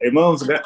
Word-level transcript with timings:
Irmãos, 0.00 0.42
gra 0.42 0.62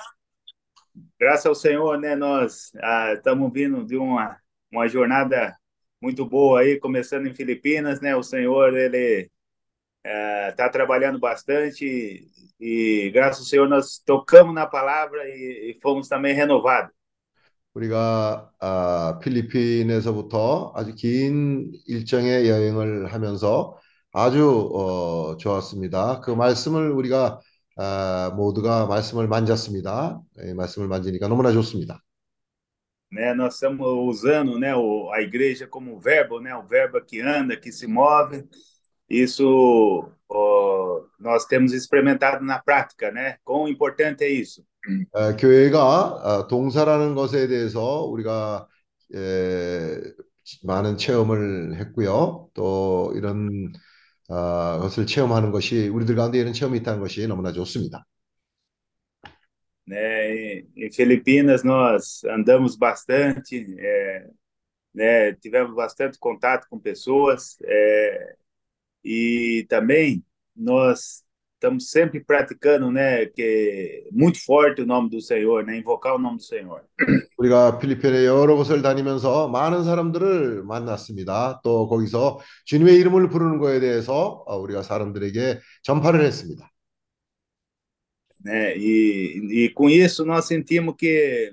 graças 1.19 1.47
ao 1.47 1.55
Senhor, 1.55 1.99
né, 1.99 2.15
nós 2.17 2.73
ah, 2.83 3.15
estamos 3.15 3.53
vindo 3.53 3.85
de 3.85 3.97
uma, 3.97 4.37
uma 4.71 4.89
jornada 4.89 5.57
muito 6.01 6.25
boa 6.25 6.61
aí, 6.61 6.79
começando 6.79 7.27
em 7.27 7.35
Filipinas, 7.35 8.01
né? 8.01 8.15
O 8.15 8.23
Senhor, 8.23 8.77
ele 8.77 9.31
está 10.51 10.69
trabalhando 10.69 11.19
bastante 11.19 12.29
e, 12.61 13.11
graças 13.13 13.41
ao 13.41 13.47
Senhor, 13.47 13.69
nós 13.69 13.99
tocamos 14.05 14.55
na 14.55 14.67
palavra 14.67 15.29
e, 15.29 15.73
e 15.73 15.81
fomos 15.81 16.09
também 16.09 16.35
renovados. 16.35 16.93
우리가 17.75 18.51
아, 18.61 19.21
필리핀에서부터 19.23 20.73
아주 20.75 20.95
긴 20.95 21.71
일정의 21.87 22.49
여행을 22.49 23.13
하면서 23.13 23.77
아주 24.13 24.71
어, 24.73 25.37
좋았습니다. 25.37 26.21
그 26.21 26.33
말씀을 26.33 26.91
우리가 26.91 27.41
아, 27.76 28.32
모두가 28.36 28.86
말씀을 28.88 29.28
만졌습니다. 29.28 30.22
이 30.46 30.54
말씀을 30.54 30.88
만지니까 30.88 31.28
너무나 31.28 31.52
좋습니다. 31.52 32.00
Né, 33.12 33.32
nós 33.36 33.54
estamos 33.54 33.88
usando 34.10 34.58
né, 34.58 34.76
o, 34.76 35.12
a 35.12 35.22
igreja 35.22 35.68
como 35.68 36.00
verbo, 36.00 36.40
né, 36.40 36.56
o 36.56 36.64
verbo 36.64 37.00
que 37.00 37.22
anda, 37.22 37.56
que 37.56 37.72
se 37.72 37.86
move. 37.86 38.44
Isso 39.08 40.10
ó, 40.28 41.02
nós 41.20 41.46
temos 41.46 41.74
experimentado 41.74 42.44
na 42.44 42.60
prática, 42.60 43.12
né? 43.12 43.38
Quão 43.44 43.68
importante 43.68 44.24
é 44.24 44.30
isso? 44.30 44.66
어, 45.14 45.36
교회가 45.36 46.06
어, 46.08 46.48
동사라는 46.48 47.14
것에 47.16 47.48
대해서 47.48 48.04
우리가 48.06 48.68
에, 49.14 50.02
많은 50.64 50.98
체험을 50.98 51.76
했고요. 51.80 52.50
또 52.54 53.14
이런 53.16 53.72
어, 54.29 54.79
것을 54.81 55.07
체험하는 55.07 55.51
것이 55.51 55.89
우리들 55.89 56.15
가운데 56.15 56.39
이런 56.39 56.53
체험이 56.53 56.79
있다는 56.79 57.01
것이 57.01 57.27
너무나 57.27 57.53
좋습니다. 57.53 58.05
Né, 59.87 60.65
em 60.77 60.93
Filipinas 60.93 61.65
nós 61.65 62.23
andamos 62.25 62.77
bastante, 62.77 63.65
é, 63.79 64.29
né, 64.95 65.33
tivemos 65.37 65.75
bastante 65.75 66.19
contato 66.19 66.67
com 66.69 66.79
pessoas 66.79 67.57
é, 67.65 68.37
e 69.03 69.67
também 69.71 70.23
nós 70.55 71.25
estamos 71.63 71.91
sempre 71.91 72.21
praticando, 72.21 72.91
né, 72.91 73.27
que 73.27 74.05
muito 74.13 74.43
forte 74.45 74.83
o 74.83 74.87
nome 74.87 75.11
do 75.11 75.21
Senhor, 75.21 75.65
né, 75.65 75.77
invocar 75.77 76.15
o 76.15 76.19
nome 76.19 76.37
do 76.37 76.43
Senhor. 76.43 76.83
우리가 77.37 77.79
필리핀의 77.79 78.27
여러 78.27 78.57
곳을 78.57 78.83
다니면서 78.83 79.49
많은 79.49 79.85
사람들을 79.85 80.63
만났습니다. 80.65 81.61
또 81.65 81.89
거기서 81.89 82.41
주님의 82.65 82.97
이름을 82.97 83.29
부르는 83.29 83.59
것에 83.59 83.81
대해서 83.81 84.45
어, 84.47 84.57
우리가 84.59 84.83
사람들에게 84.83 85.61
전파를 85.83 86.21
했습니다. 86.23 86.71
né? 88.41 88.77
E, 88.77 89.65
e 89.65 89.69
com 89.71 89.89
isso 89.89 90.25
nós 90.25 90.47
sentimos 90.47 90.95
que 90.97 91.53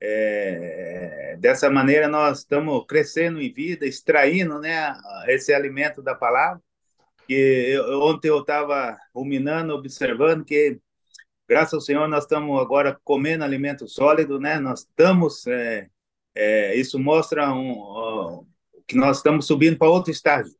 é, 0.00 1.36
dessa 1.40 1.68
maneira 1.68 2.08
nós 2.08 2.38
estamos 2.38 2.84
crescendo 2.86 3.40
em 3.40 3.52
vida, 3.52 3.84
extraindo, 3.84 4.60
né, 4.60 4.94
esse 5.26 5.52
alimento 5.52 6.00
da 6.02 6.14
palavra. 6.14 6.62
Que 7.27 7.33
eu, 7.33 8.01
ontem 8.01 8.29
eu 8.29 8.41
estava 8.41 8.97
ruminando, 9.13 9.73
observando 9.73 10.43
que 10.43 10.79
graças 11.47 11.73
ao 11.73 11.81
Senhor 11.81 12.07
nós 12.07 12.23
estamos 12.23 12.59
agora 12.59 12.97
comendo 13.03 13.43
alimento 13.43 13.87
sólido, 13.87 14.39
né? 14.39 14.59
Nós 14.59 14.81
estamos 14.81 15.45
é, 15.47 15.87
é, 16.35 16.75
isso 16.75 16.99
mostra 16.99 17.53
um, 17.53 17.71
um, 17.71 18.45
que 18.87 18.97
nós 18.97 19.17
estamos 19.17 19.45
subindo 19.45 19.77
para 19.77 19.89
outro 19.89 20.11
estágio. 20.11 20.53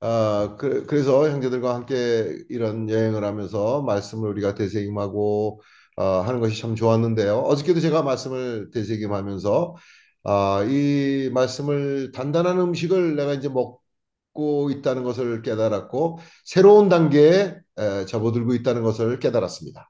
아, 0.00 0.56
그, 0.58 0.84
그래서 0.86 1.28
형제들과 1.30 1.74
함께 1.74 2.44
이런 2.50 2.88
여행을 2.88 3.24
하면서 3.24 3.82
말씀을 3.82 4.28
우리가 4.30 4.54
되새김하고 4.54 5.62
어, 5.96 6.20
하는 6.20 6.40
것이 6.40 6.60
참 6.60 6.74
좋았는데요. 6.74 7.38
어저께도 7.38 7.80
제가 7.80 8.02
말씀을 8.02 8.70
되새김하면서 8.70 9.76
아, 10.24 10.66
이 10.68 11.30
말씀을 11.32 12.12
단단한 12.12 12.58
음식을 12.60 13.16
내가 13.16 13.34
이제 13.34 13.48
먹 13.48 13.80
고 14.35 14.69
있다는 14.71 15.03
것을 15.03 15.41
깨달았고 15.41 16.19
새로운 16.45 16.89
단계에 16.89 17.55
에, 17.77 18.05
접어들고 18.05 18.53
있다는 18.55 18.81
것을 18.83 19.19
깨달았습니다. 19.19 19.89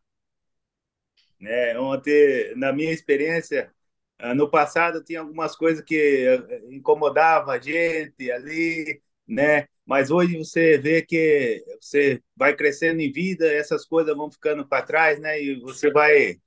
Né? 1.41 1.75
Ontem, 1.75 2.53
na 2.55 2.71
minha 2.71 2.91
experiência, 2.91 3.71
ah, 4.19 4.35
no 4.35 4.49
passado 4.49 5.03
tinha 5.03 5.21
algumas 5.21 5.55
coisas 5.55 5.83
que 5.83 6.27
ah, 6.27 6.73
incomodavam 6.73 7.51
a 7.51 7.59
gente 7.59 8.31
ali, 8.31 9.01
né? 9.27 9.67
Mas 9.85 10.11
hoje 10.11 10.37
você 10.37 10.77
vê 10.77 11.01
que 11.01 11.63
você 11.81 12.21
vai 12.35 12.55
crescendo 12.55 13.01
em 13.01 13.11
vida, 13.11 13.51
essas 13.51 13.85
coisas 13.85 14.15
vão 14.15 14.31
ficando 14.31 14.67
para 14.67 14.85
trás, 14.85 15.19
né? 15.19 15.41
E 15.41 15.59
você 15.61 15.91
vai 15.91 16.39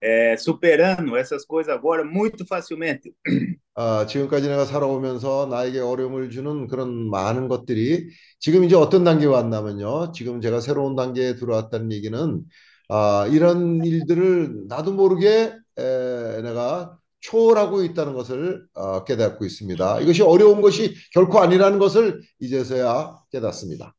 é, 0.00 0.36
superando 0.36 1.16
essas 1.16 1.44
coisas 1.44 1.72
agora 1.72 2.04
muito 2.04 2.44
facilmente. 2.46 3.14
아, 3.75 4.05
지금까지 4.05 4.47
내가 4.47 4.63
살아오면서 4.65 5.47
나에게 5.47 5.79
어려움을 5.79 6.29
주는 6.29 6.67
그런 6.67 7.09
많은 7.09 7.49
것들이 7.49 8.09
지금 8.39 8.63
이제 8.63 8.75
어떤 8.75 9.03
단계에 9.03 9.27
왔냐면요. 9.27 10.13
지금 10.13 10.39
제가 10.39 10.61
새로운 10.61 10.95
단계에 10.95 11.35
들어왔다는 11.35 11.91
얘기는 11.91 12.41
아, 12.89 13.27
이런 13.31 13.83
일들을 13.83 14.67
나도 14.69 14.93
모르게 14.93 15.53
에, 15.77 16.41
내가 16.41 16.97
초월하고 17.19 17.83
있다는 17.83 18.13
것을 18.13 18.65
어, 18.75 19.03
깨닫고 19.03 19.45
있습니다. 19.45 19.99
이것이 20.01 20.21
어려운 20.21 20.61
것이 20.61 20.95
결코 21.11 21.39
아니라는 21.39 21.79
것을 21.79 22.21
이제서야 22.39 23.15
깨닫습니다. 23.31 23.93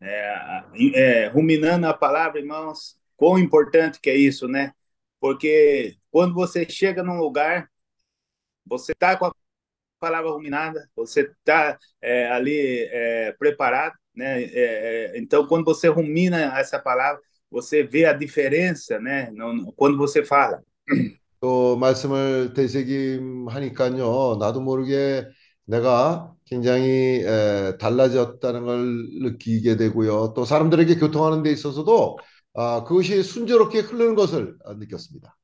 É, 0.00 0.64
é, 0.96 1.28
ruminando 1.28 1.86
a 1.86 1.94
palavra, 1.94 2.40
irmãos, 2.40 2.96
quão 3.16 3.38
importante 3.38 4.00
que 4.00 4.10
é 4.10 4.16
isso, 4.16 4.48
né? 4.48 4.72
Porque 5.20 5.96
quando 6.10 6.34
você 6.34 6.66
chega 6.68 7.04
num 7.04 7.18
lugar, 7.18 7.68
você 8.66 8.92
está 8.92 9.16
com 9.16 9.26
a 9.26 9.32
palavra 10.00 10.30
ruminada, 10.30 10.88
você 10.96 11.22
está 11.22 11.78
é, 12.00 12.28
ali 12.30 12.88
é, 12.90 13.32
preparado, 13.38 13.94
né? 14.14 14.42
É, 14.44 15.18
então, 15.18 15.46
quando 15.46 15.64
você 15.64 15.88
rumina 15.88 16.58
essa 16.58 16.78
palavra, 16.78 17.20
você 17.50 17.82
vê 17.82 18.04
a 18.06 18.12
diferença, 18.12 18.98
né? 18.98 19.30
No, 19.32 19.72
quando 19.74 19.96
você 19.96 20.24
fala. 20.24 20.62
또 21.40 21.76
말씀을 21.76 22.52
되새김하니까요. 22.54 24.36
나도 24.38 24.60
모르게 24.60 25.26
내가 25.64 26.32
굉장히 26.46 27.22
에, 27.24 27.76
달라졌다는 27.78 28.64
걸 28.64 28.78
느끼게 29.22 29.76
되고요. 29.76 30.34
또 30.36 30.44
사람들에게 30.44 30.96
교통하는 30.96 31.42
데 31.42 31.50
있어서도 31.50 32.18
아, 32.54 32.84
그것이 32.84 33.22
순조롭게 33.22 33.80
흐르는 33.80 34.14
것을 34.14 34.56
느꼈습니다. 34.78 35.36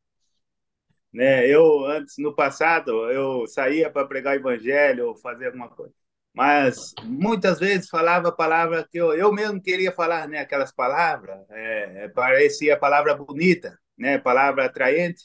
Né, 1.13 1.47
eu 1.49 1.87
antes 1.87 2.17
no 2.19 2.35
passado 2.35 3.11
eu 3.11 3.47
saía 3.47 3.91
para 3.91 4.07
pregar 4.07 4.37
o 4.37 4.41
evangelho 4.41 5.09
ou 5.09 5.17
fazer 5.17 5.47
alguma 5.47 5.69
coisa, 5.71 5.95
mas 6.35 6.93
muitas 7.03 7.59
vezes 7.59 7.89
falava 7.89 8.31
palavras 8.31 8.87
que 8.91 8.99
eu, 8.99 9.15
eu 9.15 9.33
mesmo 9.33 9.61
queria 9.61 9.91
falar, 9.91 10.29
né, 10.29 10.41
aquelas 10.41 10.71
palavras, 10.71 11.39
é, 11.51 12.09
parecia 12.11 12.79
palavra 12.79 13.15
bonita, 13.15 13.79
né, 13.97 14.19
palavra 14.19 14.67
atraente, 14.67 15.25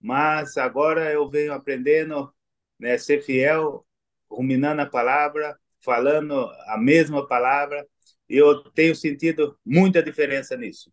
mas 0.00 0.56
agora 0.56 1.12
eu 1.12 1.28
venho 1.28 1.52
aprendendo, 1.52 2.32
né, 2.78 2.96
ser 2.98 3.22
fiel, 3.22 3.84
ruminando 4.30 4.82
a 4.82 4.86
palavra, 4.86 5.58
falando 5.84 6.34
a 6.66 6.78
mesma 6.78 7.26
palavra, 7.26 7.86
eu 8.30 8.62
tenho 8.74 8.94
sentido 8.94 9.56
muita 9.66 10.02
diferença 10.02 10.56
nisso. 10.56 10.90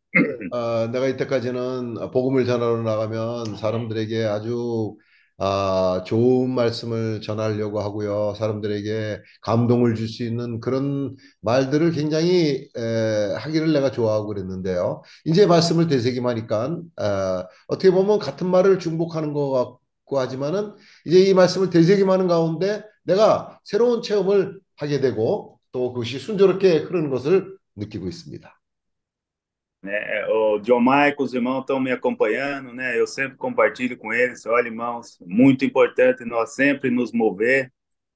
어, 0.49 0.87
내가 0.91 1.07
이때까지는 1.07 2.11
복음을 2.11 2.45
전하러 2.45 2.81
나가면 2.83 3.57
사람들에게 3.57 4.23
아주 4.25 4.95
아, 5.39 6.03
좋은 6.07 6.49
말씀을 6.49 7.21
전하려고 7.21 7.79
하고요. 7.79 8.33
사람들에게 8.37 9.21
감동을 9.41 9.93
줄 9.95 10.07
수 10.07 10.23
있는 10.23 10.59
그런 10.59 11.15
말들을 11.41 11.91
굉장히 11.91 12.67
에, 12.75 13.33
하기를 13.37 13.71
내가 13.73 13.91
좋아하고 13.91 14.27
그랬는데요. 14.27 15.03
이제 15.25 15.45
말씀을 15.45 15.87
되새김하니까 15.87 16.79
에, 17.01 17.43
어떻게 17.67 17.91
보면 17.91 18.17
같은 18.19 18.47
말을 18.49 18.79
중복하는 18.79 19.33
것 19.33 19.51
같고 19.51 20.19
하지만은 20.19 20.73
이제 21.05 21.19
이 21.19 21.33
말씀을 21.35 21.69
되새김하는 21.69 22.27
가운데 22.27 22.83
내가 23.03 23.59
새로운 23.63 24.01
체험을 24.01 24.59
하게 24.77 24.99
되고 25.01 25.56
또 25.76 25.92
그것이 25.92 26.18
순조롭게 26.18 26.78
흐르는 26.78 27.10
것을 27.10 27.56
느끼고 27.76 28.08
있습니다. 28.08 28.62
né? 29.82 30.26
O 30.28 30.60
John 30.60 30.80
Michael, 30.80 31.16
os 31.18 31.34
irmãos 31.34 31.60
estão 31.60 31.80
me 31.80 31.90
acompanhando, 31.90 32.72
né? 32.72 32.98
Eu 32.98 33.06
sempre 33.06 33.36
compartilho 33.36 33.96
com 33.98 34.12
eles. 34.12 34.46
Olha, 34.46 34.68
irmãos, 34.68 35.18
muito 35.20 35.64
importante 35.64 36.24
nós 36.24 36.54
sempre 36.54 36.90
nos 36.90 37.12
mover, 37.12 37.72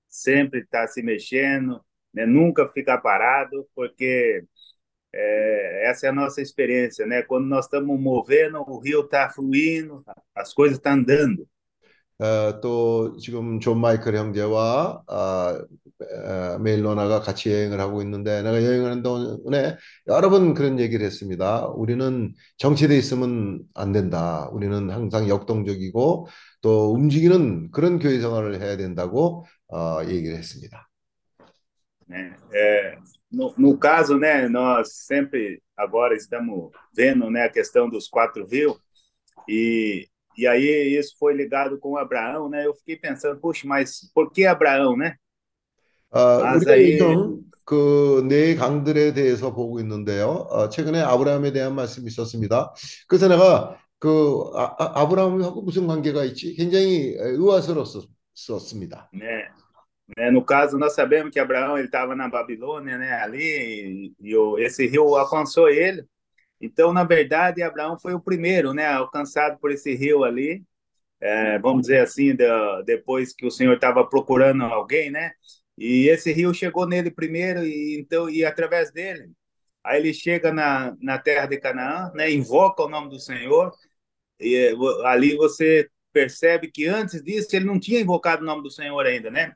sempre 0.09 0.61
estar 0.61 0.87
se 0.89 1.03
mexendo, 1.03 1.81
né? 2.15 2.25
Nunca 2.27 2.69
ficar 2.69 2.99
parado, 2.99 3.67
porque 3.75 4.45
é, 5.13 5.91
essa 5.91 6.07
é 6.07 6.11
a 6.11 6.13
nossa 6.13 6.41
experiência, 6.41 7.07
né? 7.07 7.23
Quando 7.23 7.47
nós 7.47 7.67
estamos 7.67 7.99
movendo, 8.01 8.59
o 8.61 8.79
rio 8.79 9.01
está 9.03 9.29
fluindo, 9.31 10.05
as 10.35 10.55
coisas 10.55 10.79
estão 10.79 10.93
andando. 10.93 11.49
어, 12.19 12.61
또 12.63 13.17
지금 13.19 13.61
존 13.61 13.77
마이클 13.79 14.17
형제와 14.17 15.03
아, 15.07 15.63
에, 16.02 16.58
메일로나가 16.60 17.22
같이 17.22 17.52
여행을 17.52 17.80
하고 17.80 18.02
있는데 18.02 18.42
내가 18.44 18.64
여행하는 18.64 19.04
동안에 19.04 19.78
여러 20.08 20.30
번 20.30 20.54
그런 20.54 20.80
얘기를 20.80 21.06
했습니다. 21.06 21.68
우리는 21.68 22.34
정체돼 22.58 22.98
있으면 22.98 23.62
안 23.74 23.92
된다. 23.92 24.50
우리는 24.52 24.90
항상 24.90 25.28
역동적이고 25.28 26.28
또 26.62 26.94
움직이는 26.94 27.72
그런 27.72 28.00
교회 28.00 28.20
생활을 28.20 28.62
해야 28.62 28.78
된다고 28.78 29.46
어, 29.68 30.00
얘기를 30.08 30.38
했습니다. 30.38 30.88
né? 32.12 32.36
É, 32.54 32.98
no, 33.32 33.54
no 33.58 33.78
caso, 33.78 34.18
né, 34.20 34.50
nós 34.50 34.94
sempre 35.08 35.64
agora 35.78 36.14
estamos 36.14 36.70
vendo, 36.94 37.30
né, 37.32 37.44
a 37.44 37.50
questão 37.50 37.90
dos 37.90 38.10
quatro 38.10 38.46
rios 38.46 38.78
e 39.48 40.08
e 40.38 40.48
aí 40.48 40.98
isso 40.98 41.16
foi 41.20 41.34
ligado 41.34 41.78
com 41.78 41.98
Abraão, 41.98 42.50
né? 42.50 42.66
Eu 42.66 42.74
fiquei 42.74 42.96
pensando, 42.96 43.40
puxa, 43.40 43.68
mas 43.68 44.10
por 44.14 44.32
que 44.32 44.46
Abraão, 44.46 44.96
né? 44.96 45.16
어, 46.11 46.41
Mas 46.41 46.67
우리가 46.67 46.73
aí, 46.73 46.99
요즘 46.99 47.43
그 47.65 48.23
네 48.29 48.55
강들에 48.55 49.13
대해서 49.13 49.53
보고 49.53 49.81
있는데요. 49.81 50.47
어, 50.51 50.69
최근에 50.69 51.01
아브라함에 51.01 51.53
대한 51.53 51.75
말씀이 51.75 52.07
있었습니다. 52.07 52.73
그래서 53.09 53.29
내가 53.29 53.77
그 53.99 54.51
아, 54.55 54.75
아, 54.79 55.03
아브라함하고 55.03 55.63
무슨 55.63 55.87
관계가 55.87 56.25
있지? 56.25 56.55
굉장히 56.55 57.15
의아스러웠습니다. 57.19 59.11
né, 59.13 59.49
né, 60.17 60.31
no 60.31 60.45
caso, 60.45 60.79
nós 60.79 60.95
sabemos 60.95 61.33
que 61.33 61.41
Abraão 61.41 61.77
ele 61.77 61.87
estava 61.89 62.15
na 62.15 62.29
Babilônia, 62.29 62.97
né, 62.99 63.13
ali, 63.15 64.13
e, 64.21 64.31
e 64.31 64.37
o, 64.37 64.59
esse 64.59 64.87
rio 64.87 65.17
alcançou 65.17 65.69
ele. 65.69 66.05
Então, 66.61 66.93
na 66.93 67.05
verdade, 67.05 67.63
Abraão 67.63 67.99
foi 67.99 68.15
o 68.15 68.21
primeiro, 68.21 68.73
né, 68.73 68.87
alcançado 68.87 69.59
por 69.59 69.71
esse 69.73 69.95
rio 69.95 70.25
ali. 70.25 70.63
É, 71.21 71.59
vamos 71.59 71.83
dizer 71.83 72.01
assim, 72.01 72.37
da, 72.37 72.83
depois 72.83 73.35
que 73.35 73.47
o 73.47 73.51
Senhor 73.51 73.75
estava 73.75 74.05
procurando 74.07 74.63
alguém, 74.65 75.11
né? 75.11 75.33
E 75.82 76.08
esse 76.10 76.32
rio 76.32 76.54
chegou 76.54 76.88
nele 76.88 77.10
primeiro 77.10 77.66
e 77.66 78.00
então 78.00 78.30
e 78.30 78.46
através 78.46 78.92
dele, 78.92 79.32
aí 79.84 80.00
ele 80.00 80.14
chega 80.14 80.54
na, 80.54 80.96
na 81.02 81.18
terra 81.18 81.48
de 81.48 81.58
Canaã, 81.60 82.12
né? 82.14 82.30
Invoca 82.30 82.84
o 82.84 82.90
nome 82.90 83.10
do 83.10 83.20
Senhor 83.20 83.74
e 84.40 84.56
é, 84.56 84.74
ali 85.08 85.36
você 85.36 85.90
percebe 86.14 86.70
que 86.70 86.86
antes 86.86 87.24
disso 87.24 87.56
ele 87.56 87.66
não 87.66 87.80
tinha 87.80 88.00
invocado 88.00 88.44
o 88.44 88.46
nome 88.46 88.62
do 88.62 88.70
Senhor 88.70 89.04
ainda, 89.08 89.32
né? 89.32 89.56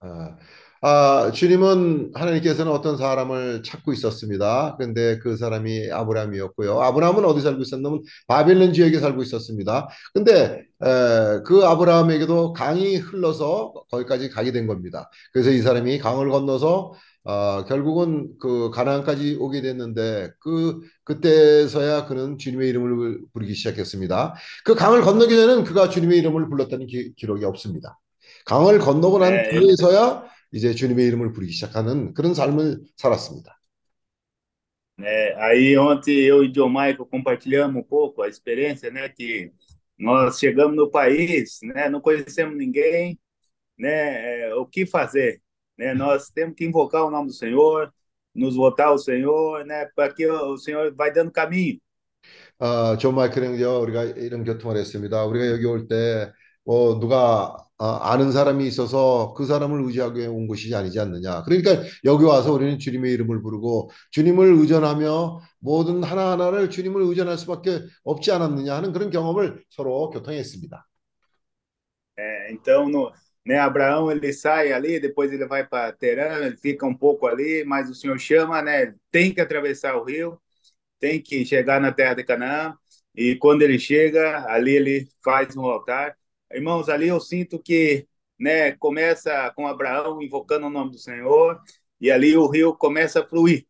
아, 0.00 0.38
아, 0.80 1.30
주님은 1.32 2.12
하나님께서는 2.14 2.70
어떤 2.72 2.96
사람을 2.96 3.62
찾고 3.64 3.92
있었습니다. 3.92 4.76
그런데 4.78 5.18
그 5.18 5.36
사람이 5.36 5.90
아브라함이었고요. 5.90 6.80
아브라함은 6.80 7.24
어디 7.24 7.40
살고 7.40 7.62
있었냐면 7.62 8.02
바벨론 8.26 8.72
지역에 8.72 9.00
살고 9.00 9.22
있었습니다. 9.22 9.88
근데 10.14 10.62
에, 10.84 11.40
그 11.44 11.64
아브라함에게도 11.64 12.52
강이 12.52 12.96
흘러서 12.96 13.72
거기까지 13.90 14.30
가게 14.30 14.52
된 14.52 14.66
겁니다. 14.66 15.10
그래서 15.32 15.50
이 15.50 15.60
사람이 15.62 15.98
강을 15.98 16.30
건너서 16.30 16.92
어, 17.24 17.64
결국은 17.66 18.28
그 18.40 18.70
가나안까지 18.70 19.36
오게 19.40 19.60
됐는데 19.60 20.30
그 20.40 20.80
그때서야 21.04 22.06
그는 22.06 22.38
주님의 22.38 22.68
이름을 22.70 23.20
부르기 23.34 23.54
시작했습니다. 23.54 24.34
그 24.64 24.74
강을 24.74 25.02
건너기 25.02 25.34
전에는 25.36 25.64
그가 25.64 25.88
주님의 25.90 26.18
이름을 26.18 26.48
불렀다는 26.48 26.86
기, 26.86 27.12
기록이 27.16 27.44
없습니다. 27.44 27.98
강을 28.46 28.78
건너고 28.78 29.18
난 29.18 29.34
É, 29.34 29.50
뒤에서야 29.50 30.24
이제 30.51 30.73
주님의 30.73 31.07
이름을 31.07 31.33
부르기 31.33 31.51
시작하는 31.51 32.13
그런 32.13 32.33
삶을 32.33 32.81
살았습니다. 32.97 33.59
É, 34.99 35.33
aí 35.37 35.75
ontem 35.75 36.11
eu 36.27 36.43
e 36.43 36.51
John 36.51 36.69
Michael 36.69 37.07
compartilhamos 37.07 37.81
um 37.81 37.83
pouco 37.83 38.21
a 38.21 38.27
experiência, 38.27 38.91
né, 38.91 39.09
que 39.09 39.51
nós 39.97 40.37
chegamos 40.37 40.75
no 40.75 40.89
país, 40.89 41.59
né, 41.63 41.89
não 41.89 41.99
conhecemos 41.99 42.55
ninguém, 42.55 43.19
né, 43.77 44.49
é, 44.49 44.55
o 44.55 44.65
que 44.65 44.85
fazer, 44.85 45.41
né? 45.77 45.93
Nós 45.95 46.29
temos 46.29 46.55
que 46.55 46.65
invocar 46.65 47.03
o 47.05 47.11
nome 47.11 47.27
do 47.27 47.33
Senhor, 47.33 47.91
nos 48.35 48.55
votar 48.55 48.87
ao 48.87 48.97
Senhor, 48.99 49.65
né, 49.65 49.87
para 49.95 50.13
que 50.13 50.27
o 50.27 50.57
Senhor 50.57 50.93
vai 50.95 51.11
dando 51.11 51.31
caminho. 51.31 51.79
어, 52.59 52.97
존 52.97 53.15
마이클 53.15 53.43
형제와 53.43 53.79
우리가 53.79 54.03
이런 54.03 54.43
교통을 54.45 54.77
했습니다. 54.77 55.25
우리가 55.25 55.47
여기 55.51 55.65
올 55.65 55.87
때, 55.87 56.31
뭐, 56.63 56.99
누가 56.99 57.47
어, 57.47 57.66
아는 57.78 58.32
사람이 58.32 58.66
있어서 58.66 59.34
그 59.36 59.46
사람을 59.46 59.84
의지하고 59.84 60.18
온 60.34 60.48
것이 60.48 60.74
아니지 60.74 60.98
않느냐. 60.98 61.44
그러니까 61.44 61.82
여기 62.04 62.24
와서 62.24 62.52
우리는 62.52 62.78
주님의 62.78 63.12
이름을 63.12 63.40
부르고 63.40 63.90
주님을 64.10 64.54
의존하며 64.54 65.40
모든 65.60 66.02
하나하나를 66.02 66.70
주님을 66.70 67.02
의존할 67.02 67.38
수밖에 67.38 67.82
없지 68.02 68.32
않았느냐 68.32 68.74
하는 68.74 68.92
그런 68.92 69.10
경험을 69.10 69.64
서로 69.70 70.10
교통했습니다. 70.10 70.84
É, 72.20 72.50
então, 72.50 72.88
no, 72.88 73.12
né, 73.46 73.58
Abraão 73.58 74.10
ele 74.10 74.32
sai 74.32 74.72
ali, 74.72 74.98
depois 74.98 75.32
ele 75.32 75.46
vai 75.46 75.64
para 75.64 75.92
Terã, 75.92 76.44
ele 76.44 76.56
fica 76.56 76.84
um 76.84 76.94
pouco 76.94 77.26
ali, 77.28 77.64
mas 77.64 77.88
o 77.88 77.94
Senhor 77.94 78.18
chama, 78.18 78.60
né? 78.60 78.92
Tem 79.10 79.32
que 79.32 79.40
atravessar 79.40 79.96
o 79.96 80.04
rio, 80.04 80.40
tem 80.98 81.22
que 81.22 81.44
chegar 81.46 81.80
na 81.80 81.92
terra 81.92 82.14
de 82.14 82.24
Canaã, 82.24 82.74
e 83.14 83.36
quando 83.36 83.62
ele 83.62 83.78
chega, 83.78 84.44
ali 84.48 84.72
ele 84.76 85.08
faz 85.24 85.56
um 85.56 85.64
altar. 85.64 86.16
Irmãos, 86.52 86.88
ali 86.88 87.08
eu 87.08 87.20
sinto 87.20 87.58
que, 87.62 88.06
né, 88.38 88.72
começa 88.76 89.52
com 89.54 89.66
Abraão 89.66 90.22
invocando 90.22 90.66
o 90.66 90.70
nome 90.70 90.92
do 90.92 90.98
Senhor, 90.98 91.60
e 92.00 92.10
ali 92.10 92.36
o 92.36 92.48
rio 92.48 92.74
começa 92.76 93.20
a 93.20 93.26
fluir. 93.26 93.66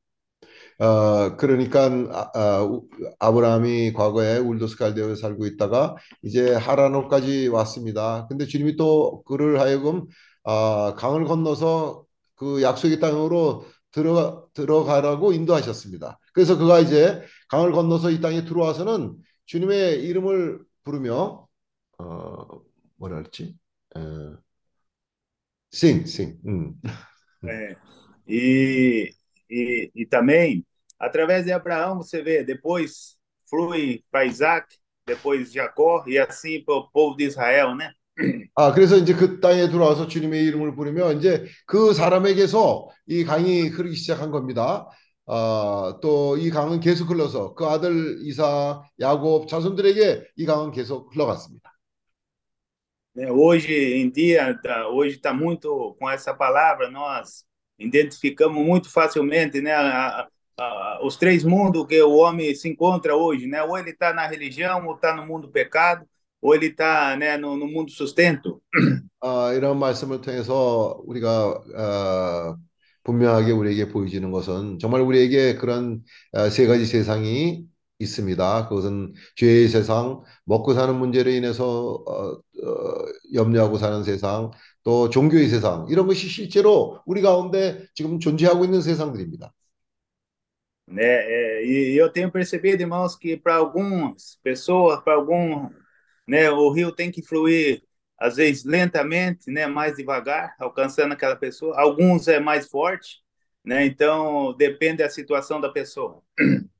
어, 0.78 1.36
그러니까 1.36 1.86
아, 2.12 2.30
아, 2.34 2.62
우- 2.62 2.88
아브라함이 3.18 3.92
과거에 3.92 4.38
울도스 4.38 4.76
갈대아에 4.76 5.14
살고 5.16 5.46
있다가 5.46 5.96
이제 6.22 6.54
하란으로까지 6.54 7.48
왔습니다. 7.48 8.26
근데 8.28 8.46
주님이 8.46 8.76
또 8.76 9.22
그를 9.24 9.60
하여금 9.60 10.06
아, 10.44 10.94
강을 10.96 11.24
건너서 11.24 12.04
그 12.36 12.62
약속의 12.62 13.00
땅으로 13.00 13.64
들어가 13.90 14.44
들어가라고 14.54 15.32
인도하셨습니다. 15.32 16.18
그래서 16.32 16.56
그가 16.58 16.78
이제 16.80 17.22
강을 17.48 17.72
건너서 17.72 18.10
이 18.10 18.20
땅에 18.20 18.44
들어와서는 18.44 19.16
주님의 19.46 20.04
이름을 20.04 20.60
부르며 20.84 21.46
어, 21.98 22.46
뭐라 22.98 23.16
그랬지? 23.16 23.58
어, 23.96 24.38
sing, 25.70 26.04
sing. 26.06 26.38
음. 26.46 26.80
É, 27.46 27.76
e, 28.28 29.14
e, 29.50 29.90
e 29.94 30.06
também, 30.06 30.66
através 30.98 31.44
de 31.44 31.52
Abraão, 31.52 31.96
você 31.98 32.22
vê, 32.22 32.44
depois 32.44 33.16
flui 33.48 34.04
para 34.10 34.26
Isaac, 34.26 34.76
depois 35.06 35.52
Jacó, 35.52 36.04
e 36.06 36.18
assim 36.18 36.62
para 36.64 36.74
o 36.76 36.90
povo 36.90 37.16
de 37.16 37.24
Israel, 37.24 37.74
né? 37.74 37.92
아, 38.54 38.72
그래서 38.72 38.96
이제 38.96 39.14
그 39.14 39.40
땅에 39.40 39.68
들어와서 39.68 40.08
주님의 40.08 40.44
이름을 40.46 40.74
부르며 40.74 41.12
이제 41.12 41.46
그 41.66 41.94
사람에게서 41.94 42.88
이 43.06 43.24
강이 43.24 43.68
흐르기 43.68 43.94
시작한 43.96 44.30
겁니다. 44.30 44.88
아, 45.26 45.98
또 46.02 46.36
이 46.38 46.50
강은 46.50 46.80
계속 46.80 47.10
흘러서 47.10 47.54
그 47.54 47.66
아들 47.66 48.18
이사, 48.22 48.82
야곱 49.00 49.48
자손들에게 49.48 50.24
이 50.36 50.46
강은 50.46 50.72
계속 50.72 51.14
흘러갔습니다. 51.14 51.72
Né, 53.17 53.31
Hoje 53.31 53.73
em 53.73 54.09
dia, 54.09 54.57
tá, 54.61 54.87
hoje 54.89 55.15
está 55.17 55.33
muito 55.33 55.95
com 55.99 56.09
essa 56.09 56.33
palavra, 56.33 56.89
nós 56.89 57.45
identificamos 57.77 58.63
muito 58.65 58.89
facilmente, 58.91 59.61
né, 59.61 59.71
a- 59.73 60.21
a- 60.21 60.29
a- 60.63 60.99
os 61.05 61.15
três 61.17 61.43
mundos 61.43 61.85
que 61.87 62.01
o 62.01 62.13
homem 62.15 62.53
se 62.55 62.69
encontra 62.69 63.15
hoje, 63.15 63.47
né? 63.47 63.61
Ou 63.63 63.77
ele 63.77 63.91
está 63.91 64.13
na 64.13 64.27
religião, 64.27 64.85
ou 64.87 64.95
está 64.95 65.15
no 65.15 65.25
mundo 65.25 65.49
pecado, 65.49 66.05
ou 66.41 66.55
ele 66.55 66.67
está, 66.67 67.15
né, 67.15 67.37
no, 67.37 67.55
no 67.57 67.67
mundo 67.67 67.91
sustento. 67.91 68.61
아, 69.21 69.53
이런 69.53 69.79
말씀을 69.79 70.21
통해서 70.21 71.01
우리가 71.05 71.47
어, 71.51 72.57
분명하게 73.03 73.51
우리에게 73.51 73.87
보여지는 73.89 74.31
것은 74.31 74.79
정말 74.79 75.01
우리에게 75.01 75.55
그런 75.55 76.03
어, 76.33 76.49
세 76.49 76.67
가지 76.67 76.85
세상이 76.85 77.65
있습니다. 77.98 78.68
그것은 78.68 79.14
죄의 79.36 79.68
세상, 79.68 80.22
먹고 80.44 80.74
사는 80.74 80.94
문제로 80.94 81.30
인해서 81.30 81.64
어, 82.06 82.32
어, 82.32 83.04
염려하고 83.34 83.78
사는 83.78 84.02
세상, 84.04 84.50
또 84.84 85.10
종교의 85.10 85.48
세상, 85.48 85.86
이런 85.90 86.06
것이 86.06 86.28
실제로 86.28 87.00
우리 87.06 87.22
가운데 87.22 87.86
지금 87.94 88.20
존재하고 88.20 88.64
있는 88.64 88.80
세상들입니다. 88.82 89.52
né? 90.90 91.02
É, 91.04 91.64
e 91.66 91.96
eu 91.96 92.10
tenho 92.10 92.30
percebido, 92.30 92.82
irmãos, 92.82 93.14
que 93.16 93.36
para 93.36 93.56
algumas 93.56 94.38
pessoas, 94.42 95.02
para 95.02 95.14
algum, 95.14 95.68
né, 96.26 96.50
o 96.50 96.70
rio 96.72 96.92
tem 96.92 97.10
que 97.10 97.22
fluir 97.22 97.82
às 98.18 98.36
vezes 98.36 98.64
lentamente, 98.64 99.50
né, 99.50 99.66
mais 99.66 99.96
devagar, 99.96 100.54
alcançando 100.58 101.12
aquela 101.14 101.36
pessoa. 101.36 101.78
Alguns 101.80 102.26
é 102.28 102.40
mais 102.40 102.66
forte, 102.68 103.22
né? 103.67 103.85
Então 103.85 104.55
depende 104.57 105.03
da 105.03 105.09
situação 105.09 105.59
da 105.61 105.69
pessoa. 105.69 106.21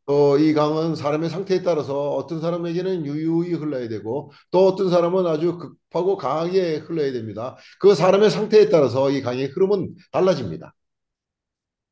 또 0.06 0.38
이 0.38 0.54
강은 0.54 0.96
사람의 0.96 1.30
상태에 1.30 1.62
따라서 1.62 2.12
어떤 2.12 2.42
사람에게는 2.42 3.06
유유히 3.06 3.54
흘러야 3.54 3.88
되고 3.88 4.32
또 4.52 4.68
어떤 4.68 4.90
사람은 4.90 5.26
아주 5.28 5.58
급하고 5.58 6.18
강하게 6.18 6.78
흘러야 6.78 7.12
됩니다. 7.14 7.56
그 7.80 7.96
사람의 7.96 8.30
상태에 8.30 8.70
따라서 8.70 9.10
이 9.12 9.22
강의 9.22 9.48
흐름은 9.48 9.96
달라집니다. 10.12 10.74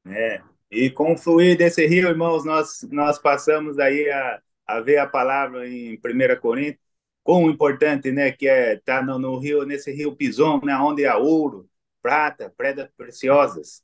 né? 0.06 0.42
E 0.72 0.90
com 0.90 1.14
o 1.14 1.18
fluir 1.18 1.58
desse 1.58 1.86
rio, 1.86 2.10
irmãos, 2.10 2.46
nós 2.46 2.82
nós 2.92 3.20
passamos 3.20 3.78
aí 3.80 4.10
a, 4.10 4.42
a 4.68 4.80
ver 4.82 4.98
a 4.98 5.08
palavra 5.08 5.68
em 5.68 5.98
1 5.98 6.40
Coríntios, 6.40 6.82
quão 7.24 7.50
importante, 7.50 8.12
né, 8.12 8.32
que 8.32 8.48
é 8.48 8.76
estar 8.76 9.06
no, 9.06 9.20
no 9.20 9.38
rio, 9.38 9.66
nesse 9.66 9.92
rio 9.92 10.16
Pison, 10.16 10.62
né, 10.64 10.76
onde 10.78 11.06
há 11.06 11.18
ouro, 11.18 11.70
prata, 12.02 12.52
pedras 12.58 12.90
preciosas. 12.98 13.84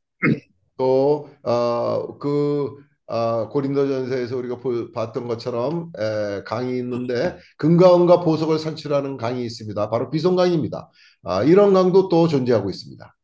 또, 0.83 1.29
어, 1.45 2.19
그, 2.19 2.77
어, 3.07 3.49
고린도전서에서 3.49 4.37
우리가 4.37 4.57
보, 4.57 4.91
봤던 4.91 5.29
것처럼 5.29 5.93
에, 5.97 6.43
강이 6.45 6.77
있는데 6.79 7.39
금강과 7.59 8.21
보석을 8.23 8.59
산출하는 8.59 9.17
강이 9.17 9.45
있습니다. 9.45 9.91
바로 9.91 10.11
비송강입니다. 10.11 10.91
아, 11.25 11.45
이런 11.45 11.73
강도 11.73 12.09
또 12.09 12.27
존재하고 12.27 12.69
있습니다. 12.69 13.15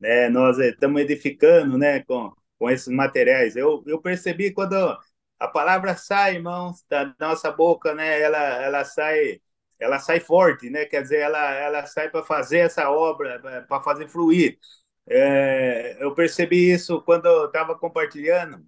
Né, 0.00 0.28
nós 0.30 0.58
estamos 0.58 1.00
edificando, 1.00 1.78
né, 1.78 2.02
com, 2.02 2.32
com 2.58 2.68
esses 2.68 2.88
materiais. 2.88 3.54
Eu, 3.54 3.84
eu 3.86 4.00
percebi 4.02 4.52
quando 4.52 4.74
a 5.38 5.46
palavra 5.46 5.96
sai, 5.96 6.34
irmãos, 6.34 6.82
da 6.90 7.14
nossa 7.20 7.52
boca, 7.52 7.94
né, 7.94 8.20
ela, 8.20 8.38
ela 8.64 8.84
sai, 8.84 9.40
ela 9.78 10.00
sai 10.00 10.18
forte, 10.18 10.70
né? 10.70 10.86
Quer 10.86 11.02
dizer, 11.02 11.20
ela, 11.20 11.54
ela 11.54 11.86
sai 11.86 12.10
para 12.10 12.24
fazer 12.24 12.58
essa 12.58 12.90
obra, 12.90 13.38
para 13.68 13.80
fazer 13.80 14.08
fluir. 14.08 14.58
É, 15.09 15.97
eu 16.03 16.13
percebi 16.13 16.71
isso 16.71 17.01
quando 17.01 17.25
eu 17.27 17.45
estava 17.45 17.77
compartilhando, 17.77 18.59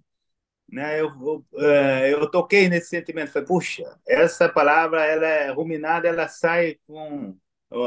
né? 0.70 1.00
Eu, 1.00 1.08
eu, 1.52 1.66
é, 1.66 2.14
eu, 2.14 2.30
toquei 2.30 2.68
nesse 2.68 2.88
sentimento, 2.88 3.32
falei, 3.32 3.46
puxa, 3.46 3.84
essa 4.08 4.48
palavra, 4.48 5.04
ela 5.04 5.26
é 5.26 5.50
ruminada, 5.50 6.08
ela 6.08 6.28
sai 6.28 6.76
com, 6.86 7.36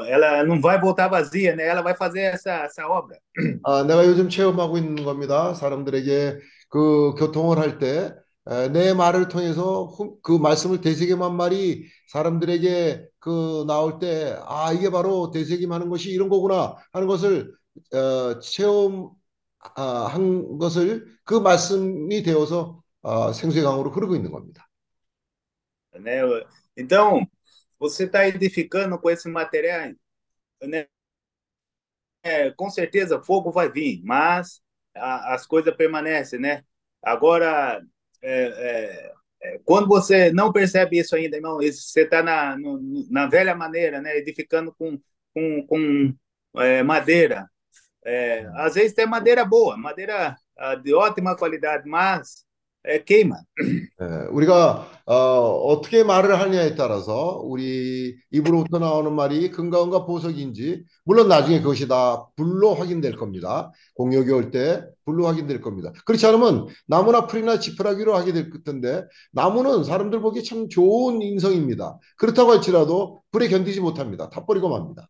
ela 0.07 0.43
não 0.43 0.61
vai 0.61 0.79
voltar 0.79 1.07
vazia, 1.07 1.55
né? 1.55 1.65
Ela 1.65 1.81
vai 1.81 1.95
fazer 1.95 2.21
essa, 2.21 2.51
essa 2.63 2.87
obra. 2.87 3.17
아, 3.63 3.83
내가 3.83 4.05
요즘 4.05 4.29
체험하고 4.29 4.77
있는 4.77 5.03
겁니다. 5.03 5.53
사람들에게 5.53 6.39
그 6.69 7.15
교통을 7.17 7.57
할 7.57 7.79
때 7.79 8.23
내 8.73 8.93
말을 8.93 9.29
통해서 9.29 9.95
그 10.21 10.33
말씀을 10.33 10.81
되새김한 10.81 11.35
말이 11.35 11.85
사람들에게 12.07 13.07
그 13.19 13.63
나올 13.67 13.99
때 13.99 14.37
아, 14.45 14.73
이게 14.73 14.89
바로 14.89 15.31
되새김하는 15.31 15.89
것이 15.89 16.11
이런 16.11 16.27
거구나 16.27 16.75
하는 16.91 17.07
것을 17.07 17.53
어, 17.93 18.39
체험한 18.39 19.17
것을 20.59 21.07
그 21.23 21.35
말씀이 21.35 22.23
되어서 22.23 22.83
어, 23.01 23.33
생수의 23.33 23.63
강으로 23.63 23.89
흐르고 23.91 24.15
있는 24.15 24.31
겁니다. 24.31 24.67
Né? 25.93 26.21
Então, 26.77 27.25
você 27.79 28.05
está 28.05 28.27
edificando 28.27 28.97
com 28.99 29.09
esse 29.09 29.29
material, 29.29 29.93
né? 30.61 30.87
É, 32.23 32.51
com 32.51 32.69
certeza 32.69 33.21
fogo 33.21 33.51
vai 33.51 33.69
vir, 33.69 34.01
mas 34.03 34.61
a, 34.95 35.33
as 35.33 35.45
coisas 35.45 35.75
permanecem, 35.75 36.39
né? 36.39 36.63
Agora, 37.01 37.85
é, 38.21 39.13
é, 39.41 39.59
quando 39.65 39.87
você 39.87 40.31
não 40.31 40.51
percebe 40.53 40.97
isso 40.97 41.15
ainda, 41.15 41.35
irmão, 41.35 41.57
você 41.57 42.03
está 42.03 42.23
na, 42.23 42.57
na 43.09 43.27
velha 43.27 43.53
maneira, 43.53 44.01
né? 44.01 44.17
Edificando 44.17 44.73
com, 44.73 44.97
com, 45.33 45.67
com 45.67 46.15
é, 46.61 46.81
madeira. 46.81 47.49
É, 48.08 48.48
às 48.54 48.74
vezes 48.74 48.94
tem 48.94 49.06
madeira 49.06 49.44
boa, 49.44 49.76
madeira 49.76 50.36
ah, 50.58 50.74
de 50.76 50.94
ótima 50.94 51.36
qualidade, 51.36 51.86
mas 51.88 52.44
é, 52.84 52.98
queima. 52.98 53.36
예, 54.00 54.04
우리가 54.30 54.88
어, 55.06 55.14
어떻게 55.14 56.04
말을 56.04 56.38
하냐에 56.38 56.74
따라서 56.76 57.40
우리 57.44 58.16
입으로부터 58.30 58.78
나오는 58.78 59.12
말이 59.12 59.50
금가운과 59.50 60.04
보석인지 60.06 60.84
물론 61.04 61.28
나중에 61.28 61.60
그것이 61.60 61.88
다 61.88 62.26
불로 62.36 62.74
확인될 62.74 63.16
겁니다. 63.16 63.72
공격이 63.94 64.30
올 64.30 64.50
때 64.50 64.84
불로 65.04 65.26
확인될 65.26 65.60
겁니다. 65.60 65.92
그렇지 66.06 66.26
않으면 66.26 66.68
나무나 66.86 67.26
풀이나 67.26 67.58
지푸라기로 67.58 68.14
하게 68.16 68.32
될 68.32 68.50
텐데 68.64 69.04
나무는 69.32 69.84
사람들 69.84 70.20
보기 70.20 70.44
참 70.44 70.68
좋은 70.68 71.20
인성입니다. 71.22 71.98
그렇다고 72.16 72.52
할지라도 72.52 73.22
불에 73.32 73.48
견디지 73.48 73.80
못합니다. 73.80 74.30
다 74.30 74.46
버리고 74.46 74.68
맙니다. 74.68 75.08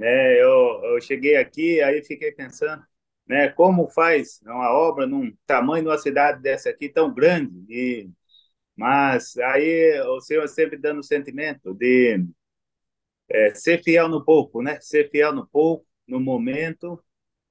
É, 0.00 0.42
eu, 0.42 0.82
eu 0.94 1.00
cheguei 1.00 1.36
aqui, 1.36 1.80
aí 1.82 2.02
fiquei 2.04 2.32
pensando, 2.32 2.84
né, 3.26 3.48
como 3.50 3.88
faz 3.90 4.40
uma 4.44 4.70
obra 4.72 5.06
num 5.06 5.32
tamanho 5.46 5.84
de 5.84 5.88
uma 5.90 5.98
cidade 5.98 6.42
dessa 6.42 6.70
aqui 6.70 6.88
tão 6.88 7.12
grande, 7.14 7.52
e, 7.70 8.10
mas 8.76 9.36
aí 9.38 10.00
o 10.02 10.20
Senhor 10.20 10.48
sempre 10.48 10.78
dando 10.78 11.00
o 11.00 11.04
sentimento 11.04 11.74
de 11.74 12.18
é, 13.28 13.54
ser 13.54 13.82
fiel 13.82 14.08
no 14.08 14.24
pouco, 14.24 14.62
né, 14.62 14.78
ser 14.80 15.10
fiel 15.10 15.32
no 15.32 15.46
pouco, 15.46 15.86
no 16.06 16.20
momento, 16.20 17.02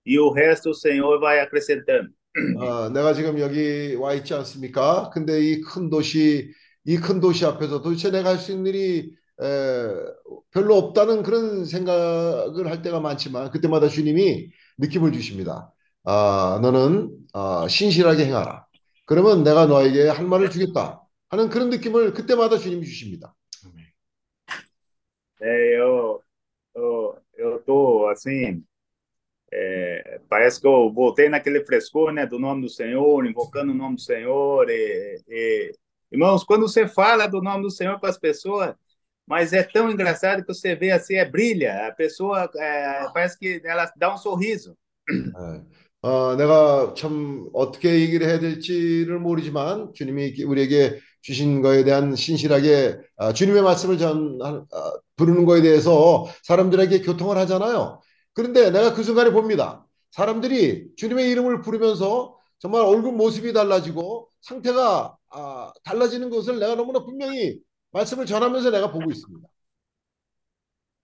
e 0.06 0.20
o 0.20 0.32
resto 0.32 0.72
o 0.72 0.76
Senhor 0.76 1.20
vai 1.20 1.40
acrescentando. 1.42 2.14
어, 2.54 2.90
내가 2.90 3.14
지금 3.14 3.40
여기 3.40 3.96
와 3.96 4.14
있지 4.14 4.34
않습니까? 4.34 5.10
근데 5.14 5.40
이 5.42 5.62
큰 5.62 5.90
도시, 5.90 6.54
이 6.86 6.98
큰 6.98 7.20
도시 7.20 7.46
앞에서 7.46 7.82
도대체 7.82 8.12
내가 8.12 8.30
할 8.32 8.38
수 8.40 8.52
있는 8.52 8.68
일이 8.74 9.16
별로 10.51 10.77
없다는 10.77 11.23
그런 11.23 11.65
생각을 11.65 12.71
할 12.71 12.83
때가 12.83 13.01
많지만 13.01 13.51
그때마다 13.51 13.89
주님이 13.89 14.51
느낌을 14.79 15.13
주십니다. 15.13 15.73
아, 16.05 16.59
너는 16.63 17.17
아, 17.33 17.67
신실하게 17.69 18.27
행하라. 18.27 18.67
그러면 19.07 19.43
내가 19.43 19.67
너에게 19.67 20.09
할 20.09 20.27
말을 20.27 20.51
주겠다 20.51 21.03
하는 21.29 21.49
그런 21.49 21.71
느낌을 21.71 22.13
그때마다 22.13 22.59
주님이 22.59 22.85
주십니다. 22.85 23.35
É, 25.43 25.79
eu, 25.79 26.23
eu, 26.75 27.17
eu 27.39 27.63
tô 27.65 28.09
assim, 28.11 28.63
é, 29.51 30.21
parece 30.29 30.61
que 30.61 30.67
eu 30.67 30.93
voltei 30.93 31.31
naquele 31.31 31.65
frescor, 31.65 32.13
né, 32.13 32.27
do 32.27 32.39
nome 32.39 32.61
do 32.63 32.69
Senhor, 32.69 33.27
invocando 33.27 33.73
o 33.73 33.75
nome 33.75 33.97
do 33.97 34.03
Senhor. 34.03 34.69
E, 34.69 35.23
e, 35.27 35.73
irmãos, 36.13 36.45
quando 36.45 36.69
você 36.69 36.87
fala 36.87 37.27
do 37.27 37.41
nome 37.41 37.63
do 37.63 37.71
Senhor 37.71 37.99
para 37.99 38.11
as 38.11 38.19
pessoas, 38.19 38.75
mas 39.31 39.53
é 39.53 39.63
tão 39.63 39.89
engraçado 39.89 40.43
que 40.43 40.53
você 40.53 40.75
vê 40.75 40.91
assim, 40.91 41.15
é 41.15 41.25
brilha. 41.25 41.87
A 41.87 41.93
pessoa 41.93 42.51
é, 42.57 43.07
parece 43.15 43.39
que 43.39 43.63
ela 43.65 43.89
dá 43.97 44.13
um 44.13 44.19
sorriso. 44.19 44.77
네. 45.09 45.63
어, 46.03 46.35
내가 46.35 46.95
참 46.97 47.49
어떻게 47.53 48.01
얘기를 48.01 48.27
해야 48.27 48.41
될지를 48.41 49.21
모르지만 49.21 49.93
주님이 49.95 50.43
우리에게 50.43 50.99
주신 51.23 51.63
거에 51.63 51.85
대한 51.85 52.17
신실하게 52.17 52.99
아, 53.19 53.33
주님의 53.33 53.63
말씀을 53.63 53.99
전 53.99 54.39
아, 54.43 54.93
부르는 55.15 55.45
거에 55.45 55.63
대해서 55.63 56.27
사람들에게 56.43 57.03
교통을 57.03 57.37
하잖아요. 57.39 58.01
그런데 58.33 58.71
내가 58.71 58.95
그 58.95 59.05
순간에 59.05 59.31
봅니다. 59.31 59.87
사람들이 60.11 60.89
주님의 60.97 61.31
이름을 61.31 61.61
부르면서 61.61 62.37
정말 62.59 62.83
얼굴 62.83 63.13
모습이 63.13 63.53
달라지고 63.53 64.29
상태가 64.41 65.17
아, 65.31 65.73
달라지는 65.85 66.31
것을 66.31 66.59
내가 66.59 66.75
너무나 66.75 67.05
분명히 67.05 67.61
말씀을 67.92 68.26
전하면서 68.26 68.72
내가 68.72 68.92
보고 68.92 69.10
있습니다. 69.12 69.48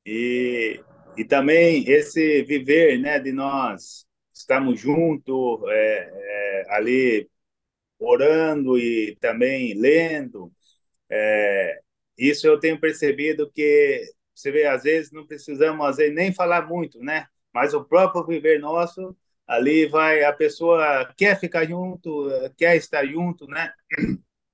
E, 0.06 0.80
e 1.18 1.26
também 1.26 1.84
esse 1.88 2.44
viver, 2.44 2.98
né, 3.00 3.20
de 3.20 3.32
nós 3.32 4.06
estamos 4.34 4.80
juntos 4.80 5.62
é, 5.70 6.12
é, 6.14 6.66
ali 6.70 7.30
orando 8.00 8.78
e 8.78 9.16
também 9.22 9.74
lendo. 9.76 10.52
É, 11.10 11.80
isso 12.18 12.48
eu 12.48 12.60
tenho 12.60 12.80
percebido 12.80 13.52
que 13.52 14.04
você 14.34 14.52
vê 14.52 14.66
às 14.66 14.84
vezes 14.84 15.12
não 15.12 15.26
precisamos 15.26 15.86
às 15.86 15.98
vezes 15.98 16.16
nem 16.16 16.34
falar 16.34 16.68
muito, 16.68 17.00
né? 17.00 17.28
Mas 17.54 17.74
o 17.74 17.84
próprio 17.84 18.26
viver 18.26 18.60
nosso 18.60 19.16
ali 19.48 19.86
vai 19.88 20.24
a 20.24 20.34
pessoa 20.34 21.14
quer 21.18 21.40
ficar 21.40 21.66
junto, 21.68 22.30
quer 22.58 22.76
estar 22.76 23.06
junto, 23.06 23.48
né? 23.48 23.72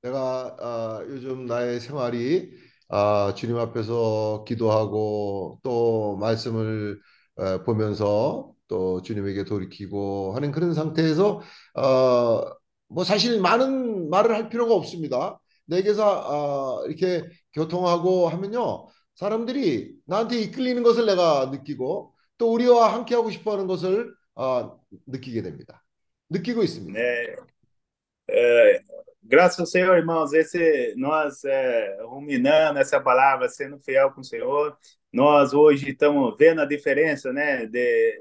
내가 0.02 0.56
어, 0.60 1.04
요즘 1.08 1.46
나의 1.46 1.80
생활이 1.80 2.52
어, 2.88 3.34
주님 3.34 3.56
앞에서 3.56 4.44
기도하고 4.46 5.60
또 5.62 6.16
말씀을 6.18 7.00
어, 7.36 7.62
보면서 7.64 8.52
또 8.68 9.00
주님에게 9.02 9.44
돌이키고 9.44 10.32
하는 10.34 10.50
그런 10.52 10.74
상태에서 10.74 11.40
어, 11.76 12.44
뭐 12.88 13.04
사실 13.04 13.40
많은 13.40 14.10
말을 14.10 14.34
할 14.34 14.48
필요가 14.48 14.74
없습니다. 14.74 15.40
내게서 15.66 16.82
어, 16.82 16.86
이렇게 16.86 17.22
교통하고 17.54 18.28
하면요 18.28 18.88
사람들이 19.14 19.94
나한테 20.06 20.40
이끌리는 20.40 20.82
것을 20.82 21.06
내가 21.06 21.46
느끼고 21.46 22.14
또 22.38 22.52
우리와 22.52 22.92
함께 22.92 23.14
하고 23.14 23.30
싶어하는 23.30 23.66
것을 23.66 24.12
어, 24.34 24.78
느끼게 25.06 25.42
됩니다. 25.42 25.84
느끼고 26.30 26.62
있습니다. 26.62 26.98
네. 26.98 27.36
에... 28.30 29.11
Graças 29.31 29.59
ao 29.59 29.65
Senhor, 29.65 29.97
irmãos, 29.97 30.31
esse, 30.33 30.93
nós 30.95 31.43
é, 31.43 31.97
ruminando 32.03 32.79
essa 32.79 32.99
palavra, 33.01 33.49
sendo 33.49 33.79
fiel 33.79 34.11
com 34.11 34.21
o 34.21 34.23
Senhor, 34.23 34.77
nós 35.11 35.53
hoje 35.53 35.89
estamos 35.89 36.35
vendo 36.37 36.61
a 36.61 36.65
diferença 36.65 37.33
né, 37.33 37.65
de, 37.65 38.19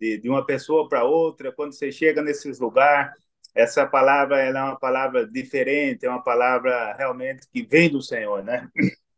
de, 0.00 0.18
de 0.18 0.28
uma 0.28 0.44
pessoa 0.44 0.88
para 0.88 1.04
outra, 1.04 1.52
quando 1.52 1.74
você 1.74 1.92
chega 1.92 2.22
nesses 2.22 2.58
lugares, 2.58 3.12
essa 3.54 3.86
palavra 3.86 4.40
ela 4.40 4.58
é 4.60 4.62
uma 4.64 4.78
palavra 4.78 5.26
diferente, 5.26 6.06
é 6.06 6.08
uma 6.08 6.22
palavra 6.22 6.94
realmente 6.94 7.46
que 7.52 7.62
vem 7.62 7.90
do 7.90 8.02
Senhor, 8.02 8.42
né? 8.42 8.68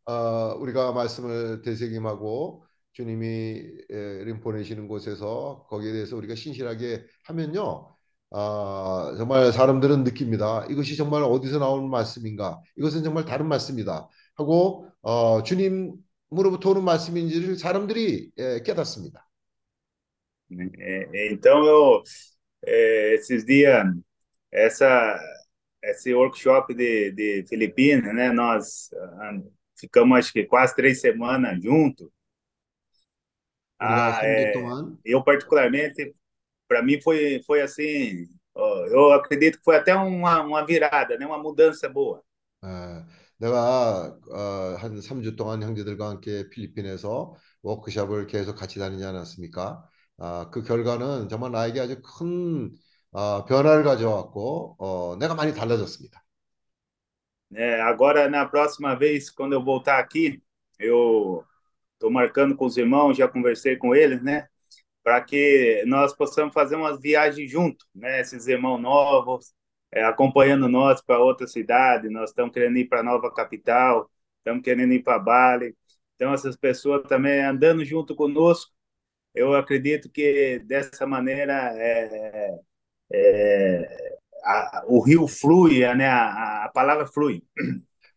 어, 0.05 0.55
우리가 0.59 0.91
말씀을 0.91 1.61
되새김하고 1.61 2.65
주님이 2.91 3.61
에, 3.89 4.39
보내시는 4.41 4.87
곳에서 4.87 5.65
거기에 5.69 5.91
대해서 5.91 6.15
우리가 6.17 6.35
신실하게 6.35 7.05
하면요. 7.25 7.95
아, 8.30 9.14
정말 9.16 9.52
사람들은 9.52 10.04
느낍니다. 10.04 10.66
이것이 10.68 10.96
정말 10.96 11.22
어디서 11.22 11.58
나온 11.58 11.90
말씀인가? 11.90 12.60
이것은 12.76 13.02
정말 13.02 13.24
다른 13.24 13.46
말씀이다. 13.48 14.08
하고 14.36 14.86
어, 15.02 15.42
주님 15.42 15.96
하나님으로부터 16.30 16.70
오는 16.70 16.84
말씀인지를 16.84 17.56
사람들이 17.56 18.30
예, 18.38 18.62
깨닫습니다. 18.62 19.26
Então, 20.50 21.66
eu, 21.66 22.02
esses 22.64 23.44
dias, 23.44 23.84
essa, 24.50 25.18
esse 25.82 26.14
workshop 26.14 26.74
de, 26.74 27.12
de 27.12 27.44
Filipinas, 27.46 28.14
né? 28.14 28.32
Nós 28.32 28.90
ah, 28.94 29.42
ficamos, 29.78 30.18
acho 30.18 30.32
que 30.32 30.44
quase 30.46 30.74
três 30.74 31.00
semanas 31.00 31.62
juntos. 31.62 32.08
우리가 33.80 34.08
Ah, 34.08 34.20
3주 34.20 34.98
é, 35.04 35.12
eu, 35.12 35.22
particularmente, 35.22 36.14
para 36.67 36.81
mim 36.83 37.01
foi, 37.01 37.41
foi 37.45 37.61
assim, 37.61 38.27
ó, 38.55 38.85
eu 38.87 39.11
acredito 39.13 39.57
que 39.59 39.63
foi 39.63 39.75
até 39.77 39.95
uma, 39.95 40.41
uma 40.41 40.65
virada, 40.65 41.17
né? 41.17 41.25
Uma 41.25 41.37
mudança 41.37 41.89
boa. 41.89 42.23
예, 42.63 43.05
내가 43.37 44.17
어, 44.31 44.75
한 44.77 45.01
3주 45.01 45.35
동안 45.35 45.61
형제들과 45.63 46.09
함께 46.09 46.49
필리핀에서 46.49 47.35
워크숍을 47.61 48.27
계속 48.27 48.55
같이 48.55 48.79
다니지 48.79 49.03
않았습니까? 49.05 49.83
아, 50.17 50.49
그 50.51 50.63
결과는 50.63 51.27
정말 51.29 51.51
나에게 51.51 51.79
아주 51.81 52.01
큰 52.01 52.73
어, 53.11 53.45
변화를 53.45 53.83
가져왔고 53.83 54.77
어, 54.79 55.15
내가 55.17 55.35
많이 55.35 55.53
달라졌습니다. 55.53 56.23
né? 57.49 57.81
Agora, 57.81 58.29
na 58.29 58.45
próxima 58.45 58.95
vez, 58.95 59.29
quando 59.29 59.53
eu 59.53 59.63
voltar 59.63 59.99
aqui, 59.99 60.41
eu 60.79 61.43
estou 61.93 62.11
marcando 62.11 62.55
com 62.55 62.65
os 62.65 62.77
irmãos, 62.77 63.17
já 63.17 63.27
conversei 63.27 63.77
com 63.77 63.95
eles, 63.95 64.21
né? 64.23 64.47
Para 65.07 65.21
que 65.21 65.83
nós 65.85 66.15
possamos 66.15 66.53
fazer 66.53 66.75
umas 66.75 66.99
viagens 67.01 67.49
juntos, 67.51 67.85
né? 67.93 68.21
Esses 68.21 68.47
irmãos 68.47 68.79
novos, 68.79 69.53
é, 69.91 70.03
acompanhando 70.03 70.67
nós 70.69 71.01
para 71.01 71.19
outra 71.19 71.45
cidade, 71.47 72.09
nós 72.09 72.29
estamos 72.29 72.53
querendo 72.53 72.77
ir 72.77 72.85
para 72.87 73.01
a 73.01 73.03
nova 73.03 73.31
capital, 73.33 74.09
estamos 74.37 74.63
querendo 74.63 74.93
ir 74.93 75.03
para 75.03 75.19
Bali. 75.19 75.75
Então, 76.15 76.33
essas 76.33 76.55
pessoas 76.55 77.03
também 77.07 77.43
andando 77.43 77.83
junto 77.83 78.15
conosco, 78.15 78.71
eu 79.35 79.53
acredito 79.55 80.09
que 80.09 80.59
dessa 80.59 81.05
maneira 81.07 81.53
é, 81.75 82.59
é, 83.11 84.17
a, 84.43 84.83
o 84.87 85.01
rio 85.01 85.27
flui, 85.27 85.79
né? 85.95 86.07
A, 86.07 86.65
a 86.65 86.69
palavra 86.69 87.05
flui. 87.07 87.43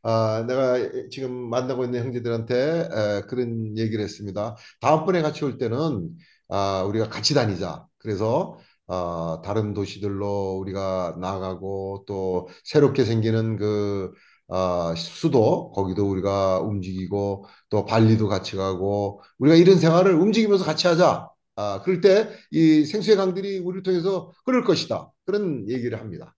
아, 0.08 0.44
내가 0.46 1.08
지금 1.10 1.32
만나고 1.50 1.84
있는 1.84 2.04
형제들한테 2.04 2.54
에, 2.54 3.20
그런 3.26 3.76
얘기를 3.76 4.04
했습니다. 4.04 4.54
다음번에 4.80 5.20
같이 5.20 5.44
올 5.44 5.58
때는 5.58 6.16
아, 6.51 6.83
우리가 6.87 7.09
같이 7.09 7.35
다니자. 7.35 7.87
그래서 7.99 8.59
아, 8.87 9.41
다른 9.45 9.73
도시들로 9.73 10.57
우리가 10.59 11.17
나가고 11.21 12.05
또 12.07 12.49
새롭게 12.65 13.05
생기는 13.05 13.57
그 13.57 14.13
아, 14.49 14.93
수도 14.97 15.71
거기도 15.73 16.09
우리가 16.09 16.59
움직이고 16.61 17.45
또 17.69 17.85
발리도 17.85 18.29
같이 18.29 18.57
가고 18.57 19.23
우리가 19.39 19.55
이런 19.57 19.77
생활을 19.79 20.13
움직이면서 20.15 20.65
같이 20.65 20.87
하자. 20.87 21.29
아, 21.57 21.81
그럴 21.83 22.01
때 22.01 22.29
이 22.51 22.85
생수의 22.85 23.17
강들이 23.17 23.59
우리를 23.59 23.83
통해서 23.83 24.31
흐를 24.45 24.63
것이다. 24.65 25.11
그런 25.25 25.69
얘기를 25.69 25.99
합니다. 25.99 26.35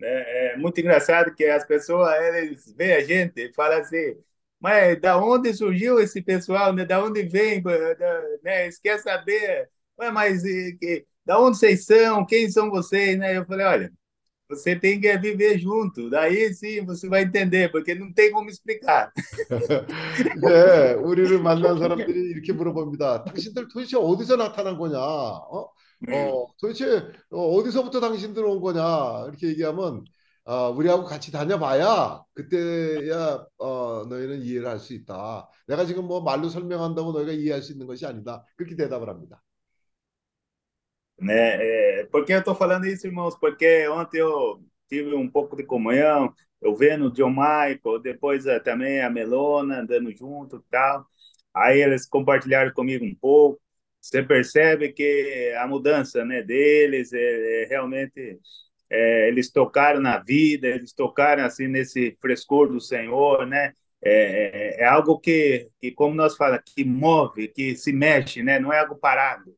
né? 0.00 0.52
É 0.54 0.56
muito 0.58 0.78
engraçado 0.80 1.34
que 1.34 1.44
as 1.46 1.64
pessoas 1.66 2.14
eles 2.36 2.72
veem 2.76 2.94
a 2.94 3.00
gente 3.04 3.40
e 3.40 3.52
falam 3.54 3.80
assim, 3.80 4.16
mas 4.65 4.99
da 5.01 5.17
onde 5.17 5.53
surgiu 5.53 5.99
esse 5.99 6.21
pessoal, 6.21 6.73
né? 6.73 6.85
Da 6.85 7.03
onde 7.03 7.23
vem, 7.23 7.61
da, 7.61 7.71
né? 8.43 8.63
Eles 8.65 8.79
querem 8.79 8.99
saber, 8.99 9.69
Ué, 9.99 10.11
mas 10.11 10.43
e, 10.43 10.77
que, 10.79 11.05
da 11.25 11.39
onde 11.39 11.57
vocês 11.57 11.85
são, 11.85 12.25
quem 12.25 12.49
são 12.49 12.69
vocês, 12.69 13.17
né? 13.17 13.37
Eu 13.37 13.45
falei, 13.45 13.65
olha, 13.65 13.91
você 14.49 14.75
tem 14.75 14.99
que 14.99 15.17
viver 15.17 15.57
junto, 15.59 16.09
daí 16.09 16.53
sim 16.53 16.85
você 16.85 17.07
vai 17.07 17.23
entender, 17.23 17.71
porque 17.71 17.95
não 17.95 18.11
tem 18.13 18.31
como 18.31 18.49
explicar. 18.49 19.11
이제 20.37 20.93
우리를 20.95 21.39
만난 21.41 21.79
사람들이 21.79 22.19
이렇게 22.31 22.51
물어봅니다. 22.53 23.23
당신들 23.25 23.67
도대체 23.69 23.97
어디서 23.97 24.35
나타난 24.35 24.77
거냐? 24.77 24.97
어? 24.99 25.69
어, 26.11 26.47
도대체 26.59 27.07
어, 27.31 27.55
어디서부터 27.55 27.99
당신들 27.99 28.43
온 28.43 28.59
거냐? 28.59 29.27
이렇게 29.29 29.47
얘기하면 29.47 30.03
어, 30.45 30.69
우리하고 30.71 31.03
같이 31.05 31.31
다녀봐야 31.31 32.23
그때야 32.33 33.45
어, 33.57 34.05
너희는 34.09 34.41
이해를 34.41 34.67
할 34.67 34.79
수 34.79 34.93
있다. 34.93 35.47
내가 35.67 35.85
지금 35.85 36.05
뭐 36.07 36.21
말로 36.21 36.49
설명한다고 36.49 37.11
너희가 37.13 37.31
이해할 37.31 37.61
수 37.61 37.71
있는 37.73 37.87
것이 37.87 38.05
아니다. 38.05 38.43
그렇게 38.57 38.75
대답을 38.75 39.09
합니다. 39.09 39.41
né? 41.19 42.01
É, 42.01 42.05
por 42.11 42.25
que 42.25 42.33
eu 42.33 42.39
estou 42.39 42.55
falando 42.55 42.85
isso, 42.87 43.05
irmãos? 43.07 43.37
Porque 43.39 43.87
ontem 43.89 44.19
eu 44.19 44.63
tive 44.89 45.13
um 45.15 45.29
pouco 45.29 45.55
de 45.55 45.63
comunhão, 45.63 46.33
eu 46.61 46.75
vendo 46.75 47.05
o 47.07 47.11
John 47.11 47.29
Michael, 47.31 47.99
depois 48.01 48.45
eh, 48.45 48.59
também 48.59 49.01
a 49.01 49.09
Melona 49.09 49.79
andando 49.81 50.11
junto 50.15 50.57
e 50.57 50.61
tal. 50.71 51.05
Aí 51.53 51.81
eles 51.81 52.07
compartilharam 52.07 52.73
comigo 52.73 53.05
um 53.05 53.15
pouco. 53.15 53.61
Você 53.99 54.23
percebe 54.23 54.91
que 54.93 55.53
a 55.59 55.67
mudança, 55.67 56.25
né, 56.25 56.41
deles 56.41 57.13
é, 57.13 57.63
é 57.63 57.65
realmente 57.67 58.39
é, 58.90 59.28
eles 59.28 59.50
tocaram 59.50 60.00
na 60.00 60.18
vida, 60.18 60.66
eles 60.68 60.92
tocaram 60.92 61.44
assim 61.44 61.66
nesse 61.68 62.16
frescor 62.20 62.68
do 62.68 62.80
Senhor, 62.80 63.46
né? 63.46 63.72
É, 64.02 64.82
é, 64.82 64.84
algo 64.86 65.18
que, 65.18 65.68
que, 65.80 65.90
como 65.90 66.14
nós 66.14 66.36
falamos, 66.36 66.62
que 66.66 66.84
move, 66.84 67.48
que 67.48 67.76
se 67.76 67.92
mexe, 67.92 68.42
né? 68.42 68.58
Não 68.58 68.72
é 68.72 68.78
algo 68.80 68.96
parado. 68.96 69.54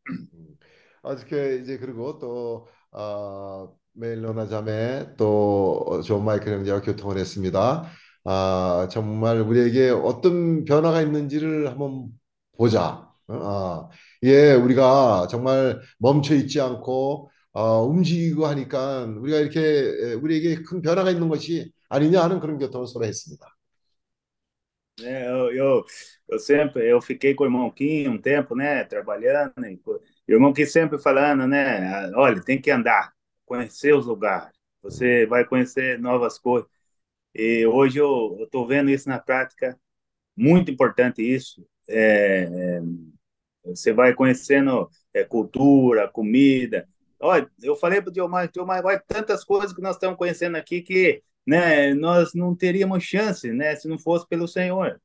어저께 1.03 1.57
이제 1.57 1.79
그리고 1.79 2.19
또 2.19 2.67
어, 2.93 3.75
멜로나 3.93 4.47
자매 4.47 5.14
또존 5.17 6.25
마이클 6.25 6.53
형제와 6.53 6.81
교통을 6.83 7.19
했습니다. 7.19 7.87
아, 8.25 8.88
정말 8.91 9.41
우리에게 9.41 9.91
어떤 9.91 10.64
변화가 10.64 11.03
있는지를 11.03 11.69
한번 11.71 12.09
보자. 12.57 13.09
어, 13.29 13.35
어. 13.35 13.91
예, 14.23 14.53
우리가 14.55 15.29
정말 15.31 15.81
멈춰 15.99 16.35
있지 16.35 16.61
않고 16.61 17.31
어, 17.54 17.84
움직이고 17.86 18.46
하니까 18.48 19.04
우리가 19.06 19.38
이렇게 19.39 19.60
에, 19.62 20.13
우리에게 20.13 20.63
큰 20.63 20.82
변화가 20.82 21.12
있는 21.12 21.30
것이 21.30 21.72
아니냐 21.89 22.24
하는 22.24 22.39
그런 22.39 22.58
교통을 22.58 22.88
서로 22.88 23.06
했습니다. 23.06 23.48
né? 25.00 25.28
Eu, 25.28 25.52
eu, 25.54 25.86
eu 26.30 26.39
sempre, 26.39 26.88
eu 26.92 27.02
fiquei 27.02 27.34
com 27.34 27.44
o 27.44 27.48
irmão 27.48 27.72
Kim 27.72 28.08
um 28.10 28.22
tempo, 28.22 28.56
né, 28.56 28.84
trabalhando, 28.86 29.54
e 29.66 29.78
co- 29.78 30.00
e 30.28 30.34
o 30.34 30.36
irmão 30.36 30.54
Kim 30.54 30.66
sempre 30.66 30.98
falando, 31.00 31.48
né, 31.48 32.12
olha, 32.16 32.42
tem 32.44 32.62
que 32.62 32.72
andar, 32.72 33.12
conhecer 33.46 33.94
os 33.96 34.06
lugares, 34.06 34.54
você 34.82 35.26
vai 35.26 35.46
conhecer 35.46 36.00
novas 36.00 36.38
coisas. 36.39 36.70
E 37.36 37.66
hoje 37.68 38.00
eu 38.00 38.38
estou 38.44 38.68
vendo 38.68 38.92
isso 38.92 39.10
na 39.10 39.20
prática, 39.20 39.80
muito 40.38 40.72
importante 40.72 41.22
isso. 41.24 41.66
É, 41.89 42.80
é, 43.66 43.72
você 43.72 43.94
vai 43.94 44.13
conhecendo 44.13 44.89
é, 45.13 45.24
cultura, 45.24 46.08
comida. 46.10 46.88
Olha, 47.20 47.50
eu 47.62 47.76
falei 47.76 48.02
para 48.02 48.10
o 48.10 48.13
Diomar, 48.13 48.52
Diomar, 48.52 48.86
olha 48.86 49.02
tantas 49.08 49.44
coisas 49.44 49.72
que 49.74 49.82
nós 49.82 49.96
estamos 49.96 50.18
conhecendo 50.18 50.58
aqui 50.58 50.82
que 50.82 51.22
né, 51.48 51.94
nós 51.94 52.32
não 52.34 52.56
teríamos 52.56 53.04
chance, 53.04 53.52
né, 53.52 53.76
se 53.76 53.88
não 53.88 53.98
fosse 53.98 54.28
pelo 54.28 54.48
Senhor. 54.48 55.00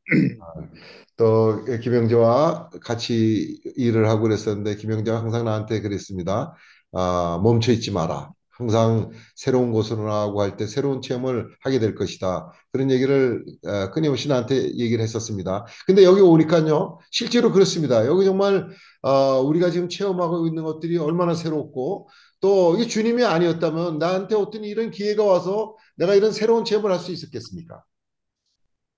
또 1.16 1.64
김영재와 1.82 2.70
같이 2.80 3.61
일을 3.76 4.08
하고 4.08 4.22
그랬었는데 4.22 4.76
김영재가 4.76 5.20
항상 5.20 5.44
나한테 5.44 5.80
그랬습니다. 5.80 6.54
아, 6.92 7.40
멈춰 7.42 7.72
있지 7.72 7.90
마라. 7.90 8.30
항상 8.57 9.11
새로운 9.35 9.71
곳으로 9.71 10.03
나가고 10.05 10.41
할 10.41 10.57
때 10.57 10.67
새로운 10.67 11.01
체험을 11.01 11.55
하게 11.61 11.79
될 11.79 11.95
것이다. 11.95 12.51
그런 12.71 12.91
얘기를 12.91 13.43
어, 13.65 13.91
끊임없이 13.91 14.27
나한테 14.27 14.55
얘기를 14.77 15.03
했었습니다. 15.03 15.65
근데 15.85 16.03
여기 16.03 16.21
오니까요, 16.21 16.99
실제로 17.11 17.51
그렇습니다. 17.51 18.05
여기 18.05 18.25
정말 18.25 18.67
어, 19.01 19.39
우리가 19.41 19.69
지금 19.71 19.89
체험하고 19.89 20.47
있는 20.47 20.63
것들이 20.63 20.97
얼마나 20.97 21.33
새롭고 21.33 22.09
또 22.39 22.75
이게 22.75 22.87
주님이 22.87 23.23
아니었다면 23.23 23.99
나한테 23.99 24.35
어떤 24.35 24.63
이런 24.63 24.91
기회가 24.91 25.23
와서 25.23 25.75
내가 25.95 26.13
이런 26.15 26.31
새로운 26.31 26.65
체험을 26.65 26.91
할 26.91 26.99
수 26.99 27.11
있었겠습니까? 27.11 27.83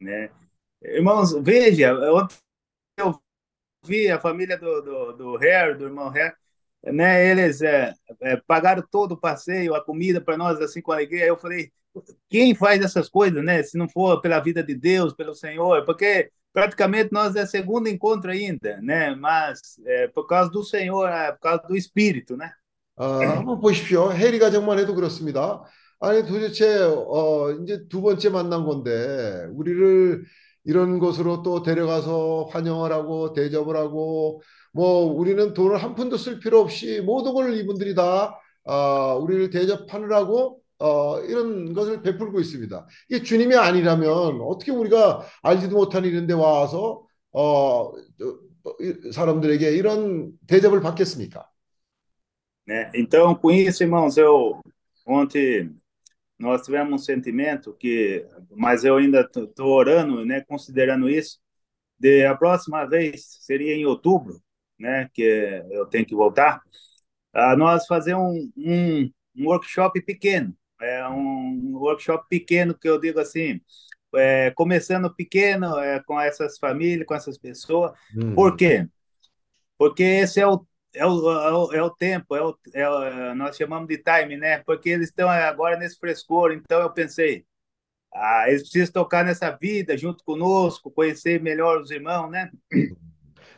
né? 0.01 0.29
Irmãos, 0.83 1.33
veja, 1.43 1.89
eu 2.97 3.19
vi 3.83 4.09
a 4.11 4.19
família 4.19 4.57
do, 4.57 4.81
do, 4.81 5.13
do 5.13 5.37
Harry, 5.37 5.77
do 5.77 5.85
irmão 5.85 6.09
Harry, 6.09 6.33
né? 6.84 7.30
Eles 7.30 7.60
é, 7.62 7.92
é, 8.22 8.36
pagaram 8.46 8.82
todo 8.90 9.12
o 9.12 9.20
passeio, 9.20 9.74
a 9.74 9.84
comida 9.84 10.20
para 10.20 10.36
nós, 10.36 10.60
assim, 10.60 10.80
com 10.80 10.92
alegria. 10.92 11.22
Aí 11.24 11.28
eu 11.28 11.36
falei, 11.36 11.70
quem 12.28 12.54
faz 12.54 12.82
essas 12.82 13.08
coisas, 13.08 13.42
né? 13.44 13.62
Se 13.62 13.76
não 13.76 13.88
for 13.88 14.20
pela 14.20 14.40
vida 14.40 14.62
de 14.62 14.74
Deus, 14.74 15.14
pelo 15.14 15.34
Senhor, 15.34 15.84
porque 15.84 16.30
praticamente 16.52 17.10
nós 17.12 17.36
é 17.36 17.46
segundo 17.46 17.88
encontro 17.88 18.30
ainda, 18.30 18.80
né? 18.80 19.14
Mas 19.14 19.60
é, 19.84 20.08
por 20.08 20.26
causa 20.26 20.50
do 20.50 20.64
Senhor, 20.64 21.08
é, 21.08 21.32
por 21.32 21.40
causa 21.40 21.62
do 21.68 21.76
Espírito, 21.76 22.36
né? 22.36 22.52
어, 22.96 23.04
한번 23.04 23.60
보십시오. 23.60 24.12
해리 24.12 24.38
가정만 24.38 24.78
해도 24.78 24.94
그렇습니다. 24.94 25.64
아니 26.00 26.26
도대체 26.26 26.80
어, 26.82 27.50
이제 27.62 27.86
두 27.88 28.02
번째 28.02 28.30
만난 28.30 28.64
건데 28.64 29.46
우리를 29.52 30.24
이런 30.64 30.98
곳으로 30.98 31.42
또 31.42 31.62
데려가서 31.62 32.48
환영을 32.52 32.92
하고 32.92 33.32
대접을 33.32 33.76
하고 33.76 34.42
뭐 34.75 35.05
우리는 35.05 35.53
돈을 35.53 35.77
한 35.81 35.95
푼도 35.95 36.17
쓸 36.17 36.39
필요 36.39 36.59
없이 36.59 36.99
모든 37.01 37.33
걸 37.33 37.55
이분들이 37.55 37.95
다 37.95 38.37
아, 38.65 39.13
우리를 39.21 39.49
대접하느라고 39.49 40.61
어, 40.79 41.19
이런 41.21 41.73
것을 41.73 42.01
베풀고 42.01 42.41
있습니다. 42.41 42.85
이게 43.09 43.23
주님이 43.23 43.55
아니라면 43.55 44.41
어떻게 44.41 44.71
우리가 44.71 45.25
알지도 45.43 45.77
못한 45.77 46.03
일인데 46.03 46.33
와서 46.33 47.07
어, 47.31 47.93
사람들에게 49.13 49.71
이런 49.71 50.31
대접을 50.47 50.81
받겠습니까? 50.81 51.49
né? 52.67 52.91
Então, 52.95 53.35
com 53.35 53.51
isso, 53.51 53.83
irmãos, 53.83 54.17
eu 54.17 54.59
ontem 55.05 55.71
nós 56.37 56.63
tivemos 56.63 57.01
um 57.01 57.03
sentimento 57.03 57.73
que, 57.73 58.25
mas 58.51 58.83
eu 58.83 58.97
ainda 58.97 59.21
estou 59.21 59.69
orando, 59.69 60.25
né, 60.25 60.41
considerando 60.41 61.07
isso, 61.07 61.39
de 61.97 62.25
a 62.25 62.35
próxima 62.35 62.85
vez 62.85 63.37
seria 63.41 63.75
em 63.75 63.85
outubro, 63.85 64.41
né, 64.79 65.09
que 65.13 65.21
eu 65.69 65.85
tenho 65.85 66.05
que 66.05 66.15
voltar, 66.15 66.61
a 67.33 67.55
nós 67.55 67.85
fazer 67.85 68.15
um, 68.15 68.51
um, 68.57 69.11
um 69.37 69.45
workshop 69.47 70.01
pequeno, 70.01 70.55
é 70.81 71.07
um 71.07 71.73
workshop 71.75 72.25
pequeno 72.29 72.77
que 72.77 72.87
eu 72.87 72.99
digo 72.99 73.19
assim, 73.19 73.61
é, 74.15 74.51
começando 74.51 75.13
pequeno 75.13 75.77
é, 75.79 76.01
com 76.03 76.19
essas 76.19 76.57
famílias, 76.57 77.05
com 77.05 77.15
essas 77.15 77.37
pessoas. 77.37 77.91
Hum. 78.15 78.33
Por 78.33 78.55
quê? 78.55 78.87
Porque 79.77 80.03
esse 80.03 80.39
é 80.39 80.47
o, 80.47 80.65
é 80.93 81.05
o, 81.05 81.31
é 81.31 81.53
o, 81.53 81.73
é 81.73 81.81
o 81.81 81.89
tempo, 81.89 82.35
é 82.35 82.41
o, 82.41 82.57
é 82.73 82.89
o, 82.89 83.35
nós 83.35 83.57
chamamos 83.57 83.87
de 83.87 83.97
time, 83.97 84.37
né? 84.37 84.59
Porque 84.59 84.89
eles 84.89 85.09
estão 85.09 85.29
agora 85.29 85.77
nesse 85.77 85.99
frescor. 85.99 86.53
Então 86.53 86.79
eu 86.81 86.89
pensei, 86.89 87.45
ah, 88.13 88.45
eles 88.47 88.63
precisam 88.63 88.93
tocar 88.93 89.25
nessa 89.25 89.51
vida 89.51 89.97
junto 89.97 90.23
conosco, 90.23 90.91
conhecer 90.91 91.41
melhor 91.41 91.81
os 91.81 91.91
irmãos, 91.91 92.29
né? 92.29 92.49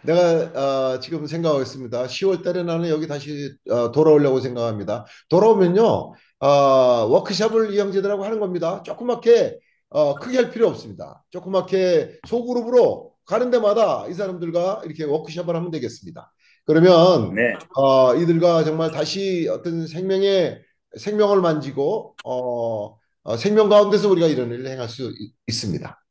내가 0.03 0.93
어, 0.93 0.99
지금 0.99 1.25
생각하고 1.27 1.61
있습니다. 1.61 2.07
10월 2.07 2.43
달에 2.43 2.63
나는 2.63 2.89
여기 2.89 3.07
다시 3.07 3.53
어, 3.69 3.91
돌아오려고 3.91 4.39
생각합니다. 4.39 5.05
돌아오면요, 5.29 6.13
어, 6.39 6.47
워크숍을 6.47 7.73
이 7.73 7.79
형제들하고 7.79 8.23
하는 8.23 8.39
겁니다. 8.39 8.83
조그맣게 8.83 9.59
어, 9.89 10.15
크게 10.15 10.37
할 10.37 10.51
필요 10.51 10.67
없습니다. 10.67 11.23
조그맣게 11.31 12.19
소그룹으로 12.27 13.13
가는 13.25 13.49
데마다 13.51 14.07
이 14.07 14.13
사람들과 14.13 14.81
이렇게 14.85 15.03
워크숍을 15.03 15.55
하면 15.55 15.71
되겠습니다. 15.71 16.31
그러면 16.65 17.33
네. 17.33 17.53
어, 17.75 18.15
이들과 18.15 18.63
정말 18.63 18.91
다시 18.91 19.47
어떤 19.49 19.87
생명의 19.87 20.61
생명을 20.97 21.41
만지고 21.41 22.15
어, 22.25 22.97
어, 23.23 23.37
생명 23.37 23.69
가운데서 23.69 24.09
우리가 24.09 24.27
이런 24.27 24.51
일을 24.51 24.67
행할 24.67 24.89
수 24.89 25.13
있, 25.17 25.33
있습니다. 25.47 26.01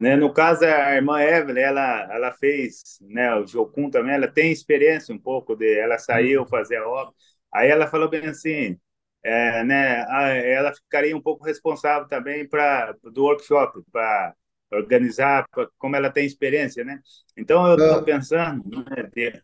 Né, 0.00 0.16
no 0.16 0.32
caso, 0.34 0.64
a 0.64 0.94
irmã 0.96 1.20
Evelyn, 1.22 1.62
ela, 1.62 2.08
ela 2.12 2.32
fez, 2.32 2.98
né, 3.02 3.34
o 3.36 3.46
Jocum 3.46 3.88
também, 3.88 4.14
ela 4.14 4.26
tem 4.28 4.50
experiência 4.50 5.14
um 5.14 5.18
pouco 5.18 5.54
de, 5.54 5.78
ela 5.78 5.96
saiu 5.98 6.44
fazer 6.46 6.76
a 6.78 6.88
obra, 6.88 7.14
aí 7.52 7.68
ela 7.70 7.86
falou 7.86 8.08
bem 8.10 8.26
assim, 8.26 8.76
é, 9.22 9.62
né, 9.64 10.02
a- 10.08 10.28
ela 10.34 10.74
ficaria 10.74 11.16
um 11.16 11.22
pouco 11.22 11.44
responsável 11.44 12.08
também 12.08 12.48
para 12.48 12.92
do 13.12 13.22
workshop, 13.24 13.80
para 13.92 14.34
organizar, 14.72 15.46
pra, 15.50 15.68
como 15.78 15.94
ela 15.94 16.10
tem 16.10 16.26
experiência, 16.26 16.82
né? 16.84 16.98
Então 17.36 17.64
eu 17.68 17.78
estou 17.78 18.02
그 18.02 18.02
pensando, 18.02 18.64
né, 18.90 19.04
de, 19.14 19.40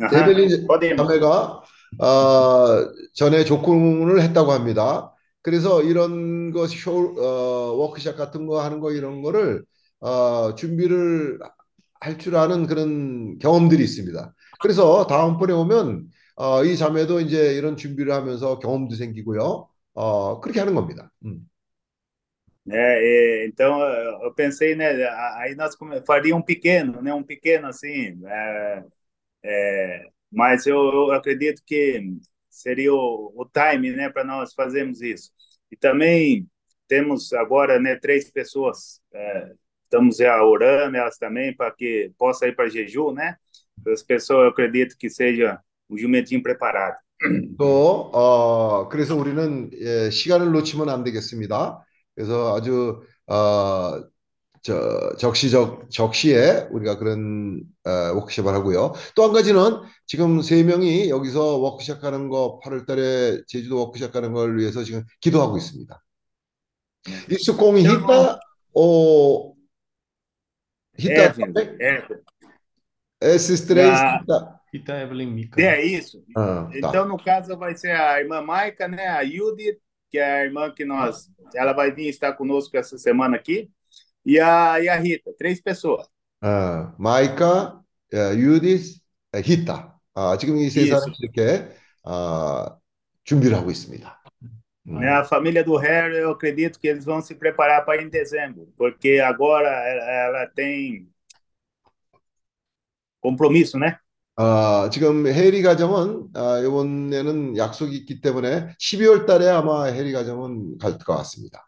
Aham, 0.00 0.32
에벨린 0.36 0.48
pode 0.66 0.86
ir, 0.86 0.90
irmão. 0.90 1.18
자매가 1.18 1.62
어, 1.98 2.92
전에 3.14 3.44
조건을 3.44 4.20
했다고 4.22 4.52
합니다. 4.52 5.12
그래서 5.42 5.82
이런 5.82 6.50
거 6.52 6.66
쇼, 6.66 7.14
어, 7.18 7.74
워크숍 7.76 8.16
같은 8.16 8.46
거 8.46 8.62
하는 8.62 8.80
거 8.80 8.92
이런 8.92 9.22
거를 9.22 9.64
어, 9.99 10.55
준비를 10.55 11.39
할 12.01 12.17
줄 12.17 12.35
아는 12.37 12.65
그런 12.67 13.37
경험들이 13.39 13.83
있습니다. 13.83 14.33
그래서 14.61 15.05
다음번에 15.07 15.53
오면 15.53 16.09
어, 16.35 16.63
이 16.65 16.77
자매도 16.77 17.19
이제 17.21 17.55
이런 17.55 17.75
준비를 17.77 18.13
하면서 18.13 18.59
경험도 18.59 18.95
생기고요. 18.95 19.69
어, 19.93 20.39
그렇게 20.41 20.59
하는 20.61 20.75
겁니다. 20.75 21.11
음. 21.25 21.45
É, 22.71 23.45
então 23.47 23.81
eu 24.23 24.33
pensei, 24.35 24.75
né, 24.75 24.85
aí 25.39 25.55
nós 25.55 25.75
faria 26.05 26.35
um 26.35 26.41
pequeno, 26.41 27.01
né, 27.01 27.11
um 27.13 27.23
pequeno 27.23 27.67
assim, 27.67 28.19
é, 28.27 28.83
é, 29.43 30.05
mas 30.31 30.67
eu, 30.67 30.77
eu 30.77 31.11
acredito 31.11 31.61
que 31.65 32.01
seria 32.49 32.93
o, 32.93 33.33
o 33.35 33.45
time, 33.45 33.91
né, 33.95 34.09
para 34.09 34.23
nós 34.23 34.53
fazermos 34.53 35.01
isso. 35.01 35.31
E 35.71 35.77
também 35.77 36.47
temos 36.87 37.33
agora, 37.33 37.79
né, 37.79 37.95
três 37.97 38.31
pessoas, 38.31 39.01
é, 39.13 39.53
estamos 39.89 40.17
já 40.17 40.43
orando 40.43 40.97
elas 40.97 41.17
também 41.17 41.55
para 41.55 41.71
que 41.71 42.11
possa 42.17 42.47
ir 42.47 42.55
para 42.55 42.69
jejum, 42.69 43.11
né? 43.13 43.35
As 43.91 44.03
pessoas, 44.03 44.43
eu 44.43 44.49
acredito 44.49 44.95
que 44.97 45.09
seja 45.09 45.59
um 45.89 45.97
jumentinho 45.97 46.43
preparado. 46.43 46.97
또 47.57 48.09
어, 48.13 48.87
그래서 48.89 49.15
우리는 49.15 49.69
예, 49.81 50.09
시간을 50.09 50.51
놓치면 50.51 50.89
안 50.89 51.03
되겠습니다. 51.03 51.83
그래서 52.15 52.55
아주 52.55 53.01
어, 53.27 54.03
저 54.61 55.15
적시적 55.17 55.89
적시에 55.91 56.67
우리가 56.71 56.97
그런 56.97 57.61
어, 57.85 57.91
워크숍을 58.15 58.53
하고요. 58.53 58.93
또 59.15 59.23
한 59.25 59.33
가지는 59.33 59.81
지금 60.07 60.41
세 60.41 60.63
명이 60.63 61.09
여기서 61.09 61.57
워크숍 61.57 62.03
하는 62.03 62.29
거 62.29 62.59
8월 62.63 62.85
달에 62.85 63.41
제주도 63.47 63.77
워크숍 63.79 64.15
하는 64.15 64.33
걸 64.33 64.57
위해서 64.57 64.83
지금 64.83 65.03
기도하고 65.21 65.57
있습니다. 65.57 66.01
Isso 67.31 67.55
com 67.57 67.75
Rita 67.75 68.39
ou 68.73 69.55
Rita 70.98 71.12
Evelyn, 71.12 71.52
também? 71.52 71.76
Evelyn. 71.80 72.20
Esses 73.20 73.60
três 73.62 73.88
Na- 73.92 74.18
Rita. 74.18 74.60
Rita 74.72 74.92
Evelyn 75.00 75.30
Mika. 75.32 75.60
É 75.60 75.84
isso. 75.84 76.22
Ah, 76.36 76.68
tá. 76.80 76.88
Então, 76.88 77.08
no 77.08 77.16
caso, 77.16 77.56
vai 77.56 77.76
ser 77.76 77.92
a 77.92 78.20
irmã 78.20 78.42
Maica, 78.42 78.88
né? 78.88 79.06
A 79.08 79.20
Yudi, 79.22 79.78
que 80.10 80.18
é 80.18 80.24
a 80.40 80.44
irmã 80.44 80.72
que 80.72 80.84
nós. 80.84 81.30
Ela 81.54 81.72
vai 81.72 81.92
vir 81.92 82.08
estar 82.08 82.32
conosco 82.34 82.76
essa 82.76 82.98
semana 82.98 83.36
aqui. 83.36 83.70
E 84.26 84.40
a, 84.40 84.80
e 84.80 84.88
a 84.88 84.96
Rita, 84.96 85.32
três 85.38 85.60
pessoas. 85.60 86.06
아, 86.40 86.94
마이카, 86.98 87.80
예, 88.12 88.34
유디스, 88.36 89.00
예, 89.36 89.40
히타. 89.40 89.98
아, 90.14 90.36
지금 90.36 90.56
이 90.58 90.68
세 90.70 90.86
사람이 90.86 91.12
Isso. 91.12 91.22
이렇게 91.22 91.68
아, 92.04 92.76
준비를 93.24 93.56
하고 93.56 93.70
있습니다. 93.70 94.17
음. 94.88 94.98
Né? 95.00 95.08
A 95.10 95.24
família 95.24 95.64
do 95.64 95.76
Harry, 95.76 96.16
eu 96.16 96.30
acredito 96.32 96.78
que 96.78 96.88
eles 96.88 97.04
vão 97.04 97.20
se 97.20 97.34
preparar 97.34 97.84
para 97.84 98.00
ir 98.00 98.06
em 98.06 98.08
dezembro, 98.10 98.72
porque 98.76 99.20
agora 99.24 99.68
ela, 99.68 100.10
ela 100.38 100.46
tem 100.48 101.08
compromisso, 103.20 103.78
né? 103.78 103.98
아, 104.36 104.90
지금 104.92 105.26
해리 105.28 105.62
가정은 105.62 106.28
아, 106.34 106.58
이번에는 106.60 107.56
약속이 107.56 107.96
있기 107.98 108.20
때문에 108.20 108.74
12월 108.78 109.26
달에 109.26 109.48
아마 109.48 109.84
해리 109.86 110.12
가정은 110.12 110.78
갈 110.78 110.98
것 110.98 111.16
같습니다. 111.18 111.64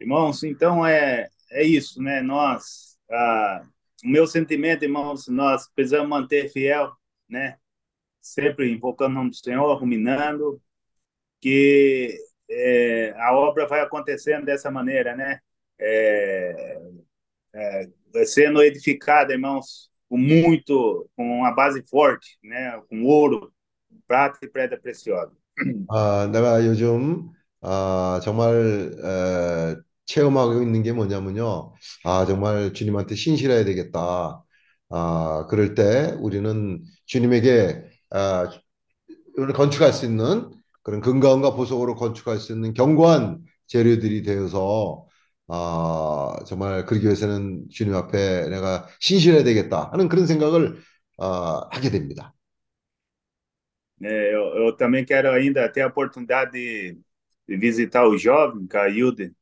Irmãos, 0.00 0.42
então 0.44 0.84
é, 0.86 1.28
é 1.52 1.64
isso, 1.64 2.02
né? 2.02 2.20
Nós, 2.22 2.98
ah, 3.10 3.62
o 4.04 4.08
meu 4.08 4.26
sentimento, 4.26 4.84
irmãos, 4.84 5.28
nós 5.28 5.68
precisamos 5.74 6.08
manter 6.08 6.50
fiel, 6.50 6.92
né? 7.28 7.56
Sempre 8.20 8.70
invocando 8.72 9.12
o 9.12 9.14
nome 9.18 9.30
do 9.30 9.36
Senhor, 9.36 9.74
ruminando, 9.78 10.60
que 11.40 12.18
é, 12.50 13.14
a 13.16 13.34
obra 13.34 13.66
vai 13.66 13.80
acontecendo 13.80 14.44
dessa 14.46 14.70
maneira, 14.70 15.16
né? 15.16 15.40
É, 15.78 16.80
é, 17.54 18.24
sendo 18.26 18.62
edificada, 18.62 19.32
irmãos, 19.32 19.90
com 20.08 20.18
muito, 20.18 21.08
com 21.16 21.40
uma 21.40 21.52
base 21.52 21.82
forte, 21.88 22.38
né? 22.42 22.80
Com 22.88 23.04
ouro, 23.04 23.52
prata 24.06 24.38
e 24.42 24.48
pedra 24.48 24.78
preciosa. 24.78 25.32
아, 25.88 26.28
내가 26.32 26.64
요즘 26.66 27.30
아, 27.60 28.20
정말 28.22 28.92
에, 29.02 29.76
체험하고 30.06 30.62
있는 30.62 30.82
게 30.82 30.92
뭐냐면요. 30.92 31.74
아, 32.04 32.26
정말 32.26 32.72
주님한테 32.72 33.14
신실해야 33.14 33.64
되겠다. 33.64 34.44
아, 34.90 35.46
그럴 35.48 35.74
때 35.74 36.16
우리는 36.20 36.82
주님에게 37.06 37.84
아, 38.10 38.50
우리를 39.36 39.54
건축할 39.54 39.92
수 39.92 40.06
있는 40.06 40.50
그런 40.83 41.01
근거함과 41.01 41.55
보석으로 41.55 41.95
건축할 41.95 42.37
수 42.37 42.53
있는 42.53 42.73
견고한 42.73 43.41
재료들이 43.67 44.23
되어서 44.23 45.05
아, 45.47 46.35
정말 46.45 46.85
그러기 46.85 47.05
위해서는 47.05 47.67
주님 47.69 47.95
앞에 47.95 48.49
내가 48.49 48.87
신실해야 48.99 49.43
되겠다 49.43 49.89
하는 49.91 50.07
그런 50.07 50.27
생각을 50.27 50.79
아, 51.17 51.67
하게 51.71 51.89
됩니다. 51.89 52.33
É, 54.01 54.33
eu, 54.33 54.55
eu 54.55 54.77
também 54.77 55.03
quero 55.03 55.29
ainda 55.29 55.67
ter 55.67 55.81
a 55.81 55.87
oportunidade 55.87 56.51
de, 56.53 56.97
de 57.45 57.57
visitar 57.57 58.07
o 58.07 58.17
jovem 58.17 58.65
que 58.65 58.77
a 58.77 58.85
Yudi, 58.85 59.33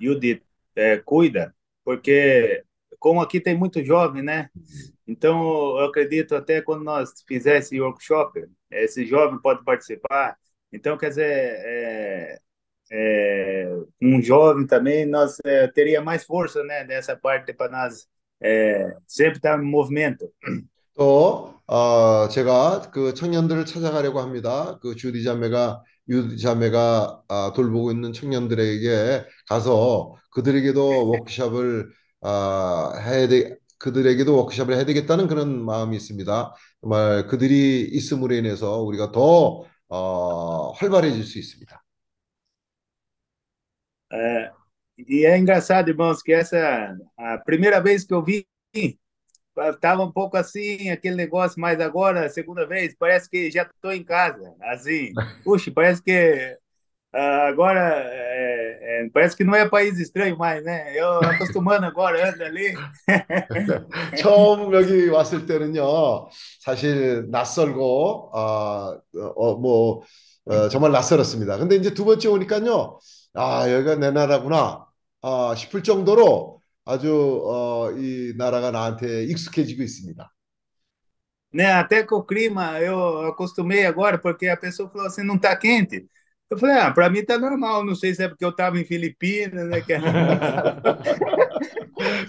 Yudi 0.00 0.42
é, 0.74 0.96
cuida, 0.98 1.54
porque 1.84 2.64
como 2.98 3.20
aqui 3.20 3.40
tem 3.40 3.56
muito 3.56 3.84
jovem, 3.84 4.22
né? 4.22 4.48
Então 5.06 5.78
eu 5.78 5.84
acredito 5.84 6.34
até 6.34 6.60
quando 6.60 6.82
nós 6.82 7.22
fizermos 7.26 7.66
esse 7.66 7.80
workshop, 7.80 8.46
esse 8.70 9.06
jovem 9.06 9.38
pode 9.40 9.62
participar. 9.64 10.36
Então, 10.74 10.98
quer 10.98 11.10
dizer, 11.10 11.24
é, 11.24 12.38
é, 12.90 13.76
um 14.02 14.20
jovem 14.20 14.66
também 14.66 15.06
nós 15.06 15.38
é, 15.44 15.68
teria 15.68 16.02
mais 16.02 16.24
força, 16.24 16.64
né? 16.64 16.84
Nessa 16.84 17.16
parte 17.16 17.52
para 17.52 17.70
nós 17.70 18.06
é, 18.42 18.96
sempre 19.06 19.36
estar 19.36 19.62
em 19.62 19.64
movimento. 19.64 20.28
또, 20.96 21.54
어, 21.66 22.28
제가 22.28 22.90
그 22.92 23.14
청년들을 23.14 23.64
찾아가려고 23.66 24.20
합니다. 24.20 24.78
그 24.82 24.96
주디 24.96 25.22
자매가 25.22 25.82
유자매가 26.08 27.22
아, 27.28 27.52
돌보고 27.54 27.90
있는 27.90 28.12
청년들에게 28.12 29.24
가서 29.48 30.14
그들에게도 30.30 31.08
워크숍을 31.10 31.90
아, 32.20 32.92
해야 33.06 33.28
돼 33.28 33.56
그들에게도 33.78 34.36
워크숍을 34.36 34.74
해야 34.74 34.84
되겠다는 34.84 35.28
그런 35.28 35.64
마음이 35.64 35.96
있습니다. 35.96 36.54
정말 36.80 37.26
그들이 37.28 37.82
있음으로 37.92 38.34
인해서 38.34 38.80
우리가 38.82 39.12
더 39.12 39.64
어, 39.87 40.71
활발해질 40.73 41.23
수 41.23 41.39
있습니다. 41.39 41.83
É, 44.11 44.51
e 44.97 45.25
é 45.25 45.37
engraçado, 45.37 45.89
irmãos, 45.89 46.21
que 46.21 46.33
essa 46.33 46.97
a 47.17 47.37
primeira 47.39 47.81
vez 47.81 48.03
que 48.03 48.13
eu 48.13 48.23
vi 48.23 48.47
estava 49.57 50.03
um 50.03 50.11
pouco 50.11 50.37
assim, 50.37 50.89
aquele 50.89 51.15
negócio, 51.15 51.59
mas 51.59 51.79
agora, 51.79 52.29
segunda 52.29 52.65
vez, 52.65 52.95
parece 52.97 53.29
que 53.29 53.51
já 53.51 53.63
estou 53.63 53.91
em 53.91 54.03
casa, 54.03 54.55
assim. 54.61 55.13
Puxa, 55.43 55.71
parece 55.71 56.01
que 56.01 56.11
uh, 56.11 56.57
agora 57.13 58.03
é, 58.05 59.05
é, 59.05 59.09
parece 59.13 59.35
que 59.35 59.43
não 59.43 59.55
é 59.55 59.67
país 59.67 59.97
estranho 59.99 60.37
mais, 60.37 60.63
né? 60.63 60.95
Eu 60.95 61.19
acostumando 61.19 61.85
agora, 61.85 62.29
ando 62.29 62.43
ali. 62.43 62.73
처음 64.17 64.73
여기 64.73 65.07
왔을 65.09 65.45
때는요, 65.45 66.29
사실 66.61 67.27
낯설고, 67.29 68.31
어, 68.33 69.01
어, 69.35 69.55
뭐, 69.55 70.03
어, 70.45 70.69
정말 70.69 70.91
낯설었습니다. 70.91 71.57
근데 71.57 71.75
이제 71.75 71.93
두 71.93 72.05
번째 72.05 72.27
오니까요, 72.27 72.99
아, 73.33 73.69
여기가 73.71 73.95
내 73.95 74.11
나라구나, 74.11 74.85
아, 75.21 75.55
싶을 75.55 75.83
정도로 75.83 76.61
아주, 76.85 77.41
어, 77.45 77.91
이 77.97 78.33
나라가 78.37 78.71
나한테 78.71 79.23
익숙해지고 79.25 79.83
있습니다. 79.83 80.31
Né, 81.51 81.65
até 81.65 82.03
com 82.03 82.17
o 82.17 82.23
clima 82.23 82.79
eu 82.79 83.25
acostumei 83.27 83.83
agora, 83.83 84.19
porque 84.19 84.47
a 84.47 84.55
pessoa 84.55 84.87
falou 84.87 85.07
assim, 85.07 85.23
não 85.23 85.35
está 85.35 85.55
quente. 85.55 86.05
Eu 86.50 86.58
falei, 86.58 86.76
ah, 86.76 86.92
para 86.92 87.08
mim 87.10 87.24
tá 87.24 87.38
normal, 87.38 87.84
não 87.84 87.94
sei 87.94 88.14
se 88.14 88.22
é 88.22 88.28
porque 88.28 88.44
eu 88.44 88.50
estava 88.50 88.78
em 88.78 88.84
Filipinas, 88.84 89.66
né? 89.68 89.80
Que... 89.80 89.94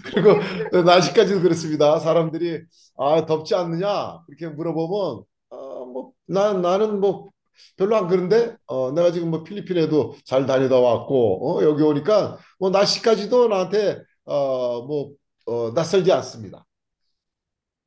그리고 0.06 0.89
아직까지도 0.89 1.41
그렇습니다. 1.41 1.99
사람들이 1.99 2.63
아 2.97 3.25
덥지 3.25 3.56
않느냐 3.56 4.19
이렇게 4.28 4.47
물어보면 4.47 5.23
아뭐나 5.49 6.54
나는 6.62 6.99
뭐 6.99 7.30
별로 7.78 7.95
안 7.95 8.08
그런데 8.08 8.56
어 8.67 8.91
내가 8.91 9.12
지금 9.12 9.32
뭐 9.32 9.43
필리핀에도 9.43 10.15
잘 10.25 10.45
다니다 10.45 10.80
왔고 10.80 11.60
어 11.60 11.63
여기 11.63 11.84
오니까 11.84 12.38
뭐 12.60 12.69
날씨까지도 12.69 13.47
나한테 13.49 14.01
어뭐 14.25 15.12
어, 15.47 15.71
낯설지 15.71 16.12
않습니다. 16.12 16.65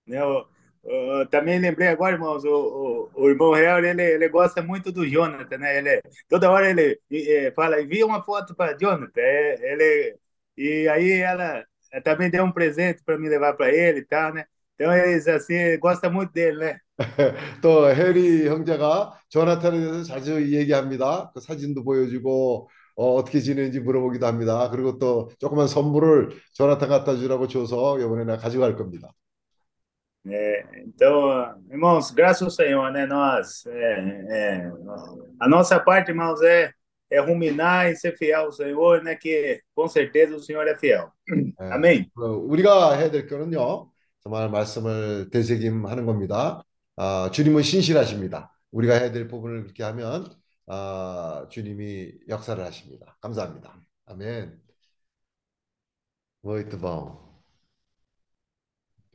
Eu, 0.09 0.47
eu, 0.85 1.27
também 1.29 1.59
lembrei 1.59 1.88
agora, 1.88 2.14
irmãos, 2.14 2.45
o, 2.45 3.11
o, 3.14 3.23
o 3.25 3.29
irmão 3.29 3.53
Real, 3.53 3.85
ele, 3.85 4.03
ele 4.03 4.29
gosta 4.29 4.62
muito 4.62 4.91
do 4.93 5.07
Jonathan, 5.07 5.59
né? 5.59 5.79
Ele, 5.79 6.03
toda 6.29 6.51
hora 6.51 6.71
ele, 6.71 6.99
ele 7.11 7.51
fala, 7.53 7.81
envia 7.81 8.07
uma 8.07 8.23
foto 8.23 8.55
para 8.55 8.77
Jonathan. 8.77 9.21
Ele, 9.21 10.17
e 10.57 10.88
aí 10.88 11.12
ela 11.21 11.64
também 12.05 12.31
deu 12.31 12.45
um 12.45 12.53
presente 12.53 13.03
para 13.05 13.19
me 13.19 13.29
levar 13.29 13.55
para 13.55 13.73
ele 13.73 14.01
e 14.01 14.05
tal, 14.05 14.33
né? 14.35 14.45
Então 14.75 14.95
eles 14.95 15.27
assim 15.27 15.79
gosta 15.79 16.09
muito 16.09 16.33
dele, 16.33 16.59
né? 16.59 16.79
또 17.62 17.88
해리 17.88 18.47
형제가 18.49 19.21
조나탄에 19.29 19.79
대해서 19.79 20.05
자주 20.05 20.41
얘기합니다. 20.55 21.31
그 21.33 21.41
사진도 21.41 21.85
보여주고 21.85 22.69
어, 22.97 23.14
어떻게 23.14 23.41
지내는지 23.41 23.81
물어보기도 23.81 24.27
합니다. 24.27 24.69
그리고 24.71 24.99
또 24.99 25.31
조그만 25.38 25.69
선물을 25.69 26.31
조나탄 26.53 26.88
갖다 26.88 27.17
주라고 27.17 27.47
줘서 27.49 27.99
이번에 27.99 28.25
내가 28.25 28.38
가져갈 28.38 28.77
겁니다. 28.77 29.12
É, 30.28 30.84
então, 30.86 31.62
irmãos, 31.69 32.12
graças 32.12 32.41
ao 32.41 32.50
Senhor, 32.50 32.91
né? 32.91 33.06
Nós, 33.06 33.65
é, 33.65 34.00
é, 34.30 34.72
a 35.39 35.50
nossa 35.50 35.80
parte, 35.80 36.10
irmãos, 36.12 36.41
é, 36.41 36.72
é 37.12 37.19
ruminar 37.19 37.91
e 37.91 37.96
ser 37.96 38.17
fiel 38.17 38.46
ao 38.46 38.52
Senhor, 38.52 39.04
né? 39.04 39.15
Que 39.15 39.62
com 39.76 39.88
certeza 39.88 40.36
o 40.36 40.39
Senhor 40.39 40.65
é 40.67 40.78
fiel. 40.78 41.12
예, 41.30 41.72
Amém. 41.72 42.10
우리가 42.15 42.96
해야 42.96 43.12
될 43.12 43.28
거는요, 43.28 43.91
정말 44.22 44.50
말씀을 44.50 45.30
되새김하는 45.30 46.06
겁니다. 46.06 46.63
아, 46.96 47.30
주님은 47.32 47.62
신실하십니다. 47.63 48.52
우리가 48.72 48.96
해야 48.96 49.12
될 49.12 49.28
부분을 49.28 49.63
그렇게 49.63 49.84
하면 49.84 50.26
아, 50.67 51.48
주님이 51.50 52.13
역사를 52.30 52.63
하십니다. 52.63 53.17
감사합니다. 53.22 53.76
아멘. 54.06 54.63
Muito 56.43 56.78
bom. 56.78 57.27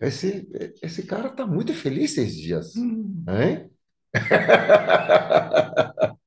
Esse, 0.03 0.47
esse 0.81 1.07
cara 1.07 1.29
tá 1.29 1.47
muito 1.47 1.73
feliz 1.73 2.17
esses 2.17 2.35
dias, 2.35 2.75
hein? 2.75 3.71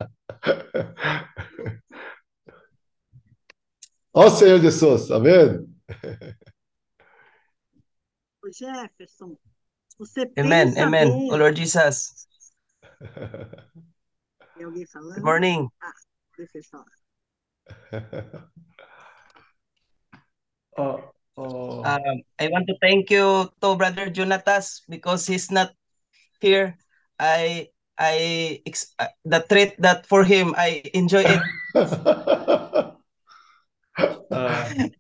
Ó 4.15 4.31
Senhor 4.31 4.59
Jesus, 4.61 5.11
amém? 5.11 5.69
Ô, 8.43 8.51
Jefferson, 8.51 9.37
você 9.99 10.23
Amen, 10.39 10.69
pensa 10.69 10.87
amen. 10.87 11.11
bem. 11.11 11.31
O 11.31 11.37
Lord 11.37 11.61
Jesus. 11.61 12.27
Tem 14.55 14.65
alguém 14.65 14.87
falando? 14.87 15.17
Good 15.17 15.25
morning. 15.25 15.69
Deixa 16.39 16.57
eu 16.57 16.65
falar. 16.65 16.87
어, 20.79 21.13
어, 21.37 21.85
Um, 21.87 22.23
I 22.41 22.49
want 22.49 22.67
to 22.67 22.75
thank 22.83 23.11
you 23.11 23.49
to 23.63 23.77
Brother 23.77 24.11
Jonatas 24.11 24.83
because 24.89 25.27
he's 25.27 25.51
not 25.53 25.71
here. 26.41 26.77
I 27.21 27.69
I 27.99 28.61
ex- 28.67 28.93
uh, 28.99 29.07
the 29.25 29.41
treat 29.47 29.79
that 29.81 30.07
for 30.07 30.25
him 30.25 30.55
I 30.59 30.83
enjoy 30.93 31.23
it. 31.23 31.41
아, 34.35 34.35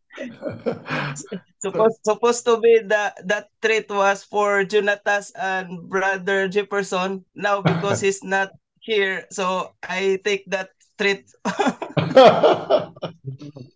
supposed 1.58 1.98
supposed 2.04 2.44
to 2.46 2.60
be 2.60 2.78
the 2.86 3.12
that 3.24 3.50
treat 3.60 3.90
was 3.90 4.22
for 4.24 4.64
Jonatas 4.64 5.32
and 5.34 5.88
Brother 5.90 6.46
Jefferson. 6.48 7.24
Now 7.34 7.60
because 7.60 8.00
he's 8.00 8.22
not 8.22 8.52
here, 8.80 9.26
so 9.32 9.74
I 9.82 10.20
take 10.22 10.46
that 10.54 10.70
treat. 10.98 11.26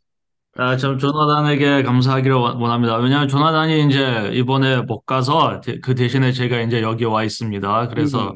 아, 0.61 0.77
참 0.77 0.99
조나단에게 0.99 1.83
감사하기를 1.85 2.37
원- 2.37 2.61
원합니다. 2.61 2.97
왜냐하면 2.99 3.29
조나단이 3.29 3.87
이제 3.87 4.29
이번에 4.35 4.83
못 4.83 5.07
가서 5.07 5.63
대- 5.63 5.81
그 5.81 5.95
대신에 5.95 6.33
제가 6.33 6.61
이제 6.61 6.83
여기 6.83 7.05
와 7.07 7.25
있습니다. 7.25 7.89
그래서 7.89 8.35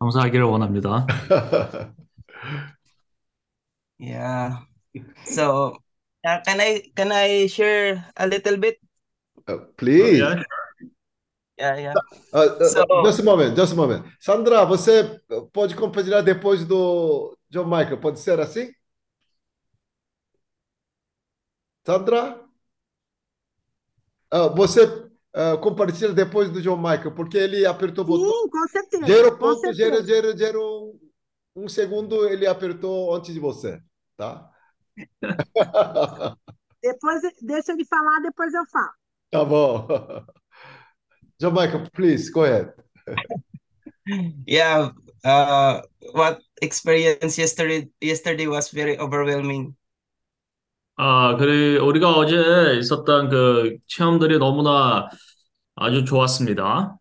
감사하기를 0.00 0.44
원합니다. 0.44 1.06
Yeah. 4.00 4.58
So 5.26 5.78
uh, 6.26 6.40
can 6.44 6.58
I 6.60 6.90
can 6.96 7.12
I 7.12 7.46
share 7.46 8.02
a 8.18 8.26
little 8.26 8.56
bit? 8.58 8.76
Please. 9.78 10.18
Yeah. 10.18 10.42
Yeah, 11.56 11.76
yeah. 11.78 11.94
Uh, 12.34 12.58
uh, 12.60 12.68
So- 12.68 12.84
just 13.06 13.20
a 13.20 13.22
moment, 13.22 13.54
just 13.56 13.72
a 13.72 13.76
moment. 13.76 14.04
Sandra, 14.20 14.66
você 14.66 15.20
pode 15.54 15.74
compartilhar 15.76 16.20
depois 16.22 16.66
do 16.66 17.32
John 17.48 17.68
Michael, 17.70 17.96
pode 18.02 18.18
ser 18.18 18.40
assim? 18.40 18.74
Sandra? 21.86 22.44
Ah, 24.30 24.48
você 24.48 25.08
ah, 25.32 25.56
compartilha 25.58 26.12
depois 26.12 26.50
do 26.50 26.60
John 26.60 26.76
Michael, 26.76 27.14
porque 27.14 27.38
ele 27.38 27.64
apertou 27.64 28.04
o 28.04 28.06
botão 28.08 28.28
Sim, 28.28 28.50
com 28.50 28.68
certeza. 28.68 29.36
Com 29.36 29.54
certeza. 29.54 30.02
0.0001 30.34 31.06
um 31.56 31.68
segundo 31.68 32.28
ele 32.28 32.46
apertou 32.46 33.14
antes 33.14 33.32
de 33.32 33.40
você, 33.40 33.80
tá? 34.16 34.50
Depois, 36.82 37.22
deixa 37.40 37.72
ele 37.72 37.84
falar, 37.86 38.20
depois 38.20 38.52
eu 38.52 38.64
falo. 38.66 38.90
Tá 39.30 39.44
bom. 39.44 39.88
John 41.40 41.52
Michael, 41.52 41.90
please, 41.92 42.30
go 42.30 42.44
ahead. 42.44 42.72
Yeah, 44.46 44.92
uh, 45.24 45.82
what 46.12 46.40
experience 46.62 47.36
yesterday 47.36 47.90
yesterday 48.00 48.46
was 48.46 48.70
very 48.70 48.96
overwhelming. 49.00 49.74
아, 50.96 51.36
그래 51.36 51.76
우리가 51.78 52.12
어제 52.14 52.78
있었던 52.78 53.28
그 53.28 53.76
체험들이 53.86 54.38
너무나 54.38 55.08
아주 55.76 56.04
좋았습니다. 56.04 56.98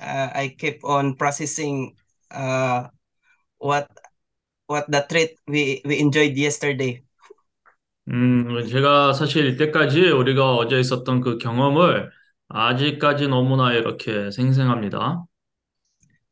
Uh, 0.00 0.30
I 0.32 0.56
keep 0.58 0.80
on 0.82 1.14
processing 1.16 1.94
uh, 2.30 2.88
what 3.60 3.86
what 4.66 4.90
the 4.90 5.04
treat 5.08 5.36
we 5.46 5.82
we 5.84 6.00
enjoyed 6.00 6.36
yesterday. 6.36 7.04
음, 8.08 8.66
제가 8.68 9.12
사실 9.12 9.46
이때까지 9.46 10.10
우리가 10.10 10.54
어제 10.56 10.80
있었던 10.80 11.20
그 11.20 11.38
경험을 11.38 12.10
아직까지 12.48 13.28
너무나 13.28 13.72
이렇게 13.72 14.30
생생합니다. 14.30 15.24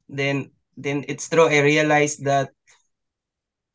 Then 0.09 0.51
then 0.77 1.05
it's 1.09 1.29
true. 1.29 1.49
I 1.49 1.61
realized 1.61 2.25
that 2.25 2.53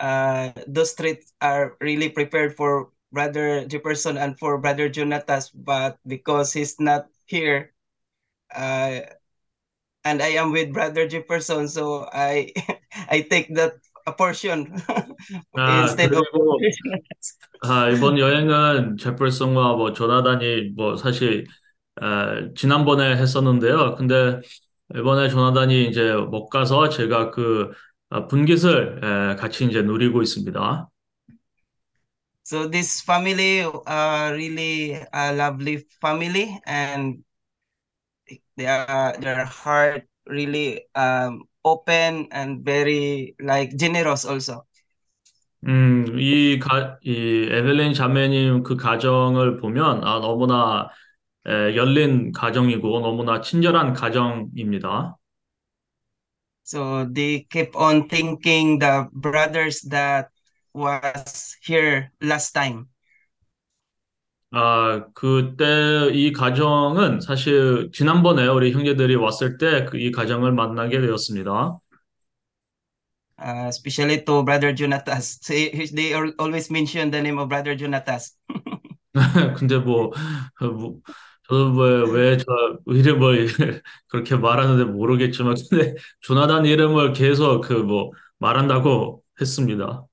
uh, 0.03 0.51
those 0.67 0.95
treats 0.95 1.33
are 1.41 1.77
really 1.81 2.09
prepared 2.09 2.57
for 2.57 2.91
Brother 3.13 3.65
Jefferson 3.67 4.17
and 4.17 4.39
for 4.39 4.59
Brother 4.59 4.89
Jonatas, 4.89 5.51
but 5.55 5.99
because 6.07 6.53
he's 6.53 6.79
not 6.79 7.07
here, 7.27 7.73
uh, 8.55 9.01
and 10.05 10.23
I 10.23 10.39
am 10.39 10.53
with 10.53 10.73
Brother 10.73 11.09
Jefferson, 11.09 11.69
so 11.69 12.07
I 12.13 12.53
I 13.09 13.23
take 13.23 13.55
that 13.55 13.75
a 14.07 14.13
portion 14.13 14.73
아, 15.57 15.83
instead 15.83 16.15
of 16.15 16.25
그리고 16.33 16.59
아, 17.63 17.91
이번 17.91 18.19
여행은 18.19 18.97
제플슨과 18.99 19.75
뭐 19.75 19.93
조나단이 19.93 20.73
뭐 20.77 20.97
사실 20.97 21.47
에, 22.01 22.55
지난번에 22.55 23.17
했었는데요. 23.17 23.97
근데 23.97 24.41
이번에 24.95 25.29
조나단이 25.29 25.89
이제 25.89 26.13
못 26.15 26.49
가서 26.49 26.89
제가 26.89 27.31
그 27.31 27.71
아, 27.71 27.75
분깃을 28.30 29.34
에, 29.34 29.36
같이 29.36 29.66
이제 29.66 29.82
누리고 29.82 30.22
있습니다. 30.22 30.90
So 32.46 32.68
this 32.70 33.02
family 33.02 33.64
are 33.64 34.34
really 34.34 34.94
a 35.14 35.34
lovely 35.34 35.86
family, 36.00 36.62
and 36.66 37.24
they 38.58 38.66
are 38.68 39.16
their 39.20 39.46
heart 39.46 40.08
really 40.28 40.86
um, 40.96 41.44
open 41.66 42.28
and 42.32 42.64
very 42.66 43.36
like 43.40 43.76
generous 43.78 44.26
also. 44.26 44.66
음, 45.66 46.20
이 46.20 46.60
가, 46.60 46.98
이 47.04 47.48
에벨린 47.50 47.94
자매님 47.94 48.64
그 48.64 48.76
가정을 48.76 49.58
보면 49.58 50.04
아, 50.04 50.20
너무나 50.20 50.90
에, 51.48 51.76
열린 51.76 52.32
가정이고 52.34 53.00
너무나 53.02 53.42
친절한 53.42 53.94
가정입니다. 53.94 55.18
So 56.64 57.06
they 57.06 57.46
keep 57.50 57.76
on 57.76 58.08
thinking 58.10 58.80
the 58.80 59.10
brothers 59.12 59.82
that 59.92 60.30
was 60.74 61.56
here 61.62 62.12
last 62.22 62.54
time. 62.54 62.90
아, 64.56 65.06
그때 65.16 66.12
이 66.14 66.32
가정은 66.32 67.22
사실 67.22 67.90
지난번에 67.92 68.46
우리 68.48 68.72
형제들이 68.72 69.16
왔을 69.16 69.58
때그이 69.58 70.12
가정을 70.12 70.52
만나게 70.54 71.02
되었습니다. 71.02 71.80
uh, 73.40 73.66
especially 73.68 74.22
to 74.24 74.44
Brother 74.44 74.74
Jonatas. 74.74 75.40
They, 75.40 75.70
they 75.92 76.14
al- 76.14 76.34
always 76.40 76.70
mention 76.72 77.12
the 77.12 77.22
name 77.22 77.40
of 77.40 77.50
Brother 77.50 77.76
Jonatas. 77.76 78.32
근데 79.58 79.78
뭐, 79.78 80.12
뭐 80.60 81.00
저도 81.50 81.74
왜왜저 81.76 82.46
이름을 82.88 83.82
그렇게 84.08 84.36
말하는데 84.36 84.86
모르겠지만 84.92 85.56
근데 85.70 85.96
조나단 86.22 86.66
이름을 86.66 87.14
계속 87.14 87.62
그 87.62 87.74
뭐 87.74 88.12
말한다고 88.40 89.24
했습니다. 89.40 90.06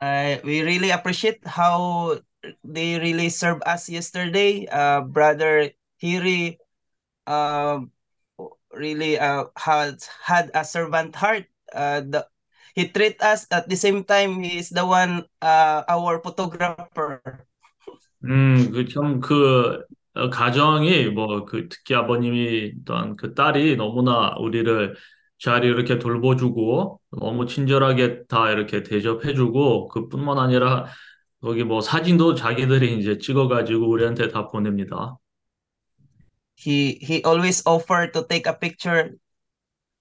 Uh, 0.00 0.38
we 0.42 0.62
really 0.62 0.90
appreciate 0.90 1.38
how 1.46 2.18
they 2.64 2.98
really 2.98 3.28
served 3.28 3.62
us 3.66 3.88
yesterday. 3.88 4.66
Uh, 4.66 5.00
Brother 5.02 5.70
Hiri 6.02 6.58
uh, 7.28 7.78
really 8.74 9.18
uh, 9.18 9.44
had 9.56 10.02
had 10.24 10.50
a 10.54 10.64
servant 10.64 11.14
heart. 11.14 11.46
Uh, 11.72 12.00
the, 12.02 12.26
he 12.74 12.88
treat 12.88 13.22
us 13.22 13.46
at 13.52 13.68
the 13.68 13.76
same 13.76 14.02
time. 14.02 14.42
He 14.42 14.58
is 14.58 14.70
the 14.70 14.84
one 14.84 15.22
uh, 15.40 15.84
our 15.88 16.18
photographer. 16.18 17.22
음, 18.24 18.70
그 18.72 18.86
참그 18.88 19.84
가정이 20.30 21.08
뭐 21.10 21.44
그 21.46 21.68
특히 21.68 21.94
아버님이 21.94 22.84
또한 22.84 23.16
그 23.16 23.34
딸이 23.34 23.76
너무나 23.76 24.34
우리를 24.38 24.94
잘 25.38 25.64
이렇게 25.64 25.98
돌보주고 25.98 27.00
너무 27.18 27.46
친절하게 27.46 28.24
다 28.28 28.50
이렇게 28.50 28.82
대접해주고 28.84 29.88
그뿐만 29.88 30.38
아니라 30.38 30.86
거기 31.40 31.64
뭐 31.64 31.80
사진도 31.80 32.34
자기들이 32.34 32.98
이제 33.00 33.18
찍어가지고 33.18 33.88
우리한테 33.90 34.28
다 34.28 34.48
보냅니다. 34.48 35.16
He 36.56 36.98
he 37.02 37.22
always 37.24 37.62
offer 37.66 38.06
to 38.12 38.22
take 38.24 38.46
a 38.46 38.54
picture 38.54 39.18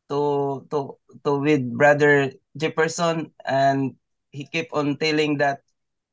to 0.10 0.68
to 0.70 1.00
to 1.26 1.32
with 1.42 1.66
brother 1.76 2.32
Jefferson 2.56 3.34
and 3.44 3.96
he 4.32 4.46
keep 4.48 4.70
on 4.72 4.98
telling 4.98 5.38
that 5.40 5.64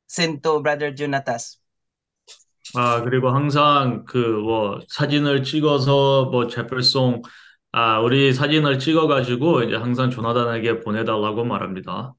send 0.07 0.41
to 0.43 0.59
brother 0.63 0.91
Jonatas. 0.91 1.58
아, 2.75 3.01
그리고 3.03 3.29
항상 3.29 4.05
그 4.05 4.17
뭐 4.43 4.79
사진을 4.89 5.43
찍어서 5.43 6.25
뭐 6.31 6.47
제플송 6.47 7.21
아, 7.71 7.99
우리 7.99 8.33
사진을 8.33 8.79
찍어 8.79 9.07
가지고 9.07 9.63
이제 9.63 9.75
항상 9.75 10.09
조나단에게 10.09 10.79
보내달라고 10.81 11.43
말합니다. 11.45 12.13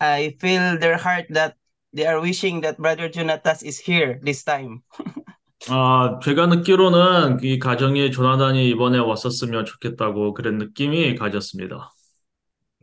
I 0.00 0.36
feel 0.38 0.78
their 0.78 0.96
heart 0.98 1.26
that 1.30 1.56
they 1.92 2.06
are 2.06 2.20
wishing 2.20 2.60
that 2.60 2.78
brother 2.78 3.08
Jonatas 3.08 3.62
is 3.64 3.78
here 3.80 4.20
this 4.22 4.44
time. 4.44 4.82
아, 5.70 6.18
제가 6.22 6.48
듣기로는 6.50 7.38
이 7.42 7.58
가정이 7.58 8.10
조나단이 8.12 8.68
이번에 8.70 8.98
왔었으면 8.98 9.64
좋겠다고 9.64 10.34
그런 10.34 10.58
느낌이 10.58 11.14
가졌습니다. 11.16 11.90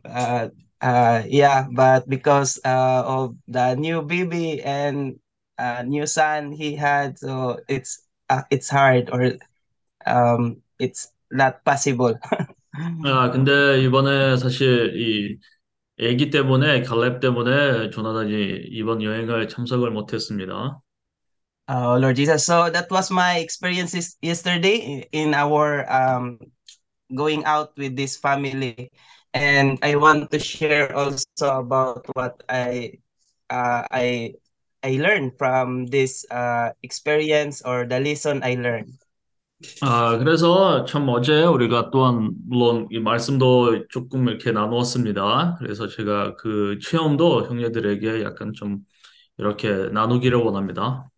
Uh, 0.04 0.48
uh, 0.80 1.22
yeah, 1.28 1.66
but 1.70 2.08
because 2.08 2.58
uh, 2.64 3.02
of 3.06 3.36
the 3.46 3.74
new 3.76 4.02
baby 4.02 4.60
and 4.62 5.18
uh, 5.61 5.83
new 5.83 6.05
son 6.05 6.51
he 6.51 6.75
had, 6.75 7.17
so 7.17 7.59
it's 7.67 8.05
uh, 8.29 8.43
it's 8.49 8.69
hard 8.69 9.09
or 9.11 9.37
um, 10.05 10.57
it's 10.79 11.11
not 11.31 11.63
possible. 11.63 12.15
아, 13.05 13.31
근데 13.31 13.81
이번에 13.81 14.37
사실 14.37 14.93
이 14.95 15.39
아기 15.99 16.29
때문에, 16.29 16.83
갈렙 16.83 17.19
때문에 17.19 17.89
조나단이 17.89 18.67
이번 18.69 19.01
여행을 19.01 19.47
참석을 19.49 19.89
못했습니다. 19.89 20.79
Oh, 21.69 21.97
Lord 21.97 22.15
Jesus. 22.15 22.45
So 22.45 22.69
that 22.69 22.89
was 22.91 23.11
my 23.11 23.39
experiences 23.39 24.15
yesterday 24.21 25.07
in 25.11 25.33
our 25.33 25.85
um, 25.91 26.39
going 27.13 27.43
out 27.45 27.75
with 27.77 27.97
this 27.97 28.15
family. 28.15 28.91
And 29.33 29.77
I 29.81 29.95
want 29.95 30.31
to 30.31 30.39
share 30.39 30.95
also 30.95 31.25
about 31.41 32.05
what 32.13 32.41
I 32.47 32.99
uh, 33.49 33.83
I 33.91 34.35
I 34.82 34.98
learned 34.98 35.38
from 35.38 35.86
this 35.86 36.26
uh, 36.30 36.70
experience 36.82 37.62
or 37.64 37.86
the 37.86 38.00
lesson 38.00 38.42
I 38.42 38.54
learned. 38.56 38.98
아, 39.80 40.18
그래서 40.18 40.84
참 40.84 41.08
어제 41.08 41.44
우리가 41.44 41.90
또한 41.90 42.32
물론 42.48 42.88
이 42.90 42.98
말씀도 42.98 43.86
조금 43.88 44.28
이렇게 44.28 44.50
나누었습니다. 44.50 45.56
그래서 45.58 45.86
제가 45.86 46.34
그 46.36 46.78
체험도 46.82 47.46
형제들에게 47.46 48.24
약간 48.24 48.52
좀 48.52 48.80
이렇게 49.38 49.88
나누기를 49.92 50.38
원합니다. 50.38 51.08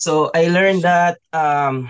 So 0.00 0.30
I 0.34 0.46
learned 0.46 0.82
that 0.82 1.18
um, 1.32 1.88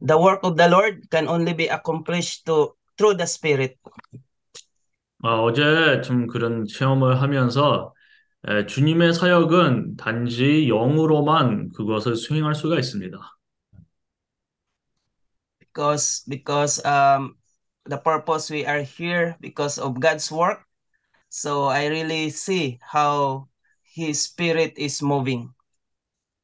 the 0.00 0.18
work 0.18 0.40
of 0.44 0.56
the 0.56 0.68
Lord 0.68 1.08
can 1.10 1.28
only 1.28 1.54
be 1.54 1.68
accomplished 1.68 2.44
to 2.46 2.76
through 2.96 3.16
the 3.16 3.26
Spirit. 3.26 3.76
아, 5.24 5.40
어제 5.40 6.02
좀 6.02 6.26
그런 6.26 6.66
체험을 6.66 7.22
하면서 7.22 7.94
에, 8.46 8.66
주님의 8.66 9.14
사역은 9.14 9.96
단지 9.96 10.68
영으로만 10.68 11.72
그것을 11.72 12.16
수행할 12.16 12.54
수가 12.54 12.78
있습니다. 12.78 13.18
because 15.58 16.22
because 16.28 16.78
um 16.84 17.36
the 17.86 17.98
purpose 17.98 18.50
we 18.50 18.64
are 18.66 18.82
here 18.82 19.36
because 19.40 19.78
of 19.78 20.00
God's 20.00 20.30
work. 20.30 20.60
So 21.28 21.64
I 21.64 21.86
really 21.88 22.30
see 22.30 22.78
how 22.82 23.48
His 23.82 24.22
Spirit 24.22 24.78
is 24.78 25.02
moving. 25.02 25.50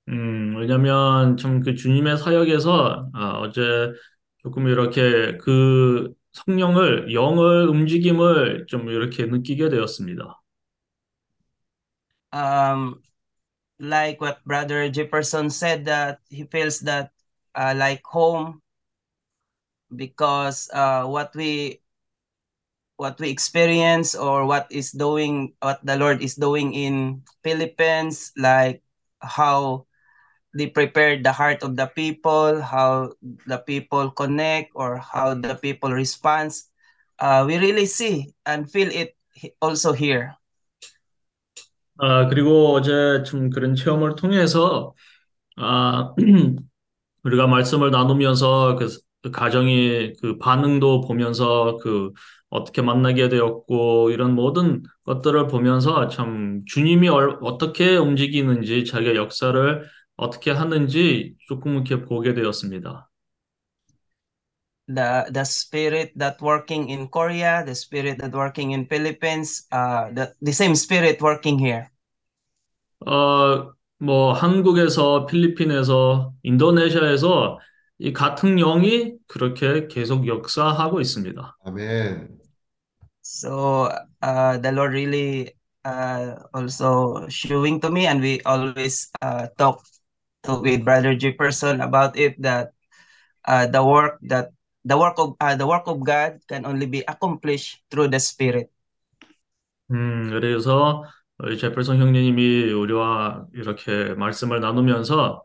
음, 0.09 0.57
왜냐면 0.57 1.37
참그 1.37 1.75
주님의 1.77 2.19
사역에서 2.19 3.11
아, 3.15 3.39
어제 3.41 3.93
조금 4.43 4.67
이렇게 4.67 5.37
그 5.39 6.13
성령을 6.34 7.14
영을 7.14 7.68
움직임을 7.70 8.66
좀 8.68 8.90
이렇게 8.90 9.26
느끼게 9.26 9.70
되었습니다. 9.70 10.42
Um, 12.34 13.02
like 13.80 14.20
what 14.20 14.44
Brother 14.46 14.90
Jefferson 14.92 15.50
said 15.50 15.86
that 15.86 16.20
he 16.30 16.44
feels 16.44 16.80
that 16.82 17.12
uh, 17.56 17.74
like 17.76 18.04
home 18.04 18.62
because 19.96 20.70
uh, 20.74 21.06
what 21.06 21.34
we 21.36 21.82
what 22.98 23.20
we 23.20 23.30
experience 23.30 24.16
or 24.16 24.46
what 24.46 24.68
is 24.72 24.92
doing 24.92 25.54
what 25.62 25.80
the 25.86 25.96
Lord 25.98 26.22
is 26.22 26.36
doing 26.36 26.74
in 26.74 27.24
Philippines, 27.44 28.32
like 28.38 28.84
how 29.20 29.88
they 30.55 30.67
prepared 30.67 31.25
the 31.25 31.33
heart 31.33 31.63
of 31.63 31.77
the 31.77 31.87
people, 31.87 32.61
how 32.61 33.13
the 33.47 33.59
people 33.59 34.11
connect 34.11 34.73
or 34.75 34.99
how 34.99 35.35
the 35.35 35.55
people 35.55 35.93
respond. 35.93 36.53
Uh, 37.19 37.45
we 37.47 37.59
really 37.59 37.87
see 37.87 38.35
and 38.47 38.71
feel 38.71 38.89
it 38.91 39.17
also 39.61 39.93
here. 39.93 40.37
아, 41.99 42.29
그리고 42.29 42.73
어제 42.73 43.23
좀 43.25 43.51
그런 43.51 43.75
체험을 43.75 44.17
통해서 44.17 44.95
아, 45.57 46.15
우리가 47.25 47.47
말씀을 47.47 47.91
나누면서 47.91 48.77
그, 48.77 48.89
그 49.23 49.31
가정이 49.31 50.15
그 50.21 50.39
반응도 50.39 51.03
보면서 51.03 51.77
그 51.83 52.13
어떻게 52.49 52.83
만나게 52.83 53.29
되었고 53.29 54.11
이런 54.11 54.35
모든 54.35 54.83
것들을 55.07 55.47
보면서 55.49 56.09
참 56.09 56.63
주님이 56.67 57.09
얼- 57.09 57.39
어떻게 57.43 57.97
움직이는지 57.97 58.85
자기의 58.87 59.17
역사를 59.17 59.85
어떻게 60.21 60.51
하는지 60.51 61.35
조금 61.49 61.75
이렇게 61.77 62.05
보게 62.05 62.35
되었습니다. 62.35 63.09
The 64.87 65.33
the 65.33 65.43
spirit 65.43 66.13
that 66.19 66.37
working 66.43 66.91
in 66.91 67.09
Korea, 67.09 67.65
the 67.65 67.73
spirit 67.73 68.19
that 68.21 68.37
working 68.37 68.75
in 68.75 68.87
Philippines, 68.87 69.67
uh, 69.73 70.13
the 70.13 70.35
the 70.43 70.53
same 70.53 70.73
spirit 70.73 71.25
working 71.25 71.59
here. 71.59 71.87
어, 73.07 73.73
뭐 73.99 74.35
한국에서, 74.35 75.25
필리핀에서, 75.25 76.35
인도네시아에서 76.43 77.59
이 77.99 78.13
같은 78.13 78.57
영이 78.57 79.15
그렇게 79.27 79.89
계속 79.89 80.27
역사하고 80.27 81.01
있습니다. 81.01 81.57
아멘. 81.65 82.29
So 83.23 83.89
uh, 84.23 84.59
the 84.61 84.73
Lord 84.73 84.93
really 84.93 85.55
uh, 85.87 86.35
also 86.53 87.27
showing 87.29 87.81
to 87.81 87.91
me, 87.91 88.07
and 88.07 88.21
we 88.21 88.41
always 88.45 89.09
uh, 89.23 89.47
talk 89.57 89.81
to 90.43 90.61
with 90.61 90.85
Brother 90.85 91.15
Jefferson 91.15 91.81
about 91.81 92.17
it 92.17 92.41
that 92.43 92.73
uh, 93.45 93.67
the 93.67 93.85
work 93.85 94.19
that 94.29 94.51
the 94.85 94.97
work 94.97 95.19
of 95.19 95.37
uh, 95.41 95.57
the 95.57 95.67
work 95.67 95.87
of 95.87 96.01
God 96.05 96.41
can 96.49 96.65
only 96.65 96.87
be 96.87 97.05
accomplished 97.07 97.83
through 97.91 98.09
the 98.09 98.21
Spirit. 98.21 98.71
음, 99.91 100.31
그래서 100.31 101.05
우리 101.39 101.59
제플슨 101.59 101.99
형제님이 101.99 102.73
우리와 102.73 103.47
이렇게 103.55 104.15
말씀을 104.15 104.61
나누면서 104.61 105.43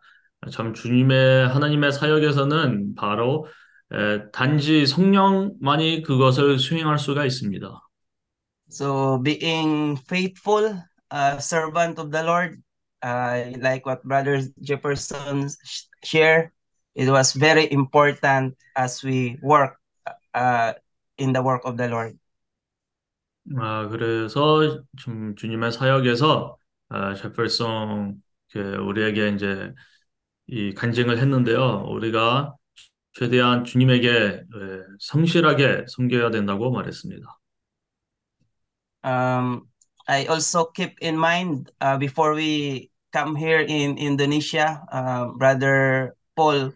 참 0.52 0.74
주님의 0.74 1.48
하나님의 1.48 1.92
사역에서는 1.92 2.96
바로 2.96 3.48
에, 3.92 4.30
단지 4.32 4.86
성령만이 4.86 6.04
그것을 6.04 6.60
수행할 6.60 7.00
수가 7.00 7.26
있습니다. 7.26 7.82
So 8.70 9.20
being 9.22 9.96
faithful 9.96 10.82
uh, 11.12 11.38
servant 11.40 12.00
of 12.00 12.12
the 12.12 12.24
Lord, 12.24 12.62
uh, 13.06 13.54
like 13.62 13.86
what 13.86 14.02
Brother 14.04 14.42
Jefferson 14.62 15.50
sh- 15.64 15.86
share, 16.04 16.52
it 16.96 17.08
was 17.10 17.34
very 17.34 17.72
important 17.72 18.58
as 18.76 19.04
we 19.04 19.38
work 19.44 19.78
uh, 20.34 20.74
in 21.18 21.32
the 21.32 21.44
work 21.44 21.62
of 21.66 21.78
the 21.78 21.88
Lord. 21.88 22.18
아, 23.60 23.88
그래서 23.90 24.84
좀 24.98 25.36
주님의 25.36 25.72
사역에서 25.72 26.58
아, 26.90 27.14
그 28.52 28.76
우리에게 28.78 29.30
이제 29.30 29.72
이 30.48 30.74
간증을 30.74 31.20
했는데요. 31.20 31.86
우리가 31.90 32.56
최대한 33.14 33.64
주님에게 33.64 34.10
에, 34.10 34.44
성실하게 35.00 35.86
섬겨야 35.90 36.32
된다고 36.32 36.72
말했습니다. 36.72 37.26
Um, 39.04 39.68
I 40.08 40.26
also 40.26 40.66
keep 40.66 40.98
in 41.02 41.16
mind 41.18 41.72
uh, 41.82 41.98
before 41.98 42.34
we 42.34 42.90
come 43.16 43.40
here 43.40 43.64
in 43.64 43.96
Indonesia, 43.96 44.84
uh, 44.92 45.32
Brother 45.40 46.12
Paul 46.36 46.76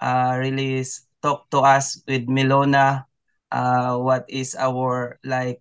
uh, 0.00 0.32
really 0.40 0.80
talked 1.20 1.52
to 1.52 1.60
us 1.60 2.00
with 2.08 2.24
Milona 2.24 3.04
uh, 3.52 4.00
what 4.00 4.24
is 4.32 4.56
our 4.56 5.20
like 5.20 5.60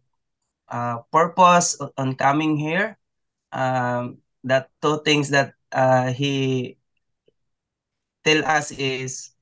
uh, 0.71 1.03
purpose 1.11 1.75
on 1.99 2.15
coming 2.15 2.55
here. 2.55 2.95
Um, 3.51 4.23
that 4.47 4.71
two 4.79 5.03
things 5.03 5.27
that 5.35 5.59
uh, 5.75 6.15
he 6.15 6.77
tell 8.23 8.47
us 8.47 8.71
is 8.71 9.35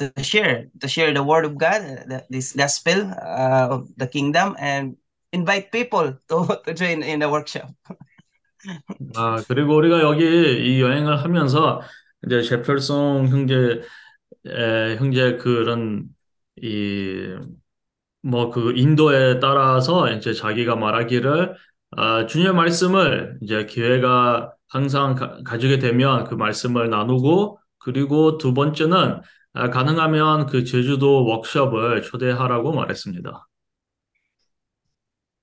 to 0.00 0.12
share 0.20 0.68
to 0.80 0.88
share 0.88 1.16
the 1.16 1.24
word 1.24 1.48
of 1.48 1.56
God, 1.56 1.80
uh, 1.80 2.04
the, 2.04 2.18
this 2.28 2.52
gospel 2.52 3.08
uh, 3.16 3.72
of 3.72 3.88
the 3.96 4.08
kingdom, 4.08 4.52
and 4.60 5.00
invite 5.32 5.72
people 5.72 6.12
to, 6.28 6.60
to 6.68 6.74
join 6.76 7.00
in 7.00 7.24
the 7.24 7.28
workshop. 7.32 7.72
아, 9.16 9.42
그리고 9.48 9.76
우리가 9.76 10.00
여기 10.02 10.24
이 10.24 10.80
여행을 10.80 11.22
하면서 11.22 11.80
이제 12.26 12.42
제펠송 12.42 13.28
형제, 13.28 13.80
에, 14.46 14.96
형제 14.96 15.36
그런 15.38 16.04
이, 16.62 17.36
뭐 18.22 18.50
그 18.50 18.72
인도에 18.76 19.40
따라서 19.40 20.10
이제 20.12 20.32
자기가 20.34 20.76
말하기를 20.76 21.56
아, 21.92 22.26
주님의 22.26 22.54
말씀을 22.54 23.38
이제 23.42 23.66
기회가 23.66 24.54
항상 24.68 25.14
가, 25.16 25.38
가지게 25.44 25.78
되면 25.78 26.24
그 26.24 26.34
말씀을 26.34 26.90
나누고 26.90 27.60
그리고 27.78 28.38
두 28.38 28.54
번째는 28.54 29.20
아, 29.54 29.70
가능하면 29.70 30.46
그 30.46 30.64
제주도 30.64 31.24
워크숍을 31.26 32.02
초대하라고 32.02 32.72
말했습니다. 32.72 33.46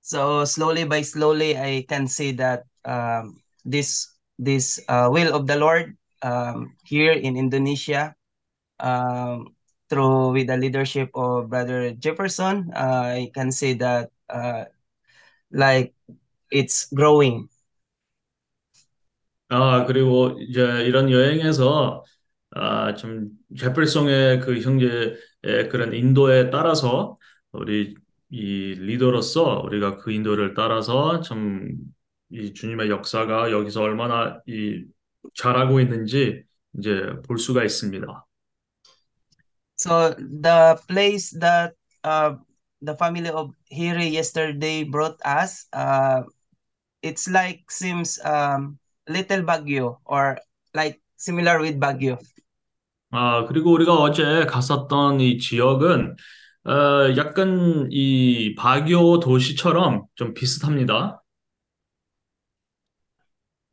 So 0.00 0.44
slowly 0.44 0.84
by 0.84 1.02
slowly, 1.04 1.56
I 1.56 1.84
can 1.88 2.08
see 2.08 2.32
that 2.32 2.64
um, 2.88 3.36
this 3.64 4.16
this 4.40 4.80
uh, 4.88 5.12
will 5.12 5.36
of 5.36 5.46
the 5.46 5.60
Lord 5.60 5.96
um, 6.24 6.72
here 6.88 7.12
in 7.12 7.36
Indonesia, 7.36 8.16
um, 8.80 9.52
through 9.90 10.32
with 10.32 10.48
the 10.48 10.56
leadership 10.56 11.10
of 11.14 11.50
Brother 11.50 11.92
Jefferson, 11.92 12.72
uh, 12.72 13.20
I 13.20 13.30
can 13.34 13.52
see 13.52 13.74
that 13.74 14.10
uh, 14.32 14.64
like 15.52 15.92
it's 16.50 16.88
growing. 16.88 17.48
아, 19.50 19.86
그리고 19.86 20.36
이제 20.40 20.60
이런 20.84 21.10
여행에서 21.10 22.04
아, 22.50 22.94
좀 22.94 23.30
제펠송의 23.56 24.40
그 24.40 24.60
형제의 24.60 25.68
그런 25.70 25.94
인도에 25.94 26.50
따라서 26.50 27.16
우리 27.52 27.94
이 28.30 28.74
리더로서 28.74 29.62
우리가 29.64 29.96
그 29.96 30.12
인도를 30.12 30.52
따라서 30.52 31.20
참 31.22 31.72
이 32.30 32.52
주님의 32.52 32.90
역사가 32.90 33.50
여기서 33.50 33.82
얼마나 33.82 34.40
이 34.46 34.84
잘하고 35.34 35.80
있는지 35.80 36.42
이제 36.78 37.14
볼 37.26 37.38
수가 37.38 37.64
있습니다. 37.64 38.26
So 39.76 40.14
the 40.18 40.76
place 40.88 41.30
that 41.38 41.74
uh, 42.04 42.36
the 42.82 42.96
family 42.96 43.30
of 43.30 43.54
Hiri 43.70 44.08
yesterday 44.08 44.84
brought 44.84 45.16
us, 45.24 45.66
uh, 45.72 46.22
it's 47.02 47.28
like 47.28 47.70
seems 47.70 48.18
um, 48.24 48.78
little 49.08 49.42
Baguio 49.42 49.98
or 50.04 50.38
like 50.74 51.00
similar 51.16 51.60
with 51.60 51.78
Baguio. 51.78 52.18
아, 53.10 53.46
그리고 53.46 53.72
우리가 53.72 53.94
어제 53.94 54.44
갔었던 54.44 55.20
이 55.20 55.38
지역은 55.38 56.16
어, 56.64 57.16
약간 57.16 57.88
이 57.90 58.54
바교 58.54 59.20
도시처럼 59.20 60.04
좀 60.14 60.34
비슷합니다. 60.34 61.22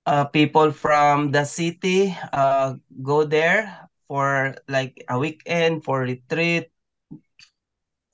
Uh, 0.06 0.24
people 0.24 0.72
from 0.72 1.30
the 1.30 1.44
city 1.44 2.16
uh, 2.32 2.74
go 3.02 3.22
there 3.22 3.88
for 4.08 4.56
like 4.66 5.04
a 5.08 5.18
weekend 5.18 5.84
for 5.84 6.00
retreat 6.00 6.72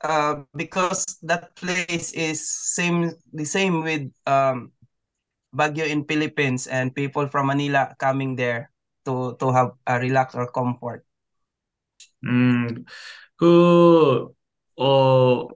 uh, 0.02 0.42
because 0.56 1.06
that 1.22 1.54
place 1.56 2.12
is 2.12 2.42
same 2.50 3.14
the 3.32 3.46
same 3.46 3.82
with 3.82 4.10
um, 4.26 4.72
Baguio 5.54 5.88
in 5.88 6.04
Philippines 6.04 6.66
and 6.66 6.92
people 6.94 7.28
from 7.28 7.48
Manila 7.48 7.94
coming 7.96 8.36
there 8.36 8.68
to 9.06 9.38
to 9.40 9.48
have 9.54 9.72
a 9.86 9.96
relax 9.96 10.34
or 10.34 10.50
comfort. 10.50 11.06
음, 12.24 12.84
그, 13.36 14.28
어, 14.76 15.48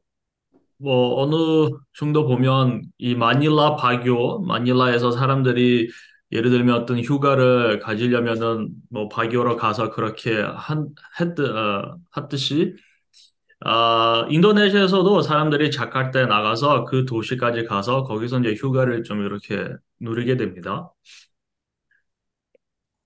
뭐, 0.78 1.22
어느 1.22 1.70
정도 1.94 2.26
보면 2.26 2.82
이 2.98 3.14
마닐라 3.14 3.76
바교, 3.76 4.40
마닐라에서 4.40 5.10
사람들이 5.12 5.90
예를 6.31 6.49
들면 6.51 6.75
어떤 6.75 6.99
휴가를 6.99 7.79
가지려면은 7.79 8.69
뭐 8.89 9.07
바교로 9.09 9.57
가서 9.57 9.91
그렇게 9.91 10.41
한, 10.41 10.89
했, 11.19 11.39
어, 11.39 11.97
했듯이, 12.17 12.75
아, 13.61 14.27
인도네시아에서도 14.29 15.21
사람들이 15.21 15.71
자카르타에 15.71 16.25
나가서 16.25 16.85
그 16.85 17.05
도시까지 17.05 17.65
가서 17.65 18.03
거기서 18.03 18.39
이제 18.39 18.53
휴가를 18.53 19.03
좀 19.03 19.21
이렇게 19.21 19.67
누리게 19.99 20.37
됩니다. 20.37 20.91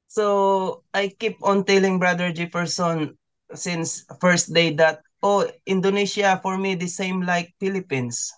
So 0.08 0.84
I 0.92 1.10
keep 1.20 1.38
on 1.42 1.64
telling 1.66 2.00
Brother 2.00 2.34
Jefferson 2.34 3.16
since 3.54 4.06
first 4.20 4.54
day 4.54 4.74
that 4.76 5.02
oh 5.22 5.46
Indonesia 5.68 6.40
for 6.42 6.58
me 6.58 6.76
the 6.76 6.88
same 6.88 7.22
like 7.22 7.54
Philippines. 7.60 8.34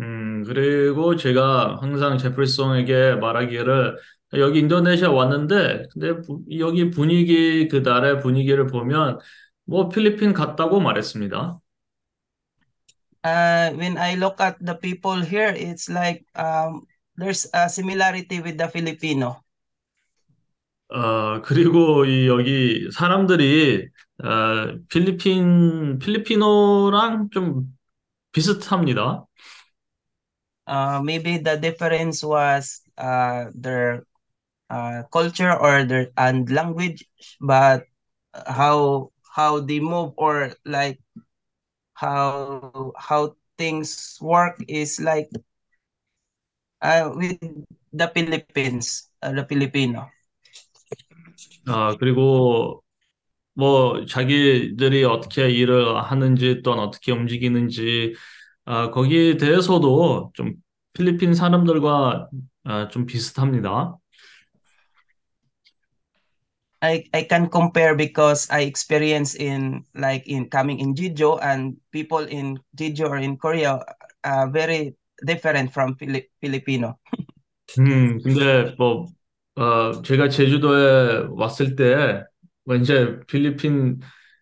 음, 0.00 0.42
그리고 0.44 1.16
제가 1.16 1.78
항상 1.80 2.18
제프리송에게 2.18 3.14
말하기를 3.16 3.96
여기 4.34 4.58
인도네시아 4.60 5.10
왔는데 5.10 5.84
근데 5.92 6.20
부- 6.22 6.42
여기 6.58 6.90
분위기 6.90 7.68
그 7.68 7.76
나라의 7.76 8.20
분위기를 8.20 8.66
보면 8.66 9.18
뭐 9.64 9.88
필리핀 9.88 10.32
같다고 10.32 10.80
말했습니다. 10.80 11.60
Uh, 13.24 13.72
when 13.74 13.96
I 13.96 14.14
look 14.16 14.40
at 14.40 14.56
the 14.60 14.74
people 14.74 15.20
here, 15.22 15.48
it's 15.56 15.88
like 15.88 16.24
um, 16.36 16.86
there's 17.16 17.46
a 17.54 17.68
similarity 17.68 18.40
with 18.40 18.58
the 18.58 18.68
Filipino. 18.68 19.42
어, 20.88 21.40
그리고 21.42 22.04
이 22.04 22.28
여기 22.28 22.88
사람들이 22.92 23.88
어, 24.22 24.76
필리핀 24.88 25.98
필리피노랑 25.98 27.30
좀 27.30 27.64
비슷합니다. 28.32 29.26
Uh, 30.67 31.01
maybe 31.01 31.37
the 31.37 31.57
difference 31.57 32.23
was 32.23 32.81
uh, 32.97 33.45
their 33.55 34.05
uh, 34.69 35.03
culture 35.11 35.51
or 35.51 35.83
their 35.83 36.09
and 36.17 36.49
language, 36.51 37.03
but 37.41 37.85
how 38.45 39.11
how 39.33 39.59
they 39.59 39.79
move 39.79 40.13
or 40.17 40.53
like 40.65 40.99
how 41.93 42.93
how 42.97 43.35
things 43.57 44.17
work 44.21 44.61
is 44.67 44.99
like 45.01 45.29
uh, 46.81 47.11
with 47.15 47.37
the 47.91 48.07
Philippines, 48.13 49.09
uh, 49.21 49.31
the 49.31 49.45
Filipino. 49.45 50.09
아, 51.67 51.95
그리고 51.99 52.83
뭐 53.53 54.05
자기들이 54.05 55.03
어떻게 55.03 55.49
일을 55.49 56.01
하는지 56.03 56.61
또는 56.63 56.83
어떻게 56.83 57.11
움직이는지 57.11 58.15
아, 58.66 58.90
거기에 58.90 59.36
대해서도 59.36 60.30
좀 60.34 60.54
필리핀 60.94 61.34
사람들과 61.34 62.28
아, 62.64 62.88
좀 62.88 63.06
비슷합니다. 63.06 63.98
I 66.82 67.04
I 67.14 67.24
can 67.28 67.48
compare 67.50 67.96
because 67.96 68.46
I 68.50 68.62
experience 68.62 69.34
in 69.34 69.84
like 69.94 70.26
in 70.28 70.50
coming 70.50 70.78
in 70.80 70.94
Jeju 70.94 71.40
and 71.42 71.76
people 71.90 72.24
in 72.28 72.58
Jeju 72.76 73.08
or 73.08 73.16
in 73.16 73.36
Korea 73.38 73.80
are 74.22 74.50
very 74.50 74.94
different 75.24 75.72
from 75.72 75.96
Fili- 75.96 76.28
Filipino. 76.40 76.98
음, 77.78 78.18
근데 78.22 78.74
뭐 78.78 79.06
어, 79.56 80.02
제가 80.02 80.28
제주도에 80.28 81.26
왔을 81.30 81.76
때 81.76 82.24
뭐 82.66 82.76
이제 82.76 83.18
필리핀 83.26 84.00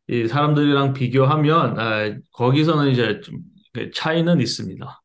이 0.08 0.28
사람들이랑 0.28 0.92
비교하면 0.92 1.78
아, 1.80 2.14
거기서는 2.32 2.90
이제 2.92 3.20
좀 3.20 3.38
차이는 3.94 4.40
있습니다. 4.40 5.02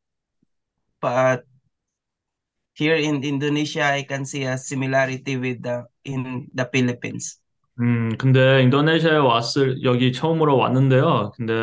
But 1.01 1.43
here 2.79 2.95
in 2.95 3.23
Indonesia, 3.23 3.83
I 3.83 4.05
can 4.07 4.21
see 4.25 4.43
a 4.45 4.53
similarity 4.57 5.37
with 5.37 5.61
the 5.61 5.85
in 6.05 6.47
the 6.55 6.65
Philippines. 6.71 7.39
음, 7.79 8.17
근데 8.17 8.63
인도네시아에 8.63 9.17
왔을 9.17 9.83
여기 9.83 10.11
처음으로 10.11 10.57
왔는데요. 10.57 11.31
근데 11.35 11.53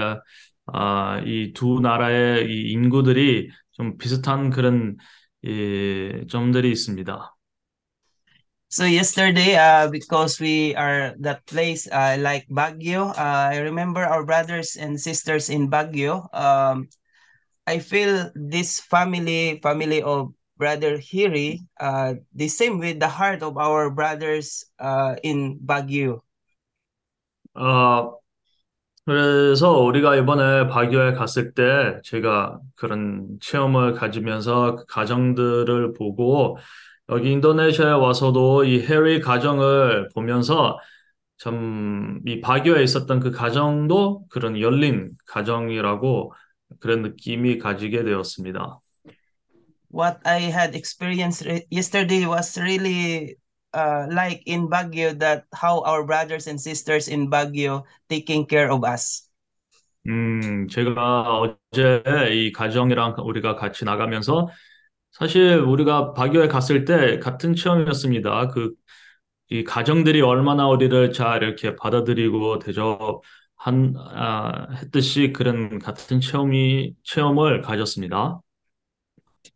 아, 0.66 1.20
이 1.26 1.52
두 1.52 1.80
나라의 1.80 2.46
이 2.50 2.70
인구들이 2.72 3.50
좀 3.72 3.98
비슷한 3.98 4.50
그런 4.50 4.96
이 5.42 6.24
점들이 6.28 6.70
있습니다. 6.70 7.33
So 8.73 8.85
yesterday, 8.85 9.57
uh, 9.57 9.89
because 9.89 10.39
we 10.39 10.75
are 10.75 11.15
that 11.25 11.45
place 11.47 11.87
uh, 11.89 12.17
like 12.19 12.45
Baguio, 12.49 13.09
uh, 13.17 13.49
I 13.49 13.57
remember 13.65 14.05
our 14.05 14.23
brothers 14.23 14.77
and 14.77 14.93
sisters 15.01 15.49
in 15.49 15.69
Baguio. 15.71 16.29
Um, 16.37 16.89
I 17.65 17.79
feel 17.79 18.29
this 18.35 18.79
family, 18.79 19.59
family 19.63 20.03
of 20.03 20.33
brother 20.57 20.97
Hiri, 20.97 21.65
uh, 21.79 22.21
the 22.35 22.47
same 22.47 22.77
with 22.77 22.99
the 22.99 23.07
heart 23.07 23.41
of 23.41 23.57
our 23.57 23.89
brothers 23.89 24.65
uh, 24.77 25.15
in 25.23 25.57
Baguio. 25.65 26.21
어, 27.55 28.19
그래서 29.05 29.79
우리가 29.79 30.15
이번에 30.15 30.67
바교에 30.67 31.13
갔을 31.13 31.53
때 31.53 31.99
제가 32.03 32.59
그런 32.75 33.39
체험을 33.41 33.93
가지면서 33.93 34.75
그 34.75 34.85
가정들을 34.85 35.93
보고 35.93 36.57
여기 37.10 37.32
인도네시아에 37.32 37.92
와서도 37.92 38.64
이 38.64 38.80
해리 38.86 39.20
가정을 39.20 40.08
보면서 40.14 40.78
참 41.38 42.22
이 42.26 42.40
바교에 42.40 42.82
있었던 42.84 43.20
그 43.20 43.30
가정도 43.32 44.24
그런 44.30 44.58
열린 44.60 45.12
가정이라고 45.26 46.32
그런 46.80 47.02
느낌이 47.02 47.58
가지게 47.58 48.04
되었습니다. 48.04 48.80
What 49.90 50.20
I 50.24 50.50
had 50.50 50.74
experienced 50.74 51.46
yesterday 51.70 52.26
was 52.26 52.56
really 52.58 53.38
uh, 53.72 54.06
like 54.10 54.42
in 54.46 54.68
Baguio 54.68 55.18
that 55.20 55.44
how 55.54 55.80
our 55.84 56.04
brothers 56.04 56.46
and 56.46 56.60
sisters 56.60 57.08
in 57.08 57.30
Baguio 57.30 57.84
taking 58.08 58.46
care 58.46 58.70
of 58.70 58.84
us. 58.84 59.28
음, 60.06 60.66
제가 60.68 61.38
어제 61.38 62.02
이 62.32 62.52
가정이랑 62.52 63.16
우리가 63.24 63.54
같이 63.56 63.84
나가면서 63.84 64.48
사실 65.14 65.58
우리가 65.60 66.12
바교에 66.12 66.48
갔을 66.48 66.84
때 66.84 67.20
같은 67.20 67.54
체험이었습니다. 67.54 68.48
그, 68.48 68.74
이 69.48 69.62
가정들이 69.62 70.20
얼마나 70.22 70.68
우리를 70.68 71.12
잘 71.12 71.42
이렇게 71.44 71.76
받아들이고 71.76 72.58
대접한, 72.58 73.94
아, 73.96 74.66
했듯이 74.72 75.32
그런 75.32 75.78
같은 75.78 76.20
체험이, 76.20 76.94
체험을 77.04 77.62
가졌습니다. 77.62 78.40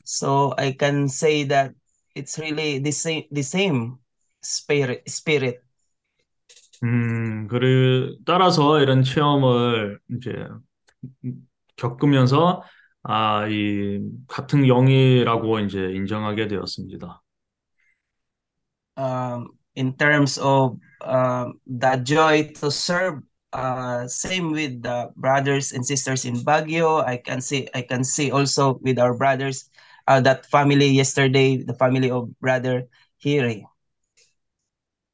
So 0.04 0.54
I 0.56 0.76
can 0.78 1.08
say 1.08 1.42
that 1.48 1.74
it's 2.14 2.38
really 2.38 2.78
the 2.78 2.92
same, 2.92 3.24
the 3.32 3.42
same 3.42 3.98
spirit, 4.42 5.02
spirit. 5.08 5.58
음, 6.84 7.48
그를 7.48 8.16
따라서 8.24 8.80
이런 8.80 9.02
체험을 9.02 9.98
이제 10.16 10.32
겪으면서 11.76 12.62
아, 13.07 13.47
이 13.47 13.99
같은 14.27 14.67
영이라고 14.67 15.59
이제 15.59 15.91
인정하게 15.93 16.47
되었습니다. 16.47 17.21
Um, 18.95 19.47
in 19.75 19.97
terms 19.97 20.37
of 20.39 20.77
uh, 21.01 21.51
the 21.65 21.97
joy 22.03 22.53
to 22.61 22.69
serve, 22.69 23.23
uh, 23.51 24.07
same 24.07 24.51
with 24.51 24.81
the 24.83 25.09
brothers 25.15 25.73
and 25.73 25.85
sisters 25.85 26.25
in 26.25 26.35
Baguio. 26.45 27.03
I 27.03 27.17
can 27.17 27.41
see, 27.41 27.67
I 27.73 27.81
can 27.81 28.03
see 28.03 28.31
also 28.31 28.79
with 28.81 28.99
our 28.99 29.13
brothers, 29.17 29.69
uh, 30.07 30.21
that 30.21 30.45
family 30.45 30.87
yesterday, 30.87 31.57
the 31.57 31.73
family 31.73 32.09
of 32.09 32.29
brother 32.39 32.87
Hiri. 33.23 33.65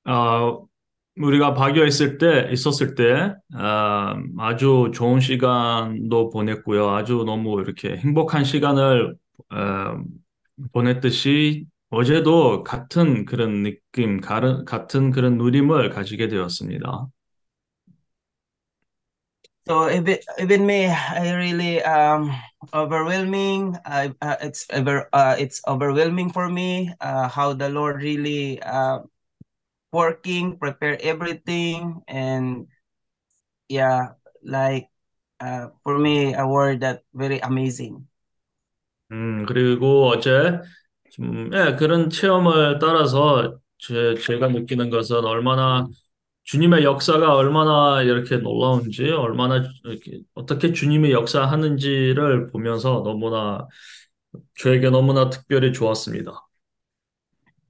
어, 0.05 0.67
우리가 1.16 1.54
있을 1.86 2.18
때, 2.18 2.48
있었을 2.52 2.94
때, 2.96 3.34
아, 3.54 4.16
아주 4.38 4.90
좋은 4.92 5.20
시간도 5.20 6.30
보냈고요. 6.30 6.90
아주 6.90 7.22
너무 7.24 7.60
이렇게 7.60 7.96
행복한 7.96 8.44
시간을 8.44 9.16
어, 9.50 10.02
보냈듯이 10.72 11.66
어제도 11.90 12.64
같은 12.64 13.24
그런 13.24 13.62
느낌, 13.62 14.20
같은 14.64 15.10
그런 15.12 15.38
누림을 15.38 15.90
가지게 15.90 16.28
되었습니다. 16.28 17.08
So 19.66 19.88
even 19.88 20.18
even 20.38 20.66
me, 20.66 20.86
I 20.86 21.32
really 21.32 21.80
um 21.82 22.30
overwhelming. 22.74 23.76
I 23.86 24.12
uh, 24.20 24.36
it's 24.42 24.66
ever 24.68 25.08
uh, 25.12 25.36
it's 25.38 25.62
overwhelming 25.66 26.30
for 26.30 26.50
me. 26.50 26.92
Uh, 27.00 27.28
how 27.28 27.54
the 27.54 27.70
Lord 27.70 28.02
really 28.02 28.60
uh 28.60 29.00
working, 29.94 30.58
prepare 30.58 30.98
everything, 31.02 32.02
and 32.08 32.68
yeah, 33.68 34.14
like 34.42 34.88
uh 35.40 35.68
for 35.82 35.98
me 35.98 36.34
a 36.34 36.46
word 36.46 36.80
that 36.80 37.02
very 37.14 37.40
amazing. 37.40 38.08
음, 39.12 39.44
그리고 39.46 40.08
어제 40.08 40.60
좀, 41.12 41.50
예, 41.54 41.76
그런 41.76 42.10
체험을 42.10 42.78
따라서 42.80 43.58
제, 43.78 44.14
제가 44.16 44.48
느끼는 44.48 44.90
것은 44.90 45.24
얼마나 45.24 45.86
주님의 46.44 46.84
역사가 46.84 47.34
얼마나 47.36 48.02
이렇게 48.02 48.38
놀라운지, 48.38 49.10
얼마나 49.10 49.64
이렇게 49.84 50.20
어떻게 50.34 50.72
주님의 50.72 51.12
역사하는지를 51.12 52.48
보면서 52.48 53.02
너무나 53.04 53.66
저에게 54.60 54.90
너무나 54.90 55.30
특별히 55.30 55.72
좋았습니다. 55.72 56.43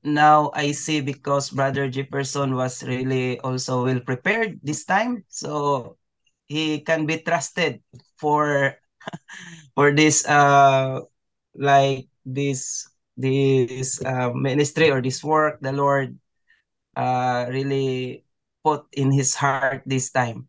Now 0.04 0.52
I 0.56 0.72
see 0.72 1.02
because 1.02 1.52
Brother 1.52 1.90
Jefferson 1.90 2.56
was 2.56 2.84
really 2.84 3.40
also 3.40 3.84
well 3.84 4.00
prepared 4.00 4.60
this 4.64 4.86
time, 4.86 5.26
so 5.28 5.98
he 6.48 6.80
can 6.82 7.06
be 7.06 7.20
trusted 7.20 7.84
for 8.16 8.80
for 9.76 9.92
this 9.92 10.24
uh 10.28 11.04
like 11.56 12.08
this 12.24 12.88
this 13.20 14.00
uh, 14.06 14.32
ministry 14.32 14.88
or 14.92 15.02
this 15.04 15.24
work 15.24 15.60
the 15.60 15.76
Lord 15.76 16.16
uh 16.96 17.52
really 17.52 18.24
put 18.64 18.88
in 18.96 19.12
his 19.12 19.36
heart 19.36 19.84
this 19.86 20.12
time. 20.12 20.48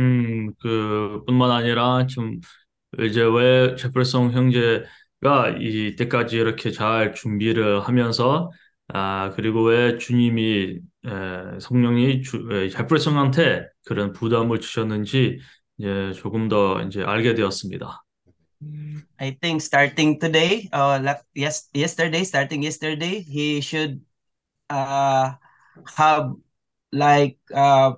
음, 0.00 0.54
그뿐만 0.62 1.50
아니라 1.50 2.06
좀 2.06 2.40
이제 3.02 3.22
왜 3.22 3.74
제플송 3.74 4.30
형제 4.30 4.84
가 5.23 5.49
이때까지 5.49 6.37
이렇게 6.37 6.71
잘 6.71 7.13
준비를 7.13 7.81
하면서 7.81 8.51
아 8.89 9.31
그리고 9.35 9.63
왜 9.63 9.97
주님이 9.97 10.79
에, 11.05 11.59
성령이 11.59 12.21
제플송한테 12.71 13.65
그런 13.85 14.11
부담을 14.11 14.59
주셨는지 14.59 15.39
이제 15.77 16.11
조금 16.13 16.47
더 16.47 16.81
이제 16.83 17.01
알게 17.01 17.33
되었습니다. 17.33 18.03
I 19.19 19.31
think 19.41 19.61
starting 19.61 20.19
today, 20.19 20.69
uh, 20.71 21.15
yes, 21.35 21.69
yesterday, 21.73 22.21
starting 22.23 22.63
yesterday, 22.63 23.21
he 23.21 23.59
should 23.59 23.99
uh 24.69 25.33
have 25.97 26.31
like 26.91 27.37
uh 27.53 27.93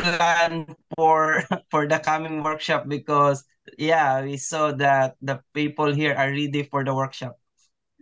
plan 0.00 0.66
for 0.96 1.42
for 1.70 1.86
the 1.86 1.98
coming 1.98 2.42
workshop 2.42 2.88
because 2.88 3.44
yeah, 3.78 4.22
we 4.22 4.36
saw 4.36 4.72
that 4.72 5.16
the 5.22 5.40
people 5.54 5.92
here 5.92 6.14
are 6.14 6.30
ready 6.30 6.64
for 6.64 6.84
the 6.84 6.94
workshop. 6.94 7.36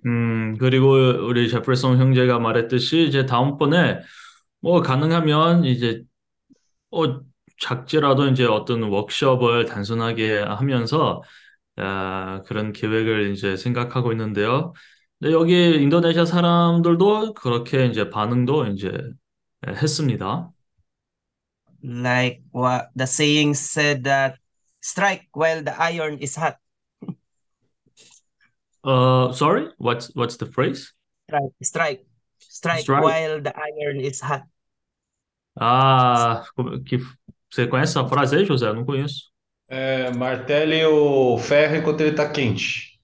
음, 0.06 0.56
그리고 0.58 0.92
우리 1.26 1.48
제플슨 1.48 1.98
형제가 1.98 2.38
말했듯이 2.38 3.06
이제 3.08 3.26
다음번에 3.26 4.00
뭐 4.60 4.80
가능하면 4.80 5.64
이제 5.64 6.02
어 6.90 7.20
작지라도 7.60 8.28
이제 8.28 8.44
어떤 8.44 8.84
워크숍을 8.84 9.66
단순하게 9.66 10.38
하면서 10.40 11.22
아, 11.76 12.42
그런 12.46 12.72
계획을 12.72 13.32
이제 13.32 13.56
생각하고 13.56 14.12
있는데요. 14.12 14.72
근데 15.20 15.32
여기 15.34 15.74
인도네시아 15.82 16.24
사람들도 16.24 17.34
그렇게 17.34 17.86
이제 17.86 18.10
반응도 18.10 18.66
이제 18.66 18.92
했습니다. 19.66 20.50
Like 21.82 22.42
what 22.52 22.90
the 22.96 23.06
saying 23.06 23.54
said 23.54 24.04
that 24.04 24.38
strike 24.82 25.28
while 25.32 25.62
the 25.62 25.74
iron 25.80 26.18
is 26.18 26.36
hot. 26.36 26.58
Uh, 28.84 29.32
sorry, 29.32 29.68
what's 29.78 30.14
what's 30.14 30.36
the 30.36 30.46
phrase? 30.46 30.92
Strike, 31.28 31.52
strike, 31.62 32.06
strike, 32.38 32.82
Strike. 32.82 33.02
while 33.02 33.40
the 33.40 33.52
iron 33.56 34.00
is 34.00 34.20
hot. 34.20 34.42
Ah, 35.60 36.44
que 36.86 36.98
você 37.50 37.66
conhece 37.66 37.98
essa 37.98 38.08
frase 38.08 38.36
aí, 38.36 38.44
José? 38.44 38.68
Eu 38.68 38.74
não 38.74 38.84
conheço. 38.84 39.30
É, 39.70 40.10
martele 40.12 40.84
o 40.86 41.38
ferro 41.38 41.76
enquanto 41.76 42.00
ele 42.02 42.14
tá 42.14 42.30
quente. 42.30 42.98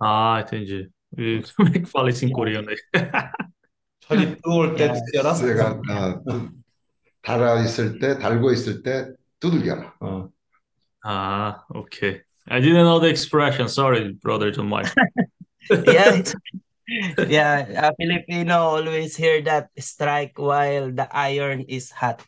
Ah, 0.00 0.40
entendi. 0.42 0.90
E 1.16 1.42
como 1.56 1.68
é 1.70 1.72
que 1.80 1.86
fala 1.86 2.10
isso 2.10 2.24
em 2.24 2.32
coreano 2.32 2.70
aí? 2.70 2.76
철이 4.00 4.36
달아 7.26 7.60
있을 7.64 7.98
때, 7.98 8.18
달고 8.18 8.52
있을 8.52 8.82
때 8.84 9.10
두들겨라. 9.40 9.94
어. 10.00 10.28
Ah, 11.04 11.64
okay. 11.74 12.22
I 12.48 12.60
didn't 12.60 12.86
know 12.86 13.00
the 13.00 13.10
expression. 13.10 13.68
Sorry, 13.68 14.14
brother 14.22 14.52
John 14.52 14.68
Mike. 14.68 14.94
yeah, 15.86 16.22
yeah. 17.26 17.66
A 17.66 17.92
Filipino 17.98 18.78
always 18.78 19.16
hear 19.16 19.42
that 19.42 19.70
strike 19.78 20.38
while 20.38 20.92
the 20.92 21.08
iron 21.10 21.66
is 21.68 21.90
hot. 21.90 22.22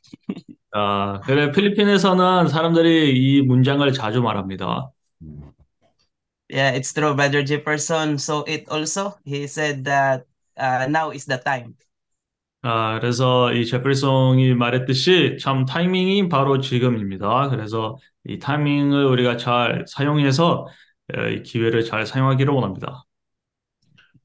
아, 0.75 1.21
그래, 1.25 1.53
필리핀에서는 1.53 2.49
사람들이 2.49 3.15
이 3.15 3.43
문장을 3.43 3.91
자주 3.93 4.21
말합니다. 4.21 4.91
음. 5.23 5.53
Yeah, 6.51 6.73
it's 6.75 6.93
true, 6.93 7.15
Brother 7.15 7.45
Jefferson. 7.45 8.19
So 8.19 8.43
it 8.49 8.69
also 8.69 9.15
he 9.25 9.47
said 9.47 9.85
that 9.85 10.27
uh, 10.57 10.87
now 10.91 11.11
is 11.11 11.27
the 11.27 11.39
time. 11.39 11.77
아, 12.71 13.01
그래서 13.01 13.51
이 13.55 13.65
제플송이 13.65 14.53
말했듯이 14.53 15.39
참 15.41 15.65
타이밍이 15.65 16.29
바로 16.29 16.61
지금입니다. 16.61 17.49
그래서 17.49 17.97
이 18.25 18.39
타이밍을 18.39 19.07
우리가 19.07 19.39
잘 19.39 19.87
사용해서 19.89 20.67
에, 21.15 21.33
이 21.37 21.43
기회를 21.43 21.83
잘 21.87 22.05
사용하기를 22.05 22.53
원합니다. 22.53 23.05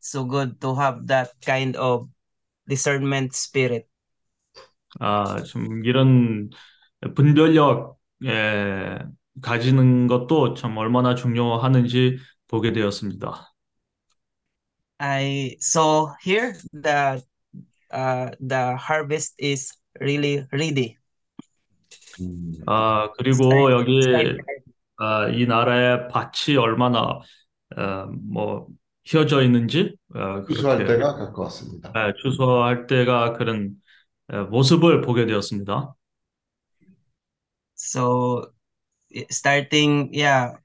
So 0.02 0.28
good 0.28 0.60
to 0.60 0.76
have 0.76 1.08
that 1.08 1.32
kind 1.40 1.78
of 1.78 2.10
discernment 2.68 3.34
spirit. 3.34 3.88
아, 5.00 5.42
좀 5.44 5.86
이런 5.86 6.50
분별력 7.16 7.98
에, 8.26 9.00
가지는 9.42 10.08
것도 10.08 10.56
참 10.56 10.76
얼마나 10.76 11.16
중요하는지 11.16 12.18
보게 12.50 12.74
되었습니다. 12.74 13.54
I 15.00 15.56
saw 15.62 16.12
here 16.26 16.52
that 16.74 17.24
uh, 17.94 18.32
the 18.42 18.76
harvest 18.76 19.36
is 19.38 19.72
really 20.02 20.46
ready. 20.52 20.98
음. 22.22 22.54
아, 22.66 23.12
그리고 23.18 23.72
여기 23.72 24.00
Strike- 24.02 24.38
아, 24.98 25.28
이 25.30 25.46
나라의 25.46 26.08
밭이 26.10 26.58
얼마나 26.58 27.20
어, 27.76 28.06
뭐 28.08 28.68
휘어져 29.06 29.42
있는지 29.44 29.96
어, 30.16 30.46
추수할 30.46 30.86
때가 30.86 31.16
가까웠습니다. 31.16 31.92
네, 31.94 32.14
추수할 32.22 32.88
때가 32.88 33.34
그런 33.34 33.76
어, 34.30 34.44
모습을 34.46 35.02
보게 35.02 35.26
되었습니다. 35.26 35.96
So 37.76 38.54
starting, 39.30 40.10
yeah, 40.14 40.58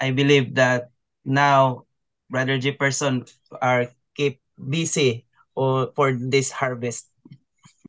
I 0.00 0.12
believe 0.12 0.54
that 0.54 0.90
now 1.24 1.86
Brother 2.30 2.58
Jefferson 2.58 3.24
are 3.60 3.92
keep 4.16 4.40
busy 4.56 5.26
for 5.54 6.16
this 6.30 6.52
harvest. 6.52 7.08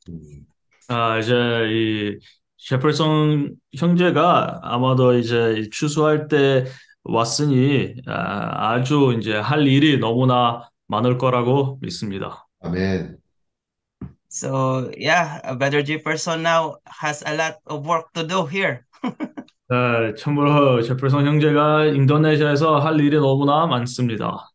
음. 0.10 0.46
아, 0.90 1.18
이제 1.20 1.34
이 1.70 2.20
셰플슨 2.58 3.56
형제가 3.78 4.60
아마도 4.64 5.18
이제 5.18 5.56
이 5.58 5.70
추수할 5.70 6.28
때 6.28 6.66
왔으니 7.04 7.96
아, 8.08 8.74
아주 8.74 9.16
이제 9.18 9.36
할 9.36 9.68
일이 9.68 9.98
너무나 9.98 10.70
많을 10.88 11.18
거라고 11.18 11.80
믿습니다. 11.82 12.46
아멘. 12.62 13.18
So 14.30 14.90
yeah, 14.98 15.42
Brother 15.58 15.84
Jefferson 15.84 16.42
now 16.42 16.78
has 16.88 17.24
a 17.26 17.36
lot 17.36 17.60
of 17.68 17.86
work 17.86 18.12
to 18.14 18.26
do 18.26 18.46
here. 18.48 18.82
네, 19.70 20.14
참으로 20.18 20.82
셰플슨 20.82 21.26
형제가 21.26 21.86
인도네시아에서 21.86 22.80
할 22.80 23.00
일이 23.00 23.18
너무나 23.18 23.68
많습니다. 23.68 24.50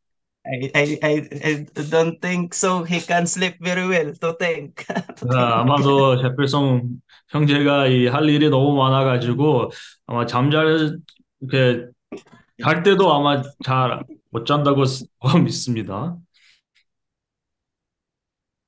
I, 0.47 0.71
I, 0.75 0.99
I, 1.03 1.29
I 1.45 1.81
don't 1.89 2.21
think 2.21 2.53
so. 2.53 2.83
He 2.83 2.99
can 2.99 3.25
sleep 3.27 3.55
very 3.61 3.87
well 3.87 4.13
to 4.13 4.33
think. 4.39 4.85
to 4.87 5.25
네, 5.25 5.29
think. 5.35 5.53
아마도 5.53 6.17
셰플슨 6.21 7.01
형제가 7.29 7.87
이 7.87 8.07
할 8.07 8.27
일이 8.29 8.49
너무 8.49 8.75
많아가지고 8.75 9.71
아마 10.07 10.25
잠잘 10.25 10.97
이렇게 11.41 11.87
잘 12.63 12.83
때도 12.83 13.13
아마 13.13 13.41
잘 13.63 14.03
못 14.31 14.45
잔다고 14.45 14.85
스- 14.85 15.05
믿습니다. 15.43 16.17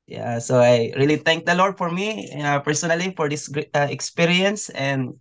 Yeah, 0.07 0.37
so 0.39 0.59
I 0.61 0.93
really 0.95 1.17
thank 1.17 1.45
the 1.45 1.55
Lord 1.55 1.77
for 1.77 1.89
me 1.89 2.29
uh, 2.37 2.59
personally 2.61 3.11
for 3.17 3.27
this 3.27 3.47
great 3.49 3.71
uh, 3.73 3.87
experience 3.89 4.69
and 4.69 5.17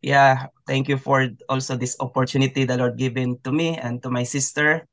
yeah, 0.00 0.46
thank 0.66 0.88
you 0.88 0.96
for 0.96 1.28
also 1.50 1.76
this 1.76 1.94
opportunity 2.00 2.64
the 2.64 2.78
Lord 2.78 2.96
given 2.96 3.36
to 3.44 3.52
me 3.52 3.76
and 3.76 4.02
to 4.02 4.08
my 4.10 4.24
sister 4.24 4.88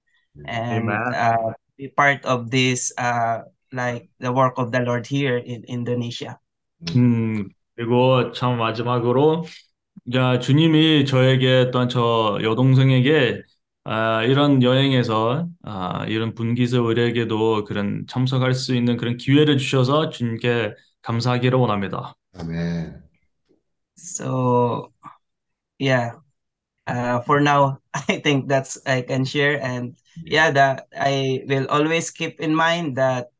And 0.46 0.90
uh, 0.90 1.52
be 1.76 1.88
part 1.88 2.24
of 2.24 2.50
this 2.50 2.92
uh, 2.98 3.42
like 3.72 4.08
the 4.20 4.32
work 4.32 4.58
of 4.58 4.72
the 4.72 4.80
Lord 4.80 5.06
here 5.06 5.38
in 5.38 5.64
Indonesia. 5.68 6.38
음, 6.96 7.48
그리고 7.76 8.32
참 8.32 8.58
마지막으로 8.58 9.44
야, 10.14 10.38
주님이 10.38 11.06
저에게 11.06 11.70
또한 11.70 11.88
저 11.88 12.38
여동생에게 12.42 13.42
아, 13.84 14.22
이런 14.22 14.62
여행에서 14.62 15.48
아, 15.62 16.04
이런 16.08 16.34
분기스 16.34 16.76
의뢰에게도 16.76 17.64
그런 17.64 18.04
참석할 18.08 18.54
수 18.54 18.74
있는 18.74 18.96
그런 18.96 19.16
기회를 19.16 19.58
주셔서 19.58 20.08
주님께 20.10 20.74
감사하기를 21.02 21.58
원합니다. 21.58 22.14
아멘. 22.34 23.02
So 23.96 24.92
yeah, 25.78 26.16
uh, 26.86 27.20
for 27.24 27.40
now 27.40 27.78
I 27.92 28.20
think 28.20 28.48
that's 28.48 28.78
I 28.86 29.02
can 29.02 29.24
share 29.24 29.60
and 29.62 29.96
yeah, 30.22 30.50
that 30.50 30.86
I 30.96 31.42
will 31.46 31.66
always 31.68 32.10
keep 32.10 32.40
in 32.40 32.54
mind 32.54 32.96
that 32.96 33.30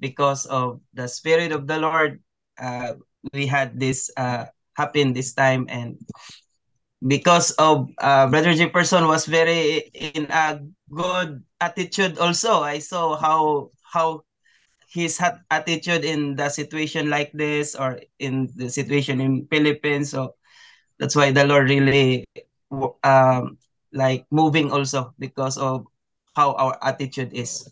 because 0.00 0.46
of 0.46 0.80
the 0.94 1.08
spirit 1.08 1.52
of 1.52 1.66
the 1.66 1.78
Lord, 1.78 2.20
uh, 2.60 2.94
we 3.32 3.46
had 3.46 3.78
this 3.80 4.10
uh, 4.16 4.46
happen 4.76 5.12
this 5.12 5.32
time 5.34 5.66
and 5.68 5.98
because 7.06 7.50
of 7.52 7.88
uh, 7.98 8.26
Brother 8.28 8.54
Jefferson 8.54 9.06
was 9.06 9.26
very 9.26 9.90
in 9.94 10.26
a 10.30 10.60
good 10.90 11.42
attitude 11.60 12.18
also. 12.18 12.60
I 12.62 12.78
saw 12.78 13.16
how 13.16 13.70
how 13.92 14.22
his 14.92 15.20
attitude 15.50 16.04
in 16.04 16.36
the 16.36 16.48
situation 16.48 17.10
like 17.10 17.32
this 17.32 17.74
or 17.74 18.00
in 18.18 18.48
the 18.56 18.68
situation 18.70 19.20
in 19.20 19.46
Philippines. 19.50 20.10
So 20.10 20.34
that's 20.98 21.16
why 21.16 21.30
the 21.32 21.44
Lord 21.46 21.68
really 21.70 22.24
um 23.04 23.58
like 23.92 24.26
moving 24.30 24.70
also 24.72 25.14
because 25.18 25.56
of 25.58 25.86
how 26.36 26.54
our 26.58 26.78
attitude 26.84 27.36
is. 27.38 27.70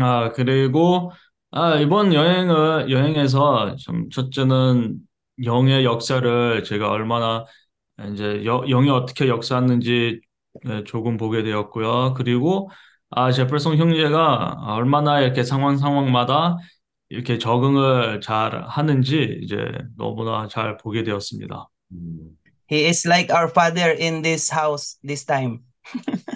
아, 0.00 0.30
그리고 0.32 1.12
아, 1.50 1.76
이번 1.76 2.12
여행을 2.12 2.90
여행에서 2.90 3.76
좀 3.76 4.10
첫째는 4.10 4.98
영의 5.44 5.84
역사를 5.84 6.64
제가 6.64 6.90
얼마나 6.90 7.46
이제 8.12 8.44
여, 8.44 8.64
영이 8.68 8.90
어떻게 8.90 9.28
역사했는지 9.28 10.20
예, 10.68 10.84
조금 10.84 11.16
보게 11.16 11.42
되었고요. 11.42 12.14
그리고 12.14 12.70
아, 13.10 13.32
제플슨 13.32 13.78
형제가 13.78 14.56
얼마나 14.76 15.20
이렇게 15.20 15.42
상황 15.44 15.78
상황마다 15.78 16.56
이렇게 17.08 17.38
적응을 17.38 18.20
잘 18.20 18.62
하는지 18.68 19.40
이제 19.42 19.56
너무나 19.96 20.46
잘 20.48 20.76
보게 20.76 21.02
되었습니다. 21.04 21.68
음. 21.92 22.36
He 22.70 22.84
is 22.84 23.08
like 23.08 23.34
our 23.34 23.48
father 23.48 23.96
in 23.98 24.20
this 24.20 24.52
house 24.52 24.98
this 25.02 25.24
time. 25.24 25.60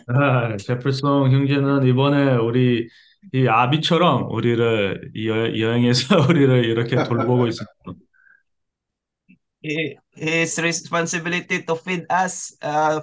아, 0.09 0.57
제플슨 0.57 1.09
형제는 1.33 1.87
이번에 1.87 2.35
우리 2.37 2.89
이 3.33 3.47
아비처럼 3.47 4.31
우리를 4.33 5.13
이 5.15 5.29
여, 5.29 5.59
여행에서 5.59 6.17
우리를 6.29 6.65
이렇게 6.65 6.97
돌보고 6.97 7.47
있습니다. 7.47 7.73
He, 9.63 9.97
his 10.17 10.59
responsibility 10.61 11.63
to 11.63 11.77
feed 11.77 12.05
us 12.11 12.57
uh, 12.63 13.01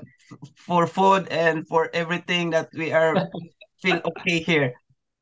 for 0.68 0.88
food 0.88 1.28
and 1.32 1.66
for 1.68 1.90
everything 1.94 2.50
that 2.52 2.68
we 2.76 2.92
are 2.92 3.16
feel 3.82 4.02
okay 4.06 4.40
here. 4.44 4.74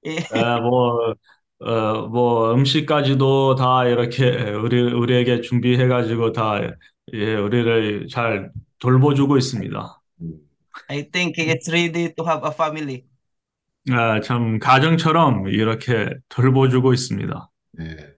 예, 0.05 0.17
뭐, 0.61 1.13
어, 1.59 2.07
뭐 2.07 2.53
음식까지도 2.53 3.55
다 3.55 3.85
이렇게 3.85 4.51
우리 4.51 4.81
우리에게 4.81 5.41
준비해가지고 5.41 6.31
다 6.31 6.59
예, 7.13 7.35
우리를 7.35 8.07
잘 8.09 8.51
돌보주고 8.79 9.37
있습니다. 9.37 10.01
I 10.89 11.03
think 11.11 11.37
it's 11.37 11.69
ready 11.71 12.13
to 12.13 12.23
have 12.25 12.43
a 12.43 12.51
family. 12.51 13.05
아, 13.89 14.19
참 14.21 14.59
가정처럼 14.59 15.47
이렇게 15.47 16.09
돌보주고 16.29 16.93
있습니다. 16.93 17.49
네. 17.79 18.17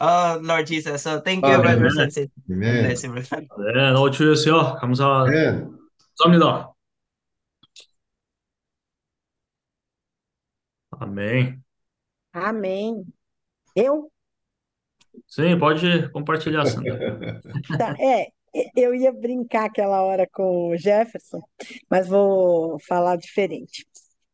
Oh, 0.00 0.40
Lord 0.42 0.66
Jesus. 0.66 1.02
So 1.02 1.20
thank 1.20 1.44
you, 1.44 1.54
Amen. 1.54 1.78
brothers 1.78 1.98
and 1.98 2.10
sisters. 2.12 2.32
God 2.48 2.56
아멘. 2.56 2.82
bless 2.82 3.04
you, 3.04 3.12
brother. 3.12 3.46
네, 3.74 3.92
너 3.92 4.10
주였어요. 4.10 4.76
감사 4.80 5.24
아멘. 5.26 5.76
감사합니다. 6.18 6.72
Amém. 10.98 11.60
Amém. 12.32 13.04
Eu? 13.74 14.10
Sim, 15.26 15.58
pode 15.58 16.08
compartilhar, 16.12 16.64
Sandra. 16.66 16.98
Tá, 17.78 17.94
é, 18.00 18.28
eu 18.75 18.93
ia 18.93 19.11
brincar 19.11 19.65
aquela 19.65 20.01
hora 20.03 20.27
com 20.31 20.69
o 20.69 20.77
Jefferson, 20.77 21.41
mas 21.89 22.07
vou 22.07 22.77
falar 22.87 23.15
diferente. 23.17 23.85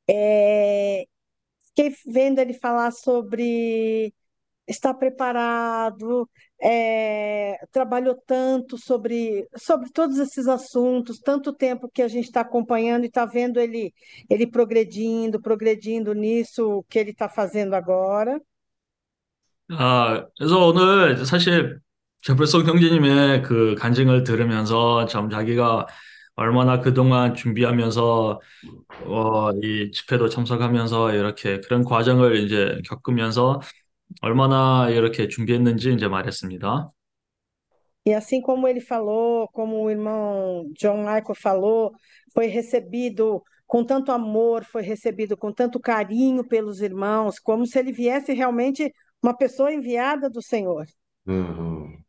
É, 0.10 1.06
fiquei 1.68 1.96
vendo 2.06 2.40
ele 2.40 2.54
falar 2.54 2.92
sobre 2.92 4.14
estar 4.68 4.94
preparado, 4.94 6.30
é, 6.62 7.58
trabalhou 7.72 8.16
tanto 8.26 8.78
sobre, 8.78 9.48
sobre 9.56 9.90
todos 9.92 10.18
esses 10.18 10.48
assuntos, 10.48 11.20
tanto 11.20 11.54
tempo 11.54 11.90
que 11.90 12.02
a 12.02 12.08
gente 12.08 12.26
está 12.26 12.42
acompanhando 12.42 13.04
e 13.04 13.08
está 13.08 13.26
vendo 13.26 13.60
ele, 13.60 13.94
ele 14.30 14.48
progredindo, 14.48 15.42
progredindo 15.42 16.14
nisso 16.14 16.84
que 16.90 17.00
ele 17.00 17.12
está 17.12 17.30
fazendo 17.30 17.76
agora. 17.76 18.42
아, 19.70 20.26
그래서 20.38 20.66
오늘 20.66 21.26
사실 21.26 21.82
제플송 22.22 22.66
형제님의 22.66 23.44
그 23.44 23.76
간증을 23.76 24.24
들으면서 24.24 25.06
참 25.06 25.30
자기가 25.30 25.88
얼마나 26.36 26.82
그동안 26.82 27.34
준비하면서 27.34 28.40
어, 29.06 29.52
이 29.62 29.92
집회도 29.92 30.30
참석하면서 30.30 31.14
이렇게 31.14 31.60
그런 31.62 31.84
과정을 31.84 32.38
이제 32.38 32.80
겪으면서 32.86 33.62
얼마나 34.22 34.90
이렇게 34.90 35.28
준비했는지 35.28 35.94
이제 35.94 36.08
말했습니다. 36.08 36.92
E 38.06 38.14
assim 38.14 38.42
como 38.42 38.70
ele 38.70 38.80
falou, 38.80 39.50
como 39.50 39.84
o 39.84 39.90
irmão 39.90 40.72
John 40.80 41.00
Michael 41.00 41.36
falou, 41.36 41.92
foi 42.34 42.48
recebido 42.48 43.44
com 43.66 43.84
tanto 43.84 44.14
amor, 44.14 44.64
foi 44.64 44.82
recebido 44.82 45.36
com 45.36 45.52
tanto 45.52 45.78
carinho 45.78 46.48
pelos 46.48 46.80
irmãos, 46.82 47.38
como 47.38 47.66
se 47.66 47.78
ele 47.78 47.92
viesse 47.92 48.32
realmente 48.32 48.94
uma 49.22 49.36
pessoa 49.36 49.74
enviada 49.74 50.30
do 50.30 50.42
Senhor. 50.42 50.86
음, 51.28 52.01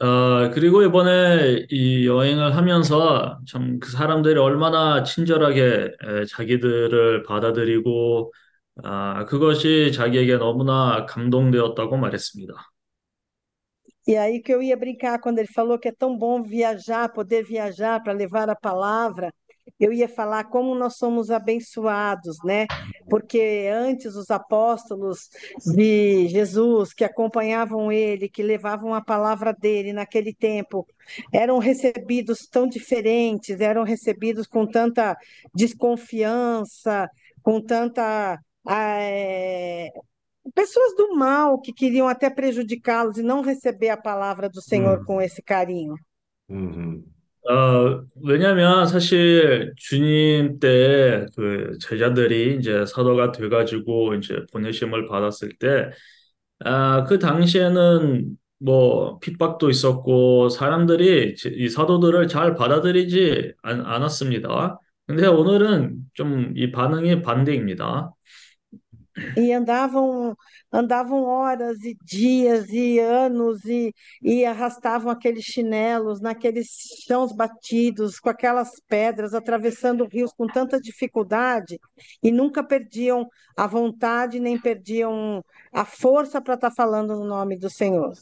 어, 0.00 0.50
그리고 0.52 0.82
이번에 0.82 1.66
이 1.70 2.06
여행을 2.06 2.56
하면서 2.56 3.38
참 3.46 3.78
그 3.80 3.90
사람들이 3.90 4.38
얼마나 4.40 5.04
친절하게 5.04 5.62
에, 6.02 6.24
자기들을 6.26 7.22
받아들이고 7.24 8.32
아, 8.82 9.24
그것이 9.26 9.92
자기에게 9.92 10.36
너무나 10.38 11.06
감동되었다고 11.06 11.96
말했습니다. 11.96 12.54
E 14.06 14.16
aí 14.16 14.40
que 14.42 14.52
eu 14.54 14.62
ia 14.62 14.76
brincar 14.76 15.20
quando 15.20 15.38
ele 15.38 15.48
falou 15.52 15.78
que 15.78 15.88
é 15.88 15.92
tão 15.92 16.16
bom 16.16 16.42
viajar, 16.42 17.08
poder 17.12 17.42
viajar 17.44 18.02
para 18.02 18.12
levar 18.12 18.48
a 18.50 18.56
palavra. 18.56 19.32
Eu 19.78 19.92
ia 19.92 20.08
falar 20.08 20.44
como 20.44 20.74
nós 20.74 20.96
somos 20.96 21.30
abençoados, 21.30 22.36
né? 22.44 22.66
Porque 23.08 23.68
antes 23.72 24.14
os 24.14 24.30
apóstolos 24.30 25.28
de 25.74 26.28
Jesus 26.28 26.92
que 26.92 27.04
acompanhavam 27.04 27.90
ele, 27.90 28.28
que 28.28 28.42
levavam 28.42 28.94
a 28.94 29.02
palavra 29.02 29.52
dele 29.52 29.92
naquele 29.92 30.34
tempo, 30.34 30.86
eram 31.32 31.58
recebidos 31.58 32.46
tão 32.46 32.66
diferentes, 32.68 33.60
eram 33.60 33.82
recebidos 33.84 34.46
com 34.46 34.66
tanta 34.66 35.16
desconfiança, 35.54 37.08
com 37.42 37.60
tanta 37.60 38.38
eh, 38.68 39.88
pessoas 40.54 40.94
do 40.96 41.14
mal 41.16 41.60
que 41.60 41.72
queriam 41.72 42.08
até 42.08 42.30
prejudicá-los 42.30 43.18
e 43.18 43.22
não 43.22 43.42
receber 43.42 43.90
a 43.90 43.96
palavra 43.96 44.48
do 44.48 44.60
Senhor 44.62 45.00
음, 45.00 45.04
com 45.04 45.20
esse 45.20 45.42
carinho. 45.42 45.94
음, 46.48 47.04
어, 47.50 48.02
왜냐면 48.22 48.86
사실 48.86 49.74
주님 49.76 50.58
때 50.60 51.26
그 51.36 51.76
제자들이 51.80 52.56
이제 52.58 52.86
사도가 52.86 53.32
돼가지고 53.32 54.14
이제 54.14 54.38
보내심을 54.52 55.08
받았을 55.08 55.50
때, 55.58 55.90
아, 56.64 57.04
그 57.04 57.18
당시에는 57.18 58.36
뭐 58.60 59.18
핍박도 59.20 59.70
있었고 59.70 60.48
사람들이 60.50 61.36
제- 61.36 61.50
이 61.50 61.68
사도들을 61.70 62.28
잘 62.28 62.54
받아들이지 62.56 63.54
않, 63.62 63.82
않았습니다. 63.86 64.80
근데 65.06 65.26
오늘은 65.26 65.96
좀 66.14 66.54
이 66.56 66.70
반응이 66.72 67.22
반대입니다. 67.22 68.12
E 69.35 69.51
andavam, 69.51 70.35
andavam 70.71 71.23
horas 71.23 71.83
e 71.83 71.97
dias 72.03 72.69
e 72.69 72.99
anos 72.99 73.65
e, 73.65 73.93
e 74.21 74.45
arrastavam 74.45 75.11
aqueles 75.11 75.43
chinelos 75.43 76.21
naqueles 76.21 76.67
chãos 77.05 77.33
batidos, 77.35 78.19
com 78.19 78.29
aquelas 78.29 78.79
pedras, 78.87 79.33
atravessando 79.33 80.05
rios 80.05 80.31
com 80.31 80.47
tanta 80.47 80.79
dificuldade 80.79 81.79
e 82.23 82.31
nunca 82.31 82.63
perdiam 82.63 83.27
a 83.57 83.67
vontade 83.67 84.39
nem 84.39 84.59
perdiam 84.59 85.43
a 85.73 85.83
força 85.83 86.41
para 86.41 86.53
estar 86.53 86.71
falando 86.71 87.15
no 87.15 87.25
nome 87.25 87.57
do 87.57 87.69
Senhor. 87.69 88.13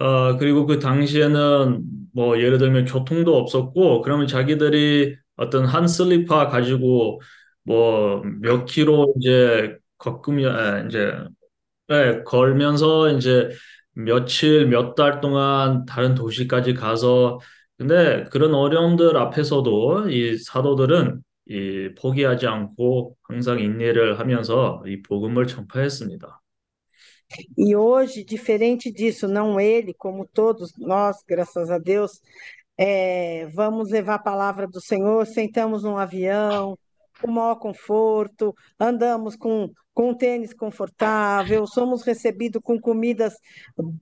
어, 0.00 0.36
그리고 0.36 0.64
그 0.64 0.78
당시에는 0.78 1.82
뭐 2.12 2.38
예를 2.38 2.58
들면 2.58 2.84
교통도 2.84 3.36
없었고, 3.36 4.02
그러면 4.02 4.28
자기들이 4.28 5.16
어떤 5.36 5.64
한 5.64 5.88
슬리퍼 5.88 6.48
가지고 6.48 7.20
뭐 7.63 8.21
몇 8.41 8.65
킬로 8.65 9.13
이제 9.19 9.77
걷으면, 9.97 10.87
이제, 10.87 11.11
예, 11.91 12.23
걸면서 12.25 13.09
이제 13.11 13.49
며칠, 13.93 14.67
몇 14.67 14.95
달 14.95 15.21
동안 15.21 15.85
다른 15.85 16.15
도시까지 16.15 16.73
가서, 16.73 17.39
근데 17.77 18.25
그런 18.31 18.53
어려움들 18.53 19.17
앞에서도 19.17 20.09
이 20.09 20.37
사도들은 20.37 21.21
이 21.49 21.89
포기하지 21.99 22.47
않고 22.47 23.17
항상 23.23 23.59
인내를 23.59 24.19
하면서 24.19 24.81
이 24.87 25.01
복음을 25.01 25.45
전파했습니다. 25.47 26.41
E 27.57 27.75
hoje, 27.75 28.23
diferente 28.23 28.91
disso, 28.91 29.27
não 29.27 29.59
ele, 29.59 29.93
como 29.93 30.27
todos 30.27 30.71
nós, 30.77 31.17
graças 31.27 31.69
a 31.71 31.79
Deus, 31.79 32.21
é, 32.77 33.47
vamos 33.47 33.89
levar 33.91 34.15
a 34.15 34.19
palavra 34.19 34.67
do 34.67 34.79
Senhor, 34.81 35.25
sentamos 35.25 35.83
num 35.83 35.97
avião, 35.97 36.77
com 37.22 37.30
maior 37.30 37.56
conforto, 37.56 38.54
andamos 38.78 39.36
com, 39.36 39.68
com 39.92 40.10
um 40.10 40.14
tênis 40.14 40.54
confortável, 40.54 41.66
somos 41.66 42.02
recebidos 42.04 42.60
com 42.62 42.78
comidas 42.80 43.34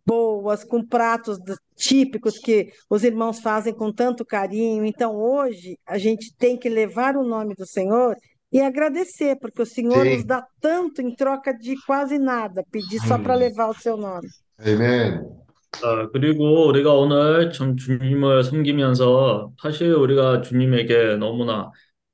boas, 0.04 0.64
com 0.64 0.84
pratos 0.86 1.38
d- 1.38 1.54
típicos 1.74 2.38
que 2.38 2.70
os 2.90 3.04
irmãos 3.04 3.40
fazem 3.40 3.74
com 3.74 3.92
tanto 3.92 4.24
carinho. 4.24 4.84
Então, 4.84 5.16
hoje, 5.16 5.78
a 5.86 5.98
gente 5.98 6.34
tem 6.36 6.58
que 6.58 6.68
levar 6.68 7.16
o 7.16 7.24
nome 7.26 7.54
do 7.54 7.66
Senhor 7.66 8.14
e 8.52 8.60
agradecer, 8.60 9.36
porque 9.40 9.62
o 9.62 9.66
Senhor 9.66 10.04
nos 10.06 10.22
sim. 10.22 10.24
dá 10.24 10.46
tanto 10.60 11.00
em 11.02 11.14
troca 11.14 11.52
de 11.52 11.74
quase 11.84 12.18
nada, 12.18 12.64
pedir 12.70 13.00
só 13.00 13.18
para 13.18 13.34
음, 13.34 13.36
levar 13.36 13.68
o 13.68 13.74
seu 13.74 13.96
nome. 13.96 14.28
아멘. 14.58 15.22
아, 15.82 16.08
그리고 16.12 16.66
우리가 16.68 16.92
오늘 16.94 17.52
참 17.52 17.76
주님을 17.76 18.44
섬기면서 18.44 19.52
사실 19.60 19.92
우리가 19.94 20.40
주님에게 20.40 21.16
너무나 21.16 21.70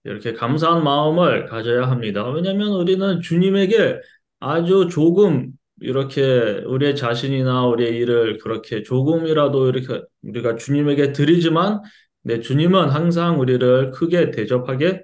이렇게 0.07 0.33
감사한 0.33 0.83
마음을 0.83 1.45
가져야 1.45 1.89
합니다. 1.89 2.29
왜냐하면 2.29 2.69
우리는 2.69 3.21
주님에게 3.21 3.99
아주 4.39 4.87
조금 4.89 5.51
이렇게 5.81 6.63
우리의 6.65 6.95
자신이나 6.95 7.67
우리의 7.67 7.97
일을 7.97 8.37
그렇게 8.39 8.83
조금이라도 8.83 9.67
이렇게 9.69 10.03
우리가 10.23 10.55
ju님에게 10.55 11.11
드리지만 11.11 11.81
네, 12.23 12.39
주님은 12.39 12.89
항상 12.89 13.39
우리를 13.39 13.91
크게 13.91 14.31
대접하게 14.31 15.03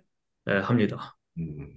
예, 0.50 0.54
합니다. 0.54 1.16
음, 1.38 1.74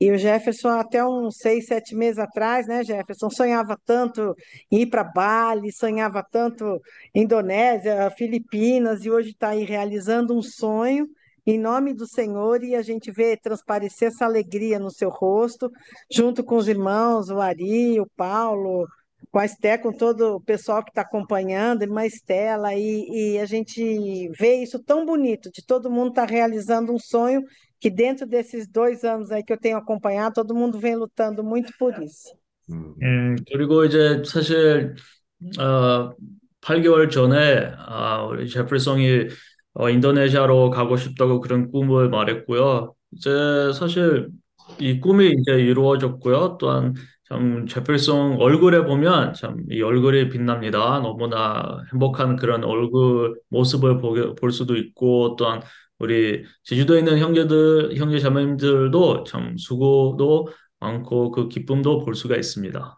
E 0.00 0.12
o 0.12 0.16
Jefferson, 0.16 0.78
até 0.78 1.04
uns 1.04 1.38
seis, 1.38 1.66
sete 1.66 1.92
meses 1.96 2.20
atrás, 2.20 2.68
né, 2.68 2.84
Jefferson, 2.84 3.28
sonhava 3.30 3.76
tanto 3.84 4.32
em 4.70 4.82
ir 4.82 4.86
para 4.86 5.02
Bali, 5.02 5.72
sonhava 5.72 6.22
tanto 6.22 6.80
Indonésia, 7.12 8.08
Filipinas, 8.16 9.04
e 9.04 9.10
hoje 9.10 9.30
está 9.30 9.48
aí 9.48 9.64
realizando 9.64 10.36
um 10.36 10.40
sonho 10.40 11.08
em 11.47 11.59
nome 11.59 11.93
do 11.93 12.07
Senhor, 12.07 12.63
e 12.63 12.75
a 12.75 12.81
gente 12.81 13.11
vê 13.11 13.35
transparecer 13.35 14.07
essa 14.09 14.25
alegria 14.25 14.79
no 14.79 14.89
seu 14.89 15.09
rosto, 15.09 15.69
junto 16.11 16.43
com 16.43 16.55
os 16.55 16.67
irmãos, 16.67 17.29
o 17.29 17.39
Ari, 17.39 17.99
o 17.99 18.07
Paulo, 18.15 18.87
com 19.29 19.39
a 19.39 19.45
Esté, 19.45 19.77
com 19.77 19.91
todo 19.91 20.35
o 20.35 20.41
pessoal 20.41 20.83
que 20.83 20.91
está 20.91 21.01
acompanhando, 21.01 21.81
irmã 21.81 22.05
Estela, 22.05 22.73
e, 22.73 23.33
e 23.35 23.39
a 23.39 23.45
gente 23.45 24.29
vê 24.39 24.55
isso 24.63 24.79
tão 24.83 25.05
bonito, 25.05 25.49
de 25.51 25.65
todo 25.65 25.91
mundo 25.91 26.09
estar 26.09 26.27
tá 26.27 26.31
realizando 26.31 26.93
um 26.93 26.99
sonho 26.99 27.41
que 27.79 27.89
dentro 27.89 28.25
desses 28.25 28.65
dois 28.65 29.03
anos 29.03 29.29
aí 29.29 29.43
que 29.43 29.51
eu 29.51 29.59
tenho 29.59 29.77
acompanhado, 29.77 30.35
todo 30.35 30.55
mundo 30.55 30.79
vem 30.79 30.95
lutando 30.95 31.43
muito 31.43 31.73
por 31.77 31.93
isso. 32.01 32.33
음, 32.69 33.35
그리고 33.51 33.83
이제 33.83 34.23
사실 34.23 34.95
어, 35.59 36.13
8개월 36.61 37.09
전에 37.09 37.73
아, 37.75 38.23
우리 38.23 38.47
제플송이 38.47 39.27
어, 39.78 39.90
인도네시아로 39.90 40.70
가고 40.70 40.96
싶다고 40.96 41.40
그런 41.40 41.70
꿈을 41.70 42.10
말했고요. 42.10 42.94
이제 43.12 43.30
사실 43.74 44.28
이 44.80 45.00
꿈이 45.00 45.28
이제 45.38 45.52
이루어졌고요. 45.52 46.58
또한 46.60 46.94
참 47.28 47.66
제필송 47.66 48.38
얼굴에 48.40 48.84
보면 48.84 49.34
참 49.34 49.58
이 49.70 49.82
얼굴이 49.82 50.28
빛납니다. 50.30 51.00
너무나 51.00 51.78
행복한 51.92 52.36
그런 52.36 52.64
얼굴 52.64 53.40
모습을 53.50 53.98
보게, 53.98 54.34
볼 54.34 54.50
수도 54.52 54.76
있고 54.76 55.36
또한 55.36 55.62
우리 55.98 56.44
제주도에 56.64 56.98
있는 57.00 57.18
형제들, 57.18 57.96
형제 57.96 58.18
자매님들도 58.18 59.24
참 59.24 59.56
수고도 59.58 60.48
많고 60.80 61.30
그 61.32 61.48
기쁨도 61.48 62.04
볼 62.04 62.14
수가 62.14 62.36
있습니다. 62.36 62.97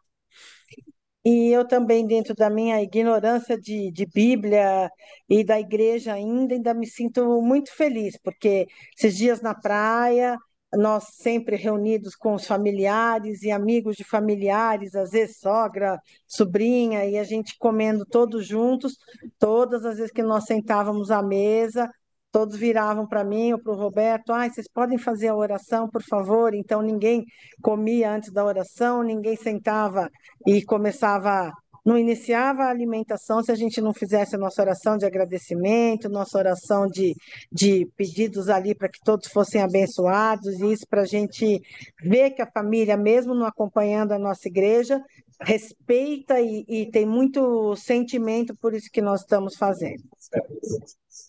E 1.24 1.50
eu 1.52 1.66
também, 1.68 2.06
dentro 2.06 2.34
da 2.34 2.48
minha 2.48 2.80
ignorância 2.82 3.58
de, 3.58 3.90
de 3.92 4.06
Bíblia 4.06 4.90
e 5.28 5.44
da 5.44 5.60
igreja 5.60 6.14
ainda, 6.14 6.54
ainda 6.54 6.72
me 6.72 6.86
sinto 6.86 7.42
muito 7.42 7.74
feliz, 7.74 8.16
porque 8.22 8.66
esses 8.96 9.16
dias 9.16 9.42
na 9.42 9.54
praia, 9.54 10.38
nós 10.72 11.04
sempre 11.16 11.56
reunidos 11.56 12.14
com 12.16 12.34
os 12.34 12.46
familiares 12.46 13.42
e 13.42 13.50
amigos 13.50 13.96
de 13.96 14.04
familiares, 14.04 14.94
às 14.94 15.10
vezes 15.10 15.38
sogra, 15.38 16.00
sobrinha, 16.26 17.04
e 17.04 17.18
a 17.18 17.24
gente 17.24 17.56
comendo 17.58 18.06
todos 18.06 18.46
juntos, 18.46 18.96
todas 19.38 19.84
as 19.84 19.96
vezes 19.98 20.12
que 20.12 20.22
nós 20.22 20.44
sentávamos 20.44 21.10
à 21.10 21.22
mesa, 21.22 21.90
todos 22.30 22.56
viravam 22.56 23.06
para 23.06 23.24
mim 23.24 23.52
ou 23.52 23.58
para 23.58 23.72
o 23.72 23.76
Roberto, 23.76 24.32
ah, 24.32 24.48
vocês 24.48 24.68
podem 24.68 24.98
fazer 24.98 25.28
a 25.28 25.36
oração, 25.36 25.88
por 25.88 26.02
favor? 26.02 26.54
Então 26.54 26.80
ninguém 26.82 27.24
comia 27.62 28.12
antes 28.12 28.32
da 28.32 28.44
oração, 28.44 29.02
ninguém 29.02 29.36
sentava 29.36 30.08
e 30.46 30.64
começava 30.64 31.50
não 31.84 31.96
iniciava 31.96 32.64
a 32.64 32.70
alimentação 32.70 33.42
se 33.42 33.50
a 33.50 33.54
gente 33.54 33.80
não 33.80 33.92
fizesse 33.92 34.34
a 34.34 34.38
nossa 34.38 34.60
oração 34.60 34.96
de 34.96 35.06
agradecimento, 35.06 36.08
nossa 36.08 36.38
oração 36.38 36.86
de, 36.86 37.14
de 37.50 37.86
pedidos 37.96 38.48
ali 38.48 38.74
para 38.74 38.88
que 38.88 39.00
todos 39.02 39.28
fossem 39.28 39.62
abençoados, 39.62 40.60
e 40.60 40.72
isso 40.72 40.86
para 40.88 41.02
a 41.02 41.06
gente 41.06 41.60
ver 42.02 42.32
que 42.32 42.42
a 42.42 42.50
família, 42.50 42.96
mesmo 42.96 43.34
não 43.34 43.46
acompanhando 43.46 44.12
a 44.12 44.18
nossa 44.18 44.46
igreja, 44.46 45.02
respeita 45.40 46.38
e, 46.40 46.64
e 46.68 46.90
tem 46.90 47.06
muito 47.06 47.74
sentimento 47.76 48.54
por 48.56 48.74
isso 48.74 48.90
que 48.92 49.00
nós 49.00 49.22
estamos 49.22 49.56
fazendo. 49.56 50.02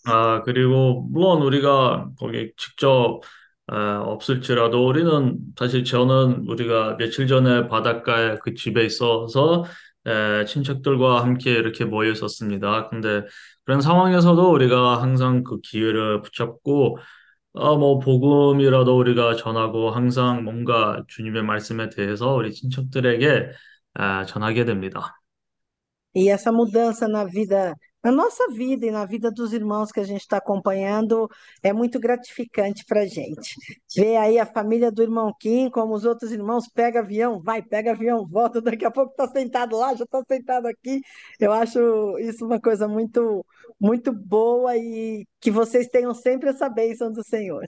아, 0.06 0.42
그리고 0.42 1.02
물론 1.10 1.42
우리가 1.42 2.10
거기 2.18 2.52
직접 2.56 3.20
에, 3.72 3.74
없을지라도 3.76 4.86
우리는 4.86 5.38
사실 5.58 5.84
저는 5.84 6.46
우리가 6.48 6.96
며칠 6.96 7.26
전에 7.26 7.68
바닷가에 7.68 8.36
그 8.42 8.54
집에 8.54 8.84
있어서 8.84 9.64
에, 10.06 10.44
친척들과 10.46 11.22
함께 11.22 11.52
이렇게 11.52 11.84
모여 11.84 12.10
있었습니다. 12.12 12.88
근데 12.88 13.22
그런 13.64 13.80
상황에서도 13.80 14.50
우리가 14.52 15.00
항상 15.00 15.44
그 15.44 15.60
기회를 15.60 16.22
붙잡고 16.22 16.98
어, 17.54 17.76
뭐 17.76 17.98
복음이라도 17.98 18.96
우리가 18.96 19.36
전하고 19.36 19.90
항상 19.90 20.44
뭔가 20.44 21.02
주님의 21.08 21.42
말씀에 21.44 21.90
대해서 21.90 22.34
우리 22.34 22.52
친척들에게 22.52 23.26
에, 24.00 24.24
전하게 24.26 24.64
됩니다. 24.64 25.18
E 26.14 26.28
essa 26.28 26.50
mudança 26.52 27.06
na 27.08 27.24
vida 27.26 27.74
na 28.02 28.10
nossa 28.10 28.48
vida 28.48 28.86
e 28.86 28.90
na 28.90 29.04
vida 29.06 29.30
dos 29.30 29.52
irmãos 29.52 29.92
que 29.92 30.00
a 30.00 30.04
gente 30.04 30.22
está 30.22 30.38
acompanhando 30.38 31.28
é 31.62 31.72
muito 31.72 32.00
gratificante 32.00 32.84
para 32.84 33.02
a 33.02 33.06
gente. 33.06 33.54
Ver 33.96 34.16
aí 34.16 34.38
a 34.38 34.46
família 34.46 34.90
do 34.90 35.02
irmão 35.02 35.32
Kim, 35.38 35.70
como 35.70 35.94
os 35.94 36.04
outros 36.04 36.32
irmãos, 36.32 36.68
pega 36.68 37.00
avião, 37.00 37.40
vai, 37.40 37.62
pega 37.62 37.92
avião, 37.92 38.26
volta, 38.26 38.60
daqui 38.60 38.84
a 38.84 38.90
pouco 38.90 39.12
está 39.12 39.28
sentado 39.28 39.76
lá, 39.76 39.94
já 39.94 40.04
está 40.04 40.22
sentado 40.28 40.66
aqui. 40.66 41.00
Eu 41.38 41.52
acho 41.52 42.18
isso 42.18 42.44
uma 42.44 42.60
coisa 42.60 42.88
muito, 42.88 43.44
muito 43.80 44.12
boa 44.12 44.76
e 44.76 45.24
que 45.40 45.50
vocês 45.50 45.86
tenham 45.88 46.14
sempre 46.14 46.50
essa 46.50 46.68
bênção 46.68 47.12
do 47.12 47.22
Senhor. 47.24 47.66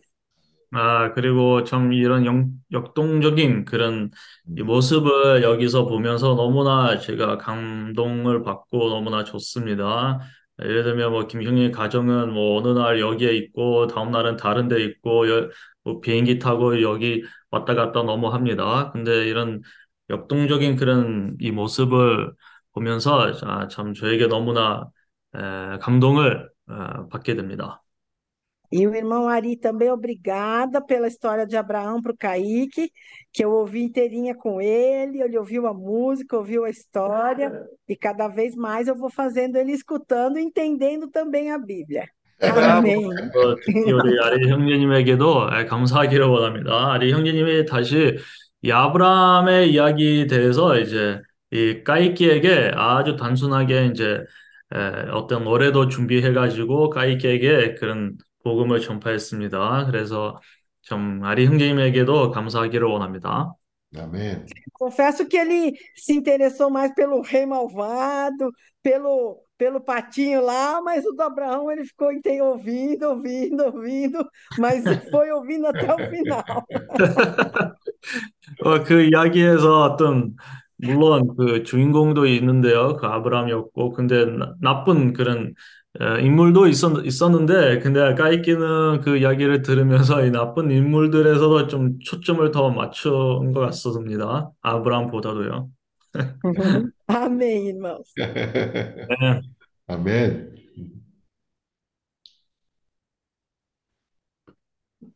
아, 0.77 1.13
그리고 1.13 1.63
참 1.63 1.93
이런 1.93 2.27
영, 2.27 2.51
역동적인 2.73 3.65
그런 3.65 4.11
이 4.59 4.63
모습을 4.63 5.43
여기서 5.45 5.87
보면서 5.87 6.35
너무나 6.35 6.99
제가 6.99 7.39
감동을 7.39 8.43
받고 8.43 8.89
너무나 8.89 9.23
좋습니다. 9.23 10.19
예를 10.61 10.83
들면 10.83 11.13
뭐 11.13 11.27
김형님 11.29 11.71
가정은 11.71 12.33
뭐 12.33 12.59
어느 12.59 12.69
날 12.77 12.99
여기에 13.01 13.37
있고 13.37 13.87
다음 13.87 14.11
날은 14.11 14.37
다른 14.37 14.67
데 14.67 14.83
있고 14.85 15.29
여, 15.31 15.49
뭐 15.85 16.01
비행기 16.01 16.41
타고 16.41 16.83
여기 16.83 17.23
왔다 17.51 17.75
갔다 17.75 18.03
너무 18.03 18.33
합니다. 18.33 18.91
근데 18.93 19.29
이런 19.29 19.63
역동적인 20.11 20.75
그런 20.77 21.37
이 21.41 21.53
모습을 21.53 22.33
보면서 22.73 23.33
아, 23.45 23.69
참 23.69 23.95
저에게 23.95 24.27
너무나 24.27 24.91
에, 25.37 25.79
감동을 25.79 26.51
어, 26.69 27.09
받게 27.11 27.37
됩니다. 27.37 27.84
E 28.74 28.86
o 28.86 28.94
irmão 28.94 29.28
Ari 29.28 29.56
também, 29.56 29.90
obrigada 29.90 30.80
pela 30.80 31.08
história 31.08 31.46
de 31.46 31.58
Abraão 31.58 32.02
para 32.02 32.12
o 32.12 32.18
Kaique, 32.18 32.92
que 33.34 33.44
eu 33.44 33.52
ouvi 33.52 33.82
inteirinha 33.82 34.36
com 34.36 34.62
ele, 34.62 35.22
ele 35.22 35.40
ouviu 35.40 35.66
a 35.66 35.74
música, 35.74 36.38
ouviu 36.38 36.66
a 36.66 36.70
história, 36.70 37.52
e 37.88 37.96
cada 37.96 38.28
vez 38.28 38.56
mais 38.56 38.88
eu 38.88 38.96
vou 38.96 39.10
fazendo 39.10 39.56
ele 39.56 39.72
escutando 39.72 40.38
e 40.38 40.44
entendendo 40.44 41.08
também 41.08 41.52
a 41.52 41.58
Bíblia. 41.58 42.08
아멘. 42.42 43.06
어, 43.06 43.56
특히 43.66 43.92
우리 43.92 44.18
아리 44.22 44.48
형제님에게도 44.50 45.50
감사하기를 45.68 46.26
원합니다. 46.26 46.94
아리 46.94 47.12
형제님이 47.12 47.66
다시 47.66 48.18
이 48.62 48.72
아브라함의 48.72 49.72
이야기 49.72 50.26
대해서 50.28 50.78
이제 50.80 51.20
이 51.52 51.84
까이키에게 51.84 52.72
아주 52.76 53.18
단순하게 53.18 53.88
이제 53.88 54.24
에, 54.74 55.10
어떤 55.12 55.44
노래도 55.44 55.90
준비해가지고 55.90 56.92
까이키에게 56.92 57.76
그런 57.76 58.18
복음을 58.45 58.81
전파했습니다. 58.81 59.87
그래서 59.87 60.41
좀 60.83 61.25
아리 61.25 61.47
형제님에게도 61.47 62.31
감사하기를 62.31 62.87
원합니다. 62.87 63.55
Amém. 63.97 64.45
Confesso 64.73 65.27
que 65.29 65.37
ele 65.37 65.73
se 65.95 66.13
interessou 66.13 66.69
mais 66.69 66.93
pelo 66.95 67.23
rei 67.23 67.47
malvado, 67.47 68.51
pelo, 68.83 69.39
pelo 69.57 69.81
patinho 69.81 70.43
lá, 70.43 70.81
mas 70.83 71.07
o 71.07 71.13
do 71.13 71.23
Abraão 71.23 71.71
ele 71.71 71.85
ficou 71.85 72.11
tem, 72.21 72.43
ouvindo, 72.43 73.05
ouvindo, 73.05 73.65
ouvindo, 73.65 74.29
mas 74.59 74.83
foi 75.11 75.31
ouvindo 75.31 75.67
até 75.69 75.95
o 75.95 76.11
final. 76.11 76.45
어, 78.65 78.83
그 78.83 79.03
이야기에서 79.03 79.83
어떤 79.85 80.35
물론 80.77 81.35
그 81.37 81.63
주인공도 81.63 82.27
있는데요. 82.27 82.97
그 82.97 83.07
아브라함이었고 83.07 83.93
근데 83.93 84.25
나, 84.27 84.55
나쁜 84.61 85.13
그런 85.13 85.55
인물도 86.01 86.67
있었, 86.67 87.05
있었는데, 87.07 87.79
근데 87.79 88.15
까이키는 88.15 89.01
그 89.03 89.17
이야기를 89.17 89.63
들으면서 89.63 90.25
이 90.27 90.31
나쁜 90.33 90.71
인물들에서도 90.71 91.69
좀 91.69 91.99
초점을 92.01 92.51
더 92.51 92.71
맞춘 92.71 93.53
것 93.53 93.61
같습니다. 93.61 94.51
아브라함보다도요. 94.63 95.71
아멘, 97.07 97.67
irmãos. 97.67 98.17
네. 99.09 99.41
아멘. 99.89 100.55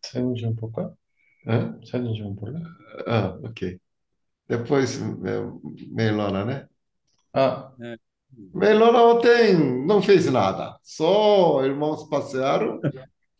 사진 0.02 0.34
좀 0.34 0.56
볼까? 0.56 0.92
어? 1.46 1.80
사진 1.86 2.14
좀 2.14 2.36
볼래? 2.36 2.60
아, 3.06 3.38
ok. 3.42 3.78
Depois, 4.48 5.00
Meilona, 5.92 6.44
né? 6.44 6.68
Ah, 7.34 7.72
Melona 8.54 9.02
ontem 9.02 9.56
não 9.86 10.02
fez 10.02 10.30
nada, 10.30 10.76
só 10.82 11.64
irmãos 11.64 12.08
passearam. 12.08 12.80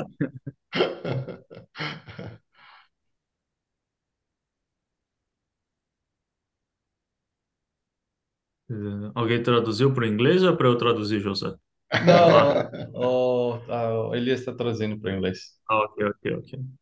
Alguém 9.14 9.42
traduziu 9.42 9.92
para 9.94 10.04
o 10.04 10.06
inglês 10.06 10.42
ou 10.42 10.50
é 10.52 10.56
para 10.56 10.68
eu 10.68 10.76
traduzir, 10.78 11.20
José? 11.20 11.54
não, 12.00 12.60
o 12.94 14.14
Elias 14.14 14.40
está 14.40 14.54
trazendo 14.54 14.98
para 15.00 15.12
o 15.12 15.16
inglês. 15.16 15.38
Ah, 15.68 15.78
ok, 15.84 16.04
ok, 16.06 16.34
ok. 16.36 16.76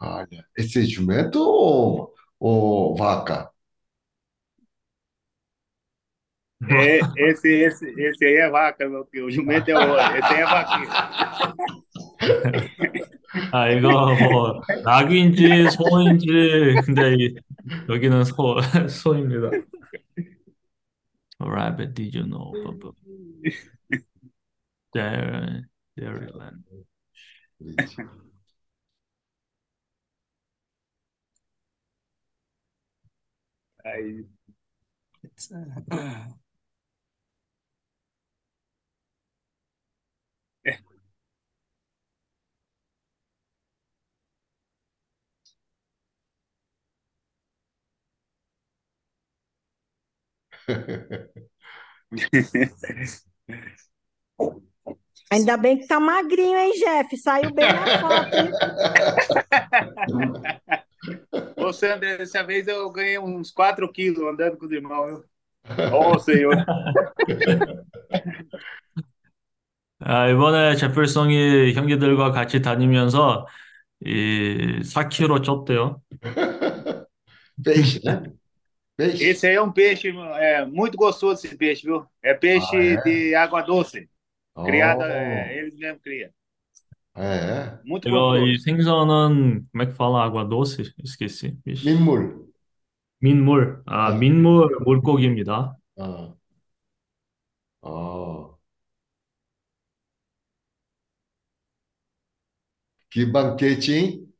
Olha, 0.00 0.44
esse 0.56 0.84
jumento 0.86 1.40
ou, 1.40 2.14
ou 2.38 2.96
vaca? 2.96 3.50
É, 6.68 7.00
esse, 7.16 7.48
esse, 7.48 7.86
esse 8.00 8.24
aí 8.24 8.36
é 8.36 8.50
vaca, 8.50 8.88
meu 8.88 9.04
filho. 9.06 9.26
O 9.26 9.30
jumento 9.30 9.70
é 9.70 9.74
o 9.74 9.90
outro. 9.90 10.16
Esse 10.16 10.34
aí 10.34 10.40
é 10.40 10.44
vaquinho. 10.44 10.88
아, 13.52 13.70
이거 13.70 14.14
뭐 14.14 14.60
낙인지 14.84 15.70
소인지 15.70 16.26
근데 16.84 17.14
이, 17.14 17.34
여기는 17.88 18.24
소 18.24 18.60
소입니다. 18.88 19.50
Rabbit, 21.40 21.94
did 21.94 22.14
you 22.14 22.26
know? 22.26 22.52
There, 24.92 25.64
Dairyland. 25.96 26.64
그렇 27.58 28.29
Aí, 33.84 34.26
It's, 35.22 35.50
uh, 35.52 35.64
Ainda 55.32 55.56
bem 55.56 55.78
que 55.78 55.86
tá 55.86 56.00
magrinho, 56.00 56.58
hein, 56.58 56.72
Jeff? 56.74 57.16
Saiu 57.18 57.54
bem 57.54 57.72
na 57.72 57.86
foto, 58.00 58.34
hein? 58.36 58.50
Ô, 61.57 61.71
Sandra, 61.73 62.17
dessa 62.17 62.43
vez 62.43 62.67
eu 62.67 62.89
ganhei 62.91 63.19
uns 63.19 63.51
4 63.51 63.91
quilos 63.91 64.23
andando 64.23 64.57
com 64.57 64.65
os 64.65 64.71
irmãos. 64.71 65.23
Ô, 65.93 66.19
senhor. 66.19 66.55
아, 69.99 70.27
이번에 70.29 70.75
제필성이 70.75 71.73
형제들과 71.73 72.31
같이 72.31 72.61
다니면서 72.61 73.47
이 74.05 74.81
4kg 74.83 75.41
쪘대요. 75.41 76.01
Peixe, 77.63 78.01
né? 78.03 78.21
Peixe. 78.97 79.23
Esse 79.23 79.47
aí 79.47 79.55
é 79.55 79.61
um 79.61 79.71
peixe 79.71 80.09
é, 80.09 80.65
muito 80.65 80.97
gostoso, 80.97 81.45
esse 81.45 81.55
peixe, 81.57 81.83
viu? 81.85 82.05
É 82.21 82.33
peixe 82.33 82.75
Ah, 82.75 82.83
é? 82.83 83.01
de 83.01 83.35
água 83.35 83.61
doce. 83.61 84.09
어, 84.53 84.63
Criado, 84.65 85.03
é, 85.03 85.57
eles 85.57 85.75
mesmos 85.77 86.01
criam. 86.01 86.29
É. 87.16 87.78
Muito 87.84 88.08
이거 88.08 88.38
이 88.38 88.56
gostoso. 88.56 88.64
생선은 88.64 89.68
como 89.72 89.82
é 89.82 89.86
que 89.86 89.92
fala 89.92 90.24
água 90.24 90.44
doce? 90.44 90.82
Esqueci. 91.02 91.56
Ixi. 91.66 91.84
민물. 91.84 92.48
민물. 93.20 93.82
아, 93.86 94.12
민물 94.12 94.68
물고기입니다. 94.84 95.76
어. 95.96 96.36
어. 97.82 98.58
Que 103.10 103.24
banquete, 103.24 103.92
hein? 103.92 104.34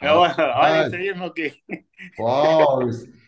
É, 0.00 0.12
olha, 0.12 0.34
olha 0.38 0.82
Rapaz. 0.82 0.86
isso 0.86 0.96
aí, 0.96 1.08
irmão. 1.08 1.32
Que... 1.32 1.60
Uau! 2.18 2.80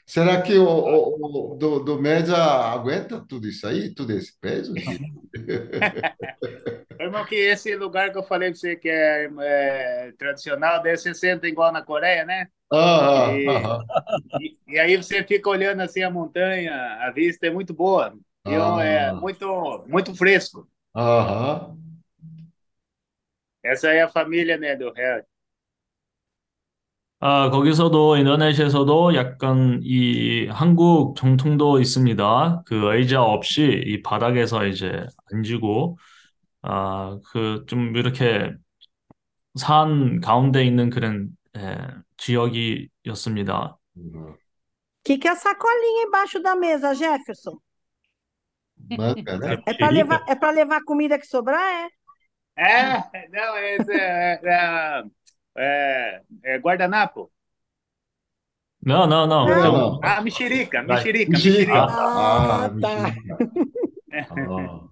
Será 0.06 0.42
que 0.42 0.58
o, 0.58 0.64
o, 0.66 1.52
o 1.54 1.56
do, 1.56 1.78
do 1.80 2.00
média 2.00 2.36
aguenta 2.36 3.20
tudo 3.28 3.46
isso 3.48 3.66
aí? 3.66 3.94
Tudo 3.94 4.12
esse 4.12 4.38
peso? 4.40 4.72
Irmão, 7.09 7.25
que 7.25 7.35
esse 7.35 7.75
lugar 7.75 8.11
que 8.11 8.17
eu 8.17 8.23
falei 8.23 8.49
pra 8.51 8.57
você 8.59 8.75
que 8.75 8.87
é, 8.89 9.25
é 9.39 10.11
tradicional, 10.13 10.81
daí 10.81 10.95
você 10.97 11.13
senta 11.13 11.47
igual 11.47 11.71
na 11.71 11.81
Coreia, 11.83 12.23
né? 12.25 12.47
Aham, 12.71 13.41
E, 13.41 13.45
aham. 13.45 13.89
e, 14.39 14.57
e 14.67 14.79
aí 14.79 14.95
você 14.97 15.23
fica 15.23 15.49
olhando 15.49 15.81
assim 15.81 16.03
a 16.03 16.09
montanha, 16.11 16.73
a 17.05 17.11
vista 17.11 17.47
é 17.47 17.51
muito 17.51 17.73
boa. 17.73 18.17
E 18.45 18.53
é 18.55 19.13
Ah. 19.13 19.19
muito, 19.19 19.85
muito 19.87 20.15
fresco. 20.15 20.69
aham. 20.93 21.77
Essa 23.61 23.89
é 23.89 24.01
a 24.01 24.07
família, 24.09 24.57
né, 24.57 24.77
do 24.77 24.93
Harry. 24.93 25.25
아, 27.19 27.49
거기서도 27.49 28.17
인도네시아에서도 28.17 29.15
약간 29.15 29.79
이 29.83 30.47
한국 30.47 31.15
정통도 31.15 31.79
있습니다. 31.79 32.63
그 32.65 32.93
의자 32.93 33.23
없이 33.23 33.63
이 33.85 34.01
바닥에서 34.03 34.65
이제 34.67 35.07
앉고 35.33 35.97
아, 36.62 37.18
그 37.32 37.64
좀 37.68 37.96
이렇게 37.96 38.54
산 39.58 40.20
가운데 40.20 40.64
있는 40.64 40.90
그런 40.90 41.30
예, 41.56 41.76
지역이었습니다. 42.16 43.78
Uhum. 43.96 44.34
O 44.34 44.38
que, 45.04 45.18
que 45.18 45.28
é 45.28 45.32
a 45.32 45.36
sacolinha 45.36 46.04
embaixo 46.06 46.40
da 46.40 46.54
mesa, 46.56 46.94
Jefferson? 46.94 47.58
Manga, 48.96 49.38
né? 49.38 49.62
É 49.66 49.72
para 49.74 49.90
levar, 49.90 50.20
é 50.28 50.34
para 50.34 50.50
levar 50.60 50.84
comida 50.84 51.18
que 51.18 51.26
sobrar, 51.26 51.60
é? 51.84 51.88
É, 52.56 53.28
não, 53.30 53.56
esse 53.58 53.92
é, 53.92 54.40
é, 54.44 55.02
é, 55.56 56.22
é 56.44 56.58
guardanapo. 56.58 57.30
Não, 58.82 59.06
não, 59.06 59.26
não. 59.26 59.46
Não. 59.46 59.58
Então, 59.58 59.72
Não. 59.72 60.00
Ah, 60.02 60.20
mexerica, 60.22 60.82
Vai. 60.86 60.96
mexerica, 60.96 61.30
Mexerica. 61.30 61.32
mexerica. 61.38 61.86
Ah, 61.88 62.64
Ah, 62.64 62.70
tá. 62.80 62.88
mexerica. 63.00 63.38
Ah. 64.30 64.89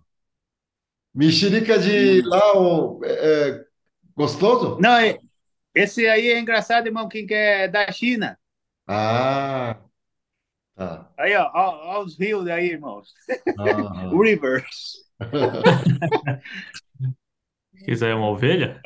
Mexerica 1.19 1.77
de 1.79 2.23
lá, 2.23 2.57
o, 2.57 3.01
é, 3.05 3.49
é 3.51 3.65
gostoso? 4.17 4.79
Não, 4.81 4.97
é- 4.97 5.19
esse 5.75 6.07
aí 6.09 6.29
é 6.31 6.39
engraçado, 6.39 6.87
irmão, 6.87 7.09
quem 7.09 7.27
que 7.27 7.35
é 7.35 7.69
da 7.69 7.91
China. 7.93 8.39
Ah, 8.87 9.79
tá. 10.75 11.13
Aí, 11.17 11.35
ó, 11.37 11.51
ó, 11.55 11.99
ó 11.99 12.05
os 12.05 12.17
rios 12.19 12.47
aí, 12.49 12.67
irmãos. 12.73 13.13
Aham. 13.59 14.21
Rivers. 14.25 15.05
quiser 17.85 18.15
uma 18.15 18.29
ovelha? 18.31 18.85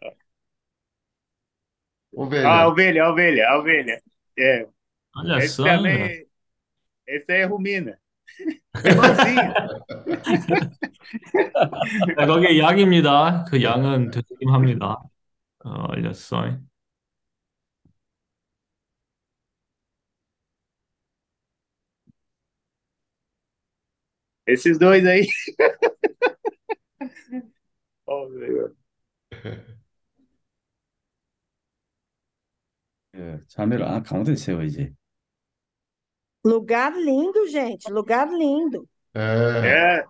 Ovelha. 2.12 2.48
Ah, 2.48 2.62
a 2.64 2.68
ovelha, 2.68 3.04
a 3.04 3.10
ovelha, 3.10 3.48
a 3.48 3.58
ovelha. 3.58 4.02
É, 4.38 4.66
Olha 5.16 5.40
esse 5.44 5.60
só, 5.60 5.62
também, 5.62 6.28
esse 7.06 7.32
aí 7.32 7.42
é 7.42 7.46
rumina. 7.46 8.00
네, 12.16 12.26
거기 12.26 12.58
양입니다. 12.58 13.44
그 13.44 13.62
양은 13.62 14.10
되도록입니다. 14.10 14.96
어, 15.64 15.70
알렸어. 15.92 16.58
Esses 24.46 24.78
dois 24.78 25.04
aí. 25.06 25.26
Oh, 28.06 28.28
meu. 28.28 28.76
예, 33.14 33.38
자매를 33.48 33.84
아, 33.86 34.02
가운데 34.02 34.34
세워야지. 34.36 34.94
Lugar 36.44 36.92
lindo, 36.96 37.46
gente. 37.48 37.90
Lugar 37.90 38.28
lindo. 38.32 38.88
É. 39.14 39.82
É 40.00 40.06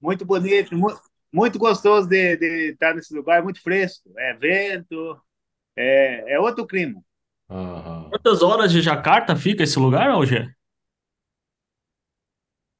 muito 0.00 0.24
bonito, 0.26 0.76
mu- 0.76 0.98
muito 1.32 1.58
gostoso 1.58 2.08
de, 2.08 2.36
de 2.36 2.72
estar 2.72 2.94
nesse 2.94 3.14
lugar, 3.14 3.42
muito 3.42 3.62
fresco. 3.62 4.10
É 4.18 4.34
vento, 4.34 5.20
é, 5.76 6.34
é 6.34 6.40
outro 6.40 6.66
clima. 6.66 7.02
Aham. 7.48 8.08
Quantas 8.10 8.40
horas 8.42 8.70
de 8.72 8.80
Jacarta 8.80 9.34
fica 9.36 9.62
esse 9.64 9.78
lugar, 9.78 10.16
hoje? 10.16 10.48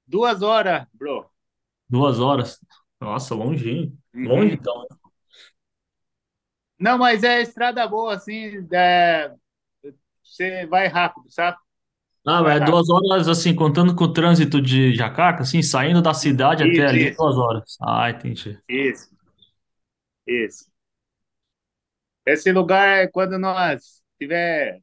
Duas 0.05 0.43
horas, 0.43 0.89
bro. 0.93 1.31
Duas 1.89 2.19
horas. 2.21 2.59
Nossa, 3.01 3.35
longinho. 3.35 3.97
Uhum. 4.15 4.29
Longe, 4.29 4.55
então. 4.55 4.87
Não, 6.79 6.99
mas 6.99 7.25
é 7.25 7.41
estrada 7.43 7.87
boa, 7.89 8.15
assim, 8.15 8.67
é, 8.73 9.33
você 10.23 10.67
vai 10.67 10.89
rápido, 10.89 11.31
sabe? 11.31 11.59
Ah, 12.27 12.43
mas 12.43 12.61
é 12.61 12.65
duas 12.65 12.89
horas, 12.91 13.29
assim, 13.29 13.55
contando 13.55 13.95
com 13.95 14.05
o 14.05 14.13
trânsito 14.13 14.61
de 14.61 14.95
Jacarta, 14.95 15.43
assim, 15.43 15.63
saindo 15.63 16.03
da 16.03 16.13
cidade 16.13 16.65
Isso, 16.65 16.83
até 16.83 16.87
ali, 16.87 17.11
isso. 17.11 17.17
duas 17.17 17.37
horas. 17.37 17.77
Ah, 17.81 18.11
entendi. 18.11 18.59
Isso, 18.69 19.09
isso. 20.27 20.67
Esse 22.27 22.53
lugar 22.53 23.05
é 23.05 23.07
quando 23.09 23.39
nós 23.39 24.03
tiver 24.19 24.81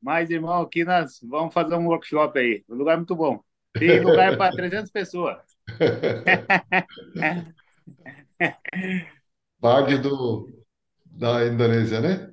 mais 0.00 0.30
irmão 0.30 0.62
aqui, 0.62 0.84
nós 0.84 1.18
vamos 1.22 1.52
fazer 1.54 1.74
um 1.74 1.86
workshop 1.86 2.38
aí. 2.38 2.64
Um 2.68 2.74
lugar 2.76 2.96
muito 2.96 3.14
bom. 3.16 3.40
Tem 3.78 4.00
lugar 4.00 4.36
para 4.36 4.54
300 4.54 4.90
pessoas. 4.92 5.38
Bag 9.60 9.98
do, 10.02 10.48
da 11.06 11.46
Indonésia, 11.46 12.00
né? 12.00 12.32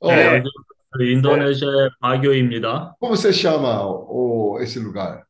Oh, 0.00 0.10
네, 0.10 0.42
여기 0.95 1.05
그 1.05 1.11
인도네시아의 1.11 1.89
바교입니다. 1.99 2.95
como 2.99 3.15
você 3.15 3.31
chama 3.31 3.85
o, 3.85 4.59
esse 4.61 4.79
lugar? 4.79 5.25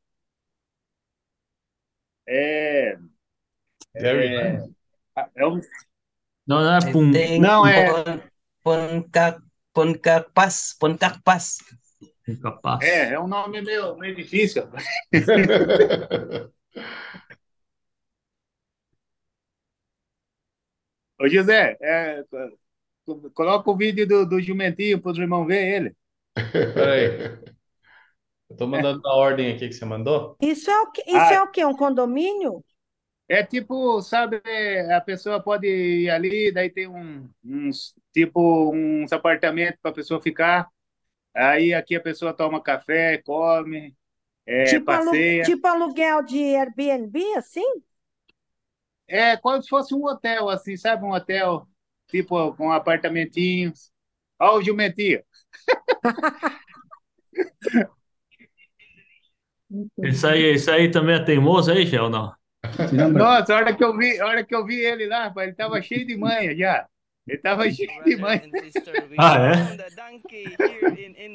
É, 2.28 2.98
Dairyland. 3.94 4.74
é 5.36 5.46
um 5.48 5.60
Não, 6.48 6.62
não 6.64 6.74
é 6.74 6.78
I 6.78 6.92
품, 6.92 7.12
think 7.12 7.40
Não, 7.40 7.66
é- 7.68 7.86
Pon, 7.86 8.22
Poncak, 8.64 9.42
Poncakpas, 9.74 10.76
Poncakpas. 10.80 11.58
Incapaz. 12.28 12.84
É, 12.84 13.14
é 13.14 13.20
um 13.20 13.28
nome 13.28 13.62
meio, 13.62 13.96
meio 13.98 14.16
difícil. 14.16 14.64
Ô, 21.20 21.28
José, 21.28 21.78
é, 21.82 22.24
co- 22.30 22.58
coloca 23.35 23.71
o 23.71 23.77
vídeo 23.77 24.07
do, 24.07 24.27
do 24.27 24.41
jumentinho 24.41 25.01
para 25.01 25.13
os 25.13 25.19
irmãos 25.19 25.47
ver 25.47 25.77
ele. 25.77 25.97
Peraí. 26.75 27.09
Eu 28.51 28.57
tô 28.57 28.67
mandando 28.67 29.01
na 29.03 29.13
ordem 29.15 29.53
aqui 29.55 29.69
que 29.69 29.75
você 29.75 29.85
mandou. 29.85 30.39
Isso 30.43 30.71
é 30.71 30.79
o 30.83 30.91
que, 30.93 31.03
isso 31.11 31.33
Ah. 31.33 31.33
é 31.33 31.41
o 31.43 31.51
quê? 31.51 31.65
Um 31.65 31.75
condomínio? 31.75 32.63
É 33.29 33.43
tipo, 33.43 34.03
sabe, 34.03 34.43
a 34.95 35.01
pessoa 35.01 35.43
pode 35.43 35.67
ir 35.67 36.11
ali, 36.11 36.53
daí 36.53 36.69
tem 36.71 36.87
um, 36.89 37.31
uns, 37.43 37.95
tipo, 38.13 38.71
uns 38.75 39.11
apartamentos 39.13 39.81
para 39.81 39.91
a 39.91 39.95
pessoa 39.95 40.21
ficar. 40.21 40.69
Aí 41.35 41.75
aqui 41.75 41.97
a 41.97 42.01
pessoa 42.03 42.35
toma 42.35 42.63
café, 42.63 43.19
come, 43.19 43.97
é, 44.47 44.79
tipo, 44.79 44.93
alu- 44.93 45.21
passeia. 45.21 45.45
tipo 45.45 45.67
aluguel 45.69 46.23
de 46.25 46.57
Airbnb, 46.57 47.35
assim? 47.37 47.83
É 49.07 49.37
como 49.37 49.63
se 49.63 49.69
fosse 49.69 49.95
um 49.95 50.05
hotel, 50.05 50.49
assim, 50.49 50.77
sabe? 50.77 51.05
Um 51.05 51.13
hotel, 51.13 51.69
tipo 52.13 52.55
com 52.55 52.71
apartamentinhos. 52.71 53.91
Olha 54.39 54.59
o 54.59 54.63
jumentinho. 54.63 55.21
isso 60.05 60.27
aí, 60.27 60.55
isso 60.55 60.71
aí 60.71 60.91
também 60.91 61.17
é 61.17 61.25
teimoso 61.25 61.71
é 61.71 61.79
aí, 61.79 61.87
Gel, 61.87 62.11
não? 62.11 62.35
Nossa, 63.13 63.55
a 63.55 63.57
hora 63.57 63.75
que 63.75 63.83
eu 63.83 63.97
vi, 63.97 64.21
a 64.21 64.27
hora 64.27 64.45
que 64.45 64.55
eu 64.55 64.63
vi 64.65 64.77
ele 64.77 65.07
lá, 65.07 65.33
ele 65.39 65.55
tava 65.55 65.81
cheio 65.81 66.07
de 66.07 66.15
manha 66.17 66.55
já. 66.55 66.87
Ele 67.27 67.39
tava 67.39 67.71
cheio 67.71 68.05
de 68.05 68.17
manha. 68.17 68.43
ah, 69.19 69.39
é? 69.39 69.53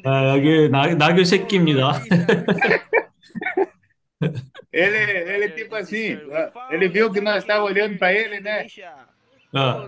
Ah, 0.06 0.24
é 0.24 0.32
aqui 0.38 0.70
na 0.70 1.18
eu 1.18 1.26
sei 1.26 1.40
que 1.40 1.60
me 1.60 1.74
dá. 1.74 1.94
Ele, 4.72 4.98
ele 4.98 5.50
tipo 5.50 5.76
assim, 5.76 6.18
ele 6.70 6.88
viu 6.90 7.12
que 7.12 7.22
nós 7.22 7.46
tava 7.46 7.64
olhando 7.64 7.98
para 7.98 8.14
ele, 8.14 8.40
né? 8.40 8.68
어. 9.58 9.88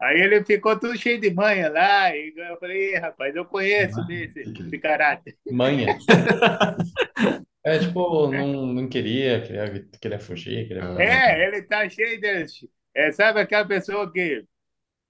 Aí 0.00 0.20
ele 0.20 0.44
ficou 0.44 0.78
tudo 0.78 0.98
cheio 0.98 1.20
de 1.20 1.32
manha 1.32 1.70
lá, 1.70 2.14
e 2.14 2.34
eu 2.36 2.58
falei, 2.58 2.94
"Ih, 2.94 2.98
rapaz, 2.98 3.36
eu 3.36 3.44
conheço 3.44 4.04
desse, 4.06 4.40
esse 4.40 4.78
caráter. 4.78 5.36
Manha. 5.50 5.96
É, 7.64 7.78
tipo, 7.78 8.26
não, 8.26 8.66
não 8.66 8.88
queria, 8.88 9.40
queria, 9.40 9.88
queria 10.00 10.18
fugir, 10.18 10.66
queria... 10.66 10.82
É, 10.98 11.46
ele 11.46 11.62
tá 11.62 11.88
cheio 11.88 12.20
de. 12.20 12.44
É, 12.92 13.12
sabe 13.12 13.38
aquela 13.38 13.64
pessoa 13.64 14.12
que, 14.12 14.44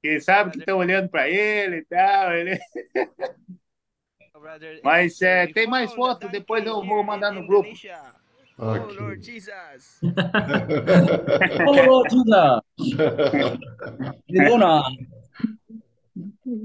que 0.02 0.20
sabe 0.20 0.50
que 0.50 0.58
estão 0.58 0.76
olhando 0.76 1.08
para 1.08 1.30
ele 1.30 1.76
e 1.76 1.84
tal. 1.86 2.34
Ele... 2.34 2.58
Mas 4.84 5.22
é, 5.22 5.46
tem 5.46 5.66
mais 5.66 5.94
fotos, 5.94 6.30
depois 6.30 6.66
eu 6.66 6.84
vou 6.84 7.02
mandar 7.02 7.32
no 7.32 7.46
grupo. 7.46 7.70
Okay. 8.62 8.80
Oh, 8.80 9.02
Lord 9.02 9.20
Jesus. 9.24 9.98
oh, 11.66 11.72
Lord 11.72 12.10
Jesus. 12.10 12.62
Dona. 14.30 14.82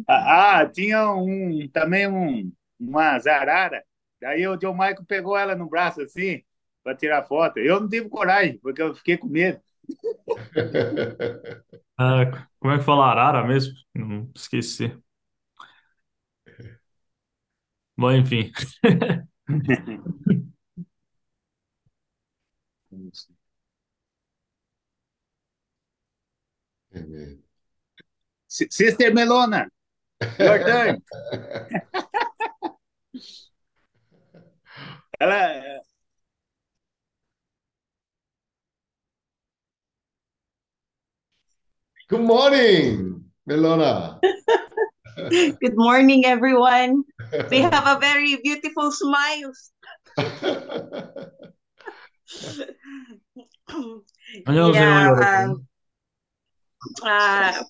Ah, 0.07 0.59
ah, 0.59 0.65
tinha 0.67 1.11
um, 1.11 1.67
também 1.69 2.07
um, 2.07 2.51
uma 2.79 3.17
zarara. 3.17 3.83
Daí 4.21 4.47
o 4.47 4.57
John 4.57 4.73
Michael 4.73 5.05
pegou 5.07 5.35
ela 5.35 5.55
no 5.55 5.67
braço 5.67 6.01
assim, 6.01 6.43
para 6.83 6.95
tirar 6.95 7.23
foto. 7.23 7.57
Eu 7.57 7.79
não 7.81 7.89
tive 7.89 8.09
coragem, 8.09 8.59
porque 8.59 8.81
eu 8.81 8.93
fiquei 8.93 9.17
com 9.17 9.27
medo. 9.27 9.59
Ah, 11.99 12.47
como 12.59 12.75
é 12.75 12.77
que 12.77 12.83
fala 12.83 13.07
arara 13.07 13.43
mesmo? 13.43 13.73
Não 13.95 14.29
esqueci. 14.35 14.95
Bom, 17.97 18.11
enfim. 18.11 18.51
Amen. 26.95 27.39
S- 28.49 28.67
Sister 28.71 29.11
Melona, 29.11 29.67
your 30.39 30.59
turn. 30.65 31.01
Ela, 35.19 35.57
uh, 35.59 35.79
Good 42.09 42.21
morning, 42.21 43.25
Melona. 43.49 44.19
Good 45.29 45.75
morning, 45.75 46.25
everyone. 46.25 47.03
They 47.49 47.61
have 47.61 47.85
a 47.87 47.99
very 47.99 48.35
beautiful 48.43 48.91
smiles. 48.91 49.71
안녕하세요, 54.45 54.73
Yeah, 54.73 55.07
여러분. 55.07 55.23
um, 55.23 55.67
uh, 57.03 57.63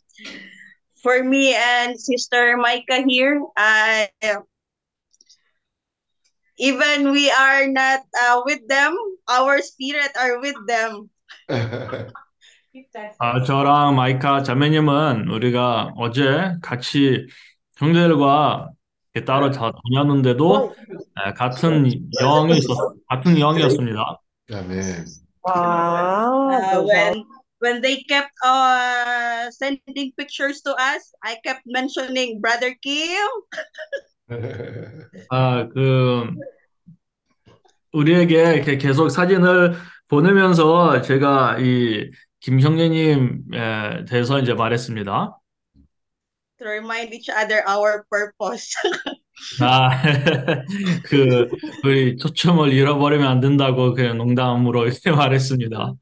for 1.02 1.24
me 1.24 1.54
and 1.56 2.00
Sister 2.00 2.58
Micah 2.58 3.04
here, 3.08 3.42
uh, 3.56 4.06
even 6.58 7.12
we 7.12 7.30
are 7.32 7.68
not 7.68 8.02
uh, 8.20 8.42
with 8.46 8.68
them, 8.68 8.96
our 9.30 9.62
spirit 9.62 10.12
are 10.20 10.40
with 10.42 10.58
them. 10.68 11.10
아, 13.20 13.44
저랑 13.44 13.96
마이카 13.96 14.44
자매님은 14.44 15.30
우리가 15.30 15.94
어제 15.98 16.54
같이 16.62 17.26
형제들과 17.78 18.70
이렇게 19.14 19.26
따로 19.26 19.52
자- 19.52 19.72
다녔는데도 19.72 20.76
네, 21.26 21.34
같은 21.34 21.90
영이 22.20 22.58
있었, 22.58 22.78
같은 23.10 23.40
영이었습니다. 23.40 24.20
Amen. 24.52 25.06
Ah, 25.46 26.48
Uh, 26.48 26.84
when 26.84 27.24
when 27.60 27.82
they 27.82 28.04
kept 28.08 28.32
uh, 28.44 29.50
sending 29.52 30.12
pictures 30.18 30.62
to 30.62 30.72
us, 30.76 31.12
I 31.24 31.36
kept 31.44 31.64
mentioning 31.66 32.40
Brother 32.40 32.76
Kim. 32.82 33.28
아, 35.32 35.68
그 35.74 36.32
우리에게 37.94 38.56
이렇게 38.56 38.78
계속 38.78 39.10
사진을 39.10 39.74
보내면서 40.08 41.02
제가 41.02 41.58
이 41.60 42.12
김형제님에 42.40 44.06
대해서 44.08 44.40
이제 44.40 44.54
말했습니다. 44.54 45.40
to 46.60 46.66
remind 46.68 47.14
each 47.14 47.30
other 47.30 47.64
our 47.68 48.04
purpose. 48.10 48.74
아, 49.61 49.91
그 51.05 51.49
우리 51.85 52.17
초점을 52.17 52.73
잃어버리면 52.73 53.27
안 53.27 53.41
된다고 53.41 53.95
그냥 53.95 54.19
농담으로 54.19 54.87
이렇게 54.87 55.11
말했습니다. 55.11 55.95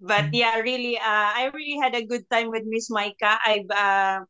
but 0.00 0.30
yeah, 0.32 0.58
really, 0.60 0.96
uh, 0.96 1.30
I 1.34 1.50
really 1.52 1.78
had 1.80 1.94
a 1.94 2.04
good 2.04 2.28
time 2.30 2.50
with 2.50 2.64
Miss 2.66 2.90
Micah. 2.90 3.38
I 3.44 3.64
uh, 3.70 4.24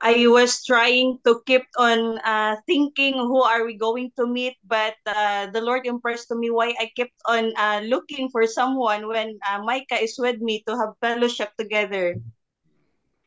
I 0.00 0.28
was 0.28 0.60
trying 0.64 1.18
to 1.24 1.40
keep 1.46 1.64
on 1.78 2.20
uh, 2.20 2.56
thinking 2.68 3.16
who 3.16 3.40
are 3.40 3.64
we 3.64 3.80
going 3.80 4.12
to 4.20 4.26
meet, 4.26 4.56
but 4.66 4.94
uh, 5.06 5.48
the 5.50 5.60
Lord 5.60 5.86
impressed 5.86 6.28
to 6.28 6.36
me 6.36 6.50
why 6.50 6.76
I 6.76 6.92
kept 6.92 7.16
on 7.24 7.52
uh, 7.56 7.80
looking 7.84 8.28
for 8.28 8.44
someone 8.46 9.08
when 9.08 9.40
uh, 9.48 9.64
Micah 9.64 10.02
is 10.02 10.20
with 10.20 10.40
me 10.40 10.62
to 10.68 10.76
have 10.76 11.00
fellowship 11.00 11.56
together. 11.56 12.20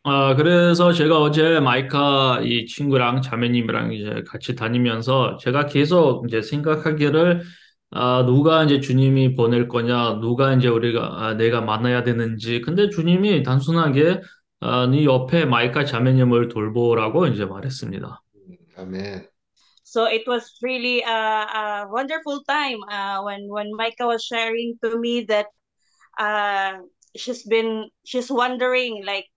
아, 0.06 0.35
그래서 0.36 0.93
제가 0.93 1.18
어제 1.18 1.60
마이카 1.60 2.40
이 2.44 2.66
친구랑 2.66 3.22
자매님이랑 3.22 3.94
이제 3.94 4.22
같이 4.28 4.55
다니면서 4.55 5.39
제가 5.39 5.64
계속 5.64 6.26
이제 6.28 6.43
생각하기를 6.43 7.43
아, 7.90 8.22
누가 8.26 8.64
이제 8.64 8.81
주님이 8.81 9.35
보낼 9.35 9.66
거냐, 9.66 10.20
누가 10.20 10.52
이제 10.52 10.68
우리가 10.68 11.24
아, 11.24 11.35
내가 11.35 11.62
만나야 11.62 12.02
되는지. 12.02 12.60
근데 12.60 12.90
주님이 12.90 13.43
단순하게 13.44 14.20
아, 14.60 14.86
네 14.89 15.05
옆에 15.05 15.47
마이카 15.47 15.86
자매님을 15.86 16.48
돌보라고 16.48 17.26
이제 17.28 17.47
말했습니다. 17.47 18.20
Amen. 18.78 19.26
So 19.85 20.05
it 20.05 20.28
was 20.28 20.59
really 20.62 21.01
a, 21.01 21.06
a 21.09 21.86
wonderful 21.90 22.43
time 22.47 22.82
uh, 22.90 23.22
when 23.22 23.48
when 23.48 23.70
Micah 23.74 24.06
was 24.06 24.26
sharing 24.26 24.76
to 24.82 24.98
me 24.98 25.24
that 25.28 25.47
uh, 26.18 26.82
she's 27.16 27.44
been 27.48 27.89
she's 28.05 28.28
wondering 28.28 29.02
like 29.06 29.31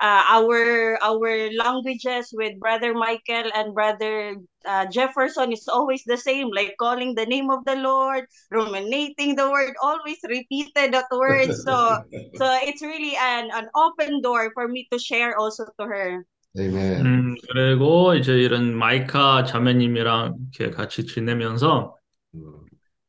uh, 0.00 0.22
our 0.28 0.98
our 1.02 1.50
languages 1.52 2.30
with 2.32 2.58
brother 2.60 2.94
Michael 2.94 3.50
and 3.54 3.74
brother 3.74 4.36
uh, 4.64 4.86
Jefferson 4.86 5.52
is 5.52 5.68
always 5.68 6.04
the 6.04 6.16
same 6.16 6.50
like 6.54 6.74
calling 6.78 7.14
the 7.14 7.26
name 7.26 7.50
of 7.50 7.64
the 7.64 7.76
Lord 7.76 8.26
ruminating 8.50 9.36
the 9.36 9.50
word 9.50 9.74
always 9.82 10.18
repeated 10.28 10.92
that 10.94 11.10
word 11.10 11.52
so 11.52 12.02
so 12.38 12.46
it's 12.62 12.82
really 12.82 13.16
an 13.16 13.50
an 13.52 13.68
open 13.74 14.22
door 14.22 14.50
for 14.54 14.68
me 14.68 14.86
to 14.92 14.98
share 14.98 15.36
also 15.36 15.66
to 15.78 15.86
her 15.86 16.24
Amen. 16.58 17.06
음, 17.06 17.34
그리고 17.52 18.14
이제 18.14 18.32
이런 18.32 18.74
마이카 18.74 19.44
자매님이랑 19.44 20.36
이렇게 20.56 20.74
같이 20.74 21.06
지내면서 21.06 21.94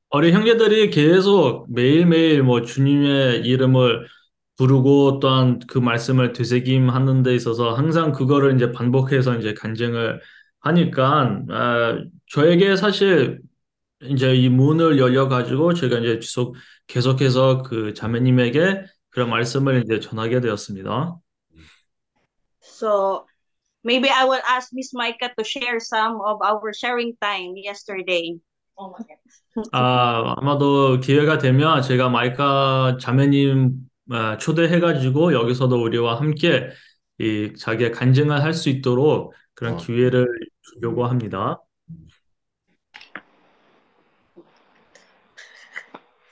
어린 0.10 0.34
형제들이 0.34 0.90
계속 0.90 1.66
매일매일 1.70 2.44
뭐 2.44 2.62
주님의 2.62 3.42
이름을 3.42 4.08
부르고 4.60 5.20
또한 5.22 5.60
그 5.70 5.78
말씀을 5.78 6.34
되새김하는 6.34 7.24
데 7.24 7.34
있어서 7.34 7.74
항상 7.74 8.12
그거를 8.12 8.56
이제 8.56 8.74
반복해서 8.74 9.38
이제 9.38 9.54
간증을 9.54 10.20
하니까 10.60 11.40
아, 11.50 11.98
저에게 12.28 12.76
사실 12.76 13.40
이제 14.02 14.36
이 14.36 14.50
문을 14.50 15.00
열려 15.00 15.30
가지고 15.30 15.74
제가 15.74 16.00
이제 16.00 16.16
계속 16.16 16.56
계속해서 16.88 17.64
그 17.64 17.94
자매님에게 17.94 18.84
그런 19.12 19.30
말씀을 19.30 19.84
이제 19.86 20.02
전하게 20.02 20.42
되었습니다. 20.42 21.18
So 22.62 23.26
maybe 23.86 24.10
I 24.10 24.26
will 24.26 24.44
ask 24.44 24.74
Miss 24.74 24.94
Micah 24.94 25.34
to 25.38 25.46
share 25.46 25.80
some 25.80 26.20
of 26.20 26.40
our 26.44 26.74
sharing 26.76 27.16
time 27.22 27.56
yesterday. 27.56 28.40
아, 29.72 30.36
아마도 30.38 31.00
기회가 31.00 31.38
되면 31.38 31.82
제가 31.82 32.10
마이카 32.10 32.98
자매님 33.00 33.74
아, 33.74 33.89
초대해가지고 34.40 35.34
여기서도 35.34 35.82
우리와 35.82 36.20
함께 36.20 36.70
이 37.20 37.54
자기의 37.58 37.92
간증을 37.92 38.42
할 38.44 38.54
수 38.54 38.70
있도록 38.70 39.34
그런 39.54 39.74
어. 39.74 39.78
기회를 39.78 40.28
주려고 40.62 41.06
합니다. 41.06 41.60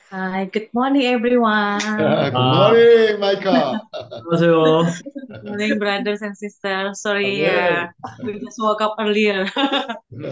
Hi, 0.09 0.45
good 0.53 0.69
morning, 0.73 1.03
everyone. 1.03 1.81
아, 1.83 2.31
굿모닝 2.31 3.19
마이카. 3.19 3.81
안녕하세요. 3.91 4.83
Good 5.27 5.43
morning, 5.43 5.79
brothers 5.79 6.23
and 6.23 6.35
sisters. 6.37 7.01
Sorry, 7.01 7.45
uh, 7.45 7.87
we 8.23 8.39
just 8.39 8.55
woke 8.57 8.81
up 8.81 8.95
earlier. 8.99 9.45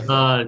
아, 0.08 0.46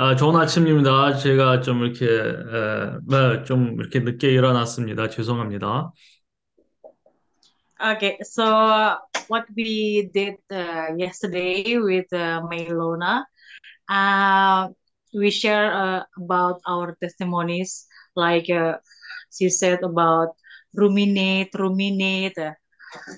아, 0.00 0.14
좋은 0.14 0.36
아침입니다. 0.36 1.16
제가 1.16 1.60
좀 1.60 1.82
이렇게 1.82 2.06
에, 2.06 2.98
네, 3.08 3.42
좀 3.42 3.80
이렇게 3.80 3.98
늦게 3.98 4.30
일어났습니다. 4.30 5.08
죄송합니다. 5.08 5.90
Okay, 7.82 8.16
so 8.22 8.96
what 9.26 9.46
we 9.56 10.08
did 10.14 10.36
uh, 10.52 10.94
yesterday 10.96 11.78
with 11.78 12.06
uh, 12.12 12.40
Maylona, 12.46 13.24
uh, 13.90 14.68
we 15.12 15.32
share 15.32 15.72
uh, 15.74 16.04
about 16.16 16.60
our 16.68 16.96
testimonies, 17.02 17.88
like 18.14 18.48
uh, 18.50 18.78
she 19.32 19.50
said 19.50 19.82
about 19.82 20.28
ruminate, 20.76 21.50
ruminate, 21.58 22.38
uh, 22.38 22.52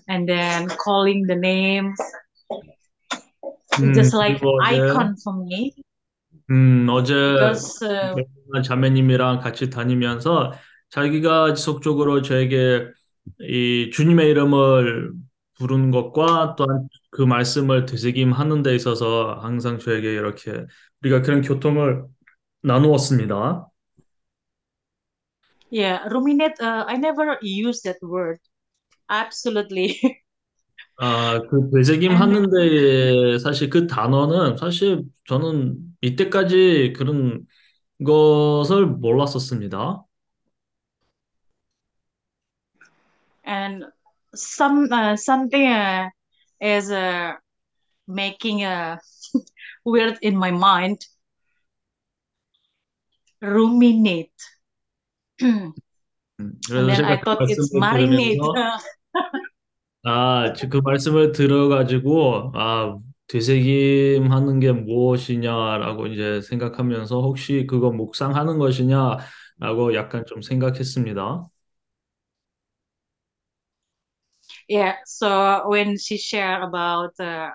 and 0.09 0.27
then 0.27 0.67
calling 0.79 1.27
the 1.27 1.37
names, 1.37 2.01
음, 3.77 3.93
just 3.93 4.15
like 4.15 4.41
그리고 4.41 4.57
icon 4.65 5.15
for 5.23 5.37
me, 5.45 5.75
음, 6.51 6.87
어제 6.91 7.15
uh, 7.15 8.63
자매님이랑 8.65 9.41
같이 9.41 9.71
다니면서 9.71 10.53
자기가 10.91 11.55
지속적으로 11.55 12.23
저에게 12.23 12.89
이 13.41 13.91
주님의 13.93 14.29
이름을 14.31 15.13
부르는 15.59 15.91
것과 15.91 16.57
또한 16.57 16.89
그 17.11 17.23
말씀을 17.23 17.87
되새김하는 17.87 18.63
데 18.63 18.75
있어서 18.75 19.35
항상 19.41 19.79
저에게 19.79 20.13
이렇게 20.13 20.65
우리가 21.03 21.23
그런 21.23 21.43
교통을 21.43 22.05
나누었습니다. 22.63 23.71
yeah, 25.71 26.03
ruminate. 26.11 26.61
Uh, 26.61 26.85
I 26.87 26.97
never 26.97 27.39
use 27.41 27.83
that 27.83 27.99
word. 28.03 28.41
Absolutely. 29.09 29.99
아, 31.03 31.41
그 31.49 31.71
되새김 31.75 32.13
하는 32.13 32.51
데에 32.51 33.39
사실 33.39 33.71
그 33.71 33.87
단어는 33.87 34.59
사실 34.59 35.03
저는 35.27 35.79
이때까지 36.03 36.93
그런 36.95 37.47
것을 38.05 38.87
몰랐었습니다. 38.87 40.05
and 43.51 43.85
some 44.35 44.93
uh, 44.93 45.17
something 45.17 45.67
uh, 45.67 46.09
is 46.61 46.91
uh, 46.91 47.33
making 48.07 48.63
a 48.63 48.99
weird 49.85 50.19
in 50.23 50.37
my 50.37 50.51
mind 50.53 50.99
ruminate 53.43 54.31
and 55.41 55.75
음, 56.39 56.53
그래서 56.69 56.87
then 56.87 56.97
제가 56.97 57.09
I 57.09 57.17
그 57.21 57.25
thought 57.25 57.43
it's 57.49 57.73
말씀을 57.73 57.81
marinate 57.81 58.39
들으면서 58.39 58.79
아, 60.03 60.53
지- 60.55 60.69
그 60.69 60.79
말씀을 60.83 61.33
들어가지고, 61.33 62.53
아, 62.55 62.99
되새김 63.29 64.33
하는 64.33 64.59
게 64.59 64.73
무엇이냐라고 64.73 66.07
이제 66.09 66.41
생각하면서 66.41 67.21
혹시 67.21 67.67
그거 67.69 67.91
묵상하는 67.93 68.59
것이냐라고 68.59 69.95
약간 69.95 70.25
좀 70.27 70.43
생각했습니다. 70.43 71.47
yeah 74.69 74.97
so 75.07 75.69
when 75.69 75.99
she 75.99 76.17
shared 76.17 76.63
about 76.63 77.13
uh, 77.21 77.51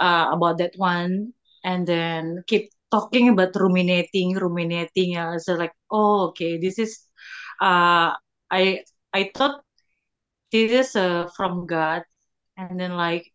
uh, 0.00 0.28
about 0.32 0.58
that 0.58 0.72
one 0.76 1.32
and 1.64 1.86
then 1.86 2.42
keep 2.46 2.70
talking 2.90 3.28
about 3.28 3.54
ruminating 3.56 4.34
ruminating 4.36 5.16
uh, 5.16 5.38
so 5.38 5.54
like 5.54 5.72
oh 5.90 6.28
okay 6.28 6.58
this 6.58 6.78
is 6.78 6.98
uh 7.60 8.12
I 8.50 8.84
I 9.12 9.30
thought 9.34 9.60
this 10.52 10.70
is 10.70 10.96
uh, 10.96 11.28
from 11.36 11.66
God. 11.66 12.04
And 12.56 12.78
then 12.78 12.92
like 12.94 13.32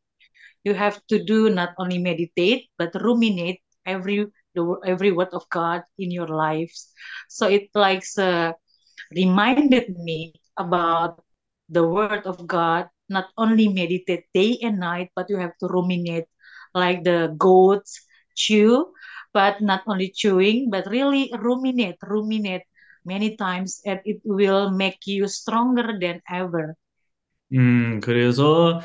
you 0.63 0.73
have 0.73 1.01
to 1.09 1.23
do 1.23 1.49
not 1.49 1.73
only 1.79 1.97
meditate 1.97 2.69
but 2.77 2.93
ruminate 3.01 3.61
every 3.85 4.27
the 4.53 4.63
every 4.85 5.11
word 5.11 5.33
of 5.33 5.49
God 5.49 5.83
in 5.97 6.11
your 6.11 6.29
lives. 6.29 6.93
So 7.29 7.49
it 7.49 7.69
like 7.73 8.05
uh, 8.17 8.53
reminded 9.11 9.97
me 9.97 10.33
about 10.57 11.23
the 11.69 11.83
word 11.87 12.25
of 12.25 12.45
God. 12.45 12.87
Not 13.09 13.31
only 13.37 13.67
meditate 13.71 14.27
day 14.33 14.59
and 14.61 14.79
night 14.79 15.09
but 15.15 15.29
you 15.29 15.37
have 15.37 15.57
to 15.63 15.67
ruminate 15.67 16.27
like 16.75 17.03
the 17.03 17.33
goats 17.37 18.03
chew 18.35 18.93
but 19.33 19.61
not 19.61 19.81
only 19.87 20.11
chewing 20.11 20.69
but 20.69 20.85
really 20.91 21.31
ruminate 21.39 21.97
ruminate 22.03 22.67
many 23.05 23.37
times 23.37 23.81
and 23.85 24.01
it 24.03 24.19
will 24.25 24.69
make 24.69 25.07
you 25.07 25.27
stronger 25.27 25.97
than 25.99 26.21
ever 26.29 26.75
음, 27.53 27.99
그래서, 28.01 28.81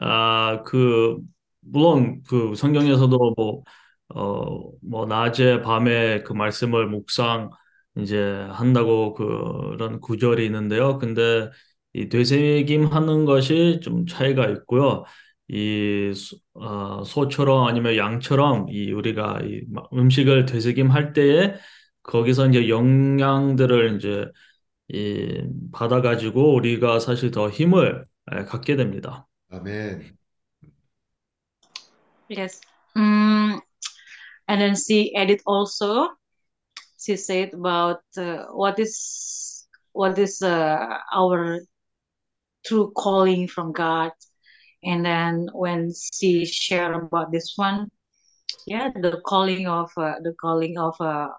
아, 0.00 0.62
그, 0.64 1.18
물론 1.60 2.22
그 2.26 2.54
성경에서도 2.54 3.34
뭐, 3.36 3.62
어, 4.08 4.70
뭐, 4.82 5.04
낮에 5.06 5.60
밤에 5.62 6.22
그 6.22 6.32
말씀을 6.32 6.86
묵상 6.88 7.50
이제 7.98 8.46
한다고 8.50 9.12
그런 9.14 10.00
구절이 10.00 10.44
있는데요. 10.46 10.98
근데 10.98 11.50
이 11.92 12.08
되새김 12.08 12.86
하는 12.86 13.24
것이 13.26 13.80
좀 13.82 14.06
차이가 14.06 14.46
있고요. 14.48 15.04
이 15.48 16.12
소, 16.14 16.36
어, 16.54 17.04
소처럼 17.04 17.66
아니면 17.66 17.96
양처럼 17.96 18.66
이 18.70 18.92
우리가 18.92 19.40
이막 19.44 19.90
음식을 19.92 20.46
되새김 20.46 20.90
할 20.90 21.12
때에 21.12 21.54
거기서 22.02 22.48
이제 22.48 22.68
영양들을 22.68 23.96
이제 23.96 24.26
이 24.89 25.47
받아가지고 25.71 26.55
우리가 26.55 26.99
사실 26.99 27.31
더 27.31 27.49
힘을 27.49 28.05
예, 28.35 28.43
갖게 28.45 28.75
됩니다. 28.75 29.27
아멘. 29.49 30.17
yes 32.29 32.61
mm, 32.95 33.59
and 34.47 34.61
then 34.61 34.73
she 34.73 35.13
added 35.15 35.41
also 35.45 36.07
she 36.97 37.17
said 37.17 37.53
about 37.53 37.99
uh, 38.17 38.45
what 38.53 38.79
is 38.79 39.67
what 39.93 40.17
is 40.17 40.41
uh, 40.41 40.97
our 41.13 41.59
true 42.65 42.91
calling 42.95 43.47
from 43.47 43.71
God. 43.71 44.11
And 44.83 45.05
then 45.05 45.49
when 45.53 45.91
she 46.13 46.45
shared 46.45 46.95
about 46.95 47.31
this 47.31 47.53
one, 47.55 47.89
yeah, 48.65 48.89
the 48.89 49.21
calling 49.25 49.67
of 49.67 49.91
uh, 49.97 50.15
the 50.21 50.33
calling 50.39 50.77
of 50.77 50.95
uh, 50.99 51.29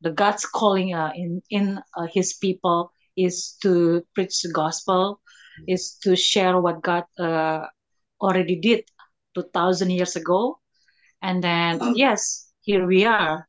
the 0.00 0.10
God's 0.10 0.44
calling 0.44 0.94
uh, 0.94 1.12
in 1.14 1.42
in 1.50 1.80
uh, 1.96 2.06
His 2.12 2.34
people 2.34 2.92
is 3.17 3.57
to 3.61 4.03
preach 4.13 4.41
the 4.41 4.51
gospel, 4.51 5.21
is 5.67 5.97
to 6.03 6.15
share 6.15 6.59
what 6.59 6.81
God 6.81 7.03
uh, 7.19 7.65
already 8.21 8.55
did 8.55 8.83
two 9.33 9.43
thousand 9.53 9.91
years 9.91 10.15
ago, 10.15 10.59
and 11.21 11.43
then 11.43 11.79
yes, 11.95 12.51
here 12.61 12.85
we 12.85 13.05
are, 13.05 13.47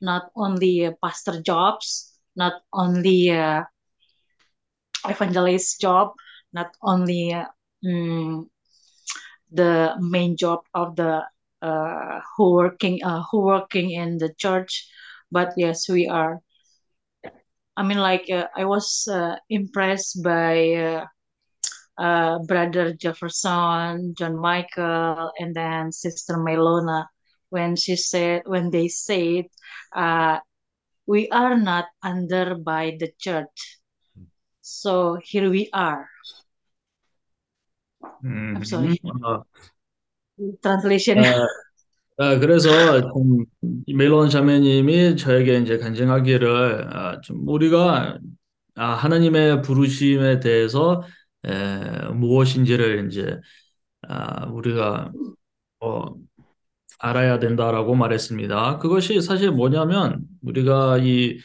not 0.00 0.30
only 0.36 0.86
uh, 0.86 0.92
pastor 1.02 1.40
jobs, 1.42 2.18
not 2.36 2.54
only 2.72 3.30
uh, 3.30 3.62
evangelist 5.08 5.80
job, 5.80 6.12
not 6.52 6.70
only 6.82 7.32
uh, 7.32 7.46
mm, 7.84 8.46
the 9.50 9.94
main 10.00 10.36
job 10.36 10.60
of 10.74 10.96
the 10.96 11.22
uh, 11.62 12.20
who 12.36 12.52
working 12.52 13.02
uh, 13.04 13.22
who 13.30 13.40
working 13.40 13.90
in 13.90 14.18
the 14.18 14.32
church, 14.38 14.88
but 15.30 15.52
yes, 15.56 15.88
we 15.88 16.08
are. 16.08 16.40
I 17.76 17.82
mean, 17.82 17.98
like 17.98 18.30
uh, 18.30 18.48
I 18.56 18.64
was 18.64 19.06
uh, 19.10 19.36
impressed 19.48 20.22
by 20.22 20.74
uh, 20.74 21.06
uh, 21.98 22.38
brother 22.46 22.92
Jefferson, 22.94 24.14
John 24.16 24.36
Michael, 24.36 25.32
and 25.38 25.54
then 25.54 25.92
Sister 25.92 26.36
Melona 26.36 27.06
when 27.50 27.76
she 27.76 27.96
said 27.96 28.42
when 28.46 28.70
they 28.70 28.88
said 28.88 29.46
uh, 29.94 30.40
we 31.06 31.28
are 31.28 31.56
not 31.56 31.86
under 32.02 32.54
by 32.56 32.96
the 32.98 33.12
church. 33.18 33.78
So 34.62 35.18
here 35.22 35.48
we 35.50 35.68
are. 35.72 36.08
음, 38.24 38.56
I'm 38.56 38.64
sorry. 38.64 39.00
어, 39.04 39.44
Translation. 40.60 41.18
에, 42.20 42.24
아, 42.24 42.38
그래서 42.38 43.00
좀 43.12 43.44
멜론 43.94 44.30
자매님이 44.30 45.16
저에게 45.16 45.58
이제 45.58 45.78
간증하기를 45.78 46.88
아, 46.96 47.20
좀 47.20 47.46
우리가 47.48 48.18
아, 48.76 48.84
하나님의 48.94 49.62
부르심에 49.62 50.40
대해서 50.40 51.02
에, 51.44 52.08
무엇인지를 52.14 53.06
이제 53.08 53.38
아, 54.08 54.46
우리가 54.48 55.12
어, 55.80 56.04
알아야 57.00 57.38
된다라고 57.38 57.94
말했습니다. 57.96 58.78
그것이 58.78 59.20
사실 59.22 59.50
뭐냐면 59.52 60.22
우리가 60.42 60.98
이 60.98 61.38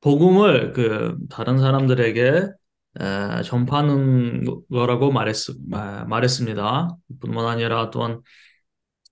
복음을 0.00 0.72
그 0.74 1.18
다른 1.30 1.58
사람들에게 1.58 2.48
에, 3.00 3.42
전파하는 3.44 4.44
거라고 4.70 5.12
말했, 5.12 5.36
아, 5.72 6.04
말했습니다. 6.06 6.88
뿐만 7.20 7.46
아니라 7.46 7.90
또한 7.90 8.22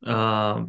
아, 0.07 0.67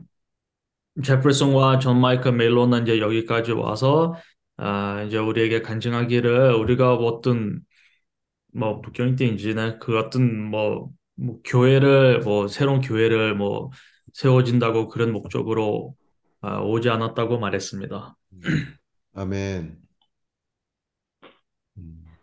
제퍼슨과 1.03 1.80
존 1.80 1.99
마이클 2.02 2.32
멜로는 2.34 2.84
이제 2.84 2.99
여기까지 2.99 3.52
와서 3.52 4.15
아, 4.57 5.03
이제 5.03 5.18
우리에게 5.18 5.61
간증하기를 5.61 6.53
우리가 6.53 6.95
어떤 6.95 7.61
뭐 8.53 8.82
북경인인지는 8.82 9.80
그 9.80 9.98
어떤 9.99 10.41
뭐, 10.41 10.90
뭐 11.15 11.40
교회를 11.45 12.22
뭐 12.22 12.48
새로운 12.48 12.82
교회를 12.82 13.36
뭐 13.36 13.69
세워진다고 14.14 14.88
그런 14.88 15.11
목적으로 15.11 15.95
아, 16.41 16.60
오지 16.60 16.90
않았다고 16.90 17.40
말했습니다. 17.40 18.15
아멘. 19.14 19.78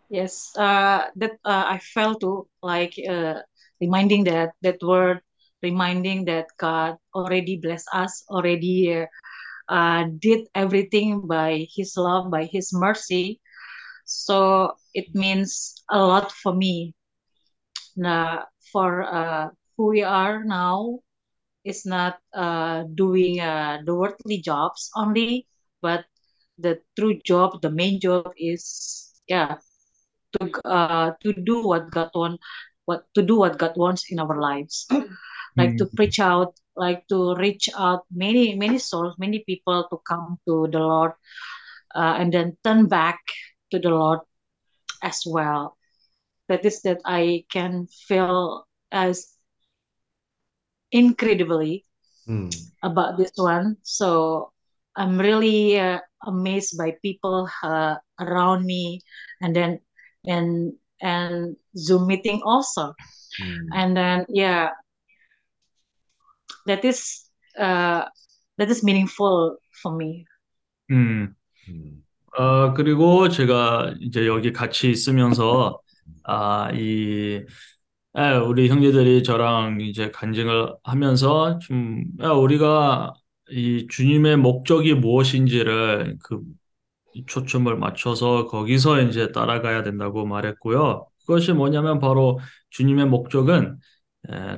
Yes, 0.09 0.53
uh, 0.55 1.09
that 1.15 1.33
uh, 1.43 1.65
I 1.67 1.79
felt 1.79 2.21
to 2.21 2.47
like 2.61 2.93
uh, 3.09 3.41
reminding 3.81 4.25
that 4.25 4.53
that 4.61 4.77
word, 4.83 5.21
reminding 5.65 6.25
that 6.25 6.45
God 6.61 6.97
already 7.17 7.57
blessed 7.57 7.89
us, 7.93 8.23
already 8.29 8.93
uh, 8.93 9.09
uh, 9.67 10.05
did 10.21 10.45
everything 10.53 11.25
by 11.25 11.65
His 11.73 11.97
love, 11.97 12.29
by 12.29 12.45
His 12.45 12.69
mercy. 12.73 13.41
So 14.05 14.77
it 14.93 15.09
means 15.17 15.73
a 15.89 15.97
lot 15.97 16.31
for 16.31 16.53
me. 16.53 16.93
Nah, 17.97 18.45
for 18.71 19.03
uh, 19.03 19.49
who 19.77 19.89
we 19.89 20.03
are 20.03 20.43
now 20.43 20.99
is 21.63 21.85
not 21.85 22.19
uh, 22.33 22.83
doing 22.93 23.39
uh, 23.41 23.81
the 23.85 23.95
worldly 23.95 24.37
jobs 24.37 24.91
only, 24.95 25.47
but 25.81 26.05
the 26.59 26.79
true 26.95 27.17
job, 27.25 27.61
the 27.61 27.71
main 27.71 27.99
job 27.99 28.31
is 28.37 29.11
yeah 29.27 29.57
to 30.35 30.51
uh, 30.67 31.11
to 31.23 31.33
do 31.33 31.65
what 31.65 31.89
God 31.91 32.11
want, 32.13 32.39
what 32.85 33.07
to 33.15 33.21
do 33.23 33.39
what 33.39 33.57
God 33.57 33.73
wants 33.75 34.11
in 34.11 34.19
our 34.19 34.39
lives, 34.39 34.87
like 35.57 35.77
to 35.77 35.85
preach 35.85 36.19
out, 36.19 36.53
like 36.75 37.07
to 37.07 37.35
reach 37.35 37.69
out 37.77 38.03
many 38.11 38.55
many 38.55 38.79
souls, 38.79 39.15
many 39.17 39.43
people 39.45 39.87
to 39.89 39.97
come 40.07 40.39
to 40.47 40.67
the 40.71 40.79
Lord, 40.79 41.13
uh, 41.95 42.15
and 42.19 42.33
then 42.33 42.57
turn 42.63 42.87
back 42.87 43.19
to 43.71 43.79
the 43.79 43.89
Lord 43.89 44.19
as 45.01 45.23
well. 45.25 45.77
That 46.47 46.65
is 46.65 46.81
that 46.81 47.01
I 47.05 47.45
can 47.49 47.87
feel 47.87 48.67
as 48.91 49.35
incredibly 50.91 51.85
음, 52.27 52.49
about 52.83 53.17
this 53.17 53.31
one. 53.35 53.77
So 53.83 54.51
I'm 54.95 55.19
really 55.19 55.79
uh, 55.79 55.99
amazed 56.25 56.77
by 56.77 56.95
people 57.01 57.49
uh, 57.63 57.95
around 58.19 58.65
me, 58.65 59.01
and 59.41 59.55
then 59.55 59.79
and 60.25 60.73
and 61.01 61.55
Zoom 61.77 62.07
meeting 62.07 62.41
also, 62.45 62.93
음, 63.41 63.69
and 63.73 63.97
then 63.97 64.25
yeah, 64.29 64.69
that 66.65 66.85
is 66.85 67.29
uh, 67.57 68.05
that 68.57 68.69
is 68.69 68.83
meaningful 68.83 69.57
for 69.81 69.95
me. 69.95 70.25
음. 70.91 71.33
음, 71.69 72.03
어, 72.37 72.73
그리고 72.73 73.29
제가 73.29 73.95
이제 74.01 74.27
여기 74.27 74.51
같이 74.51 74.89
있으면서, 74.91 75.79
아, 76.23 76.69
이, 76.73 77.41
에, 78.17 78.37
우리 78.37 78.69
형제들이 78.69 79.23
저랑 79.23 79.81
이제 79.81 80.11
간증을 80.11 80.75
하면서 80.83 81.59
좀, 81.59 82.05
야, 82.21 82.31
우리가 82.31 83.13
이 83.51 83.87
주님의 83.89 84.37
목적이 84.37 84.95
무엇인지를 84.95 86.17
그 86.23 86.41
초점을 87.27 87.73
맞춰서 87.77 88.45
거기서 88.47 89.01
이제 89.03 89.31
따라가야 89.31 89.83
된다고 89.83 90.25
말했고요. 90.25 91.07
그것이 91.21 91.53
뭐냐면 91.53 91.99
바로 91.99 92.39
주님의 92.71 93.05
목적은 93.07 93.73
에, 93.73 93.77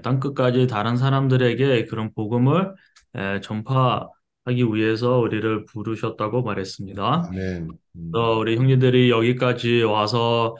땅 0.03 0.19
끝까지 0.19 0.67
다른 0.67 0.97
사람들에게 0.97 1.85
그런 1.85 2.13
복음을 2.13 2.73
에, 3.15 3.41
전파하기 3.41 4.73
위해서 4.73 5.19
우리를 5.19 5.65
부르셨다고 5.65 6.43
말했습니다. 6.43 7.23
아멘. 7.27 7.67
음, 7.95 8.11
또 8.13 8.39
우리 8.39 8.55
형제들이 8.55 9.09
여기까지 9.09 9.81
와서 9.83 10.55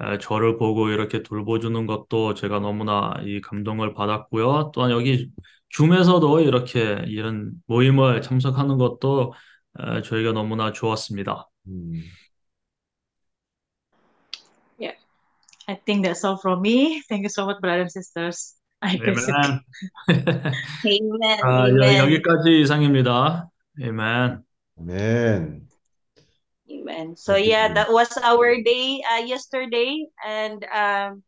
에, 0.00 0.18
저를 0.18 0.56
보고 0.58 0.88
이렇게 0.88 1.22
돌보주는 1.22 1.86
것도 1.86 2.34
제가 2.34 2.60
너무나 2.60 3.14
이 3.24 3.40
감동을 3.40 3.94
받았고요. 3.94 4.72
또한 4.74 4.90
여기 4.90 5.30
줌에서도 5.70 6.40
이렇게 6.40 7.04
이런 7.06 7.52
모임을 7.66 8.22
참석하는 8.22 8.76
것도 8.76 9.32
에, 9.78 10.02
저희가 10.02 10.32
너무나 10.32 10.72
좋았습니다. 10.72 11.48
음, 11.68 12.02
I 15.69 15.75
think 15.75 16.05
that's 16.05 16.23
all 16.23 16.37
from 16.37 16.61
me. 16.61 17.01
Thank 17.09 17.23
you 17.23 17.29
so 17.29 17.45
much, 17.45 17.59
brothers 17.59 17.95
and 17.95 18.03
sisters. 18.05 18.55
I 18.81 18.97
guess 18.97 19.27
it. 19.27 19.33
아멘. 19.33 19.61
Amen. 20.85 21.39
아, 21.41 21.69
여, 21.69 21.81
Amen. 21.81 21.97
여기까지 22.05 22.61
이상입니다. 22.61 23.49
아멘. 23.81 24.43
아멘. 24.77 25.65
Amen. 26.69 27.15
So 27.15 27.35
yeah, 27.35 27.71
that 27.73 27.91
was 27.91 28.17
our 28.21 28.61
day 28.61 29.01
uh, 29.09 29.23
yesterday, 29.25 30.05
and 30.25 30.65
um, 30.73 31.23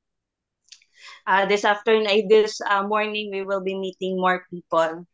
uh, 1.25 1.45
this 1.45 1.65
afternoon, 1.65 2.05
uh, 2.05 2.21
this 2.29 2.61
uh, 2.61 2.83
morning, 2.85 3.29
we 3.31 3.41
will 3.41 3.61
be 3.61 3.73
meeting 3.73 4.19
more 4.19 4.45
people. 4.49 5.05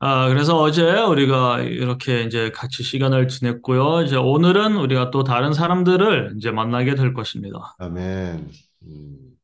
아, 0.00 0.28
그래서 0.28 0.56
어제 0.56 0.82
우리가 1.00 1.60
이렇게 1.62 2.22
이제 2.22 2.50
같이 2.50 2.84
시간을 2.84 3.26
지냈고요. 3.26 4.02
이제 4.02 4.14
오늘은 4.16 4.76
우리가 4.76 5.10
또 5.10 5.24
다른 5.24 5.52
사람들을 5.52 6.34
이제 6.36 6.52
만나게 6.52 6.94
될 6.94 7.12
것입니다. 7.14 7.74
아멘. 7.78 8.48
음, 8.82 9.36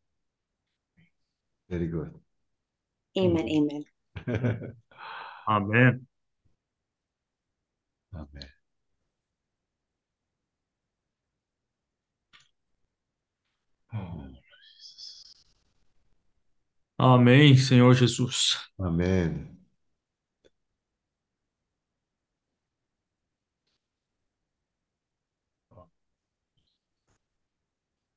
very 1.68 1.90
good. 1.90 2.12
Amen. 3.16 3.48
Amen. 3.48 3.84
아멘. 5.46 6.06
아멘. 8.12 8.54
Amém, 16.98 17.56
Senhor 17.56 17.94
Jesus. 17.94 18.56
아 18.78 18.88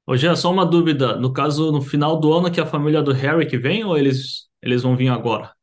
Hoje 0.10 0.26
é 0.26 0.34
só 0.38 0.50
uma 0.50 0.66
dúvida. 0.66 1.18
No 1.18 1.34
caso, 1.34 1.70
no 1.70 1.82
final 1.82 2.18
do 2.18 2.32
ano 2.32 2.50
que 2.50 2.62
a 2.62 2.66
família 2.66 3.02
do 3.02 3.12
Harry 3.12 3.46
que 3.46 3.58
vem 3.58 3.84
ou 3.84 3.98
eles 3.98 4.48
eles 4.62 4.82
vão 4.82 4.96
vir 4.96 5.10
agora? 5.10 5.54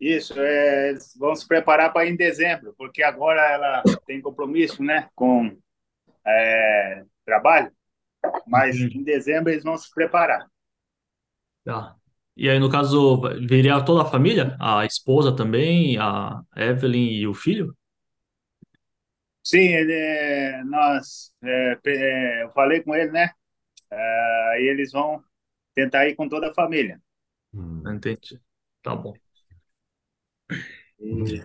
Isso, 0.00 0.32
é, 0.40 0.90
eles 0.90 1.14
vão 1.18 1.34
se 1.34 1.46
preparar 1.46 1.92
para 1.92 2.06
ir 2.06 2.12
em 2.12 2.16
dezembro, 2.16 2.74
porque 2.78 3.02
agora 3.02 3.40
ela 3.42 3.82
tem 4.06 4.20
compromisso, 4.20 4.82
né, 4.82 5.08
com 5.14 5.56
é, 6.26 7.02
trabalho, 7.26 7.70
mas 8.46 8.76
Entendi. 8.76 8.98
em 8.98 9.02
dezembro 9.02 9.50
eles 9.50 9.64
vão 9.64 9.76
se 9.76 9.92
preparar. 9.92 10.46
Tá. 11.64 11.96
E 12.36 12.48
aí, 12.48 12.58
no 12.58 12.70
caso, 12.70 13.20
viria 13.46 13.84
toda 13.84 14.02
a 14.02 14.10
família? 14.10 14.56
A 14.60 14.86
esposa 14.86 15.34
também, 15.34 15.98
a 15.98 16.40
Evelyn 16.56 17.10
e 17.14 17.26
o 17.26 17.34
filho? 17.34 17.74
Sim, 19.48 19.60
ele 19.60 19.94
é, 19.94 20.62
nós 20.64 21.32
é, 21.42 21.78
é, 21.86 22.42
eu 22.42 22.50
falei 22.50 22.82
com 22.82 22.94
ele, 22.94 23.10
né? 23.10 23.30
É, 23.90 24.60
e 24.60 24.68
eles 24.68 24.92
vão 24.92 25.24
tentar 25.74 26.06
ir 26.06 26.14
com 26.16 26.28
toda 26.28 26.50
a 26.50 26.54
família. 26.54 27.00
Hum, 27.54 27.82
entendi. 27.86 28.38
Tá 28.82 28.94
bom. 28.94 29.14
E... 31.00 31.42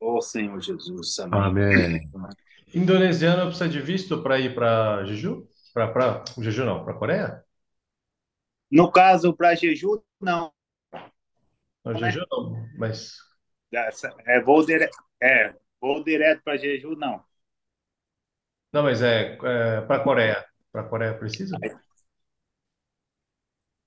Oh 0.00 0.22
Senhor 0.22 0.58
Jesus, 0.62 1.18
amém. 1.18 2.00
amém. 2.10 2.10
Indonesiano 2.74 3.42
precisa 3.42 3.68
de 3.68 3.82
visto 3.82 4.22
para 4.22 4.38
ir 4.38 4.54
para 4.54 5.04
Jeju? 5.04 5.46
Para 5.74 5.92
para 5.92 6.24
Jeju 6.38 6.64
não, 6.64 6.86
para 6.86 6.94
Coreia? 6.94 7.44
No 8.70 8.90
caso 8.90 9.36
para 9.36 9.54
Jeju 9.54 10.02
não. 10.18 10.50
Para 11.82 11.98
Jeju 11.98 12.24
não, 12.30 12.66
mas 12.78 13.18
é 14.24 14.40
vou 14.40 14.64
direto 14.64 14.96
é, 15.22 15.54
voo 15.80 16.02
direto 16.04 16.42
para 16.44 16.56
Jeju, 16.58 16.96
não. 16.96 17.24
não, 18.72 18.82
mas 18.82 19.02
é, 19.02 19.36
é 19.42 19.80
para 19.82 20.02
Coreia. 20.02 20.44
Para 20.72 20.84
Coreia 20.84 21.14
precisa? 21.16 21.56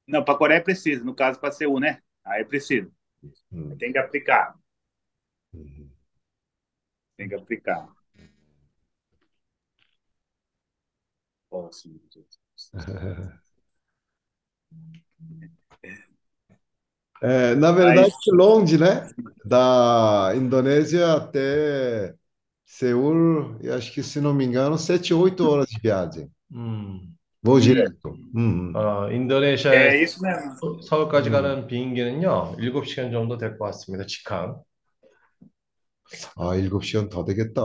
Não, 0.08 0.24
para 0.24 0.38
Coreia 0.38 0.64
precisa, 0.64 1.04
no 1.04 1.14
caso 1.16 1.40
para 1.40 1.52
Seul, 1.52 1.80
né? 1.80 2.02
Aí 2.24 2.44
precisa. 2.46 2.90
음. 3.52 3.78
Tem 3.78 3.92
que 3.92 3.98
aplicar. 3.98 4.56
음. 5.54 5.92
Tem 7.16 7.28
que 7.30 7.36
aplicar. 7.36 7.88
Oh, 11.52 11.70
sim, 11.72 12.00
É, 17.22 17.56
na 17.56 17.72
verdade, 17.72 18.12
longe, 18.32 18.78
né? 18.78 19.08
Da 19.44 20.34
Indonésia 20.36 21.14
até 21.16 22.16
Seul, 22.66 23.58
eu 23.62 23.74
acho 23.76 23.92
que, 23.94 24.04
se 24.04 24.22
não 24.22 24.34
me 24.34 24.46
engano, 24.46 24.78
7, 24.78 25.14
8 25.14 25.44
horas 25.44 25.68
de 25.70 25.80
viagem. 25.82 26.30
음, 26.52 27.16
Voo 27.44 27.60
direto. 27.60 28.10
음. 28.36 28.76
어, 28.76 29.12
É 29.70 30.02
인도네시아에서 30.02 30.04
isso 30.04 30.22
mesmo. 30.24 30.82
서울까지 30.84 31.30
음. 31.30 31.32
가는 31.32 31.68
비행기는요, 31.68 32.56
7시간 32.60 33.12
정도 33.12 33.38
될 33.38 33.58
것 33.58 33.66
같습니다. 33.66 34.06
직항. 34.06 34.62
아, 36.36 36.56
7시간 36.56 37.10
더 37.10 37.26
되겠다. 37.26 37.62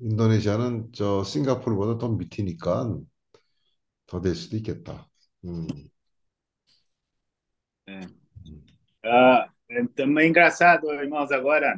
인도네시아는 0.00 0.92
저 0.92 1.22
싱가포르보다 1.24 1.98
더 1.98 2.08
밑이니까 2.08 2.98
더 4.06 4.20
될 4.20 4.34
수도 4.34 4.56
있겠다. 4.56 5.08
음. 5.44 5.66
Ah, 9.04 9.48
é 9.70 9.84
também 9.94 10.28
engraçado, 10.28 10.90
irmãos, 10.92 11.32
agora, 11.32 11.76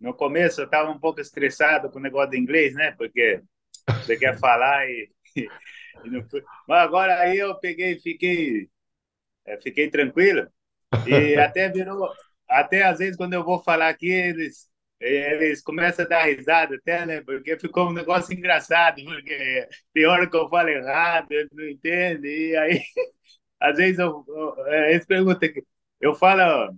no 0.00 0.14
começo 0.14 0.60
eu 0.60 0.64
estava 0.66 0.90
um 0.90 0.98
pouco 0.98 1.20
estressado 1.20 1.90
com 1.90 1.98
o 1.98 2.02
negócio 2.02 2.30
do 2.30 2.36
inglês, 2.36 2.74
né? 2.74 2.92
Porque 2.92 3.42
você 4.04 4.16
quer 4.18 4.38
falar 4.38 4.88
e, 4.88 5.10
e 6.04 6.10
não 6.10 6.22
foi. 6.28 6.42
Mas 6.68 6.82
agora 6.84 7.20
aí 7.20 7.38
eu 7.38 7.54
peguei, 7.60 7.98
fiquei, 8.00 8.68
é, 9.46 9.58
fiquei 9.60 9.90
tranquilo 9.90 10.48
e 11.06 11.36
até 11.38 11.68
virou, 11.70 12.10
até 12.48 12.84
às 12.84 12.98
vezes 12.98 13.16
quando 13.16 13.34
eu 13.34 13.44
vou 13.44 13.62
falar 13.62 13.88
aqui 13.90 14.10
eles 14.10 14.68
eles 15.00 15.62
começam 15.62 16.04
a 16.04 16.08
dar 16.08 16.24
risada 16.26 16.76
até, 16.76 17.06
né? 17.06 17.22
Porque 17.22 17.58
ficou 17.58 17.88
um 17.90 17.92
negócio 17.92 18.34
engraçado, 18.34 19.02
porque 19.04 19.68
tem 19.94 20.06
hora 20.06 20.28
que 20.30 20.36
eu 20.36 20.48
falo 20.48 20.68
errado, 20.70 21.32
eles 21.32 21.50
não 21.52 21.68
entendem 21.68 22.32
e 22.50 22.56
aí 22.56 22.82
às 23.60 23.76
vezes 23.78 23.98
eu, 23.98 24.24
eu, 24.28 24.66
eles 24.90 25.06
perguntam, 25.06 25.48
eu 26.00 26.14
falo 26.14 26.74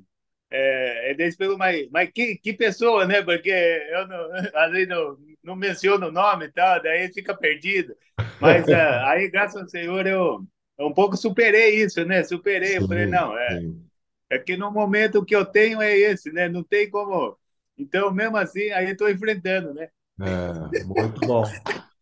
é, 0.54 1.10
eles 1.10 1.34
perguntam, 1.34 1.58
mas, 1.58 1.88
mas 1.90 2.10
que, 2.12 2.36
que 2.36 2.52
pessoa, 2.52 3.06
né? 3.06 3.22
Porque 3.22 3.50
eu 3.50 4.06
não, 4.06 4.30
às 4.54 4.70
vezes 4.70 4.88
não, 4.88 5.16
não 5.42 5.56
menciono 5.56 6.08
o 6.08 6.12
nome 6.12 6.44
e 6.44 6.52
tal, 6.52 6.82
daí 6.82 7.10
fica 7.10 7.34
perdido. 7.34 7.96
Mas 8.38 8.68
é, 8.68 8.76
aí, 9.08 9.30
graças 9.30 9.60
ao 9.60 9.66
Senhor, 9.66 10.06
eu, 10.06 10.44
eu 10.78 10.86
um 10.86 10.92
pouco 10.92 11.16
superei 11.16 11.82
isso, 11.82 12.04
né? 12.04 12.22
Superei. 12.22 12.76
Eu 12.76 12.86
falei, 12.86 13.06
não, 13.06 13.36
é, 13.36 13.60
sim. 13.60 13.82
é 14.28 14.38
que 14.38 14.54
no 14.54 14.70
momento 14.70 15.24
que 15.24 15.34
eu 15.34 15.46
tenho 15.46 15.80
é 15.80 15.96
esse, 15.96 16.30
né? 16.30 16.50
Não 16.50 16.62
tem 16.62 16.90
como. 16.90 17.38
Então, 17.78 18.12
mesmo 18.12 18.36
assim, 18.36 18.70
aí 18.72 18.90
estou 18.90 19.08
enfrentando, 19.08 19.72
né? 19.72 19.88
É, 20.20 20.84
muito 20.84 21.20
bom. 21.26 21.44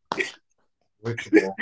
Muito 1.02 1.30
bom. 1.30 1.54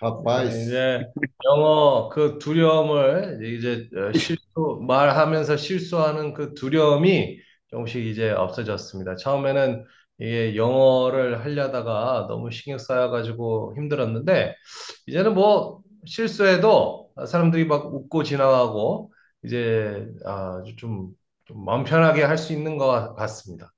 Rapaz, 0.00 0.56
이제 0.66 1.04
영어 1.44 2.08
그 2.10 2.38
두려움을 2.38 3.40
이제 3.44 3.88
어, 3.96 4.12
실수 4.14 4.80
말하면서 4.86 5.56
실수하는 5.56 6.34
그 6.34 6.54
두려움이 6.54 7.40
조금씩 7.68 8.04
이제 8.06 8.30
없어졌습니다. 8.30 9.16
처음에는 9.16 9.84
이게 10.18 10.56
영어를 10.56 11.44
하려다가 11.44 12.26
너무 12.28 12.50
신경 12.50 12.78
쌓여가지고 12.78 13.74
힘들었는데 13.76 14.54
이제는 15.06 15.34
뭐 15.34 15.80
실수해도 16.06 17.10
사람들이 17.26 17.64
막 17.66 17.92
웃고 17.94 18.22
지나가고 18.24 19.12
이제 19.44 20.06
아주 20.24 20.76
좀, 20.76 21.10
좀 21.46 21.64
마음 21.64 21.84
편하게 21.84 22.22
할 22.24 22.36
수 22.38 22.52
있는 22.52 22.76
것 22.78 23.14
같습니다. 23.16 23.72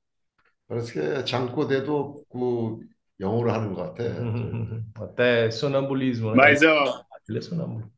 parece 0.68 1.24
잠꼬대도 1.24 2.24
그 2.30 2.78
영어로 3.21 3.51
하는 3.51 3.73
것 3.73 3.93
같아. 3.93 4.03
어때? 4.99 5.49
소남불리즘은 5.49 6.35
Mas, 6.35 6.63
ó, 6.63 7.03
원래 7.27 7.41
소남불. 7.41 7.89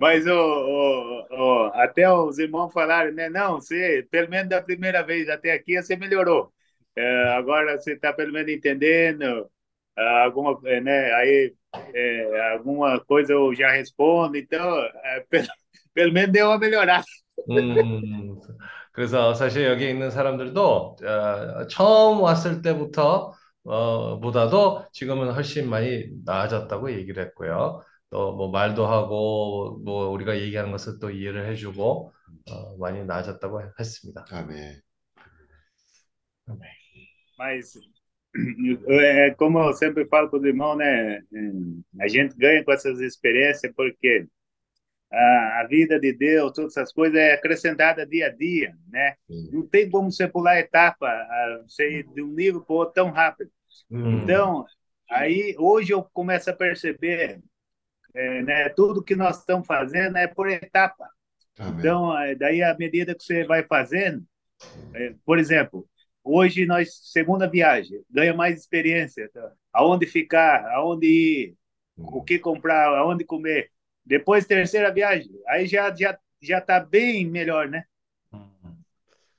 mas 0.00 0.26
ó, 0.26 0.32
ó, 0.32 1.26
ó, 1.30 1.70
até 1.74 2.10
os 2.10 2.38
irmãos 2.38 2.70
falaram, 2.72 3.12
né? 3.12 3.28
Não, 3.28 3.60
você, 3.60 4.06
pelo 4.10 4.28
menos 4.28 4.48
da 4.48 4.60
primeira 4.60 5.02
vez 5.02 5.28
até 5.28 5.52
aqui, 5.52 5.80
você 5.80 5.96
melhorou. 5.96 6.52
É, 6.94 7.28
agora 7.36 7.78
você 7.78 7.92
está 7.92 8.12
pelo 8.12 8.32
menos 8.32 8.50
entendendo 8.50 9.50
ah, 9.96 10.24
alguma, 10.24 10.58
é, 10.64 10.80
né? 10.80 11.12
Aí 11.14 11.54
é, 11.94 12.52
alguma 12.52 13.00
coisa 13.04 13.32
eu 13.32 13.54
já 13.54 13.70
respondo, 13.70 14.36
então 14.36 14.78
é, 15.04 15.20
pelo, 15.28 15.46
pelo 15.94 16.12
menos 16.12 16.32
deu 16.32 16.48
uma 16.48 16.58
melhorada. 16.58 17.04
음, 17.48 18.38
그래서 18.91 19.33
사실 19.33 19.65
여기 19.65 19.89
있는 19.89 20.11
사람들도 20.11 20.97
어, 21.03 21.67
처음 21.67 22.21
왔을 22.21 22.61
때부터 22.61 23.33
어, 23.63 24.19
보다도 24.19 24.85
지금은 24.91 25.31
훨씬 25.33 25.69
많이 25.69 26.05
나아졌다고 26.25 26.91
얘기를 26.93 27.23
했고요. 27.25 27.81
또 28.09 28.33
뭐 28.35 28.51
말도 28.51 28.85
하고 28.87 29.79
뭐 29.85 30.09
우리가 30.09 30.37
얘기하는 30.39 30.71
것을 30.71 30.99
또 30.99 31.09
이해를 31.11 31.47
해주고 31.51 32.13
어, 32.51 32.77
많이 32.77 33.03
나아졌다고 33.05 33.61
했습니다. 33.79 34.25
아멘. 34.31 34.81
Mas 37.37 37.73
é, 38.89 39.31
como 39.35 39.59
eu 39.59 39.73
sempre 39.73 40.05
falo 40.07 40.29
para 40.29 40.39
os 40.39 40.45
irmãos, 40.45 40.75
né? 40.77 41.19
A 42.01 42.07
gente 42.07 42.35
ganha 42.37 42.63
com 42.63 42.71
essas 42.71 42.99
experiências 43.01 43.71
porque 43.75 44.27
a, 45.11 45.67
vida 45.69 45.99
de 45.99 46.13
Deus, 46.13 46.53
todas 46.53 46.75
essas 46.75 46.93
coisas 46.93 47.19
é 47.19 47.33
acrescentada 47.33 48.05
dia 48.05 48.27
a 48.27 48.29
dia, 48.29 48.73
né? 48.89 49.15
Sim. 49.27 49.49
Não 49.51 49.67
tem 49.67 49.89
como 49.89 50.11
você 50.11 50.27
pular 50.27 50.59
etapa, 50.59 51.09
você 51.67 52.03
de 52.03 52.21
um 52.21 52.27
nível 52.27 52.61
para 52.61 52.75
outro 52.75 52.93
tão 52.93 53.09
rápido. 53.09 53.51
Hum. 53.89 54.21
Então, 54.21 54.65
aí 55.09 55.55
hoje 55.59 55.91
eu 55.91 56.03
começo 56.13 56.49
a 56.49 56.53
perceber, 56.53 57.41
é, 58.13 58.41
né? 58.41 58.69
Tudo 58.69 59.03
que 59.03 59.15
nós 59.15 59.39
estamos 59.39 59.67
fazendo 59.67 60.17
é 60.17 60.27
por 60.27 60.49
etapa. 60.49 61.09
Tá 61.55 61.65
Amém. 61.65 61.79
Então, 61.79 62.17
é, 62.17 62.33
daí 62.33 62.63
à 62.63 62.75
medida 62.77 63.13
que 63.13 63.23
você 63.23 63.43
vai 63.43 63.63
fazendo, 63.63 64.23
é, 64.93 65.13
por 65.25 65.37
exemplo, 65.37 65.85
hoje 66.23 66.65
nós 66.65 66.95
segunda 67.11 67.49
viagem, 67.49 68.01
ganha 68.09 68.33
mais 68.33 68.57
experiência, 68.59 69.29
tá? 69.33 69.51
aonde 69.73 70.05
ficar, 70.05 70.65
aonde 70.71 71.05
ir, 71.05 71.55
hum. 71.97 72.05
o 72.13 72.23
que 72.23 72.39
comprar, 72.39 72.87
aonde 72.97 73.25
comer. 73.25 73.69
Depois 74.05 74.45
terceira 74.45 74.91
viagem, 74.93 75.31
aí 75.47 75.67
já 75.67 75.93
já 75.95 76.17
já 76.41 76.59
está 76.59 76.79
bem 76.79 77.25
melhor, 77.27 77.69
né? 77.69 77.83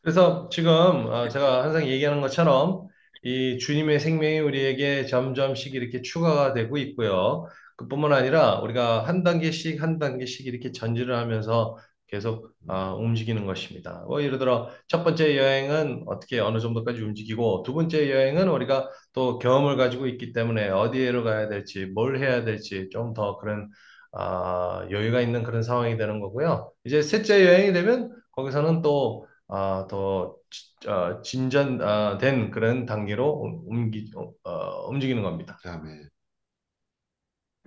그래서 0.03 0.49
지금 0.51 0.71
어, 1.07 1.29
제가 1.29 1.63
항상 1.65 1.87
얘기하는 1.87 2.21
것처럼 2.21 2.89
이 3.23 3.59
주님의 3.59 4.01
생명이 4.01 4.41
우리에게 4.41 5.07
점점씩 5.07 5.75
이렇게 5.75 6.03
추가가 6.03 6.53
되고 6.55 6.77
있고요. 6.79 7.47
그뿐만 7.77 8.13
아니라 8.13 8.59
우리가 8.61 9.07
한 9.07 9.23
단계씩 9.23 9.81
한 9.83 9.99
단계씩 9.99 10.47
이렇게 10.47 10.73
전진을 10.73 11.15
하면서 11.17 11.77
계속 12.09 12.53
어, 12.69 12.97
움직이는 12.99 13.47
것입니다. 13.47 14.05
뭐 14.07 14.23
예를 14.23 14.39
들어 14.39 14.71
첫 14.89 15.03
번째 15.05 15.37
여행은 15.39 16.05
어떻게 16.07 16.41
어느 16.41 16.59
정도까지 16.59 17.01
움직이고 17.01 17.63
두 17.65 17.73
번째 17.73 18.11
여행은 18.11 18.49
우리가 18.49 18.91
또 19.13 19.39
경험을 19.39 19.77
가지고 19.77 20.07
있기 20.09 20.33
때문에 20.33 20.69
어디로 20.69 21.23
가야 21.25 21.49
될지 21.49 21.87
뭘 21.87 22.19
해야 22.19 22.45
될지 22.45 22.89
좀 22.91 23.15
더 23.15 23.39
그런 23.39 23.71
아, 24.13 24.87
여유가 24.91 25.21
있는 25.21 25.43
그런 25.43 25.63
상황이 25.63 25.97
되는 25.97 26.21
거고요. 26.21 26.73
이제 26.85 27.03
셋째 27.03 27.45
여행이 27.47 27.73
되면 27.73 28.15
거기서는 28.33 28.83
또 28.83 29.27
아, 29.49 29.87
더 29.91 30.37
지- 30.51 30.89
어, 30.89 31.21
진전된 31.23 32.51
그런 32.51 32.87
단계로 32.87 33.31
옮기, 33.67 34.11
어, 34.45 34.89
움직이는 34.89 35.23
겁니다. 35.23 35.59
아멘. 35.65 36.09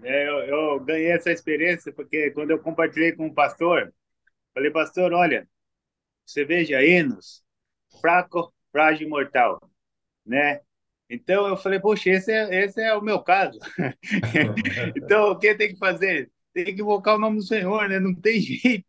É, 0.04 0.28
eu, 0.28 0.40
eu 0.76 0.80
ganhei 0.82 1.12
essa 1.12 1.32
experiência 1.32 1.92
porque 1.94 2.32
quando 2.32 2.52
eu 2.52 2.60
compartilhei 2.62 3.14
com 3.14 3.28
o 3.28 3.34
pastor, 3.34 3.94
falei, 4.54 4.72
pastor, 4.72 5.14
olha, 5.14 5.48
você 6.26 6.46
veja 6.46 6.84
hinos, 6.84 7.44
fraco, 8.02 8.54
frágil 8.72 9.08
e 9.08 9.10
mortal, 9.10 9.60
né? 10.26 10.62
Então 11.10 11.48
eu 11.48 11.58
falei, 11.58 11.80
poxa, 11.80 12.10
esse 12.12 12.32
é, 12.32 12.66
esse 12.66 12.82
é 12.82 12.94
o 12.96 13.02
meu 13.02 13.24
caso. 13.24 13.60
então 14.96 15.32
o 15.32 15.40
que 15.40 15.56
tem 15.56 15.70
que 15.70 15.78
fazer? 15.78 16.32
Tem 16.56 16.74
que 16.74 16.82
invocar 16.82 17.18
o 17.18 17.20
nome 17.20 17.40
do 17.40 17.44
Senhor, 17.44 17.90
né? 17.90 18.00
Não 18.00 18.16
tem 18.16 18.40
jeito. 18.40 18.86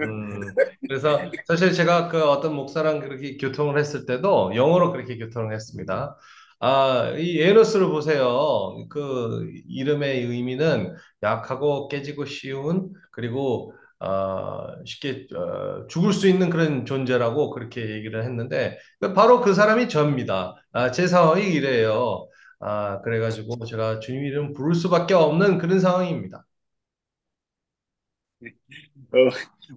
음, 0.00 0.40
그래서 0.88 1.20
사실 1.46 1.72
제가 1.74 2.08
그 2.08 2.24
어떤 2.24 2.54
목사랑 2.54 3.00
그렇게 3.00 3.36
교통을 3.36 3.78
했을 3.78 4.06
때도 4.06 4.56
영어로 4.56 4.90
그렇게 4.90 5.18
교통을 5.18 5.52
했습니다. 5.52 6.16
아, 6.60 7.12
이 7.18 7.42
에노스를 7.42 7.88
보세요. 7.88 8.86
그 8.88 9.50
이름의 9.68 10.24
의미는 10.24 10.94
약하고 11.22 11.88
깨지고 11.88 12.24
쉬운 12.24 12.90
그리고 13.12 13.74
어, 13.98 14.68
쉽게 14.86 15.26
어, 15.36 15.86
죽을 15.88 16.14
수 16.14 16.26
있는 16.26 16.48
그런 16.48 16.86
존재라고 16.86 17.50
그렇게 17.50 17.90
얘기를 17.90 18.24
했는데 18.24 18.78
바로 19.14 19.42
그 19.42 19.52
사람이 19.52 19.90
저입니다. 19.90 20.54
아, 20.72 20.90
제 20.90 21.06
상황이 21.06 21.52
이래요. 21.52 22.28
아, 22.60 23.02
그래가지고 23.02 23.66
제가 23.66 24.00
주님 24.00 24.24
이름 24.24 24.54
부를 24.54 24.74
수밖에 24.74 25.12
없는 25.12 25.58
그런 25.58 25.80
상황입니다. 25.80 26.46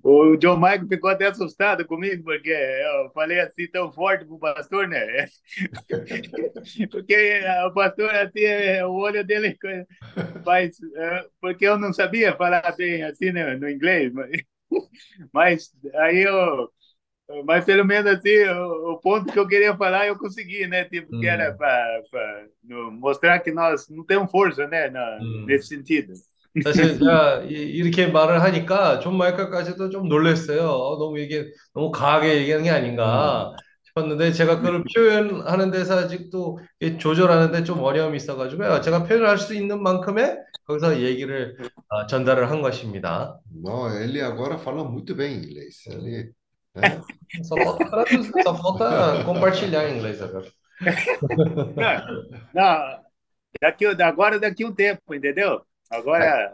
O, 0.03 0.31
o 0.31 0.37
John 0.37 0.55
Michael 0.55 0.87
ficou 0.87 1.09
até 1.09 1.27
assustado 1.27 1.85
comigo, 1.85 2.23
porque 2.23 2.49
eu 2.49 3.11
falei 3.11 3.39
assim 3.39 3.67
tão 3.67 3.91
forte 3.91 4.25
pro 4.25 4.39
pastor, 4.39 4.87
né? 4.87 5.27
Porque 6.91 7.41
o 7.67 7.71
pastor, 7.73 8.09
assim, 8.15 8.81
o 8.83 8.93
olho 8.93 9.23
dele 9.23 9.57
faz. 10.45 10.77
Porque 11.41 11.65
eu 11.65 11.77
não 11.77 11.91
sabia 11.91 12.35
falar 12.35 12.75
bem 12.75 13.03
assim 13.03 13.31
né, 13.31 13.55
no 13.55 13.69
inglês, 13.69 14.13
mas, 14.13 14.31
mas 15.33 15.71
aí 15.95 16.23
eu. 16.23 16.69
Mas 17.45 17.65
pelo 17.65 17.85
menos 17.85 18.11
assim, 18.11 18.43
o, 18.49 18.93
o, 18.93 18.99
ponto 18.99 19.31
que 19.31 19.39
eu 19.39 19.47
queria 19.47 19.75
falar 19.75 20.07
eu 20.07 20.17
consegui, 20.17 20.67
né? 20.67 20.83
Tipo, 20.85 21.19
que 21.19 21.25
era 21.25 21.53
para 21.53 22.01
mostrar 22.91 23.39
que 23.39 23.51
nós 23.51 23.89
não 23.89 24.05
temos 24.05 24.29
força, 24.29 24.67
né? 24.67 24.89
Na, 24.89 25.19
nesse 25.45 25.67
sentido. 25.67 26.13
사실 26.63 26.99
제가 26.99 27.43
이렇게 27.47 28.07
말을 28.07 28.41
하니까 28.43 28.99
존 28.99 29.17
마이클까지도 29.17 29.89
좀 29.89 30.07
놀랐어요. 30.07 30.67
어, 30.69 30.97
너무 30.99 31.19
얘기 31.19 31.43
너무 31.73 31.91
강하게 31.91 32.37
얘기하는 32.37 32.63
게 32.63 32.69
아닌가 32.69 33.55
싶었는데 33.87 34.31
제가 34.33 34.57
그걸 34.59 34.83
표현하는 34.93 35.71
데서 35.71 35.99
아직도 35.99 36.59
조절하는데 36.99 37.63
좀 37.63 37.79
어려움이 37.79 38.17
있어가지고요. 38.17 38.81
제가 38.81 39.03
표현할 39.03 39.37
수 39.37 39.55
있는 39.55 39.81
만큼의 39.81 40.37
거기서 40.65 41.01
얘기를 41.01 41.57
어, 41.89 42.05
전달을 42.07 42.49
한 42.49 42.61
것입니다. 42.61 43.39
Não, 43.51 43.89
ele 43.89 44.21
agora 44.21 44.57
fala 44.57 44.83
muito 44.83 45.15
bem 45.15 45.35
inglês. 45.35 45.85
Ele, 45.87 46.31
né? 46.75 47.01
Só 47.43 47.55
falta 47.55 48.05
só 48.43 48.55
falta 48.55 49.23
compartilhar 49.25 49.89
em 49.89 49.97
inglês 49.97 50.21
agora. 50.21 50.45
Não, 51.75 52.23
não, 52.53 52.99
daqui, 53.61 53.85
agora 53.85 54.39
daqui 54.39 54.65
um 54.65 54.73
tempo, 54.73 55.13
entendeu? 55.13 55.61
Agora, 55.93 56.51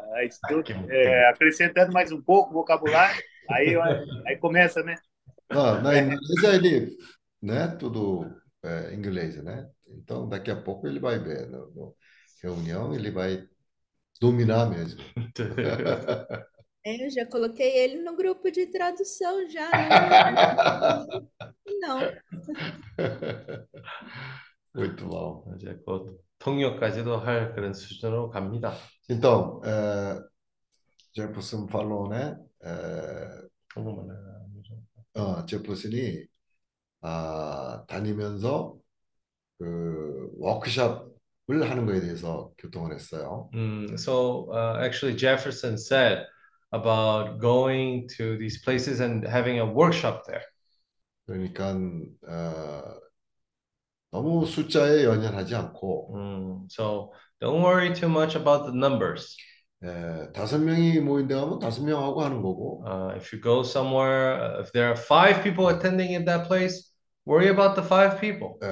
é, 0.89 1.29
acrescentando 1.29 1.93
mais 1.93 2.11
um 2.11 2.21
pouco 2.21 2.51
o 2.51 2.53
vocabulário, 2.53 3.23
aí, 3.49 3.73
aí 4.27 4.37
começa, 4.37 4.83
né? 4.83 4.95
Não, 5.49 5.81
na 5.81 5.97
Indonésia 5.97 6.55
ele, 6.55 6.97
né, 7.41 7.67
tudo 7.79 8.25
é, 8.61 8.93
inglês, 8.93 9.41
né? 9.41 9.69
Então, 9.87 10.27
daqui 10.27 10.51
a 10.51 10.61
pouco 10.61 10.85
ele 10.87 10.99
vai 10.99 11.17
ver, 11.19 11.49
na 11.49 11.59
reunião 12.43 12.93
ele 12.93 13.09
vai 13.11 13.47
dominar 14.19 14.69
mesmo. 14.69 15.01
É, 16.85 17.05
eu 17.05 17.09
já 17.09 17.25
coloquei 17.25 17.77
ele 17.77 18.01
no 18.01 18.15
grupo 18.15 18.49
de 18.49 18.65
tradução 18.67 19.49
já. 19.49 19.69
Né? 19.69 19.89
Não. 21.81 21.99
Muito 24.73 25.05
bom. 25.05 25.55
Já 25.59 25.71
é 25.71 25.73
conto. 25.73 26.17
통역까지도 26.39 27.17
할 27.17 27.53
그런 27.53 27.73
수준으로 27.73 28.29
갑니다. 28.29 28.73
Então, 29.09 29.61
é, 29.65 30.19
제퍼슨 31.13 31.67
팔론의 31.67 32.37
에, 32.63 32.69
어, 35.15 35.45
제퍼슨이 35.45 36.25
아, 37.01 37.83
다니면서 37.87 38.77
그 39.57 40.29
워크숍을 40.37 41.69
하는 41.69 41.85
거에 41.85 41.99
대해서 42.01 42.51
교통을 42.57 42.93
했어요. 42.93 43.49
Mm, 43.53 43.97
so 43.97 44.49
uh, 44.51 44.79
actually 44.81 45.15
Jefferson 45.15 45.77
said 45.77 46.25
about 46.71 47.39
going 47.39 48.07
to 48.17 48.37
these 48.37 48.61
places 48.61 49.01
and 49.01 49.25
having 49.27 49.59
a 49.59 49.65
workshop 49.65 50.23
there. 50.25 50.43
그러니까 51.25 51.75
어, 52.27 52.99
너무 54.11 54.45
숫자에 54.45 55.03
연연하지 55.03 55.55
않고 55.55 56.15
Mm, 56.15 56.67
so 56.69 57.11
don't 57.39 57.61
worry 57.61 57.93
too 57.93 58.09
much 58.09 58.35
about 58.35 58.65
the 58.65 58.73
numbers. 58.73 59.35
에, 59.83 60.31
다섯 60.33 60.57
명이 60.59 60.99
모인 60.99 61.27
데 61.27 61.35
가면 61.35 61.59
다섯 61.59 61.83
명하고 61.83 62.21
하는 62.21 62.41
거고 62.41 62.83
Uh, 62.85 63.15
if 63.15 63.31
you 63.31 63.41
go 63.41 63.61
somewhere, 63.63 64.35
uh, 64.41 64.61
if 64.61 64.71
there 64.73 64.87
are 64.89 64.97
five 64.97 65.41
people 65.43 65.69
attending 65.69 66.11
in 66.13 66.25
that 66.25 66.47
place, 66.47 66.91
worry 67.25 67.47
about 67.49 67.75
the 67.75 67.83
five 67.85 68.19
people. 68.19 68.57
에, 68.61 68.67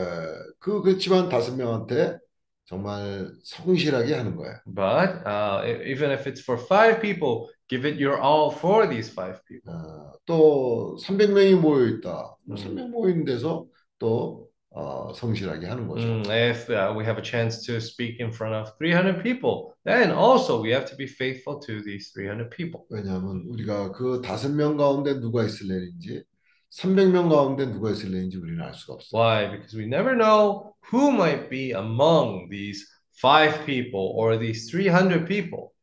그 0.59 0.81
그렇지만 0.81 1.29
다섯 1.29 1.55
명한테 1.55 2.17
정말 2.65 3.31
성실하게 3.43 4.13
하는 4.15 4.35
거야. 4.35 4.59
But 4.65 5.23
uh, 5.25 5.63
e- 5.65 5.91
even 5.91 6.11
if 6.11 6.27
it's 6.27 6.41
for 6.41 6.57
five 6.59 6.99
people, 6.99 7.47
give 7.69 7.85
it 7.87 7.95
your 8.01 8.19
all 8.19 8.51
for 8.51 8.87
these 8.87 9.07
five 9.09 9.39
people. 9.47 9.71
어, 9.71 10.11
또 10.25 10.97
300명이 10.99 11.55
모여 11.61 11.85
있다. 11.87 12.35
음. 12.51 12.57
300 12.57 12.89
모인 12.89 13.23
데서 13.23 13.65
또 13.99 14.46
어, 14.77 15.11
성실하게 15.11 15.65
하는 15.65 15.87
거죠. 15.87 16.05
Mm, 16.05 16.29
if 16.29 16.69
uh, 16.69 16.93
we 16.95 17.03
have 17.03 17.17
a 17.17 17.23
chance 17.23 17.65
to 17.65 17.77
speak 17.81 18.19
in 18.19 18.31
front 18.31 18.53
of 18.53 18.69
300 18.77 19.23
people, 19.23 19.73
then 19.85 20.11
also 20.11 20.61
we 20.61 20.69
have 20.69 20.85
to 20.85 20.95
be 20.95 21.07
faithful 21.07 21.57
to 21.65 21.81
these 21.81 22.13
300 22.13 22.51
people. 22.51 22.85
왜냐하면 22.91 23.41
우리가 23.49 23.91
그 23.91 24.21
다섯 24.21 24.53
명 24.53 24.77
가운데 24.77 25.19
누가 25.19 25.43
있을래인지 25.43 26.23
300명 26.69 27.27
가운데 27.27 27.65
누가 27.65 27.89
있을래인지 27.89 28.37
우리는 28.37 28.61
알 28.61 28.75
수가 28.75 28.93
없어. 28.93 29.17
Why? 29.17 29.49
Because 29.49 29.75
we 29.75 29.85
never 29.87 30.13
know 30.15 30.75
who 30.93 31.09
might 31.09 31.49
be 31.49 31.71
among 31.71 32.47
these 32.51 32.85
five 33.19 33.65
people 33.65 34.13
or 34.13 34.37
these 34.37 34.69
300 34.69 35.25
people. 35.25 35.73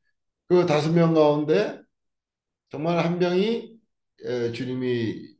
그 0.47 0.67
다섯 0.67 0.93
명 0.93 1.15
가운데 1.15 1.81
정말 2.71 3.05
한 3.05 3.19
명이 3.19 3.75
에, 4.25 4.53
주님이 4.53 5.35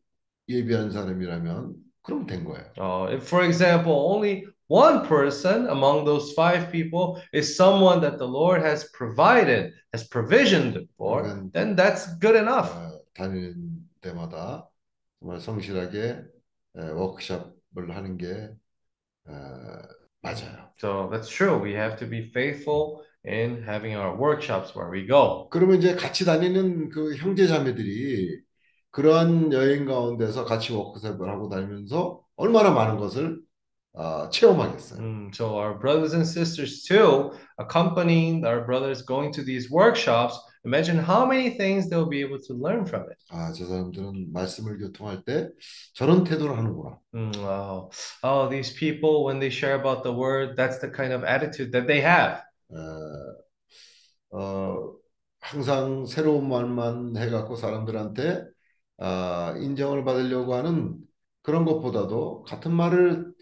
예비한 0.49 0.91
사람이라면 0.91 1.84
그럼 2.04 2.26
된 2.26 2.44
거예요. 2.44 2.66
Uh, 2.78 3.14
if, 3.14 3.28
for 3.28 3.44
example, 3.44 3.94
only 3.94 4.46
one 4.68 5.06
person 5.08 5.68
among 5.68 6.06
those 6.06 6.34
five 6.34 6.72
people 6.72 7.22
is 7.34 7.56
someone 7.56 8.02
that 8.02 8.18
the 8.18 8.28
Lord 8.28 8.62
has 8.62 8.90
provided, 8.94 9.74
has 9.94 10.08
provisioned 10.08 10.88
for, 10.98 11.24
그러면 11.24 11.52
then 11.52 11.76
that's 11.76 12.08
good 12.20 12.36
enough. 12.36 12.72
어, 12.74 13.00
다니는 13.14 13.90
데마다 14.02 14.70
정말 15.20 15.40
성실하게 15.40 16.24
에, 16.78 16.90
워크숍을 16.92 17.96
하는 17.96 18.18
게 18.18 18.50
어, 19.28 19.82
맞아요. 20.22 20.70
So 20.78 21.10
that's 21.12 21.28
true. 21.30 21.58
We 21.58 21.74
have 21.74 21.98
to 22.00 22.08
be 22.08 22.30
faithful 22.32 23.04
in 23.26 23.64
having 23.64 23.96
our 23.96 24.16
workshops 24.16 24.76
where 24.76 24.90
we 24.90 25.06
go. 25.06 25.48
그러면 25.50 25.78
이제 25.78 25.96
같이 25.96 26.26
다니는 26.26 26.90
그 26.90 27.16
형제 27.16 27.48
자매들이 27.48 28.42
그러한 28.95 29.53
여행 29.53 29.87
가운데서 29.87 30.45
같이 30.45 30.73
워크숍을 30.73 31.29
하고 31.29 31.49
다니면서 31.49 32.21
얼마나 32.37 32.71
많은 32.71 32.97
것을 32.97 33.41
아, 33.93 34.29
체험하겠어요. 34.31 35.01
Mm, 35.01 35.31
so 35.35 35.59
our 35.59 35.77
brothers 35.79 36.15
and 36.15 36.27
sisters 36.27 36.85
too, 36.85 37.33
accompanying 37.59 38.47
our 38.47 38.65
brothers 38.65 39.05
going 39.05 39.33
to 39.35 39.43
these 39.43 39.69
workshops, 39.71 40.39
imagine 40.65 40.99
how 40.99 41.27
many 41.27 41.57
things 41.57 41.91
they'll 41.91 42.09
be 42.09 42.23
able 42.23 42.39
to 42.39 42.55
learn 42.55 42.87
from 42.87 43.03
it. 43.11 43.19
아, 43.31 43.53
저 43.53 43.67
사람들은 43.67 44.33
말씀을 44.33 44.79
교통할 44.79 45.25
때 45.25 45.51
저런 45.95 46.23
태도를 46.23 46.57
하는구나. 46.57 46.99
Mm, 47.15 47.37
wow. 47.39 47.91
Oh, 48.23 48.49
these 48.49 48.73
people, 48.73 49.25
when 49.25 49.41
they 49.41 49.51
share 49.51 49.75
about 49.75 50.05
the 50.05 50.13
word, 50.15 50.55
that's 50.57 50.79
the 50.79 50.89
kind 50.89 51.13
of 51.13 51.25
attitude 51.25 51.73
that 51.73 51.89
they 51.89 52.01
have. 52.01 52.43
어, 52.71 54.39
어, 54.39 54.95
항상 55.41 56.07
새로운 56.07 56.49
말만 56.49 57.17
해갖고 57.17 57.57
사람들한테 57.57 58.54
아, 58.99 59.55
인정을 59.59 60.05
받으려고 60.05 60.55
하는 60.55 60.97
그런 61.43 61.65
것보다도 61.65 62.45
같은 62.45 62.73
말을 62.73 63.33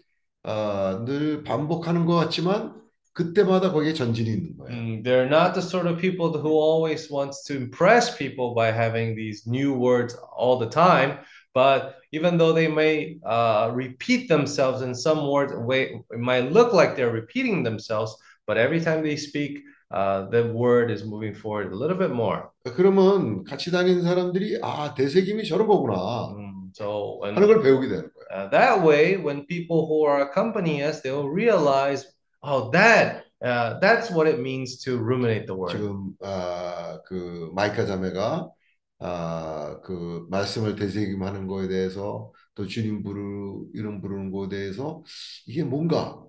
아, 0.43 1.03
늘 1.05 1.43
반복하는 1.43 2.05
것 2.05 2.15
같지만 2.15 2.81
그때마다 3.13 3.71
거기에 3.71 3.93
전진이 3.93 4.29
있는 4.29 4.57
거예요. 4.57 4.75
Mm, 4.75 5.03
they're 5.03 5.27
not 5.27 5.53
the 5.53 5.61
sort 5.61 5.87
of 5.87 6.01
people 6.01 6.33
who 6.33 6.49
always 6.49 7.11
wants 7.11 7.43
to 7.45 7.55
impress 7.55 8.17
people 8.17 8.55
by 8.55 8.71
having 8.71 9.15
these 9.15 9.47
new 9.47 9.73
words 9.73 10.17
all 10.35 10.57
the 10.57 10.69
time. 10.69 11.19
But 11.53 11.95
even 12.11 12.37
though 12.37 12.53
they 12.53 12.67
may 12.67 13.19
uh, 13.23 13.71
repeat 13.73 14.27
themselves 14.27 14.81
in 14.81 14.95
some 14.95 15.29
words, 15.29 15.53
way 15.53 15.93
it 16.09 16.19
might 16.19 16.51
look 16.51 16.73
like 16.73 16.95
they're 16.95 17.13
repeating 17.13 17.61
themselves, 17.61 18.17
but 18.47 18.57
every 18.57 18.81
time 18.81 19.03
they 19.03 19.15
speak, 19.15 19.61
uh, 19.93 20.29
the 20.31 20.51
word 20.51 20.91
is 20.91 21.05
moving 21.05 21.35
forward 21.35 21.71
a 21.71 21.75
little 21.75 21.97
bit 21.97 22.11
more. 22.11 22.49
그러면 22.75 23.43
같이 23.43 23.71
다니는 23.71 24.01
사람들이 24.03 24.59
아, 24.63 24.93
대세김이 24.95 25.45
저런 25.47 25.67
거구나 25.67 26.33
Mm, 26.35 26.71
so 26.75 27.19
when, 27.21 27.35
하는 27.35 27.47
걸 27.47 27.61
배우게 27.61 27.87
되는 27.87 28.09
거예요. 28.09 28.27
uh, 28.33 28.49
that 28.49 28.81
way, 28.81 29.17
when 29.17 29.45
people 29.45 29.85
who 29.85 30.03
are 30.05 30.21
accompanying 30.27 30.81
us, 30.81 31.01
they'll 31.01 31.29
realize, 31.29 32.05
oh, 32.41 32.71
that 32.71 33.23
uh, 33.45 33.77
that's 33.79 34.09
what 34.09 34.25
it 34.27 34.39
means 34.39 34.81
to 34.83 34.97
ruminate 34.97 35.45
the 35.45 35.53
word. 35.55 35.71
지금 35.77 36.15
아, 36.21 36.99
그 37.05 37.51
마이카 37.53 37.85
자매가 37.85 38.49
아, 38.99 39.79
그 39.83 40.25
말씀을 40.29 40.75
되새김하는 40.75 41.45
거에 41.47 41.67
대해서 41.67 42.31
또 42.55 42.65
주님 42.65 43.03
부르 43.03 43.65
이름 43.73 43.99
부르는 44.01 44.31
거에 44.31 44.47
대해서 44.47 45.03
이게 45.45 45.63
뭔가 45.63 46.23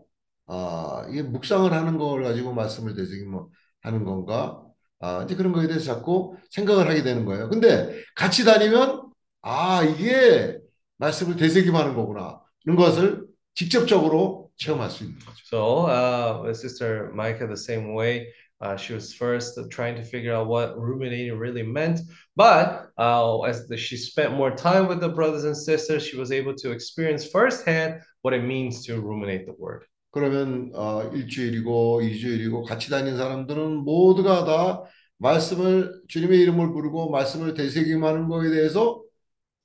아, 0.46 1.06
이게 1.10 1.22
묵상을 1.22 1.72
하는 1.72 1.98
걸 1.98 2.22
가지고 2.22 2.52
말씀을 2.52 2.94
되새김하는 2.94 4.04
건가? 4.04 4.62
아, 5.00 5.22
이제 5.24 5.34
그런 5.34 5.52
거에 5.52 5.66
대해서 5.66 5.94
자꾸 5.94 6.36
생각을 6.50 6.88
하게 6.88 7.02
되는 7.02 7.24
거예요. 7.24 7.48
근데 7.48 8.02
같이 8.14 8.44
다니면 8.44 9.10
아, 9.42 9.82
이게 9.82 10.58
말씀을 10.98 11.36
되새김하는 11.36 11.94
거구나. 11.94 12.40
이런 12.64 12.76
것을 12.76 13.26
직접적으로 13.54 14.50
체험할 14.56 14.90
수 14.90 15.04
있는 15.04 15.18
거죠. 15.18 15.34
So, 15.44 15.86
uh, 15.86 16.52
Sister 16.54 17.10
Micah, 17.12 17.46
the 17.46 17.56
same 17.56 17.94
way, 17.94 18.26
Uh, 18.60 18.76
she 18.76 18.94
was 18.94 19.12
first 19.12 19.58
trying 19.70 19.94
to 19.94 20.02
figure 20.02 20.32
out 20.32 20.46
what 20.46 20.78
ruminating 20.78 21.36
really 21.36 21.62
meant, 21.62 22.00
but 22.34 22.88
uh, 22.96 23.40
as 23.42 23.68
the, 23.68 23.76
she 23.76 23.94
spent 23.94 24.32
more 24.32 24.50
time 24.50 24.86
with 24.86 25.00
the 25.00 25.08
brothers 25.08 25.44
and 25.44 25.56
sisters, 25.56 26.06
she 26.06 26.16
was 26.16 26.32
able 26.32 26.54
to 26.54 26.70
experience 26.70 27.26
firsthand 27.26 28.00
what 28.22 28.32
it 28.32 28.42
means 28.42 28.86
to 28.86 29.00
ruminate 29.02 29.44
the 29.44 29.52
word. 29.58 29.84
그러면 30.14 30.70
어, 30.74 31.10
일주일이고 31.12 32.02
이주일이고 32.02 32.62
같이 32.62 32.88
다니는 32.88 33.16
사람들은 33.18 33.78
모두가 33.78 34.44
다 34.44 34.84
말씀을 35.18 36.02
주님의 36.06 36.38
이름을 36.38 36.72
부르고 36.72 37.10
말씀을 37.10 37.54
되새김하는 37.54 38.28
거에 38.28 38.48
대해서 38.50 39.02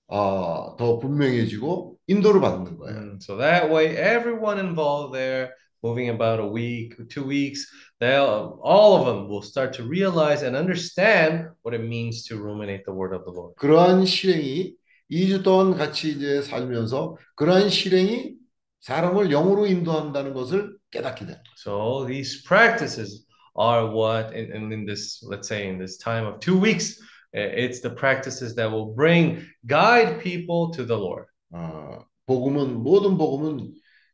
어, 0.07 0.75
더 0.75 0.97
분명해지고 0.97 1.97
인도를 2.07 2.41
받는 2.41 2.77
거예요. 2.77 2.97
Mm, 2.97 3.17
so 3.21 3.37
that 3.37 3.69
way, 3.71 3.95
everyone 3.95 4.57
involved 4.57 5.13
there, 5.13 5.53
moving 5.83 6.09
about 6.09 6.39
a 6.41 6.47
week, 6.47 6.97
two 7.09 7.23
weeks, 7.23 7.69
they'll 7.99 8.57
all 8.63 8.97
of 8.97 9.05
them 9.05 9.29
will 9.29 9.43
start 9.43 9.71
to 9.77 9.83
realize 9.83 10.41
and 10.41 10.57
understand 10.57 11.45
what 11.61 11.75
it 11.75 11.85
means 11.85 12.23
to 12.23 12.41
ruminate 12.41 12.85
the 12.85 12.93
word 12.93 13.13
of 13.13 13.23
the 13.23 13.31
Lord. 13.31 13.53
그러한 13.57 14.07
실행이 14.07 14.73
2주 15.11 15.43
동안 15.43 15.77
같이 15.77 16.09
이제 16.09 16.41
살면서 16.41 17.17
그러한 17.35 17.69
실행이 17.69 18.38
사람을 18.81 19.29
영으로 19.29 19.65
인도한다는 19.65 20.33
것을 20.33 20.75
깨닫게 20.91 21.25
됩니다. 21.25 21.43
So 21.57 22.05
these 22.07 22.43
practices 22.43 23.25
are 23.59 23.89
what, 23.89 24.33
in, 24.33 24.71
in, 24.71 24.85
this, 24.85 25.23
let's 25.23 25.47
say, 25.47 25.67
in 25.67 25.77
this 25.77 25.97
time 25.97 26.25
of 26.25 26.39
two 26.39 26.57
weeks, 26.57 26.99
eh, 27.33 27.51
it's 27.55 27.81
the 27.81 27.89
practices 27.89 28.55
that 28.55 28.71
will 28.71 28.93
bring, 28.95 29.45
guide 29.67 30.21
people 30.21 30.71
to 30.71 30.85
the 30.85 30.97
Lord. 30.97 31.25
어, 31.51 32.05
복음은 32.25 32.81
모든 32.83 33.17
복음은 33.17 33.73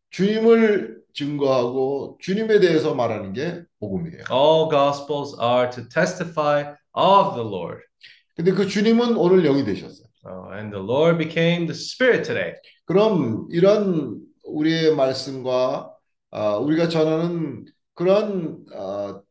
주님을 0.09 1.01
증거하고 1.13 2.17
주님에 2.21 2.59
대해서 2.59 2.93
말하는 2.93 3.33
게 3.33 3.63
복음이에요. 3.79 4.23
All 4.31 4.69
gospels 4.69 5.35
are 5.39 5.69
to 5.69 5.87
testify 5.87 6.73
of 6.93 7.35
the 7.35 7.47
Lord. 7.47 7.81
근데 8.35 8.51
그 8.51 8.67
주님은 8.67 9.15
오늘 9.15 9.43
영이 9.43 9.63
되셨어요. 9.63 10.05
Uh, 10.25 10.57
and 10.57 10.71
the 10.71 10.83
Lord 10.83 11.17
became 11.17 11.67
the 11.67 11.75
Spirit 11.75 12.23
today. 12.23 12.55
그럼 12.85 13.47
이런 13.51 14.24
우리의 14.45 14.95
말씀과 14.95 15.95
어, 16.31 16.57
우리가 16.59 16.89
전하는 16.89 17.65
그런 17.93 18.65
어, 18.73 19.21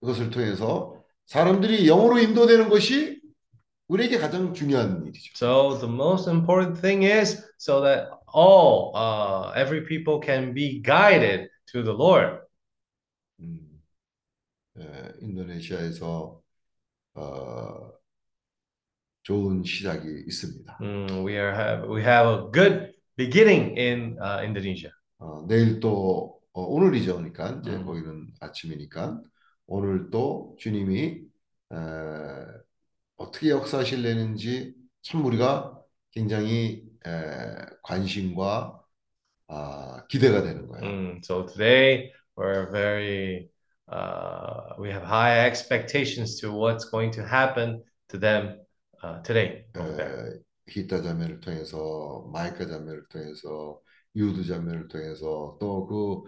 것을 0.00 0.30
통해서 0.30 0.96
사람들이 1.26 1.86
영으로 1.86 2.18
인도되는 2.18 2.68
것이 2.68 3.20
우리에게 3.88 4.18
가장 4.18 4.54
중요한 4.54 5.04
일이죠. 5.06 5.32
So 5.34 5.78
the 5.78 5.92
most 5.92 6.30
important 6.30 6.80
thing 6.80 7.04
is 7.04 7.44
so 7.58 7.82
that 7.82 8.08
all, 8.34 8.92
uh, 8.94 9.52
every 9.56 9.84
people 9.84 10.20
can 10.22 10.54
be 10.54 10.80
guided 10.80 11.50
to 11.72 11.82
the 11.82 11.92
Lord. 11.92 12.40
음, 13.40 13.82
예, 14.78 15.12
인도네시아에서 15.20 16.40
어, 17.14 17.92
좋은 19.22 19.64
시작이 19.64 20.24
있습니다. 20.26 20.78
Mm, 20.80 21.26
we 21.26 21.34
are 21.34 21.52
have 21.52 21.88
we 21.88 22.00
have 22.02 22.26
a 22.26 22.50
good 22.52 22.94
beginning 23.20 23.76
in 23.76 24.16
uh, 24.18 24.40
Indonesia. 24.42 24.90
어, 25.18 25.44
내일 25.46 25.80
또 25.80 26.40
어, 26.52 26.62
오늘이죠, 26.62 27.16
그러니까 27.16 27.60
이제 27.60 27.70
음. 27.70 27.84
거기는 27.84 28.28
아침이니까 28.40 29.20
오늘 29.66 30.08
또 30.10 30.56
주님이 30.58 31.20
에, 31.72 31.76
어떻게 33.16 33.50
역사하실려는지 33.50 34.74
참 35.02 35.24
우리가 35.26 35.78
굉장히 36.12 36.84
에, 37.06 37.10
관심과 37.82 38.80
아, 39.48 40.06
기대가 40.08 40.42
되는 40.42 40.66
거예요. 40.66 40.84
Mm, 40.84 41.20
so 41.22 41.44
today 41.44 42.12
we're 42.36 42.70
very 42.72 43.50
uh, 43.92 44.74
we 44.78 44.88
have 44.88 45.04
high 45.04 45.44
expectations 45.46 46.40
to 46.40 46.52
what's 46.52 46.88
going 46.88 47.12
to 47.12 47.22
happen 47.22 47.82
to 48.08 48.18
them 48.18 48.56
uh, 49.02 49.20
today. 49.22 49.66
에, 49.76 50.40
히타 50.70 51.02
자매를 51.02 51.40
통해서 51.40 52.28
마이카 52.32 52.66
자매를 52.66 53.04
통해서 53.10 53.80
유드 54.16 54.44
자매를 54.44 54.88
통해서 54.88 55.56
또 55.60 55.86
그 55.86 56.24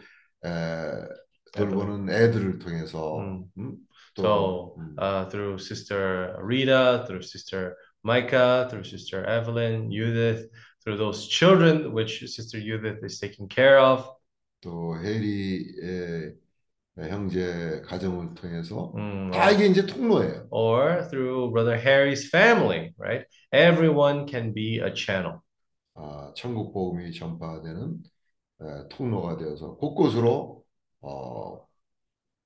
돌보는 1.52 2.10
애들을 2.10 2.58
통해서 2.58 3.18
음. 3.18 3.44
음, 3.58 3.76
So 4.16 4.22
또 4.22 4.74
음, 4.78 4.96
uh, 4.98 5.28
through 5.30 5.58
Sister 5.58 6.36
Rita, 6.42 7.04
through 7.06 7.22
Sister 7.22 7.76
Micah, 8.04 8.68
through 8.70 8.84
Sister 8.84 9.24
Evelyn, 9.24 9.90
Judith, 9.90 10.48
through 10.84 10.98
those 10.98 11.28
children 11.28 11.92
which 11.92 12.20
Sister 12.26 12.60
Judith 12.60 13.02
is 13.04 13.18
taking 13.18 13.48
care 13.48 13.78
of. 13.78 14.04
또 14.60 14.96
해리의 14.96 16.36
형제 16.98 17.80
가정을 17.86 18.34
통해서 18.34 18.92
Mm, 18.94 19.30
다 19.32 19.50
이게 19.50 19.66
이제 19.66 19.86
통로예요. 19.86 20.48
or 20.50 21.08
through 21.08 21.50
Brother 21.52 21.76
Harry's 21.78 22.28
family, 22.28 22.92
right? 22.98 23.24
Everyone 23.52 24.26
can 24.28 24.52
be 24.52 24.78
a 24.80 24.92
channel. 24.94 25.40
아, 25.94 26.32
천국 26.36 26.72
복음이 26.72 27.12
전파되는 27.12 28.02
에, 28.62 28.88
통로가 28.90 29.36
되어서 29.38 29.76
곳곳으로 29.76 30.64
어, 31.00 31.66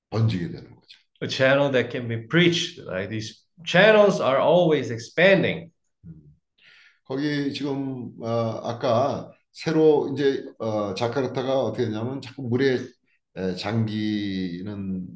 번지게 0.09 0.49
되는 0.49 0.75
거죠. 0.75 0.97
A 1.21 1.29
channel 1.29 1.71
that 1.71 1.91
can 1.91 2.07
be 2.07 2.27
preached. 2.27 2.79
Like 2.85 3.09
these 3.09 3.43
channels 3.65 4.21
are 4.21 4.39
always 4.41 4.91
expanding. 4.91 5.71
음. 6.05 6.13
거기 7.05 7.53
지금 7.53 8.13
어, 8.21 8.27
아까 8.63 9.31
새로 9.51 10.11
이제 10.13 10.45
어, 10.59 10.93
자카르타가 10.93 11.59
어떻게 11.63 11.85
되냐면 11.85 12.21
자꾸 12.21 12.43
물에 12.43 12.79
에, 13.37 13.55
잠기는 13.55 15.07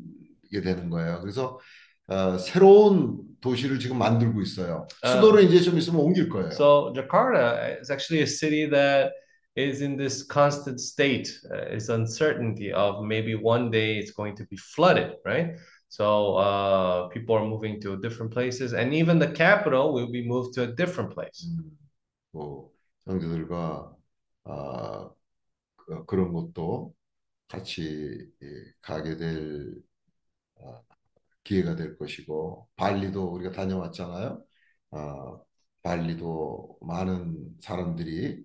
게 0.51 0.61
되는 0.61 0.89
거예요. 0.89 1.19
그래서 1.21 1.59
어, 2.07 2.37
새로운 2.37 3.21
도시를 3.41 3.79
지금 3.79 3.97
만들고 3.97 4.41
있어요. 4.41 4.87
수도를 5.03 5.43
이제 5.43 5.59
좀 5.61 5.77
있으면 5.77 6.01
옮길 6.01 6.29
거예요. 6.29 6.51
So 6.51 6.93
Jakarta 6.93 7.79
is 7.79 7.89
actually 7.89 8.21
a 8.21 8.27
city 8.27 8.69
that 8.69 9.13
is 9.55 9.81
in 9.81 9.97
this 9.97 10.23
constant 10.23 10.79
state, 10.79 11.29
uh, 11.51 11.73
is 11.73 11.89
uncertainty 11.89 12.71
of 12.71 13.03
maybe 13.03 13.33
one 13.35 13.71
day 13.71 13.97
it's 13.97 14.11
going 14.11 14.35
to 14.35 14.45
be 14.45 14.57
flooded, 14.57 15.17
right? 15.25 15.57
So 15.89 16.37
uh, 16.37 17.07
people 17.09 17.35
are 17.35 17.45
moving 17.45 17.81
to 17.81 17.97
different 17.99 18.31
places, 18.31 18.73
and 18.73 18.93
even 18.93 19.19
the 19.19 19.27
capital 19.27 19.93
will 19.93 20.09
be 20.09 20.25
moved 20.25 20.53
to 20.55 20.63
a 20.63 20.67
different 20.67 21.11
place. 21.11 21.47
음, 21.47 21.77
뭐 22.31 22.71
형제들과 23.05 23.93
아, 24.45 25.09
그, 25.75 26.05
그런 26.05 26.31
것도 26.31 26.93
같이 27.51 28.31
예, 28.43 28.47
가게 28.81 29.17
될 29.17 29.75
아, 30.61 30.81
기회가 31.43 31.75
될 31.75 31.97
것이고 31.97 32.69
발리도 32.77 33.25
우리가 33.33 33.51
다녀왔잖아요. 33.51 34.43
아, 34.91 35.39
발리도 35.83 36.77
많은 36.81 37.57
사람들이 37.61 38.43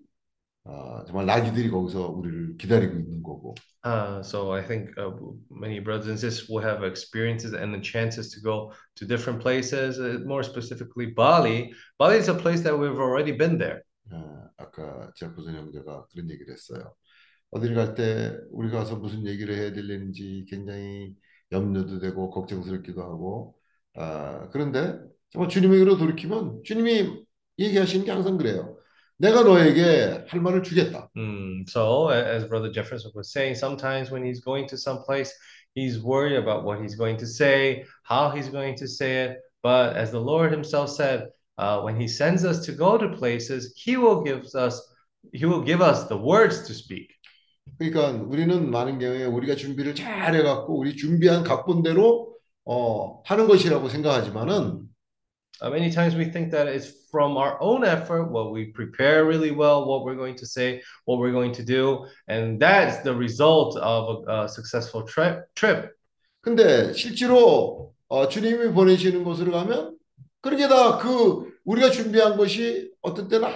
아, 0.65 1.05
정말 1.07 1.25
나귀들이 1.25 1.69
거기서 1.71 2.09
우리를 2.09 2.57
기다리고 2.57 2.99
있는 2.99 3.23
거고 3.23 3.55
Uh, 3.85 4.21
so 4.21 4.51
I 4.51 4.61
think 4.61 4.89
uh, 4.97 5.11
many 5.49 5.79
brothers 5.79 6.07
and 6.09 6.19
sisters 6.19 6.49
will 6.49 6.61
have 6.61 6.83
experiences 6.83 7.53
and 7.53 7.73
the 7.73 7.79
chances 7.79 8.31
to 8.33 8.41
go 8.41 8.73
to 8.97 9.05
different 9.05 9.39
places. 9.39 9.97
Uh, 9.97 10.19
more 10.25 10.43
specifically, 10.43 11.05
Bali. 11.05 11.71
Bali 11.97 12.17
is 12.17 12.27
a 12.27 12.33
place 12.33 12.59
that 12.61 12.77
we've 12.77 12.99
already 12.99 13.31
been 13.31 13.57
there. 13.57 13.83
아, 14.11 14.49
아까 14.57 15.11
제프슨 15.15 15.55
형제가 15.55 16.07
그런 16.11 16.29
얘기를 16.29 16.53
했어요. 16.53 16.93
어딜 17.51 17.75
갈 17.75 17.95
때 17.95 18.37
우리 18.51 18.69
가서 18.69 18.97
무슨 18.97 19.25
얘기를 19.25 19.55
해야 19.55 19.71
되는지 19.73 20.45
굉장히 20.49 21.15
염려도 21.51 21.99
되고 21.99 22.29
걱정스럽기도 22.29 23.01
하고 23.01 23.55
아, 23.95 24.49
그런데 24.51 24.99
정말 25.31 25.49
주님에게로 25.49 25.97
돌이키면 25.97 26.63
주님이 26.63 27.25
얘기하시는 27.59 28.05
게 28.05 28.11
항상 28.11 28.37
그래요. 28.37 28.77
내가 29.17 29.41
너에게 29.43 30.25
할 30.27 30.41
말을 30.41 30.61
주겠다. 30.63 31.09
Mm, 31.17 31.65
so, 31.67 32.09
as 32.11 32.47
Brother 32.47 32.71
Jefferson 32.71 33.11
was 33.15 33.31
saying, 33.31 33.55
sometimes 33.55 34.11
when 34.11 34.23
he's 34.23 34.41
going 34.43 34.67
to 34.69 34.77
some 34.77 34.99
place, 35.03 35.33
he's 35.73 35.99
worried 36.03 36.37
about 36.37 36.65
what 36.65 36.79
he's 36.79 36.95
going 36.95 37.17
to 37.17 37.25
say, 37.25 37.83
how 38.03 38.29
he's 38.29 38.49
going 38.49 38.75
to 38.77 38.87
say 38.87 39.25
it. 39.25 39.37
But 39.63 39.95
as 39.97 40.11
the 40.11 40.19
Lord 40.21 40.51
Himself 40.51 40.91
said, 40.91 41.29
uh, 41.57 41.81
when 41.81 41.99
He 41.99 42.07
sends 42.07 42.45
us 42.45 42.63
to 42.67 42.71
go 42.71 42.97
to 42.97 43.17
places, 43.17 43.73
He 43.75 43.97
will 43.97 44.21
give 44.23 44.45
us 44.55 44.79
He 45.33 45.45
will 45.45 45.61
give 45.63 45.81
us 45.81 46.07
the 46.07 46.17
words 46.17 46.67
to 46.67 46.73
speak. 46.73 47.11
그러니까 47.77 48.23
우리는 48.25 48.69
많은 48.71 48.99
경우에 48.99 49.25
우리가 49.25 49.55
준비를 49.55 49.95
잘 49.95 50.33
해갖고 50.35 50.77
우리 50.77 50.95
준비한 50.95 51.43
각본대로 51.43 52.35
어, 52.65 53.21
하는 53.23 53.47
것이라고 53.47 53.89
생각하지만은 53.89 54.87
Uh, 55.59 55.71
many 55.71 55.89
times 55.89 56.15
we 56.15 56.29
think 56.29 56.51
that 56.51 56.67
it's 56.67 57.09
from 57.09 57.35
our 57.35 57.57
own 57.59 57.83
effort, 57.83 58.29
what 58.29 58.51
we 58.51 58.65
prepare 58.65 59.25
really 59.25 59.49
well, 59.49 59.87
what 59.87 60.05
we're 60.05 60.13
going 60.15 60.35
to 60.35 60.45
say, 60.45 60.83
what 61.05 61.17
we're 61.17 61.31
going 61.31 61.51
to 61.51 61.63
do, 61.63 62.05
and 62.27 62.59
that's 62.59 63.01
the 63.01 63.11
result 63.11 63.75
of 63.77 64.23
a, 64.27 64.43
a 64.43 64.47
successful 64.49 65.01
trip. 65.01 65.47
Trip. 65.55 65.89
근데 66.41 66.93
실제로 66.93 67.91
어, 68.07 68.27
주님이 68.27 68.71
보내시는 68.71 69.23
곳으로 69.23 69.51
가면 69.51 69.97
그렇게 70.41 70.67
다 70.67 70.99
그 70.99 71.51
우리가 71.65 71.89
준비한 71.89 72.37
것이 72.37 72.91
어떤 73.01 73.27
때는 73.27 73.49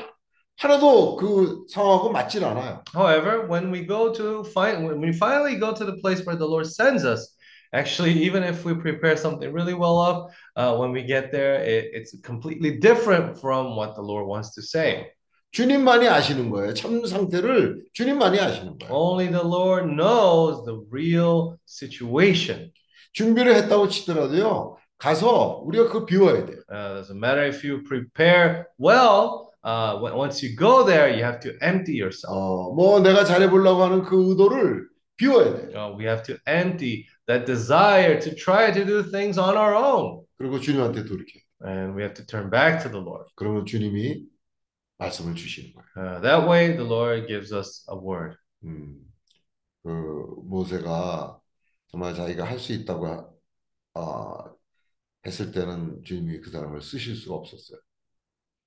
하나도 0.60 1.16
그 1.16 1.64
상황하고 1.68 2.10
맞질 2.10 2.44
않아요. 2.44 2.82
However, 2.94 3.46
when 3.46 3.70
we 3.70 3.86
go 3.86 4.12
to 4.12 4.42
find 4.54 4.86
when 4.86 5.00
we 5.00 5.12
finally 5.12 5.58
go 5.58 5.74
to 5.74 5.84
the 5.84 6.00
place 6.00 6.24
where 6.24 6.36
the 6.36 6.48
Lord 6.48 6.66
sends 6.66 7.04
us, 7.04 7.36
Actually, 7.72 8.12
even 8.24 8.42
if 8.42 8.64
we 8.64 8.74
prepare 8.74 9.16
something 9.16 9.52
really 9.52 9.74
well 9.74 9.98
up, 10.00 10.30
uh, 10.56 10.76
when 10.76 10.92
we 10.92 11.02
get 11.02 11.32
there, 11.32 11.56
it, 11.56 11.90
it's 11.92 12.18
completely 12.22 12.78
different 12.78 13.38
from 13.38 13.76
what 13.76 13.94
the 13.94 14.02
Lord 14.02 14.26
wants 14.26 14.54
to 14.54 14.62
say. 14.62 15.10
주님만이 15.52 16.08
아시는 16.08 16.50
거예요. 16.50 16.74
참 16.74 17.04
상태를 17.04 17.84
주님만이 17.92 18.38
아시는 18.40 18.78
거예요. 18.78 18.92
Only 18.92 19.28
the 19.28 19.42
Lord 19.42 19.86
knows 19.88 20.64
the 20.64 20.80
real 20.90 21.56
situation. 21.66 22.70
준비를 23.12 23.54
했다고 23.54 23.88
치더라도요. 23.88 24.76
가서 24.98 25.62
우리가 25.64 25.88
그거 25.88 26.06
비워야 26.06 26.46
돼요. 26.46 26.58
Uh, 26.70 27.02
doesn't 27.02 27.18
matter 27.18 27.44
if 27.46 27.64
you 27.66 27.82
prepare 27.84 28.66
well. 28.78 29.49
Uh, 29.63 29.99
once 30.01 30.41
you 30.41 30.55
go 30.55 30.83
there, 30.83 31.09
you 31.13 31.23
have 31.23 31.39
to 31.39 31.51
empty 31.61 31.93
yourself. 31.93 32.33
어, 32.35 32.73
뭐 32.73 32.99
내가 32.99 33.23
잘해보려고 33.25 33.83
하는 33.83 34.01
그 34.03 34.29
의도를 34.29 34.87
비워야 35.17 35.53
돼요. 35.55 35.69
Uh, 35.77 35.95
we 35.97 36.05
have 36.05 36.23
to 36.23 36.35
empty 36.47 37.05
that 37.27 37.45
desire 37.45 38.19
to 38.19 38.33
try 38.35 38.71
to 38.73 38.83
do 38.83 39.03
things 39.03 39.37
on 39.39 39.55
our 39.55 39.75
own. 39.75 40.25
그리고 40.37 40.59
주님한테 40.59 41.05
돌이켜요. 41.05 41.41
And 41.63 41.95
we 41.95 42.01
have 42.01 42.15
to 42.15 42.25
turn 42.25 42.49
back 42.49 42.81
to 42.81 42.89
the 42.89 42.99
Lord. 43.03 43.29
그러면 43.35 43.65
주님이 43.67 44.25
말씀을 44.97 45.35
주시는 45.35 45.73
거예요. 45.73 45.85
Uh, 45.95 46.21
that 46.21 46.47
way, 46.49 46.75
the 46.75 46.83
Lord 46.83 47.27
gives 47.27 47.53
us 47.53 47.85
a 47.91 47.95
word. 47.95 48.35
음, 48.63 48.97
그 49.83 49.89
모세가 50.45 51.39
정말 51.91 52.15
자기가 52.15 52.45
할 52.45 52.57
수 52.57 52.73
있다고 52.73 53.05
하- 53.07 53.27
아, 53.93 54.51
했을 55.25 55.51
때는 55.51 56.03
주님이 56.03 56.39
그 56.41 56.49
사람을 56.49 56.81
쓰실 56.81 57.15
수가 57.15 57.35
없었어요. 57.35 57.79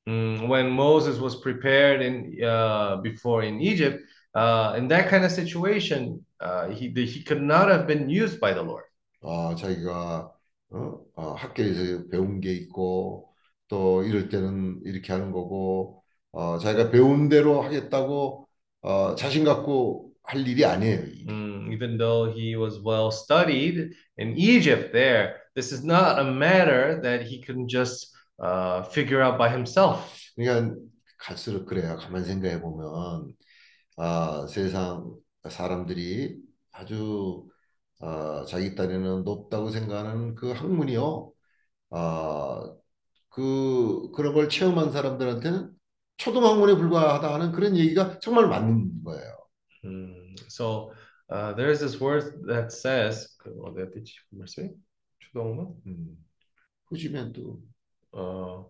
Mm, 0.08 0.48
when 0.48 0.72
Moses 0.72 1.20
was 1.20 1.36
prepared 1.36 2.02
in 2.02 2.44
uh, 2.44 2.98
before 2.98 3.44
in 3.44 3.62
Egypt, 3.62 4.04
uh, 4.34 4.74
in 4.78 4.88
that 4.88 5.10
kind 5.10 5.24
of 5.24 5.32
situation, 5.32 6.26
uh, 6.40 6.70
he 6.70 6.90
he 6.90 7.22
could 7.24 7.42
not 7.42 7.70
have 7.70 7.86
been 7.86 8.10
used 8.10 8.40
by 8.40 8.54
the 8.54 8.64
Lord. 8.64 8.86
아, 9.22 9.54
자기가 9.56 10.32
어? 10.72 11.00
어, 11.16 11.34
학교에서 11.34 12.08
배운 12.10 12.40
게 12.40 12.54
있고 12.54 13.30
또 13.68 14.04
이럴 14.04 14.30
때는 14.30 14.82
이렇게 14.86 15.12
하는 15.14 15.32
거고 15.32 16.02
어, 16.32 16.58
자기가 16.58 16.92
배운 16.92 17.30
대로 17.30 17.62
하겠다고 17.62 18.48
어, 18.82 19.16
자신 19.16 19.44
갖고 19.44 20.12
할 20.24 20.48
일이 20.48 20.66
아니에요. 20.66 21.04
이게. 21.06 21.32
Mm, 21.32 21.72
even 21.72 21.98
though 21.98 22.32
he 22.32 22.56
was 22.56 22.80
well 22.82 23.12
studied 23.12 23.94
in 24.18 24.38
Egypt, 24.38 24.94
there, 24.94 25.42
this 25.56 25.72
is 25.72 25.84
not 25.84 26.20
a 26.20 26.24
matter 26.24 27.00
that 27.02 27.24
he 27.24 27.42
can 27.42 27.68
just 27.68 28.10
uh, 28.43 28.83
figure 28.91 29.23
out 29.23 29.39
by 29.39 29.49
himself. 29.49 30.11
그러니까 30.37 30.77
갈수록 31.19 31.67
그래요. 31.67 31.97
가만 31.97 32.25
생각해 32.25 32.61
보면 32.61 33.35
아, 33.97 34.47
세상 34.49 35.15
사람들이 35.49 36.39
아주 36.73 37.49
아, 38.01 38.45
자기 38.49 38.75
딴에는 38.75 39.25
높다고 39.25 39.71
생각하는 39.71 40.35
그 40.35 40.53
학문이요. 40.53 41.33
아, 41.91 42.75
그 43.31 44.11
그런 44.15 44.35
걸 44.35 44.49
체험한 44.49 44.93
사람들한테는 44.93 45.73
초등 46.17 46.45
학문에 46.45 46.77
불과하다 46.77 47.35
하는 47.35 47.53
그런 47.53 47.77
얘기가 47.77 48.19
정말 48.21 48.49
맞는 48.49 49.03
거예요. 49.05 49.35
Mm, 49.85 50.35
so 50.49 50.93
uh, 51.31 51.55
there's 51.55 51.81
this 51.81 52.01
word 52.01 52.47
that 52.47 52.73
says, 52.73 53.37
그 53.39 53.51
어디 53.65 53.83
어디지 53.83 54.15
말씀이? 54.31 54.71
추동문? 55.19 55.75
음, 55.87 56.17
후지멘도 56.87 57.61
Uh, 58.14 58.64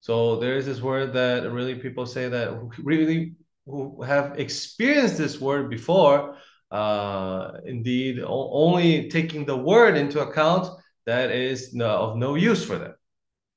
so 0.00 0.36
there 0.36 0.56
is 0.56 0.66
this 0.66 0.80
word 0.80 1.12
that 1.14 1.50
really 1.50 1.74
people 1.76 2.06
say 2.06 2.28
that 2.28 2.48
who 2.50 2.70
really 2.82 3.34
who 3.66 4.02
have 4.02 4.38
experienced 4.38 5.16
this 5.16 5.40
word 5.40 5.70
before, 5.70 6.36
uh, 6.70 7.52
indeed 7.64 8.20
o- 8.20 8.50
only 8.52 9.08
taking 9.08 9.46
the 9.46 9.56
word 9.56 9.96
into 9.96 10.20
account, 10.20 10.68
that 11.06 11.30
is 11.30 11.72
no, 11.72 11.88
of 11.88 12.16
no 12.16 12.34
use 12.34 12.64
for 12.64 12.78
them. 12.78 12.94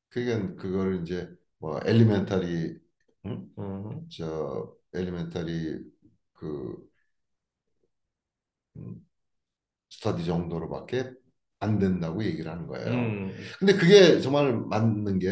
그러니까 0.09 0.55
그거를 0.61 1.01
이제 1.01 1.29
뭐 1.59 1.79
엘리멘터리 1.83 2.77
응? 3.25 3.49
Mhm. 3.57 4.07
저 4.09 4.73
엘리멘터리 4.93 5.83
그 6.33 6.77
음, 8.77 9.05
스터디 9.89 10.25
정도로밖에 10.25 11.11
안 11.62 11.78
된다고 11.78 12.24
얘기를 12.24 12.50
하는 12.50 12.66
거예요. 12.66 12.88
Mm. 12.88 13.32
근데 13.58 13.74
그게 13.74 14.20
정말 14.20 14.52
맞는 14.52 15.20
게 15.20 15.28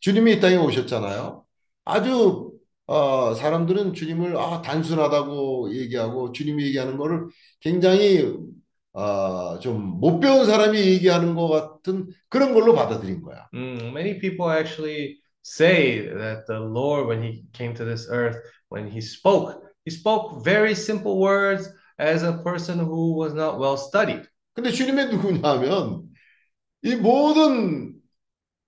주님이 0.00 0.34
이 0.34 0.40
땅에 0.40 0.56
오셨잖아요. 0.56 1.44
아주 1.84 2.52
어, 2.86 3.34
사람들은 3.34 3.92
주님을 3.92 4.36
아, 4.38 4.62
단순하다고 4.62 5.74
얘기하고 5.74 6.32
주님이 6.32 6.64
얘기하는 6.68 6.96
거를 6.96 7.26
굉장히 7.60 8.34
어, 8.94 9.58
좀못 9.58 10.20
배운 10.20 10.46
사람이 10.46 10.78
얘기하는 10.78 11.34
것 11.34 11.48
같은 11.48 12.08
그런 12.30 12.54
걸로 12.54 12.74
받아들인 12.74 13.20
거야. 13.20 13.46
Mm, 13.52 13.92
many 13.92 14.18
people 14.18 14.50
actually 14.50 15.20
say 15.44 16.08
that 16.08 16.46
the 16.48 16.58
Lord, 16.58 17.06
when 17.06 17.22
He 17.22 17.44
came 17.52 17.74
to 17.74 17.84
this 17.84 18.08
earth, 18.10 18.38
when 18.70 18.88
He 18.90 19.00
spoke, 19.00 19.60
He 19.84 19.92
spoke 19.92 20.42
very 20.42 20.74
simple 20.74 21.20
words 21.20 21.68
as 21.98 22.22
a 22.22 22.40
person 22.42 22.78
who 22.78 23.14
was 23.14 23.34
not 23.34 23.58
well 23.58 23.76
studied. 23.76 24.26
근데 24.58 24.72
주님이 24.72 25.04
누구냐면 25.04 26.02
이 26.82 26.96
모든 26.96 27.94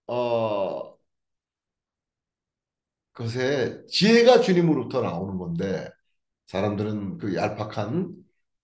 어, 0.07 0.95
것에 3.13 3.85
지혜가 3.89 4.41
주님으로부터 4.41 5.03
나오는 5.03 5.37
건데 5.37 5.89
사람들은 6.47 7.19
그 7.19 7.35
얄팍한 7.35 8.15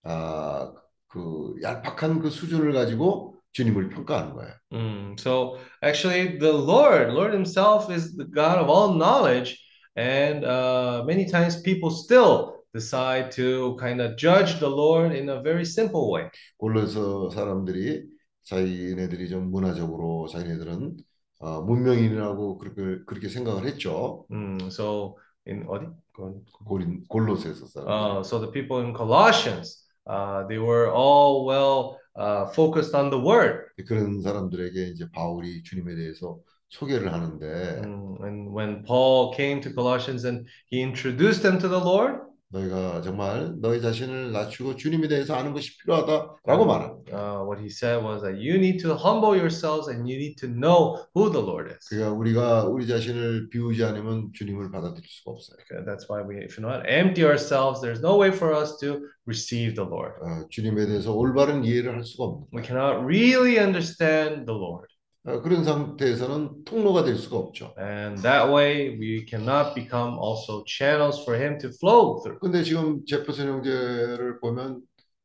아, 0.03 0.73
그 1.07 1.55
얄팍한 1.61 2.19
그 2.21 2.29
수준을 2.29 2.71
가지고 2.71 3.35
주님을 3.51 3.89
평가하는 3.89 4.33
거예요. 4.33 4.53
Mm, 4.71 5.15
so 5.19 5.57
actually, 5.83 6.37
the 6.39 6.53
Lord, 6.53 7.11
Lord 7.11 7.33
Himself 7.33 7.91
is 7.93 8.15
the 8.15 8.23
God 8.23 8.57
of 8.57 8.69
all 8.69 8.95
knowledge, 8.95 9.59
and 9.97 10.45
uh, 10.45 11.03
many 11.05 11.25
times 11.29 11.61
people 11.61 11.91
still 11.91 12.56
decide 12.76 13.30
to 13.32 13.76
kind 13.78 14.00
of 14.00 14.16
judge 14.16 14.58
the 14.58 14.68
Lord 14.68 15.14
in 15.16 15.28
a 15.28 15.42
very 15.42 15.62
simple 15.64 16.10
way. 16.12 16.28
골로서 16.58 17.30
사람들이 17.30 18.04
자기네들이 18.44 19.28
좀 19.28 19.50
문화적으로 19.50 20.26
자기네들은 20.28 20.96
어, 21.40 21.60
문명인이라고 21.62 22.58
그렇게 22.58 23.04
그렇게 23.06 23.28
생각을 23.28 23.64
했죠. 23.66 24.26
Mm, 24.30 24.66
so 24.66 25.16
in 25.46 25.64
어디? 25.68 25.86
그- 26.12 26.42
고린 26.64 27.04
골로새서 27.08 27.66
사람들. 27.66 27.90
Uh, 27.92 28.20
so 28.20 28.38
the 28.38 28.50
people 28.52 28.84
in 28.84 28.94
Colossians, 28.94 29.84
uh, 30.06 30.46
they 30.46 30.58
were 30.58 30.90
all 30.92 31.44
well 31.46 31.98
uh, 32.16 32.46
focused 32.52 32.94
on 32.94 33.10
the 33.10 33.18
word. 33.18 33.66
그런 33.88 34.20
사람들에게 34.22 34.88
이제 34.88 35.06
바울이 35.12 35.62
주님에 35.62 35.94
대해서 35.94 36.38
소개를 36.68 37.12
하는데 37.12 37.82
Mm, 37.82 38.16
and 38.24 38.54
when 38.54 38.82
Paul 38.84 39.34
came 39.34 39.60
to 39.62 39.70
Colossians 39.74 40.24
and 40.26 40.46
he 40.70 40.80
introduced 40.82 41.42
them 41.42 41.58
to 41.58 41.68
the 41.68 41.80
Lord, 41.80 42.20
너희가 42.49 43.01
정말 43.01 43.53
너희 43.59 43.81
자신을 43.81 44.31
낮추고 44.31 44.77
주님에 44.77 45.07
대해서 45.07 45.35
아는 45.35 45.51
것이 45.53 45.77
필요하다라고 45.79 46.65
말합니다. 46.65 47.11
uh, 47.11 47.43
what 47.43 47.59
he 47.59 47.67
said 47.67 48.01
was 48.03 48.21
that 48.23 48.39
you 48.39 48.55
need 48.55 48.79
to 48.79 48.95
humble 48.95 49.35
yourselves 49.35 49.89
and 49.91 50.07
you 50.07 50.15
need 50.15 50.35
to 50.39 50.47
know 50.47 50.95
who 51.13 51.29
the 51.29 51.43
Lord 51.43 51.69
is. 51.69 51.89
그러니까 51.89 52.15
우리가 52.15 52.63
우리 52.65 52.87
자신을 52.87 53.49
비우지 53.49 53.83
않으면 53.83 54.31
주님을 54.33 54.71
받아들일 54.71 55.03
수가 55.05 55.31
없어요. 55.31 55.57
Okay, 55.67 55.83
That's 55.83 56.07
why 56.07 56.23
we, 56.23 56.39
if 56.43 56.57
you 56.57 56.63
not 56.63 56.87
empty 56.87 57.25
ourselves, 57.25 57.81
there's 57.81 57.99
no 57.99 58.15
way 58.17 58.31
for 58.31 58.55
us 58.55 58.77
to 58.79 59.03
receive 59.27 59.75
the 59.75 59.83
Lord. 59.87 60.15
어, 60.23 60.47
주님에 60.49 60.85
대해서 60.87 61.13
올바른 61.13 61.65
이해를 61.65 61.95
할 61.95 62.03
수가 62.05 62.23
없는 62.23 62.47
We 62.55 62.63
cannot 62.63 63.03
really 63.03 63.59
understand 63.59 64.45
the 64.47 64.55
Lord. 64.55 64.87
어, 65.27 65.41
그런 65.41 65.65
상태에서는 65.65 66.63
통로가 66.63 67.03
될 67.03 67.17
수가 67.17 67.37
없죠. 67.37 67.73
And 67.77 68.21
that 68.21 68.49
way, 68.49 68.97
we 68.97 69.25
cannot 69.27 69.75
become 69.75 70.17
also 70.17 70.63
channels 70.65 71.21
for 71.23 71.37
Him 71.37 71.59
to 71.59 71.69
flow 71.69 72.21
through. 72.23 72.39
근데 72.39 72.63
지금 72.63 73.05
제퍼슨 73.05 73.47
형제를 73.49 74.39
보면 74.39 74.79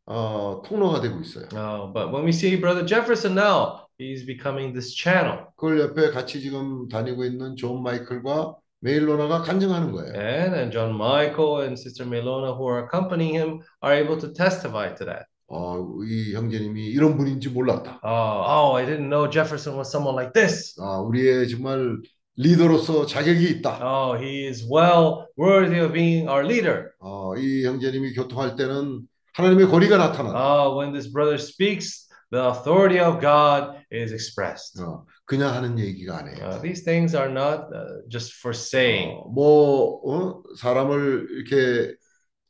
어, 0.06 0.60
통로가 0.66 1.00
되고 1.00 1.20
있어요. 1.20 1.46
Uh, 1.52 1.92
but 1.92 2.10
when 2.10 2.24
we 2.24 2.32
see 2.32 2.56
Brother 2.58 2.84
Jefferson 2.84 3.34
now, 3.38 3.86
he's 3.96 4.26
becoming 4.26 4.72
this 4.74 4.92
channel. 4.92 5.46
그걸 5.56 5.78
옆에 5.78 6.10
같이 6.10 6.40
지금 6.40 6.88
다니고 6.88 7.24
있는 7.24 7.54
존 7.54 7.84
마이클과 7.84 8.56
메일로나가 8.80 9.42
간증하는 9.42 9.92
거예요. 9.92 10.12
And, 10.16 10.56
and 10.56 10.72
John 10.72 10.96
Michael 10.96 11.62
and 11.62 11.78
Sister 11.78 12.04
Melona, 12.04 12.56
who 12.58 12.66
are 12.66 12.84
accompanying 12.84 13.38
him, 13.38 13.60
are 13.80 13.94
able 13.94 14.18
to 14.18 14.32
testify 14.34 14.92
to 14.96 15.04
that. 15.04 15.26
어, 15.48 15.78
이 16.06 16.34
형제님이 16.34 16.86
이런 16.86 17.16
분인지 17.16 17.50
몰랐다. 17.50 18.00
Oh, 18.02 18.44
oh, 18.46 18.76
I 18.76 18.86
didn't 18.86 19.08
know 19.10 19.28
Jefferson 19.28 19.76
was 19.76 19.90
someone 19.90 20.16
like 20.16 20.32
this. 20.32 20.74
아, 20.80 21.00
우리의 21.00 21.48
정말 21.48 21.98
리더로서 22.36 23.06
자격이 23.06 23.48
있다. 23.58 23.78
Oh, 23.82 24.16
he 24.18 24.46
is 24.46 24.66
well 24.70 25.26
worthy 25.38 25.80
of 25.80 25.92
being 25.92 26.28
our 26.28 26.44
leader. 26.44 26.92
어, 27.00 27.36
이 27.36 27.64
형제님이 27.64 28.14
교통할 28.14 28.56
때는 28.56 29.06
하나님의 29.34 29.68
거리가 29.68 29.98
나타난다. 29.98 30.38
Oh, 30.38 30.78
when 30.78 30.92
this 30.92 31.10
brother 31.10 31.36
speaks, 31.36 32.08
the 32.30 32.42
authority 32.42 32.98
of 32.98 33.20
God 33.20 33.76
is 33.92 34.12
expressed. 34.12 34.80
어, 34.80 35.04
그냥 35.26 35.54
하는 35.54 35.78
얘기가 35.78 36.18
아니에요. 36.18 36.44
Uh, 36.48 36.62
these 36.62 36.82
things 36.84 37.14
are 37.14 37.30
not 37.30 37.68
uh, 37.74 38.00
just 38.08 38.34
for 38.40 38.56
saying. 38.56 39.12
어, 39.18 39.28
뭐 39.28 40.00
어? 40.04 40.42
사람을 40.56 41.28
이렇게 41.30 41.94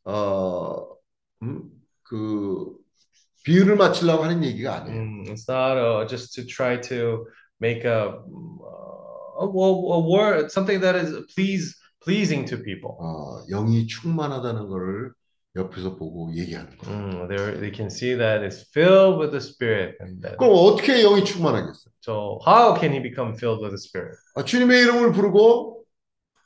어, 0.04 0.86
음? 1.42 1.68
그 2.04 2.81
비유를 3.43 3.75
맞추려고 3.77 4.23
하는 4.23 4.43
얘기가 4.43 4.75
아니에요. 4.75 5.01
Mm, 5.01 5.29
it's 5.31 5.47
not 5.47 5.77
uh, 5.77 6.05
just 6.07 6.33
to 6.35 6.45
try 6.45 6.79
to 6.81 7.25
make 7.61 7.85
a, 7.85 8.19
a, 9.39 9.45
a 9.45 9.99
word 9.99 10.51
something 10.51 10.81
that 10.81 10.95
is 10.95 11.15
please 11.33 11.75
pleasing 12.03 12.45
to 12.45 12.57
people. 12.57 12.95
어, 12.99 13.43
영이 13.49 13.87
충만하다는 13.87 14.67
것을 14.67 15.11
옆에서 15.55 15.95
보고 15.95 16.33
얘기하는 16.35 16.77
거예요. 16.77 16.97
Mm, 16.97 17.27
there 17.29 17.57
they 17.57 17.71
can 17.73 17.87
see 17.87 18.15
that 18.17 18.43
it's 18.43 18.67
filled 18.73 19.17
with 19.17 19.31
the 19.31 19.41
Spirit. 19.41 19.95
And 20.01 20.21
that, 20.21 20.37
그럼 20.37 20.53
어떻게 20.53 21.01
영이 21.01 21.23
충만하겠어요? 21.23 21.93
so 22.03 22.39
how 22.45 22.73
can 22.77 22.91
he 22.93 22.99
become 22.99 23.33
filled 23.35 23.61
with 23.61 23.71
the 23.71 23.79
Spirit? 23.79 24.17
아, 24.35 24.43
주님의 24.43 24.81
이름을 24.81 25.13
부르고 25.13 25.80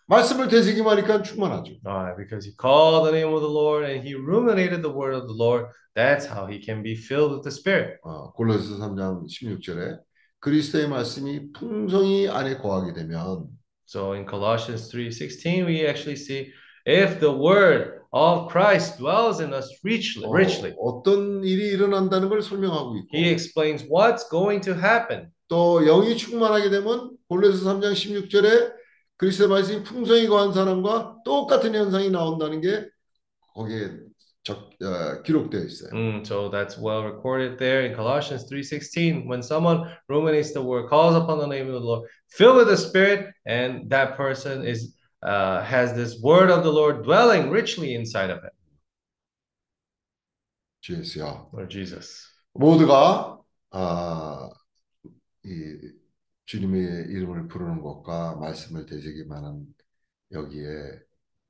말씀을 0.07 0.49
되새기만 0.49 0.97
하니까 0.97 1.23
충만하죠. 1.23 1.73
Ah, 1.85 2.13
because 2.17 2.45
he 2.45 2.53
called 2.59 3.07
the 3.07 3.15
name 3.15 3.33
of 3.33 3.41
the 3.41 3.49
Lord 3.49 3.85
and 3.85 4.03
he 4.03 4.13
ruminated 4.13 4.81
the 4.81 4.91
word 4.91 5.15
of 5.15 5.27
the 5.27 5.33
Lord. 5.33 5.67
That's 5.95 6.25
how 6.25 6.47
he 6.47 6.59
can 6.59 6.83
be 6.83 6.95
filled 6.95 7.31
with 7.31 7.43
the 7.43 7.51
Spirit. 7.51 7.99
어, 8.03 8.31
골로새 8.33 8.75
3장 8.75 9.23
16절에 9.27 9.99
그리스도의 10.39 10.89
말씀이 10.89 11.53
풍성히 11.53 12.27
안에 12.27 12.57
거하게 12.57 12.93
되면 12.93 13.47
So 13.85 14.13
in 14.13 14.25
Colossians 14.27 14.91
3:16, 14.91 15.65
we 15.65 15.85
actually 15.87 16.15
see 16.15 16.51
if 16.85 17.19
the 17.19 17.31
word 17.31 18.01
of 18.11 18.51
Christ 18.51 18.97
dwells 18.97 19.39
in 19.39 19.53
us 19.53 19.67
richly, 19.83 20.27
richly. 20.27 20.75
어, 20.79 21.03
떤 21.03 21.43
일이 21.43 21.69
일어난다는 21.71 22.27
걸 22.27 22.41
설명하고 22.41 22.97
있고 22.97 23.15
He 23.15 23.29
explains 23.31 23.87
what's 23.87 24.27
going 24.29 24.61
to 24.63 24.73
happen. 24.73 25.31
또 25.47 25.79
영이 25.85 26.17
충만하게 26.17 26.69
되면 26.69 27.11
골로새 27.29 27.63
3장 27.63 27.93
16절에 27.93 28.74
그리스도의 29.16 29.48
말씀이 29.48 29.82
풍성히 29.82 30.26
거한 30.26 30.52
사람과 30.52 31.18
똑같은 31.24 31.74
현상이 31.74 32.10
나온다는 32.10 32.60
게 32.60 32.88
거기에 33.54 33.90
적, 34.42 34.70
어, 34.80 35.22
기록되어 35.22 35.64
있어요. 35.64 35.90
Mm, 35.92 36.22
so 36.24 36.48
that's 36.50 36.78
well 36.78 37.02
recorded 37.02 37.58
there 37.58 37.84
in 37.84 37.96
Colossians 37.96 38.46
3:16. 38.46 39.26
When 39.26 39.42
someone 39.42 39.90
ruminates 40.08 40.52
the 40.52 40.62
word, 40.62 40.88
calls 40.88 41.16
upon 41.16 41.40
the 41.40 41.48
name 41.48 41.66
of 41.66 41.74
the 41.74 41.82
Lord, 41.82 42.06
filled 42.30 42.56
with 42.56 42.68
the 42.68 42.76
Spirit, 42.76 43.34
and 43.44 43.90
that 43.90 44.16
person 44.16 44.62
is 44.62 44.94
uh, 45.26 45.64
has 45.64 45.94
this 45.94 46.22
word 46.22 46.50
of 46.50 46.62
the 46.62 46.70
Lord 46.70 47.02
dwelling 47.02 47.50
richly 47.50 47.96
inside 47.96 48.30
of 48.30 48.38
him. 48.38 48.54
주 50.80 50.94
예수여. 50.94 51.50
Lord 51.52 51.68
Jesus. 51.68 52.30
모두가 52.54 53.40
아, 53.72 54.48
이 55.44 55.50
주님의 56.46 57.06
이름을 57.10 57.48
부르는 57.48 57.82
것과 57.82 58.36
말씀을 58.36 58.86
되새기만한 58.86 59.66
여기에 60.32 61.00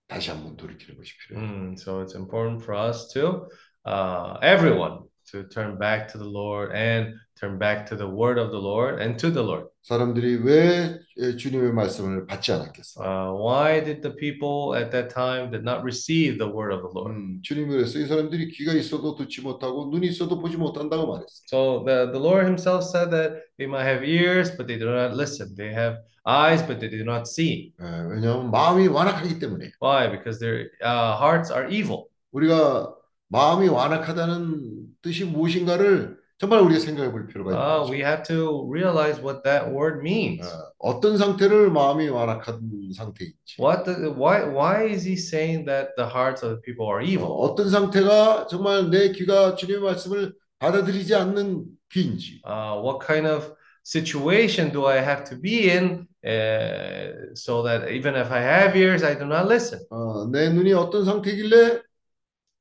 다시 0.09 0.31
한번 0.31 0.57
돌이키는 0.57 0.97
것이 0.97 1.13
필요해요. 1.19 1.49
Mm, 1.49 1.73
so 1.75 2.03
it's 2.03 2.15
important 2.15 2.63
for 2.63 2.75
us 2.77 3.09
to, 3.13 3.49
uh, 3.85 4.39
everyone, 4.43 5.05
to 5.31 5.49
turn 5.49 5.79
back 5.79 6.09
to 6.13 6.19
the 6.19 6.29
Lord 6.29 6.73
and 6.75 7.15
turn 7.39 7.59
back 7.59 7.87
to 7.87 7.97
the 7.97 8.09
word 8.09 8.39
of 8.39 8.51
the 8.51 8.61
Lord 8.61 9.01
and 9.01 9.19
to 9.19 9.31
the 9.31 9.43
Lord. 9.43 9.69
사람들이 9.87 10.39
왜 10.43 10.99
주님의 11.39 11.73
말씀을 11.73 12.27
받지 12.27 12.51
않았겠어? 12.51 13.01
Uh, 13.01 13.39
why 13.39 13.85
did 13.85 14.03
the 14.03 14.17
people 14.17 14.75
at 14.75 14.91
that 14.91 15.15
time 15.15 15.49
did 15.53 15.63
not 15.63 15.83
receive 15.83 16.39
the 16.39 16.51
word 16.51 16.75
of 16.75 16.83
the 16.83 16.91
Lord? 16.93 17.15
음, 17.15 17.39
주님이 17.45 17.69
그랬어. 17.69 18.01
이 18.01 18.07
사람들이 18.07 18.49
귀가 18.49 18.73
있어도 18.73 19.15
듣지 19.15 19.43
못하고 19.43 19.89
눈이 19.93 20.09
있어도 20.09 20.41
보지 20.41 20.57
못한다고 20.57 21.07
말했어. 21.07 21.31
So 21.47 21.85
the, 21.87 22.11
the 22.11 22.19
Lord 22.19 22.47
Himself 22.47 22.83
said 22.83 23.11
that 23.15 23.47
they 23.59 23.71
might 23.71 23.87
have 23.87 24.03
ears, 24.03 24.51
but 24.57 24.67
they 24.67 24.77
do 24.77 24.91
not 24.91 25.15
listen. 25.15 25.55
They 25.55 25.71
have 25.71 26.03
eyes, 26.27 26.67
but 26.67 26.81
they 26.81 26.91
do 26.91 27.07
not 27.07 27.31
see. 27.31 27.73
예, 27.79 27.87
왜냐하면 28.11 28.51
마음이 28.51 28.89
완악하기 28.89 29.39
때문에. 29.39 29.71
Why? 29.79 30.11
Because 30.11 30.41
their 30.43 30.67
uh, 30.83 31.15
hearts 31.15 31.55
are 31.55 31.71
evil. 31.71 32.11
우리가 32.33 32.93
마음이 33.29 33.69
완악하다는 33.69 34.99
뜻이 35.01 35.27
무엇인가를 35.27 36.19
정말 36.39 36.61
우리가 36.61 36.81
생각해 36.81 37.11
볼 37.13 37.27
필요가 37.27 37.51
있는 37.51 37.57
Uh, 37.63 37.81
거죠. 37.81 37.93
we 37.93 38.01
have 38.05 38.23
to 38.23 38.69
realize 38.71 39.21
what 39.23 39.43
that 39.45 39.73
word 39.73 40.01
means. 40.03 40.47
어, 40.47 40.71
어떤 40.79 41.17
상태를 41.17 41.71
마음이 41.71 42.09
완악한 42.09 42.61
상태인지. 42.95 43.57
What 43.59 43.85
the, 43.85 44.11
why 44.13 44.45
why 44.45 44.85
is 44.85 45.07
he 45.09 45.15
saying 45.17 45.65
that 45.67 45.97
the 45.97 46.05
hearts 46.07 46.45
of 46.45 46.57
the 46.57 46.61
people 46.61 46.85
are 46.93 47.01
어, 47.01 47.07
evil? 47.09 47.33
어떤 47.41 47.71
상태가 47.71 48.47
정말 48.49 48.91
내 48.91 49.13
귀가 49.13 49.55
주님의 49.57 49.81
말씀을 49.83 50.35
받아들이지 50.59 51.15
않는 51.15 51.65
귀인지. 51.93 52.43
Uh, 52.45 52.77
what 52.85 53.01
kind 53.01 53.27
of 53.27 53.55
situation 53.83 54.71
do 54.71 54.85
I 54.87 54.99
have 55.01 55.25
to 55.31 55.41
be 55.41 55.71
in 55.71 56.07
uh, 56.27 57.33
so 57.35 57.63
that 57.63 57.89
even 57.89 58.15
if 58.15 58.31
I 58.31 58.43
have 58.43 58.77
ears, 58.77 59.03
I 59.03 59.15
do 59.17 59.25
not 59.25 59.47
listen? 59.49 59.81
어, 59.91 60.29
내 60.31 60.51
눈이 60.51 60.75
어떤 60.75 61.07
상태길래 61.07 61.81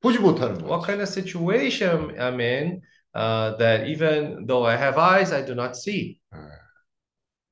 보지 0.00 0.18
못하는 0.18 0.64
What 0.64 0.80
거지. 0.80 0.86
kind 0.86 1.02
of 1.02 1.08
situation 1.08 2.16
I'm 2.16 2.40
in 2.40 2.80
uh, 3.15 3.55
that 3.57 3.87
even 3.87 4.45
though 4.47 4.65
I 4.65 4.75
have 4.77 4.97
eyes, 4.97 5.31
I 5.33 5.43
do 5.45 5.53
not 5.53 5.75
see? 5.75 6.19
어, 6.33 6.37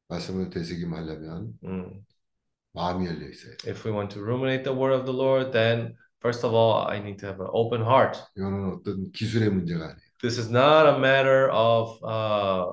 말씀을 0.09 0.49
되새김하려면 0.49 1.53
Mm. 1.63 2.01
마음이 2.73 3.05
열려 3.07 3.27
있어야 3.29 3.55
돼. 3.57 3.69
If 3.71 3.85
we 3.85 3.91
want 3.91 4.13
to 4.15 4.21
ruminate 4.21 4.63
the 4.63 4.73
word 4.77 4.93
of 4.93 5.05
the 5.05 5.13
Lord, 5.15 5.51
then 5.51 5.95
first 6.21 6.45
of 6.45 6.53
all, 6.53 6.87
I 6.87 6.99
need 6.99 7.17
to 7.19 7.27
have 7.27 7.41
an 7.41 7.49
open 7.51 7.81
heart. 7.81 8.17
이거는 8.37 8.73
어떤 8.77 9.11
기술의 9.11 9.49
문제가 9.49 9.85
아니에요. 9.85 10.09
This 10.21 10.37
is 10.39 10.49
not 10.49 10.85
a 10.87 10.97
matter 10.97 11.49
of 11.51 11.97
uh, 12.03 12.65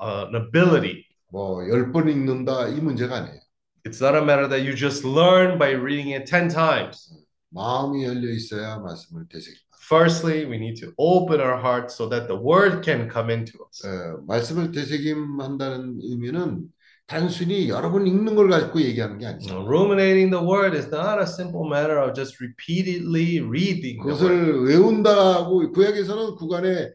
an 0.00 0.34
ability. 0.34 1.06
뭐 1.32 1.62
열 1.68 1.92
번 1.92 2.08
읽는다 2.08 2.68
이 2.68 2.80
문제가 2.80 3.16
아니에요. 3.16 3.40
It's 3.86 4.02
not 4.02 4.14
a 4.16 4.22
matter 4.22 4.48
that 4.48 4.64
you 4.66 4.74
just 4.74 5.04
learn 5.06 5.58
by 5.58 5.70
reading 5.72 6.12
it 6.12 6.26
10 6.26 6.48
times. 6.48 7.08
마음이 7.50 8.04
열려 8.04 8.28
있어야 8.30 8.78
말씀을 8.78 9.26
되새김. 9.28 9.56
Firstly, 9.89 10.45
we 10.45 10.57
need 10.57 10.77
to 10.77 10.93
open 10.97 11.41
our 11.41 11.57
hearts 11.57 11.95
so 11.95 12.07
that 12.07 12.27
the 12.27 12.35
word 12.35 12.83
can 12.83 13.09
come 13.09 13.29
into 13.29 13.59
us. 13.67 13.85
어, 13.85 14.23
말씀을 14.27 14.71
되새김한다는 14.71 15.99
의미는 16.01 16.71
단순히 17.05 17.67
여러 17.67 17.91
번 17.91 18.07
읽는 18.07 18.35
걸 18.35 18.49
가지고 18.49 18.81
얘기하는 18.81 19.17
게 19.17 19.25
아니죠. 19.25 19.65
Ruminating 19.67 20.31
the 20.31 20.41
word 20.41 20.75
is 20.75 20.87
not 20.87 21.19
a 21.19 21.27
simple 21.27 21.67
matter 21.67 21.99
of 21.99 22.13
just 22.15 22.37
repeatedly 22.39 23.41
reading. 23.41 24.01
그것을 24.01 24.63
외운다고 24.63 25.71
구약에서는 25.71 26.35
구간에 26.35 26.89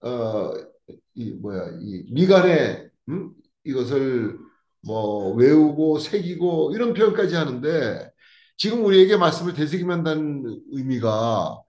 어이 0.00 1.30
뭐야 1.40 1.78
이 1.80 2.04
미간에 2.10 2.88
음? 3.08 3.30
이것을 3.64 4.36
뭐 4.84 5.32
외우고 5.34 6.00
새기고 6.00 6.72
이런 6.74 6.92
표현까지 6.92 7.36
하는데 7.36 8.10
지금 8.56 8.84
우리에게 8.84 9.16
말씀을 9.16 9.54
되새김한다는 9.54 10.60
의미가 10.72 11.62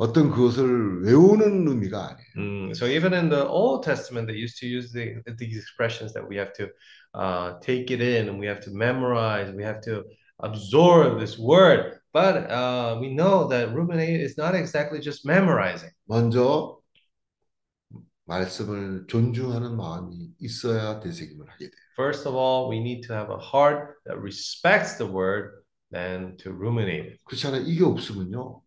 어떤 0.00 0.30
그것을 0.30 1.02
외우는 1.02 1.68
의미가 1.68 1.98
아니에요. 2.08 2.32
Mm, 2.38 2.70
so 2.72 2.86
even 2.86 3.12
in 3.12 3.28
the 3.28 3.44
Old 3.44 3.84
Testament, 3.84 4.26
they 4.26 4.34
used 4.34 4.56
to 4.60 4.66
use 4.66 4.90
the, 4.92 5.20
these 5.36 5.58
expressions 5.60 6.14
that 6.14 6.26
we 6.26 6.36
have 6.36 6.54
to 6.54 6.72
uh, 7.12 7.60
take 7.60 7.90
it 7.92 8.00
in 8.00 8.30
and 8.30 8.40
we 8.40 8.46
have 8.46 8.60
to 8.64 8.70
memorize, 8.72 9.52
we 9.52 9.62
have 9.62 9.82
to 9.82 10.04
absorb 10.38 11.20
this 11.20 11.38
word. 11.38 12.00
But 12.14 12.48
uh, 12.48 12.96
we 12.98 13.12
know 13.12 13.46
that 13.48 13.74
ruminate 13.74 14.22
is 14.22 14.38
not 14.38 14.54
exactly 14.54 15.00
just 15.00 15.26
memorizing. 15.26 15.92
먼저 16.08 16.80
말씀을 18.24 19.06
존중하는 19.06 19.76
마음이 19.76 20.32
있어야 20.40 21.00
되새김을 21.00 21.46
하게 21.46 21.68
돼요. 21.68 21.80
First 21.94 22.26
of 22.26 22.34
all, 22.34 22.70
we 22.70 22.80
need 22.80 23.06
to 23.06 23.12
have 23.12 23.28
a 23.28 23.36
heart 23.36 24.00
that 24.06 24.16
respects 24.18 24.96
the 24.96 25.06
word 25.06 25.60
than 25.92 26.38
to 26.38 26.52
ruminate 26.52 27.04
it. 27.04 27.20
그렇잖아요. 27.24 27.64
이게 27.66 27.84
없으면요. 27.84 28.62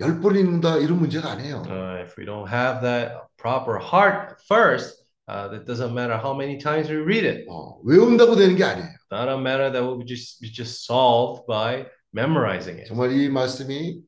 열 0.00 0.20
번 0.20 0.36
읽는다 0.36 0.76
이런 0.78 0.98
문제가 0.98 1.32
아니에요. 1.32 1.62
Uh, 1.66 2.02
if 2.02 2.16
we 2.18 2.24
don't 2.26 2.46
have 2.48 2.80
that 2.82 3.16
proper 3.38 3.78
heart 3.78 4.36
first, 4.46 5.02
uh, 5.28 5.48
that 5.48 5.64
doesn't 5.64 5.94
matter 5.94 6.16
how 6.18 6.34
many 6.34 6.58
times 6.58 6.88
we 6.90 6.96
read 6.96 7.24
it. 7.24 7.46
어, 7.48 7.80
외운다고 7.84 8.36
되는 8.36 8.56
게 8.56 8.64
아니에요. 8.64 8.88
Not 9.10 9.28
a 9.28 9.38
matter 9.38 9.70
that 9.72 9.82
will 9.82 9.96
be 9.98 10.04
just 10.04 10.40
be 10.40 10.50
just 10.52 10.84
solved 10.84 11.46
by 11.46 11.86
memorizing 12.12 12.78
it. 12.78 12.88
정말 12.88 13.12
이 13.12 13.28
말씀이 13.30 14.00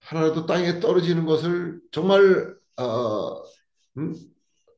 하나라도 0.00 0.46
땅에 0.46 0.78
떨어지는 0.80 1.24
것을 1.26 1.80
정말 1.90 2.54
어, 2.76 3.42
음? 3.98 4.14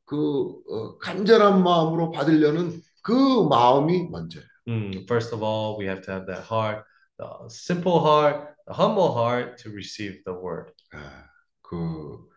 그 0.05 0.55
어, 0.69 0.97
간절한 0.99 1.61
마음으로 1.63 2.11
받으려는 2.11 2.81
그 3.03 3.47
마음이 3.47 4.07
먼저예요. 4.09 4.45
Mm, 4.67 5.05
first 5.07 5.33
of 5.33 5.43
all, 5.43 5.77
we 5.77 5.85
have 5.85 6.01
to 6.01 6.11
have 6.11 6.25
that 6.27 6.43
heart, 6.43 6.83
the 7.17 7.27
simple 7.47 7.99
heart, 8.03 8.56
the 8.67 8.73
humble 8.73 9.13
heart 9.13 9.57
to 9.63 9.71
receive 9.71 10.23
the 10.25 10.33
word. 10.33 10.71
아, 10.93 11.25
그 11.61 12.27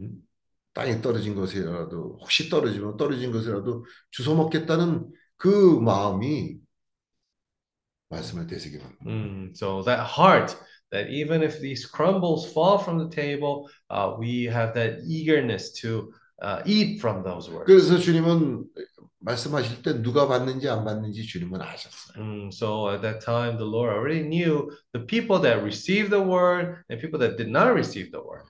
음? 0.00 0.22
땅에 0.72 1.00
떨어진 1.02 1.34
것이라도 1.34 2.18
혹시 2.20 2.48
떨어지면 2.48 2.96
떨어진 2.96 3.30
것이라도 3.30 3.84
주워 4.10 4.36
먹겠다는 4.36 5.10
그 5.36 5.78
마음이 5.80 6.58
말씀을 8.08 8.46
되새기는 8.46 8.84
거예요. 8.84 8.98
Mm, 9.06 9.52
so 9.54 9.82
that 9.82 10.00
heart, 10.00 10.56
that 10.90 11.08
even 11.10 11.42
if 11.42 11.60
these 11.60 11.86
crumbles 11.86 12.46
fall 12.52 12.78
from 12.78 12.98
the 12.98 13.08
table, 13.08 13.68
uh, 13.90 14.16
we 14.18 14.44
have 14.44 14.72
that 14.74 15.00
eagerness 15.04 15.72
to 15.80 16.12
uh, 16.42 16.62
eat 16.64 17.00
from 17.00 17.22
those 17.22 17.50
words. 17.50 17.66
그래서 17.66 17.98
주님은 17.98 18.64
말씀하실 19.24 19.82
때 19.82 20.02
누가 20.02 20.26
받는지 20.26 20.68
안 20.68 20.84
받는지 20.84 21.26
주님은 21.26 21.60
아셨어요. 21.60 22.22
Mm, 22.22 22.48
so 22.52 22.90
at 22.90 23.02
that 23.02 23.24
time, 23.24 23.56
the 23.56 23.68
Lord 23.68 23.94
already 23.94 24.22
knew 24.22 24.70
the 24.92 25.06
people 25.06 25.40
that 25.42 25.62
received 25.62 26.10
the 26.10 26.22
word 26.22 26.82
and 26.90 27.00
people 27.00 27.18
that 27.20 27.36
did 27.36 27.50
not 27.50 27.70
receive 27.72 28.10
the 28.10 28.22
word. 28.22 28.44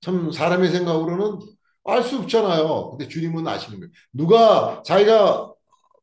참 0.00 0.30
사람의 0.30 0.70
생각으로는 0.70 1.40
알 1.84 2.02
수 2.02 2.18
없잖아요. 2.18 2.90
근데 2.90 3.08
주님은 3.08 3.46
아시는 3.46 3.78
거예요. 3.80 3.90
누가 4.12 4.82
자기가 4.84 5.52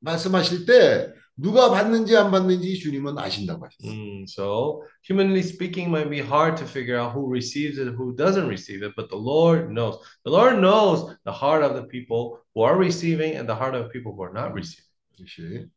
말씀하실 0.02 0.66
때 0.66 1.14
누가 1.36 1.72
받는지 1.72 2.16
안 2.16 2.30
받는지 2.32 2.78
주님은 2.78 3.18
아신다고 3.18 3.66
하셨어요. 3.66 3.92
Mm, 3.92 4.26
so, 4.28 4.84
humanly 5.02 5.42
speaking, 5.42 5.90
might 5.90 6.10
be 6.10 6.20
hard 6.20 6.56
to 6.58 6.66
figure 6.66 6.98
out 6.98 7.14
who 7.14 7.28
receives 7.28 7.80
it, 7.80 7.90
who 7.90 8.16
doesn't 8.16 8.48
receive 8.48 8.84
it, 8.84 8.94
but 8.96 9.10
the 9.10 9.18
Lord 9.18 9.72
knows. 9.72 9.98
The 10.26 10.32
Lord 10.32 10.62
knows 10.62 11.10
the 11.26 11.34
heart 11.34 11.64
of 11.64 11.74
the 11.74 11.88
people 11.90 12.40
who 12.54 12.62
are 12.62 12.78
receiving 12.78 13.36
and 13.36 13.50
the 13.50 13.56
heart 13.56 13.74
of 13.74 13.86
the 13.86 13.90
people 13.90 14.14
who 14.14 14.22
are 14.22 14.34
not 14.34 14.54
receiving. 14.54 14.86
역시 15.20 15.70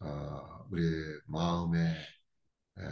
어, 0.00 0.66
우리의 0.70 1.20
마음의 1.26 1.80
에, 1.82 2.82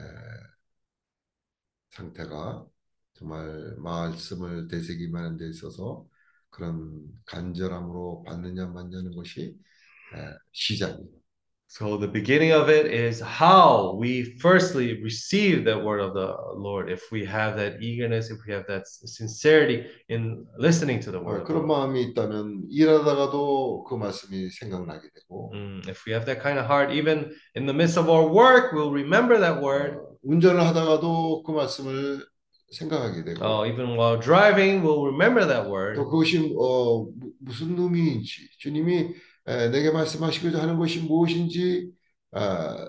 상태가 1.90 2.66
정말 3.14 3.76
말씀을 3.78 4.68
되새기만 4.68 5.36
데 5.36 5.48
있어서 5.48 6.06
그런 6.50 7.06
간절함으로 7.26 8.24
받느냐 8.24 8.66
마느냐는 8.66 9.14
것이 9.14 9.56
에, 10.14 10.34
시작이에요. 10.52 11.19
So 11.69 11.97
the 11.97 12.07
beginning 12.07 12.51
of 12.53 12.69
it 12.69 12.85
is 12.85 13.19
how 13.19 13.97
we 13.99 14.37
firstly 14.39 15.01
receive 15.03 15.65
the 15.65 15.77
word 15.77 15.99
of 15.99 16.13
the 16.13 16.31
Lord. 16.55 16.89
If 16.89 17.01
we 17.11 17.25
have 17.25 17.57
that 17.57 17.81
eagerness, 17.81 18.29
if 18.31 18.37
we 18.47 18.53
have 18.53 18.65
that 18.67 18.87
sincerity 18.87 19.83
in 20.07 20.45
listening 20.57 21.01
to 21.01 21.11
the 21.11 21.19
word. 21.19 21.41
어, 21.41 21.41
of 21.41 21.47
the 21.47 21.53
그런 21.53 21.67
Lord. 21.67 21.67
마음이 21.67 22.01
있다면 22.13 22.63
일하다가도 22.69 23.83
그 23.89 23.95
말씀이 23.95 24.49
생각나게 24.51 25.01
되고 25.13 25.51
Mm, 25.53 25.81
if 25.89 26.05
we 26.07 26.13
have 26.13 26.25
that 26.25 26.39
kind 26.41 26.59
of 26.59 26.65
heart, 26.65 26.91
even 26.93 27.33
in 27.55 27.65
the 27.65 27.73
midst 27.73 27.97
of 27.97 28.07
our 28.09 28.25
work, 28.25 28.71
we'll 28.71 28.93
remember 28.93 29.37
that 29.39 29.59
word. 29.61 29.97
어, 29.97 30.15
운전을 30.23 30.61
하다가도 30.61 31.43
그 31.43 31.51
말씀을 31.51 32.23
생각하게 32.71 33.23
되고 33.25 33.43
Uh, 33.43 33.65
even 33.67 33.97
while 33.97 34.17
driving, 34.17 34.81
we'll 34.81 35.03
remember 35.05 35.45
that 35.45 35.67
word. 35.67 35.97
또 35.97 36.05
그것이 36.09 36.55
어, 36.57 37.03
무- 37.03 37.33
무슨 37.41 37.77
의미인지 37.77 38.47
주님이 38.59 38.97
에, 38.97 39.09
내게 39.70 39.90
말씀하시고자 39.90 40.60
하는 40.62 40.78
것이 40.78 41.00
무엇인지 41.00 41.90
아, 42.32 42.88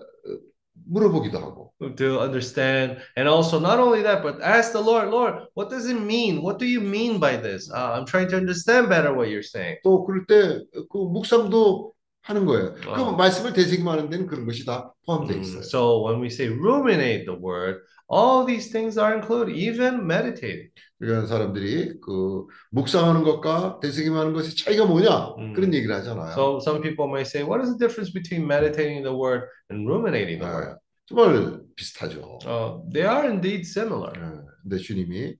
물어보기도 0.88 1.38
하고 1.40 1.74
to 1.96 2.20
understand 2.20 2.98
and 3.16 3.30
also 3.30 3.60
not 3.60 3.80
only 3.80 4.02
that 4.04 4.22
but 4.22 4.42
ask 4.42 4.72
the 4.72 4.82
lord 4.82 5.10
lord 5.10 5.48
what 5.56 5.70
does 5.70 5.88
it 5.88 6.00
mean 6.00 6.42
what 6.42 6.58
do 6.60 6.66
you 6.66 6.82
mean 6.82 7.20
by 7.20 7.38
this 7.38 7.70
uh, 7.72 7.94
i'm 7.94 8.06
trying 8.06 8.28
to 8.28 8.36
understand 8.36 8.90
better 8.90 9.14
what 9.14 9.30
you're 9.30 9.44
saying 9.44 9.78
또 9.84 10.04
그럴 10.04 10.26
때그 10.26 10.98
묵상도 10.98 11.94
하는 12.24 12.46
거예요. 12.46 12.74
그 12.76 12.90
어. 12.92 13.12
말씀을 13.16 13.54
되새김하는 13.54 14.10
데는 14.10 14.28
그런 14.28 14.46
것이 14.46 14.66
다 14.66 14.94
포함되어 15.06 15.38
Mm, 15.38 15.42
있어요. 15.42 15.62
so 15.64 16.06
when 16.06 16.22
we 16.22 16.28
say 16.28 16.48
ruminate 16.54 17.26
the 17.26 17.36
word 17.40 17.80
all 18.12 18.46
these 18.46 18.70
things 18.72 19.00
are 19.00 19.14
included 19.16 19.56
even 19.58 20.06
meditating 20.06 20.70
그러니까 21.00 21.26
사람들이 21.28 22.00
그 22.00 22.46
묵상하는 22.72 23.24
것과 23.24 23.80
되새김하는 23.82 24.34
것의 24.34 24.56
차이가 24.56 24.86
뭐냐 24.86 25.34
음. 25.40 25.54
그런 25.54 25.74
얘기를 25.74 25.96
하잖아요. 25.96 26.32
so 26.34 26.60
some 26.62 26.82
people 26.82 27.10
may 27.10 27.22
say 27.26 27.42
what 27.44 27.60
is 27.64 27.74
the 27.74 27.80
difference 27.80 28.14
between 28.14 28.46
meditating 28.46 29.02
the 29.02 29.12
word 29.16 29.50
and 29.72 29.90
ruminating 29.90 30.38
the 30.40 30.46
word 30.46 30.76
아, 30.76 30.78
정말 31.08 31.60
비슷하죠. 31.76 32.38
uh, 32.46 32.78
they 32.94 33.02
are 33.08 33.26
indeed 33.28 33.66
similar 33.66 34.14
예, 34.16 34.46
근데 34.62 34.78
주님이 34.78 35.34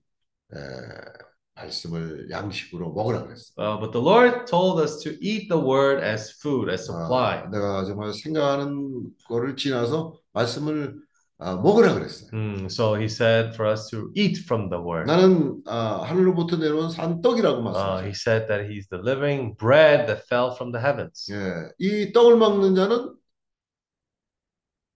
에, 0.50 0.56
말씀을 1.55 2.29
양식으로 2.29 2.93
먹으라 2.93 3.23
그랬어요. 3.23 3.55
uh, 3.57 3.79
but 3.79 3.91
the 3.91 3.99
lord 4.03 4.45
told 4.45 4.79
us 4.81 4.99
to 5.03 5.11
eat 5.21 5.49
the 5.49 5.59
word 5.59 6.03
as 6.03 6.31
food 6.39 6.69
as 6.71 6.85
supply 6.85 7.39
아, 7.43 7.49
내가 7.49 7.83
정말 7.85 8.13
생각하는 8.13 9.09
거를 9.27 9.55
지나서 9.55 10.13
말씀을 10.33 10.95
아, 11.39 11.55
먹으라 11.55 11.93
그랬어요. 11.93 12.29
Mm, 12.33 12.65
so 12.65 12.95
he 12.95 13.05
said 13.05 13.53
for 13.53 13.69
us 13.71 13.87
to 13.91 14.09
eat 14.15 14.41
from 14.45 14.69
the 14.69 14.81
word 14.81 15.05
나는 15.05 15.61
아, 15.67 16.01
하늘로부터 16.03 16.57
내려온 16.57 16.89
산떡이라고 16.89 17.57
Uh, 17.59 17.63
말씀하셨어요. 17.65 18.05
he 18.05 18.13
said 18.13 18.47
that 18.47 18.65
he's 18.69 18.87
the 18.89 19.01
living 19.01 19.55
bread 19.57 20.05
that 20.07 20.25
fell 20.29 20.53
from 20.53 20.71
the 20.71 20.81
heavens. 20.81 21.25
예, 21.31 21.69
이 21.79 22.11
떡을 22.11 22.37
먹는 22.37 22.73
자는 22.75 23.13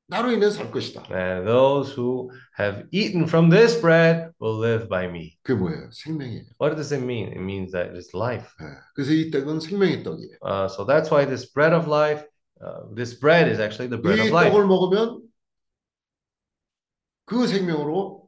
나로 0.07 0.31
인해 0.31 0.49
살 0.49 0.69
것이다. 0.71 1.03
And 1.09 1.47
those 1.47 1.93
who 1.95 2.29
have 2.59 2.85
eaten 2.91 3.23
from 3.23 3.49
this 3.49 3.79
bread 3.79 4.31
will 4.41 4.59
live 4.59 4.89
by 4.89 5.05
me. 5.05 5.37
그게 5.41 5.57
뭐예요? 5.57 5.89
생명이에요. 5.91 6.43
What 6.59 6.75
does 6.75 6.91
it 6.91 7.01
mean? 7.01 7.31
It 7.31 7.39
means 7.39 7.71
that 7.71 7.95
it's 7.95 8.13
life. 8.13 8.51
예, 8.59 8.65
그래서 8.93 9.13
이 9.13 9.31
떡은 9.31 9.61
생명의 9.61 10.03
떡이에요. 10.03 10.37
Uh, 10.41 10.67
so 10.67 10.83
that's 10.83 11.09
why 11.09 11.25
this 11.25 11.45
bread 11.45 11.71
of 11.73 11.87
life, 11.87 12.25
uh, 12.59 12.93
this 12.93 13.17
bread 13.17 13.47
is 13.49 13.61
actually 13.61 13.87
the 13.87 13.97
bread 13.97 14.19
이 14.19 14.27
of 14.27 14.33
life. 14.35 14.51
떡을 14.51 14.67
먹으면 14.67 15.21
그 17.25 17.47
생명으로 17.47 18.27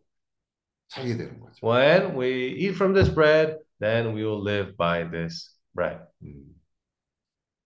살게 0.88 1.18
되는 1.18 1.42
거죠. 1.42 1.60
When 1.62 2.16
we 2.16 2.56
eat 2.56 2.76
from 2.76 2.94
this 2.94 3.10
bread, 3.14 3.58
then 3.82 4.16
we 4.16 4.24
will 4.24 4.42
live 4.42 4.78
by 4.78 5.04
this 5.04 5.52
bread. 5.76 6.00
음. 6.24 6.56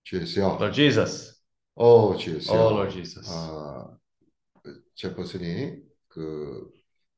주 0.06 0.18
예수여. 0.18 0.58
Lord 0.60 0.74
Jesus. 0.74 1.38
어, 1.76 2.16
주 2.18 2.34
예수여. 2.36 2.58
Oh, 2.58 2.74
Lord 2.74 2.92
Jesus. 2.92 3.30
아, 3.30 3.94
제퍼슨이 4.95 5.77
그 6.09 6.71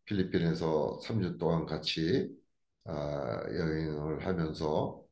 필리핀에서 0.04 1.00
3주 1.02 1.38
동안 1.38 1.66
같이 1.66 2.28
아, 2.84 3.42
여행을 3.50 4.26
하면서 4.26 5.02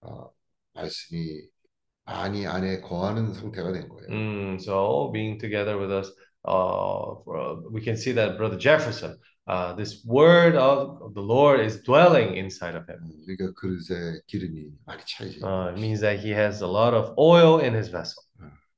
아, 0.00 0.28
말씀이 0.74 1.42
많이 2.04 2.46
안에 2.46 2.80
거하는 2.80 3.32
상태가 3.32 3.72
된 3.72 3.88
거예요. 3.88 4.08
Mm, 4.10 4.54
so 4.60 5.10
being 5.12 5.38
together 5.38 5.78
with 5.78 5.92
us, 5.92 6.10
uh, 6.44 7.22
for- 7.24 7.62
we 7.70 7.80
can 7.80 7.94
see 7.96 8.12
that 8.12 8.36
Brother 8.36 8.58
Jefferson, 8.58 9.16
uh, 9.46 9.74
this 9.76 10.04
word 10.04 10.56
of 10.56 11.14
the 11.14 11.22
Lord 11.22 11.60
is 11.60 11.80
dwelling 11.82 12.36
inside 12.36 12.74
of 12.74 12.84
him. 12.90 12.98
음, 12.98 13.22
그러니까 13.24 13.52
그릇에 13.54 14.20
기름이 14.26 14.72
많이 14.84 15.02
차이죠. 15.06 15.46
Uh, 15.46 15.70
it 15.70 15.78
means 15.78 16.00
that 16.00 16.18
he 16.18 16.34
has 16.34 16.62
a 16.62 16.66
lot 16.68 16.92
of 16.92 17.14
oil 17.16 17.62
in 17.62 17.72
his 17.74 17.88
vessel. 17.88 18.18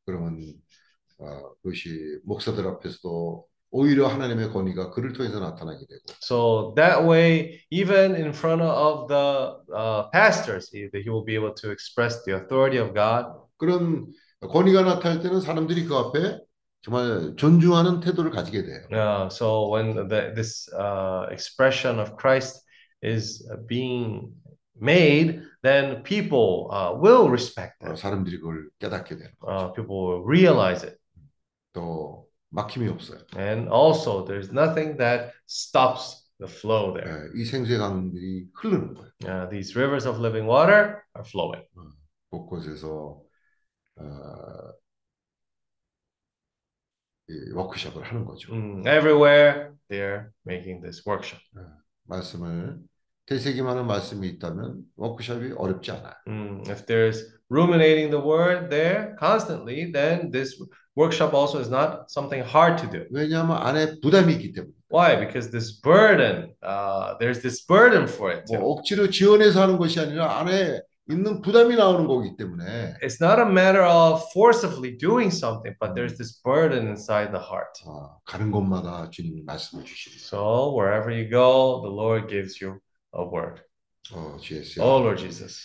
그러면 0.04 0.34
어, 0.36 0.63
그것이 1.62 2.20
목사들 2.24 2.66
앞에서도 2.66 3.46
오히려 3.70 4.06
하나님의 4.06 4.50
권위가 4.52 4.90
그를 4.90 5.12
통해서 5.12 5.40
나타나게 5.40 5.78
되고 5.78 6.00
So 6.22 6.74
that 6.76 7.02
way, 7.02 7.60
even 7.70 8.14
in 8.14 8.28
front 8.32 8.62
of 8.62 9.08
the 9.08 9.56
uh, 9.74 10.10
pastors, 10.12 10.70
he, 10.70 10.88
he 10.94 11.10
will 11.10 11.24
be 11.24 11.34
able 11.34 11.52
to 11.54 11.72
express 11.72 12.22
the 12.24 12.36
authority 12.36 12.78
of 12.78 12.94
God. 12.94 13.26
그런 13.56 14.06
권위가 14.40 14.82
나타날 14.82 15.20
때는 15.20 15.40
사람들이 15.40 15.84
그 15.86 15.96
앞에 15.96 16.38
정말 16.82 17.34
존중하는 17.36 18.00
태도를 18.00 18.30
가지게 18.30 18.62
돼요. 18.62 18.80
Uh, 18.92 19.28
so 19.28 19.68
when 19.70 20.06
the, 20.08 20.32
this 20.34 20.68
uh, 20.78 21.26
expression 21.32 21.98
of 21.98 22.14
Christ 22.16 22.62
is 23.02 23.42
being 23.66 24.30
made, 24.78 25.40
then 25.62 26.02
people 26.02 26.68
uh, 26.70 26.92
will 26.94 27.28
respect 27.30 27.82
어, 27.82 27.90
it. 27.90 27.96
사람들이 27.96 28.38
그걸 28.38 28.68
깨닫게 28.78 29.16
거죠. 29.16 29.32
Uh, 29.42 29.72
people 29.72 29.96
will 29.96 30.22
realize 30.22 30.86
it. 30.86 30.96
또 31.73 32.27
막힘이 32.49 32.87
없어요. 32.89 33.19
And 33.37 33.69
also, 33.69 34.25
there's 34.25 34.51
nothing 34.51 34.97
that 34.97 35.33
stops 35.47 36.29
the 36.39 36.47
flow 36.51 36.93
there. 36.93 37.29
예, 37.35 37.39
이 37.39 37.45
생수의 37.45 37.77
강들이 37.77 38.47
흐르는 38.55 38.93
거예요. 38.93 39.11
Uh, 39.25 39.49
these 39.49 39.75
rivers 39.75 40.07
of 40.07 40.19
living 40.19 40.47
water 40.47 41.01
are 41.15 41.25
flowing. 41.25 41.63
곳곳에서 42.31 43.21
어, 43.97 44.03
이 47.29 47.51
워크숍을 47.53 48.03
하는 48.03 48.25
거죠. 48.25 48.51
Mm, 48.53 48.87
everywhere 48.87 49.71
they're 49.89 50.31
making 50.45 50.81
this 50.81 51.03
workshop. 51.07 51.43
말씀을 52.05 52.79
되새김하는 53.27 53.85
말씀이 53.85 54.27
있다면 54.27 54.81
워크숍이 54.95 55.53
어렵지 55.55 55.91
않아요. 55.91 56.13
Mm, 56.27 56.67
if 56.67 56.85
there's 56.87 57.21
ruminating 57.51 58.09
the 58.09 58.19
word 58.19 58.69
there 58.69 59.15
constantly, 59.19 59.91
then 59.91 60.31
this 60.31 60.57
workshop 60.95 61.33
also 61.33 61.59
is 61.59 61.69
not 61.69 62.09
something 62.09 62.43
hard 62.43 62.77
to 62.81 62.89
do. 62.89 63.05
왜냐하면 63.11 63.57
안에 63.57 63.99
부담이 64.01 64.33
있기 64.33 64.53
때문에. 64.53 64.73
Why? 64.91 65.15
Because 65.19 65.51
this 65.51 65.79
burden, 65.81 66.53
uh, 66.63 67.15
there's 67.19 67.41
this 67.41 67.65
burden 67.65 68.07
for 68.07 68.31
it 68.33 68.45
뭐 68.49 68.57
too. 68.59 68.71
억지로 68.71 69.09
지원해서 69.09 69.61
하는 69.61 69.77
것이 69.77 69.99
아니라 69.99 70.39
안에 70.39 70.81
있는 71.09 71.41
부담이 71.41 71.75
나오는 71.75 72.05
거기 72.05 72.35
때문에 72.37 72.95
It's 73.01 73.21
not 73.21 73.39
a 73.39 73.45
matter 73.45 73.83
of 73.83 74.21
forcibly 74.33 74.95
doing 74.97 75.31
something, 75.31 75.75
but 75.79 75.93
there's 75.95 76.17
this 76.17 76.41
burden 76.43 76.87
inside 76.87 77.31
the 77.31 77.41
heart. 77.41 77.81
어, 77.85 78.17
가는 78.25 78.51
곳마다 78.51 79.09
주님이 79.09 79.43
말씀을 79.43 79.85
주시는 79.85 80.17
So 80.17 80.73
wherever 80.75 81.09
you 81.09 81.29
go, 81.29 81.81
the 81.81 81.89
Lord 81.93 82.27
gives 82.29 82.61
you 82.61 82.79
a 83.17 83.23
word. 83.25 83.61
어, 84.13 84.37
주 84.41 84.57
예수야. 84.57 84.83
Oh 84.85 84.99
Lord 85.01 85.21
Jesus. 85.21 85.61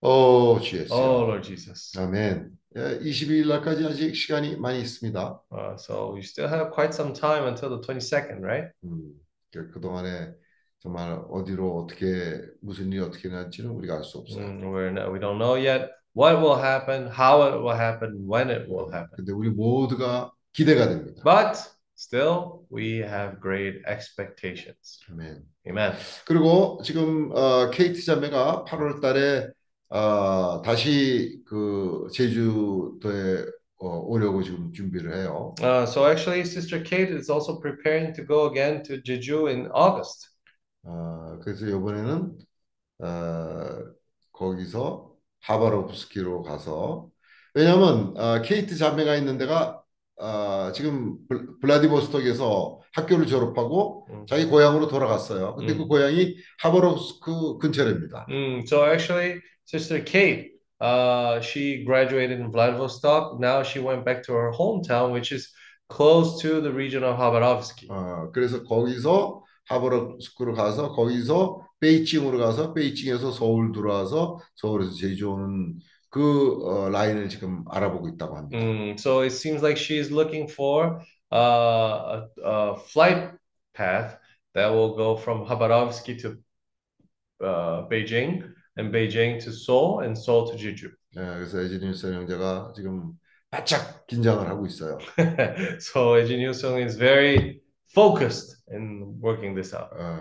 어, 0.00 0.58
주 0.60 0.78
예수야. 0.80 0.96
Oh 0.98 1.22
Lord 1.24 1.42
Jesus. 1.46 1.96
아멘. 1.98 2.50
예, 2.77 2.99
22일 3.01 3.47
날까지 3.49 3.85
아직 3.85 4.15
시간이 4.15 4.55
많이 4.55 4.79
있습니다. 4.79 5.41
Uh, 5.51 5.73
so 5.75 6.11
you 6.13 6.19
still 6.21 6.47
have 6.49 6.71
quite 6.71 6.93
some 6.93 7.13
time 7.13 7.45
until 7.45 7.69
the 7.69 7.81
22nd, 7.81 8.41
right? 8.41 8.71
음, 8.85 9.11
그- 9.51 9.69
그동안에 9.71 10.33
정말 10.79 11.19
어디로 11.29 11.83
어떻게 11.83 12.39
무슨 12.61 12.87
일이 12.91 12.99
어떻게 13.01 13.27
날지는 13.27 13.69
우리가 13.71 13.95
알 13.97 14.03
수 14.03 14.19
없어요. 14.19 14.43
Mm, 14.45 14.71
we're 14.71 14.89
no, 14.89 15.11
we 15.11 15.19
don't 15.19 15.37
know 15.37 15.55
yet 15.55 15.89
what 16.15 16.39
will 16.39 16.55
happen, 16.57 17.07
how 17.11 17.43
it 17.43 17.59
will 17.59 17.75
happen, 17.75 18.23
when 18.25 18.49
it 18.49 18.69
will 18.71 18.87
happen. 18.87 19.11
근데 19.17 19.33
우리 19.33 19.49
모두가 19.49 20.31
기대가 20.53 20.87
됩니다. 20.87 21.21
But 21.23 21.59
still, 21.97 22.63
we 22.71 23.03
have 23.03 23.41
great 23.41 23.83
expectations. 23.85 25.01
아멘. 25.11 25.43
Amen. 25.67 25.93
그리고 26.25 26.79
지금 26.83 27.31
어, 27.35 27.69
케이트 27.69 28.01
자매가 28.01 28.63
8월 28.65 29.01
달에 29.01 29.49
어, 29.91 30.61
다시 30.61 31.41
그 31.45 32.07
제주도에 32.13 33.45
어, 33.79 33.97
오려고 33.99 34.41
지금 34.43 34.71
준비를 34.71 35.15
해요. 35.17 35.53
Uh, 35.61 35.85
so 35.85 36.05
actually, 36.05 36.43
Sister 36.45 36.79
Kate 36.79 37.11
is 37.11 37.29
also 37.29 37.59
preparing 37.59 38.13
to 38.13 38.23
go 38.23 38.45
again 38.47 38.83
to 38.83 39.01
Jeju 39.01 39.47
in 39.51 39.69
August. 39.73 40.29
어, 40.83 41.39
그래서 41.43 41.65
이번에는 41.67 42.37
어, 42.99 43.93
거기서 44.31 45.11
하바롭스키로 45.41 46.43
가서 46.43 47.09
왜냐하면 47.53 48.15
어, 48.17 48.41
케이트 48.41 48.75
자매가 48.77 49.15
있는 49.17 49.37
데가 49.37 49.81
어, 50.17 50.71
지금 50.73 51.17
블- 51.27 51.59
블라디보스톡에서 51.59 52.81
학교를 52.93 53.25
졸업하고 53.27 54.07
음. 54.11 54.25
자기 54.27 54.45
고향으로 54.45 54.87
돌아갔어요. 54.87 55.55
근데 55.55 55.75
그 55.75 55.83
음. 55.83 55.87
고향이 55.87 56.35
하바롭스크 56.61 57.57
근처랍니다. 57.57 58.25
Mm, 58.29 58.63
so 58.67 58.85
actually, 58.85 59.41
Sister 59.70 60.00
Kate, 60.00 60.52
uh, 60.80 61.40
she 61.40 61.84
graduated 61.84 62.40
in 62.40 62.50
Vladivostok. 62.50 63.40
Now 63.40 63.62
she 63.62 63.78
went 63.80 64.04
back 64.04 64.22
to 64.24 64.32
her 64.32 64.52
hometown, 64.52 65.12
which 65.12 65.32
is 65.32 65.50
close 65.88 66.40
to 66.42 66.60
the 66.60 66.72
region 66.72 67.02
of 67.04 67.16
Khabarovsky. 67.16 67.88
어, 67.88 68.30
그래서 68.32 68.62
거기서 68.62 69.42
하버럽스크로 69.68 70.54
가서 70.54 70.92
거기서 70.92 71.66
베이징으로 71.80 72.38
가서 72.38 72.72
베이징에서 72.72 73.32
서울 73.32 73.72
들어와서 73.72 74.38
서울에서 74.54 74.92
제주 74.92 75.30
오는 75.30 75.78
그 76.10 76.64
어, 76.64 76.88
라인을 76.88 77.28
지금 77.28 77.64
알아보고 77.70 78.08
있다고 78.08 78.36
합니다. 78.36 78.58
Mm, 78.58 78.96
so 78.98 79.22
it 79.22 79.32
seems 79.32 79.62
like 79.62 79.76
she's 79.76 80.10
looking 80.10 80.48
for 80.48 81.02
uh, 81.32 81.36
a, 81.36 82.42
a 82.42 82.76
flight 82.76 83.32
path 83.74 84.16
that 84.54 84.68
will 84.68 84.96
go 84.96 85.16
from 85.16 85.44
Khabarovsky 85.44 86.18
to 86.22 86.38
uh, 87.44 87.86
Beijing, 87.88 88.50
and 88.76 88.92
Beijing 88.92 89.42
to 89.44 89.52
Seoul, 89.52 90.00
and 90.00 90.16
Seoul 90.16 90.50
to 90.50 90.56
Jeju. 90.56 90.90
예, 91.16 91.20
그래서 91.20 91.60
에지니우스 91.60 92.12
형제가 92.12 92.72
지금 92.76 93.12
바짝 93.50 94.06
긴장을 94.06 94.46
하고 94.46 94.66
있어요. 94.66 94.98
so 95.80 96.16
Ejin 96.16 96.40
Yusung 96.40 96.82
is 96.82 96.96
very 96.96 97.62
focused 97.94 98.56
in 98.70 99.18
working 99.22 99.54
this 99.54 99.74
out. 99.74 99.88
어, 99.96 100.20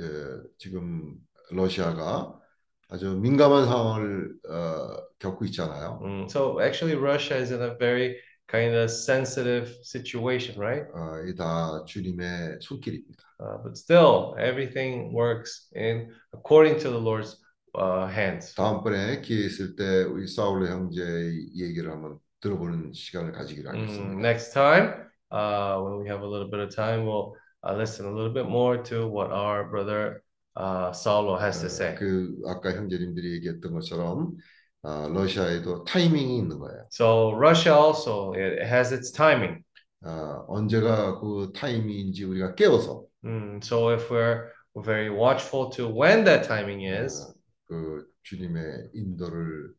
예, 0.00 0.42
지금 0.58 1.14
러시아가 1.50 2.40
아주 2.88 3.16
민감한 3.16 3.66
상황을 3.66 4.34
어, 4.48 4.96
겪고 5.18 5.44
있잖아요. 5.46 6.00
Mm, 6.02 6.24
so 6.28 6.60
actually, 6.60 6.96
Russia 6.96 7.36
is 7.36 7.52
in 7.52 7.62
a 7.62 7.76
very 7.78 8.16
kind 8.48 8.74
of 8.74 8.90
sensitive 8.90 9.72
situation, 9.82 10.58
right? 10.58 10.84
어, 10.92 11.22
이다 11.28 11.84
주님의 11.86 12.58
손길입니다. 12.60 13.22
Uh, 13.40 13.58
but 13.62 13.76
still, 13.76 14.34
everything 14.38 15.12
works 15.12 15.68
in 15.76 16.10
according 16.32 16.78
to 16.78 16.90
the 16.90 16.98
Lord's 16.98 17.36
uh, 17.75 18.07
hands. 18.11 18.53
다음번에 18.55 19.21
기회 19.21 19.45
있을 19.45 19.75
때 19.75 20.03
우리 20.03 20.27
사울로 20.27 20.67
형제의 20.67 21.49
얘기를 21.55 21.91
한번 21.91 22.19
들어보는 22.41 22.93
시간을 22.93 23.31
가지기로 23.33 23.69
Mm, 23.71 23.77
하겠습니다. 23.77 24.21
next 24.21 24.53
time, 24.53 24.93
uh, 25.31 25.77
when 25.81 25.99
we 26.01 26.07
have 26.07 26.21
a 26.23 26.27
little 26.27 26.49
bit 26.49 26.59
of 26.61 26.69
time, 26.73 27.05
we'll 27.05 27.33
uh, 27.63 27.73
listen 27.75 28.05
a 28.05 28.11
little 28.11 28.33
bit 28.33 28.47
more 28.47 28.81
to 28.83 29.07
what 29.07 29.31
our 29.31 29.69
brother 29.69 30.23
uh, 30.55 30.91
Saulo 30.93 31.37
has 31.37 31.59
to 31.61 31.69
say. 31.69 31.95
그 31.95 32.35
아까 32.47 32.71
형제님들이 32.73 33.33
얘기했던 33.35 33.73
것처럼 33.73 34.35
아, 34.81 35.09
러시아에도 35.13 35.83
타이밍이 35.83 36.37
있는 36.37 36.57
거예요. 36.57 36.85
So 36.89 37.33
Russia 37.35 37.73
also 37.75 38.31
it 38.33 38.63
has 38.63 38.93
its 38.93 39.11
timing. 39.11 39.63
아, 40.05 40.45
언제가 40.47 41.19
그 41.19 41.51
타이밍인지 41.53 42.23
우리가 42.23 42.55
깨워서 42.55 43.03
Mm, 43.25 43.59
so 43.61 43.89
if 43.91 44.09
we're, 44.09 44.51
very 44.85 45.09
watchful 45.09 45.69
to 45.69 45.89
when 45.89 46.23
that 46.23 46.47
timing 46.47 46.85
is, 46.85 47.19
아, 47.19 47.33
그 47.69 48.05
주님의 48.23 48.89
인도를 48.93 49.73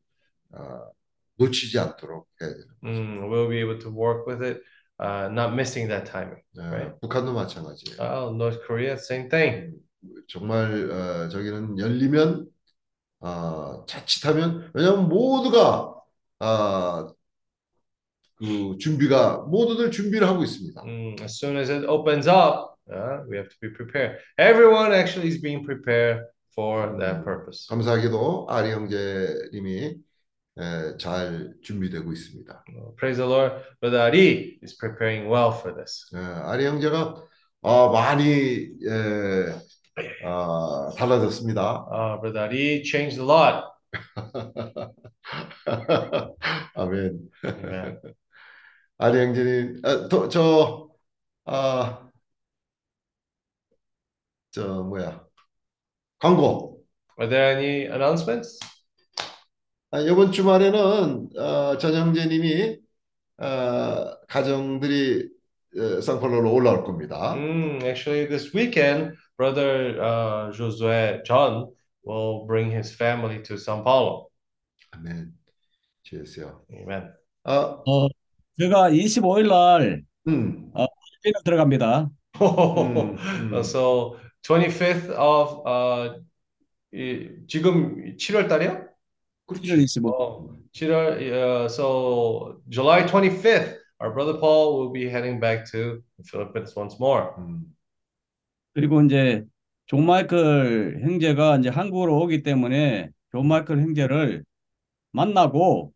아, 0.53 0.89
놓치지 1.37 1.79
않도록 1.79 2.29
해야 2.41 2.51
돼요. 2.51 2.65
mm, 2.85 3.29
we'll 3.29 3.49
be 3.49 3.59
able 3.59 3.79
to 3.79 3.91
work 3.91 4.27
with 4.27 4.43
it, 4.43 4.63
uh, 5.03 5.29
not 5.33 5.53
missing 5.53 5.89
that 5.89 6.07
timing. 6.11 6.41
아, 6.59 6.71
Right. 6.71 7.01
북한도 7.01 7.33
마찬가지예요. 7.35 7.99
Oh, 8.01 8.33
North 8.35 8.61
Korea, 8.67 8.93
same 8.95 9.29
thing. 9.29 9.75
정말 10.29 10.91
어, 10.91 11.29
저기는 11.29 11.79
열리면 11.79 12.47
아, 13.21 13.85
자칫하면 13.87 14.71
왜냐하면 14.73 15.09
모두가 15.09 15.95
아, 16.39 17.13
그 18.37 18.77
준비가 18.79 19.39
모두들 19.49 19.91
준비를 19.91 20.27
하고 20.27 20.43
있습니다. 20.43 20.83
Mm, 20.85 21.21
as 21.23 21.37
soon 21.45 21.57
as 21.59 21.71
it 21.71 21.85
opens 21.87 22.27
up, 22.29 22.77
uh, 22.91 23.21
we 23.29 23.37
have 23.37 23.49
to 23.51 23.57
be 23.61 23.69
prepared. 23.75 24.19
Everyone 24.39 24.93
actually 24.93 25.29
is 25.29 25.41
being 25.41 25.65
prepared 25.65 26.25
for 26.55 26.99
that 26.99 27.25
purpose. 27.25 27.67
감사하게도 27.69 28.47
아리 28.51 28.71
형제님이 28.73 29.97
에, 30.59 30.97
잘 30.99 31.55
준비되고 31.63 32.13
있습니다. 32.13 32.65
Uh, 32.69 32.95
Praise 32.97 33.17
the 33.19 33.29
Lord. 33.31 33.55
Brother 33.81 34.01
Ari 34.03 34.59
is 34.63 34.77
preparing 34.77 35.31
well 35.31 35.53
for 35.53 35.75
this. 35.75 36.05
에, 36.15 36.19
아리 36.19 36.67
형제가 36.67 37.23
어, 37.63 37.93
많이 37.93 38.25
에, 38.27 39.55
아, 40.25 40.91
달라졌습니다. 40.97 41.87
Uh, 41.91 42.21
Brother 42.21 42.45
Ari 42.49 42.83
changed 42.85 43.21
a 43.21 43.25
lot. 43.25 43.65
아멘. 46.75 47.29
Amen. 47.45 48.01
아리 48.99 49.19
형제님, 49.19 49.81
아, 49.83 50.09
또, 50.09 50.29
저, 50.29 50.91
아, 51.47 52.11
저 54.51 54.83
뭐야, 54.83 55.25
광고. 56.21 56.85
Are 57.19 57.29
there 57.29 57.57
any 57.57 57.87
announcements? 57.87 58.59
아, 59.91 60.01
이번 60.01 60.33
주말에는 60.33 61.31
어, 61.37 61.79
전 61.79 61.95
형제님이 61.95 62.79
어, 63.39 64.17
가정들이 64.29 65.29
어, 65.79 66.01
상팔로로 66.01 66.53
올라올 66.53 66.85
겁니다. 66.85 67.35
Mm, 67.35 67.83
actually, 67.85 68.29
this 68.29 68.55
weekend, 68.55 69.17
Brother 69.37 69.99
uh, 70.01 70.53
Josue 70.53 71.25
John 71.25 71.73
will 72.05 72.47
bring 72.47 72.71
his 72.71 72.95
family 72.95 73.43
to 73.45 73.57
Sao 73.57 73.83
Paulo. 73.83 74.29
아멘. 74.93 75.33
주였어요. 76.03 76.61
Amen. 76.73 77.13
아, 77.45 77.83
어, 77.87 78.09
제가 78.59 78.91
25일 78.91 79.49
날 79.49 80.03
음, 80.29 80.71
필리핀에 80.73 81.43
들어갑니다. 81.45 82.11
음, 82.41 82.97
음. 82.97 83.53
Uh, 83.55 83.61
so 83.61 84.17
25th 84.43 85.11
of 85.11 85.63
uh, 85.67 86.21
이, 86.93 87.29
지금 87.47 88.17
7월 88.17 88.49
달이요? 88.49 88.89
1월 89.47 89.79
25일. 89.85 90.13
어, 90.15 90.57
7월 90.73 91.21
uh, 91.21 91.65
so 91.67 92.61
July 92.69 93.07
25th, 93.07 93.79
our 94.01 94.13
brother 94.13 94.39
Paul 94.39 94.79
will 94.79 94.93
be 94.93 95.09
heading 95.09 95.41
back 95.41 95.65
to 95.73 96.03
the 96.17 96.25
Philippines 96.25 96.75
once 96.77 96.97
more. 96.99 97.31
음, 97.39 97.65
그리고 98.75 99.03
이제 99.03 99.45
존 99.87 100.07
마이클 100.07 101.01
형제가 101.03 101.59
이제 101.59 101.69
한국으로 101.69 102.19
오기 102.21 102.43
때문에 102.43 103.11
존 103.33 103.47
마이클 103.47 103.81
형제를 103.81 104.45
만나고 105.13 105.93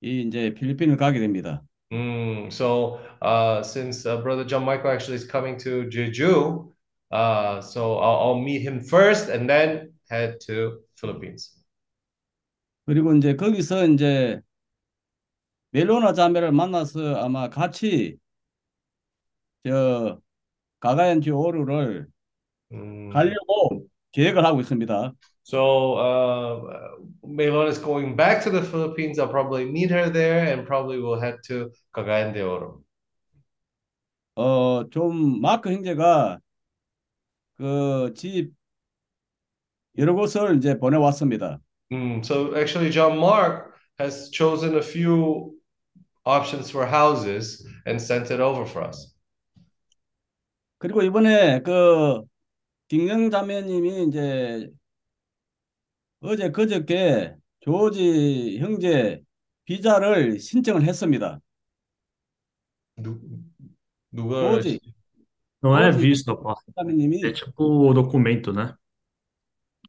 이 0.00 0.22
이제 0.22 0.54
필리핀을 0.54 0.96
가게 0.96 1.20
됩니다. 1.20 1.62
Mm, 1.92 2.48
so 2.50 2.98
uh, 3.22 3.62
since 3.62 4.06
uh, 4.06 4.20
brother 4.20 4.44
John 4.44 4.64
Michael 4.64 4.92
actually 4.92 5.16
is 5.16 5.26
coming 5.26 5.56
to 5.58 5.88
Jeju, 5.88 6.73
uh, 7.14 7.60
so 7.62 7.96
I'll, 7.98 8.18
I'll 8.34 8.40
meet 8.40 8.62
him 8.62 8.80
first 8.82 9.28
and 9.30 9.48
then 9.48 9.92
head 10.10 10.40
to 10.46 10.80
Philippines. 10.96 11.54
그리고 12.86 13.14
이제 13.14 13.34
거기서 13.36 13.86
이제 13.86 14.40
멜로나 15.70 16.12
자매를 16.12 16.52
만나서 16.52 17.16
아마 17.16 17.48
같이 17.48 18.18
저 19.64 20.20
가가얀 20.80 21.20
지오르를 21.20 22.06
Mm. 22.72 23.10
가려고 23.12 23.86
계획을 24.12 24.44
하고 24.44 24.60
있습니다. 24.60 25.12
So 25.44 25.94
uh, 25.98 26.96
Melon 27.22 27.68
is 27.68 27.78
going 27.78 28.16
back 28.16 28.42
to 28.44 28.50
the 28.50 28.62
Philippines. 28.62 29.18
I'll 29.20 29.28
probably 29.28 29.64
meet 29.70 29.90
her 29.90 30.10
there 30.10 30.50
and 30.52 30.66
probably 30.66 30.98
will 30.98 31.20
head 31.20 31.36
to 31.48 31.70
Cagayan 31.94 32.32
de 32.32 32.42
Oro. 32.42 32.82
어, 34.36 34.88
좀 34.90 35.40
마크 35.40 35.70
형제가 35.72 36.40
그 37.56 38.12
집 38.14 38.52
여러 39.98 40.14
곳을 40.14 40.56
이제 40.56 40.76
보내왔습니다. 40.78 41.60
Mm, 41.92 42.22
so 42.24 42.54
actually, 42.56 42.90
John 42.90 43.18
Mark 43.18 43.74
has 44.00 44.30
chosen 44.30 44.74
a 44.76 44.82
few 44.82 45.54
options 46.24 46.70
for 46.70 46.86
houses 46.86 47.64
and 47.86 48.00
sent 48.00 48.32
it 48.32 48.40
over 48.40 48.64
for 48.66 48.82
us. 48.86 49.14
그리고 50.78 51.02
이번에 51.02 51.60
그 51.62 52.22
김영 52.88 53.30
자매님이 53.30 54.08
이제 54.08 54.68
어제 56.20 56.50
그저께 56.50 57.34
조지 57.60 58.58
형제 58.58 59.22
비자를 59.64 60.40
신청을 60.40 60.82
했습니다. 60.82 61.40
누, 62.96 63.20
누가 64.10 64.52
조지 64.52 64.80
Não 65.63 65.77
é 65.77 65.89
Hoje, 65.89 65.97
visto, 65.99 66.35
pô. 66.37 66.55
사모님이 66.75 67.25
É 67.25 67.31
tipo 67.31 67.93
documento, 67.93 68.53
né? 68.53 68.73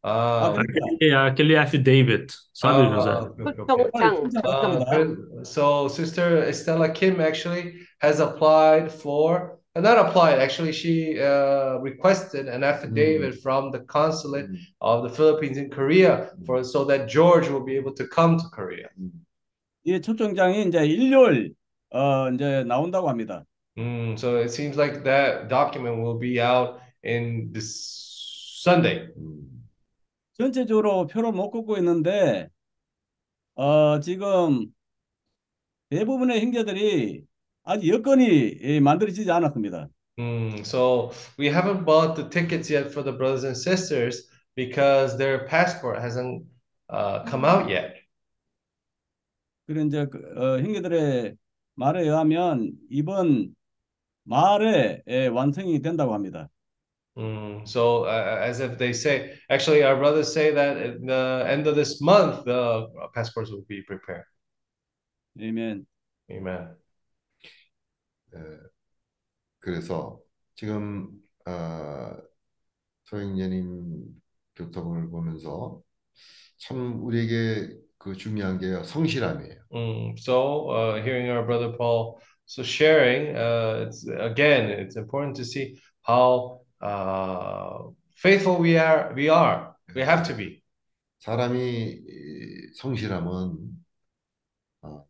아, 0.03 0.47
아, 0.47 0.53
그러니까 0.53 0.87
Aquele, 0.95 1.15
aquele 1.15 1.57
affidavit, 1.57 2.33
sabe, 2.55 2.89
José? 2.89 3.11
아, 3.11 3.21
오케이, 3.21 3.47
오케이, 3.47 3.61
오케이. 3.61 3.87
초청장. 3.91 4.15
Uh, 4.17 4.31
신청했습니다. 4.31 4.91
good. 4.91 5.47
so 5.47 5.89
Sister 5.89 6.49
Estella 6.49 6.89
Kim 6.93 7.21
actually 7.21 7.75
has 8.01 8.19
applied 8.21 8.91
for, 8.91 9.59
uh, 9.77 9.81
not 9.81 9.99
applied, 9.99 10.39
actually 10.41 10.73
she 10.73 11.21
uh, 11.21 11.79
requested 11.83 12.49
an 12.49 12.65
affidavit 12.65 13.41
from 13.43 13.71
the 13.71 13.81
consulate 13.87 14.49
음, 14.49 14.57
of 14.81 15.03
the 15.07 15.11
Philippines 15.15 15.59
in 15.59 15.69
Korea 15.71 16.31
for 16.47 16.65
so 16.65 16.85
that 16.87 17.07
George 17.07 17.49
will 17.51 17.65
be 17.65 17.77
able 17.77 17.93
to 17.95 18.07
come 18.09 18.39
to 18.39 18.45
Korea. 18.51 18.89
음. 18.99 19.13
이 19.85 20.01
초청장이 20.01 20.67
이제 20.69 20.85
일요일 20.87 21.53
어 21.91 22.31
이제 22.31 22.65
나온다고 22.65 23.09
합니다. 23.09 23.45
Mm, 23.79 24.19
so 24.19 24.37
it 24.37 24.51
seems 24.51 24.77
like 24.77 25.05
that 25.05 25.49
document 25.49 26.03
will 26.03 26.19
be 26.19 26.41
out 26.41 26.81
in 27.03 27.53
this 27.53 28.61
Sunday. 28.63 29.09
음. 29.17 29.47
전체적으로 30.35 31.07
표를 31.07 31.33
못 31.33 31.51
걷고 31.51 31.77
있는데 31.79 32.49
어 33.55 34.01
지금 34.01 34.73
대부분의 35.91 36.41
형제들이 36.41 37.25
아직 37.65 37.89
여건이 37.89 38.59
예, 38.63 38.81
만들어지지 38.81 39.31
않았습니다. 39.31 39.89
Mm, 40.19 40.61
so 40.65 41.13
we 41.39 41.49
haven't 41.49 41.85
bought 41.85 42.17
the 42.17 42.29
tickets 42.29 42.71
yet 42.71 42.91
for 42.91 43.03
the 43.03 43.13
brothers 43.13 43.45
and 43.45 43.57
sisters 43.57 44.29
because 44.55 45.17
their 45.17 45.47
passport 45.47 45.99
hasn't 45.99 46.45
uh, 46.91 47.25
come 47.29 47.45
out 47.45 47.69
yet. 47.71 47.97
그런 49.67 49.87
이제 49.87 50.07
그, 50.07 50.19
어, 50.37 50.59
형제들의 50.59 51.37
말에 51.77 52.03
의하면 52.03 52.73
이번 52.91 53.55
말에 54.26 55.02
예, 55.08 55.28
완성이 55.28 55.82
된다고 55.82 56.14
합니다. 56.14 56.50
Mm, 57.18 57.66
so 57.66 58.04
uh, 58.04 58.40
as 58.42 58.60
if 58.60 58.78
they 58.78 58.92
say, 58.92 59.40
actually, 59.50 59.84
our 59.84 59.96
brothers 59.96 60.34
say 60.34 60.52
that 60.52 60.76
at 60.76 61.00
the 61.00 61.46
end 61.48 61.66
of 61.66 61.76
this 61.76 62.02
month, 62.02 62.44
the 62.44 62.88
passports 63.14 63.50
will 63.52 63.64
be 63.70 63.82
prepared. 63.84 64.26
아멘. 65.40 65.86
Amen. 66.30 66.76
예, 68.34 68.40
그래서 69.60 70.20
지금 70.56 71.10
어, 71.46 72.18
소영예님 73.06 74.06
교통을 74.56 75.10
보면서 75.10 75.82
참 76.58 77.04
우리에게 77.04 77.78
그 77.98 78.16
중요한 78.16 78.58
게 78.60 78.84
성실함이에요. 78.84 79.56
Mm, 79.74 80.16
so 80.18 80.70
uh, 80.70 81.02
hearing 81.02 81.30
our 81.30 81.46
brother 81.46 81.72
Paul 81.78 82.20
so 82.47 82.63
sharing, 82.63 83.37
uh, 83.37 83.87
it's 83.87 84.07
again, 84.07 84.71
it's 84.71 84.97
important 84.97 85.37
to 85.37 85.45
see 85.45 85.81
how 86.03 86.63
uh, 86.81 87.91
faithful 88.17 88.59
we 88.59 88.77
are. 88.77 89.13
We 89.15 89.29
are. 89.29 89.77
We 89.95 90.03
have 90.03 90.27
to 90.29 90.35
be. 90.35 90.63
사람이 91.21 91.59
이, 92.09 92.73
성실함은 92.77 93.59
어, 94.83 95.05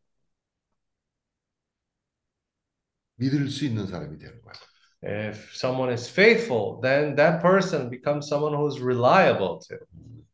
믿을 3.17 3.49
수 3.49 3.65
있는 3.65 3.87
사람이 3.87 4.19
되는 4.19 4.41
거예요. 4.43 4.55
If 5.03 5.55
someone 5.55 5.91
is 5.91 6.11
faithful, 6.11 6.81
then 6.83 7.15
that 7.17 7.41
person 7.41 7.89
becomes 7.89 8.29
someone 8.29 8.55
who's 8.55 8.81
reliable 8.81 9.61
too. 9.61 9.79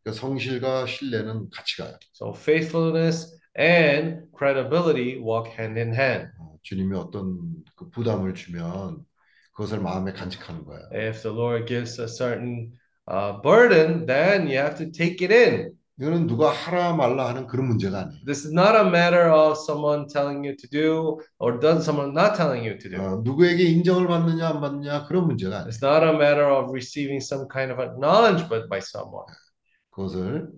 그러니까 0.02 0.20
성실과 0.20 0.86
신뢰는 0.86 1.50
같이 1.50 1.76
가요. 1.76 1.98
So 2.12 2.32
faithfulness 2.32 3.36
and 3.55 4.27
credibility 4.33 5.19
walk 5.19 5.47
hand 5.47 5.79
in 5.79 5.93
hand. 5.93 6.29
어, 6.39 6.55
주님이 6.63 6.95
어떤 6.97 7.39
그 7.75 7.89
부담을 7.89 8.33
주면 8.33 9.05
그것을 9.53 9.79
마음에 9.79 10.13
간직하는 10.13 10.63
거예요. 10.65 10.87
If 10.93 11.21
the 11.21 11.35
Lord 11.35 11.65
gives 11.67 11.99
a 11.99 12.07
certain 12.07 12.71
uh, 13.07 13.41
burden, 13.41 14.05
then 14.05 14.47
you 14.47 14.57
have 14.57 14.77
to 14.77 14.91
take 14.91 15.21
it 15.21 15.33
in. 15.33 15.73
이거는 15.99 16.25
누가 16.25 16.49
하라 16.49 16.95
말라 16.95 17.27
하는 17.29 17.45
그런 17.45 17.67
문제가 17.67 17.99
아니에요. 17.99 18.25
This 18.25 18.47
is 18.47 18.53
not 18.53 18.75
a 18.75 18.87
matter 18.87 19.29
of 19.29 19.53
someone 19.59 20.07
telling 20.07 20.47
you 20.47 20.55
to 20.55 20.67
do 20.71 21.19
or 21.37 21.59
does 21.59 21.83
someone 21.85 22.11
not 22.11 22.35
telling 22.35 22.65
you 22.65 22.79
to 22.79 22.89
do. 22.89 22.97
어, 22.97 23.21
누구에게 23.23 23.63
인정을 23.63 24.07
받느냐 24.07 24.47
안 24.47 24.61
받느냐 24.61 25.05
그런 25.05 25.27
문제가 25.27 25.57
아니에요. 25.57 25.69
It's 25.69 25.83
not 25.83 26.01
a 26.01 26.15
matter 26.15 26.49
of 26.49 26.71
receiving 26.71 27.21
some 27.21 27.45
kind 27.51 27.71
of 27.71 27.79
acknowledgement 27.83 28.67
by 28.69 28.79
someone. 28.81 29.29
그것을 29.91 30.49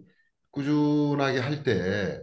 꾸준하게 0.51 1.39
할 1.39 1.63
때 1.63 2.21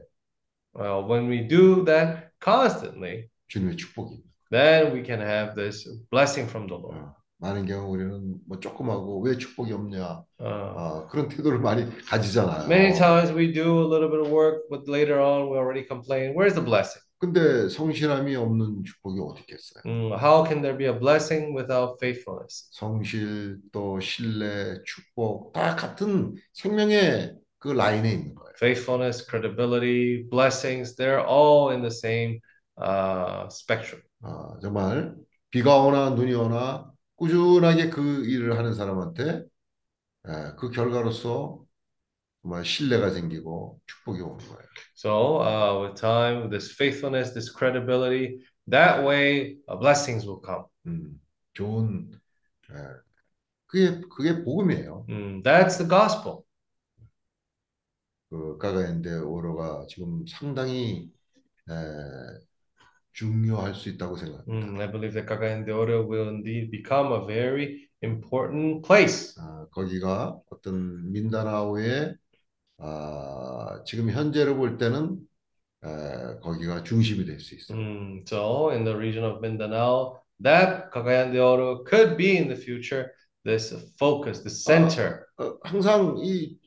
Well, 0.74 1.08
when 1.08 1.30
we 1.30 1.48
do 1.48 1.86
that 1.86 2.32
constantly, 2.44 3.30
주님의 3.48 3.78
축복입니다. 3.78 4.28
then 4.52 4.94
we 4.94 5.04
can 5.04 5.20
have 5.22 5.56
this 5.56 5.88
blessing 6.12 6.48
from 6.50 6.68
the 6.68 6.80
Lord. 6.80 6.98
어, 7.00 7.16
많은 7.38 7.66
경우 7.66 7.92
우리는 7.92 8.38
뭐 8.48 8.60
조금 8.60 8.90
하고 8.90 9.22
왜 9.22 9.38
축복이 9.38 9.72
없냐 9.74 10.24
Uh, 10.40 10.48
아, 10.48 11.08
그런 11.10 11.28
태도를 11.30 11.60
많이 11.60 11.86
가지잖아요. 12.06 12.68
many 12.68 12.94
times 12.98 13.32
we 13.34 13.52
do 13.54 13.80
a 13.80 13.88
little 13.88 14.10
bit 14.10 14.20
of 14.20 14.30
work, 14.32 14.68
but 14.70 14.84
later 14.90 15.20
on 15.20 15.50
we 15.50 15.58
already 15.58 15.86
complain. 15.86 16.34
Where's 16.36 16.54
the 16.56 16.64
blessing? 16.64 17.02
근데 17.18 17.70
성실함이 17.70 18.36
없는 18.36 18.84
축복이 18.84 19.20
어디 19.22 19.42
있겠어요? 19.48 19.82
Mm, 19.86 20.14
how 20.20 20.44
can 20.46 20.62
there 20.62 20.78
be 20.78 20.86
a 20.88 20.94
blessing 20.98 21.56
without 21.56 21.96
faithfulness? 22.00 22.68
성실 22.72 23.58
또 23.72 24.00
신뢰, 24.02 24.82
축복 24.86 25.54
다 25.54 25.76
같은 25.76 26.36
생명의 26.54 27.34
그 27.61 27.69
라인에 27.69 28.11
있는 28.11 28.35
거예요. 28.35 28.51
Faithfulness, 28.57 29.25
credibility, 29.25 30.29
blessings, 30.29 30.97
they're 30.97 31.25
all 31.25 31.71
in 31.71 31.81
the 31.81 31.91
same 31.91 32.41
uh, 32.77 33.47
spectrum. 33.49 34.03
아, 34.23 34.59
정말 34.61 35.15
비가 35.51 35.79
오나 35.79 36.11
눈이 36.11 36.35
오나 36.35 36.91
꾸준하게 37.17 37.91
그 37.91 38.25
일을 38.25 38.59
하는 38.59 38.75
사람한테 38.75 39.45
예, 40.29 40.53
그 40.59 40.71
결과로서 40.71 41.63
정말 42.43 42.65
신뢰가 42.65 43.11
생기고 43.11 43.81
축복이 43.87 44.21
오는 44.21 44.39
거예요. 44.39 44.63
So, 44.95 45.41
uh, 45.41 45.83
with 45.83 46.01
time, 46.01 46.51
this 46.51 46.73
faithfulness, 46.73 47.33
this 47.33 47.51
credibility, 47.51 48.41
that 48.69 49.05
way 49.05 49.57
uh, 49.69 49.77
blessings 49.77 50.27
will 50.27 50.41
come. 50.45 50.65
음, 50.87 51.21
좋은 51.55 52.11
예, 52.71 52.75
그게 53.67 54.01
그게 54.09 54.43
복음이에요. 54.43 55.07
Mm, 55.09 55.43
that's 55.43 55.77
the 55.79 55.89
gospel. 55.89 56.45
그 58.31 58.57
가가엔데 58.59 59.17
오로가 59.19 59.85
지금 59.89 60.25
상당히 60.29 61.11
에, 61.69 61.75
중요할 63.13 63.75
수 63.75 63.89
있다고 63.89 64.17
생각합니다. 64.17 64.53
Mm, 64.53 64.81
I 64.81 64.91
believe 64.91 65.15
that 65.15 65.27
Cagayan 65.27 65.67
de 65.67 65.73
Oro 65.73 66.07
will 66.07 66.29
indeed 66.29 66.71
become 66.71 67.13
a 67.13 67.27
very 67.27 67.91
important 68.03 68.87
place. 68.87 69.35
아, 69.41 69.67
거기가 69.73 70.39
어떤 70.51 71.11
민다나오의 71.13 72.15
아, 72.79 73.83
지금 73.85 74.11
현재로 74.11 74.57
볼 74.57 74.79
때는 74.79 75.19
에, 75.85 76.39
거기가 76.41 76.85
중심이 76.85 77.25
될 77.25 77.41
수 77.41 77.57
있어요. 77.57 77.77
Mm, 77.77 78.25
so, 78.29 78.71
in 78.71 78.85
the 78.85 78.95
region 78.97 79.25
of 79.25 79.41
Mindanao, 79.41 80.21
that 80.41 80.91
Cagayan 80.93 81.33
de 81.33 81.41
Oro 81.43 81.83
could 81.85 82.17
be 82.17 82.37
in 82.39 82.49
the 82.49 82.57
future 82.57 83.11
this 83.45 83.75
focus, 83.99 84.43
the 84.43 84.51
center. 84.51 85.27
어, 85.39 85.59
항상 85.65 86.17
이 86.23 86.60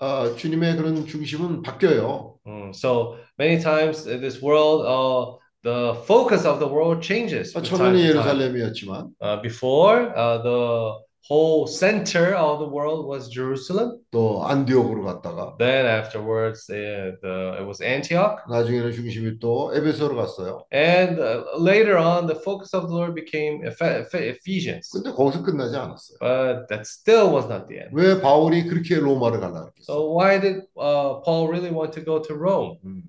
아, 0.00 0.34
주님의 0.34 0.76
그런 0.76 1.06
중심은 1.06 1.62
바뀌어요. 1.62 2.38
Mm, 2.46 2.70
so, 2.74 3.18
many 3.38 3.60
times 3.60 4.06
in 4.06 4.20
this 4.20 4.42
world, 4.42 4.86
uh, 4.86 5.36
the 5.62 5.94
focus 6.06 6.46
of 6.46 6.58
the 6.58 6.66
world 6.66 7.02
changes. 7.02 7.54
아, 7.54 7.60
time. 7.60 8.00
예루살렘이었지만 8.00 9.12
Uh, 9.20 9.42
before, 9.42 10.08
uh, 10.16 10.42
the 10.42 10.96
whole 11.28 11.66
center 11.66 12.34
of 12.34 12.58
the 12.60 12.66
world 12.68 13.06
was 13.06 13.28
Jerusalem. 13.28 13.98
또 14.10 14.42
안디옥으로 14.44 15.04
갔다가 15.04 15.56
Then 15.58 15.86
afterwards, 15.86 16.68
uh, 16.70 17.12
the, 17.22 17.56
it 17.60 17.66
was 17.66 17.82
Antioch. 17.82 18.42
나중에는 18.48 18.92
중심이 18.92 19.38
또 19.38 19.70
에베소로 19.74 20.16
갔어요. 20.16 20.64
And 20.72 21.20
uh, 21.20 21.44
later 21.58 21.96
on, 21.98 22.26
the 22.26 22.34
focus 22.40 22.74
of 22.74 22.88
the 22.88 22.94
Lord 22.96 23.14
became 23.14 23.62
Eph- 23.64 23.82
Eph- 23.82 24.14
Ephesians. 24.40 24.90
근데 24.92 25.12
거기서 25.12 25.42
끝나지 25.42 25.76
않았어요. 25.76 26.18
But 26.20 26.68
that 26.68 26.86
still 26.86 27.30
was 27.34 27.46
not 27.46 27.68
the 27.68 27.78
end. 27.84 27.90
왜 27.92 28.20
바울이 28.20 28.64
그렇게 28.66 28.96
로마를 28.96 29.40
가려고 29.40 29.68
했겠어요? 29.68 29.84
So 29.86 30.10
why 30.16 30.40
did 30.40 30.62
uh, 30.80 31.20
Paul 31.22 31.48
really 31.48 31.70
want 31.70 31.92
to 31.94 32.02
go 32.04 32.20
to 32.22 32.34
Rome? 32.34 32.78
음. 32.84 33.02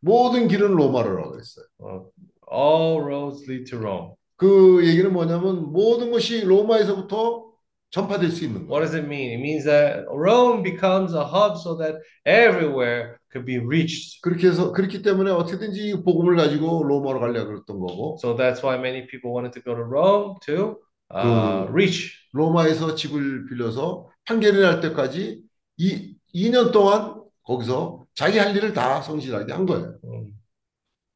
모든 0.00 0.48
길은 0.48 0.70
로마로라고 0.76 1.38
했어요. 1.38 1.64
Well, 1.80 2.12
all 2.46 3.00
roads 3.00 3.48
lead 3.48 3.64
to 3.70 3.78
Rome. 3.78 4.12
그 4.36 4.86
얘기는 4.86 5.10
뭐냐면 5.10 5.72
모든 5.72 6.10
것이 6.10 6.44
로마에서부터 6.44 7.53
전파될 7.94 8.30
수 8.30 8.44
있는 8.44 8.66
What 8.66 8.82
거예요. 8.82 8.82
does 8.82 8.94
it 8.98 9.06
mean? 9.06 9.30
It 9.30 9.40
means 9.40 9.64
that 9.64 10.02
Rome 10.10 10.62
becomes 10.66 11.14
a 11.14 11.22
hub 11.22 11.54
so 11.62 11.78
that 11.78 12.02
everywhere 12.26 13.18
could 13.30 13.46
be 13.46 13.58
reached. 13.62 14.20
그렇게 14.22 14.48
해서 14.48 14.72
그렇기 14.72 15.02
때문에 15.02 15.30
어떻게든지 15.30 15.88
이 15.88 16.02
복음을 16.02 16.34
가지고 16.36 16.82
로마로 16.82 17.20
가려고 17.20 17.46
그랬던 17.54 17.78
거고 17.78 18.18
So 18.20 18.34
that's 18.36 18.62
why 18.64 18.76
many 18.78 19.06
people 19.06 19.30
wanted 19.30 19.54
to 19.54 19.62
go 19.62 19.74
to 19.78 19.84
Rome 19.86 20.34
to 20.46 20.82
uh, 21.14 21.66
그- 21.66 21.72
reach. 21.72 22.10
로마에서 22.32 22.96
집을 22.96 23.46
빌려서 23.48 24.08
판결이 24.26 24.58
날 24.60 24.80
때까지 24.80 25.40
이 25.78 26.16
2년 26.34 26.72
동안 26.72 27.22
거기서 27.44 28.02
자기 28.14 28.38
할 28.38 28.56
일을 28.56 28.72
다 28.72 29.00
성실하게 29.02 29.52
한 29.52 29.66
거예요. 29.66 29.94
Um, 30.02 30.34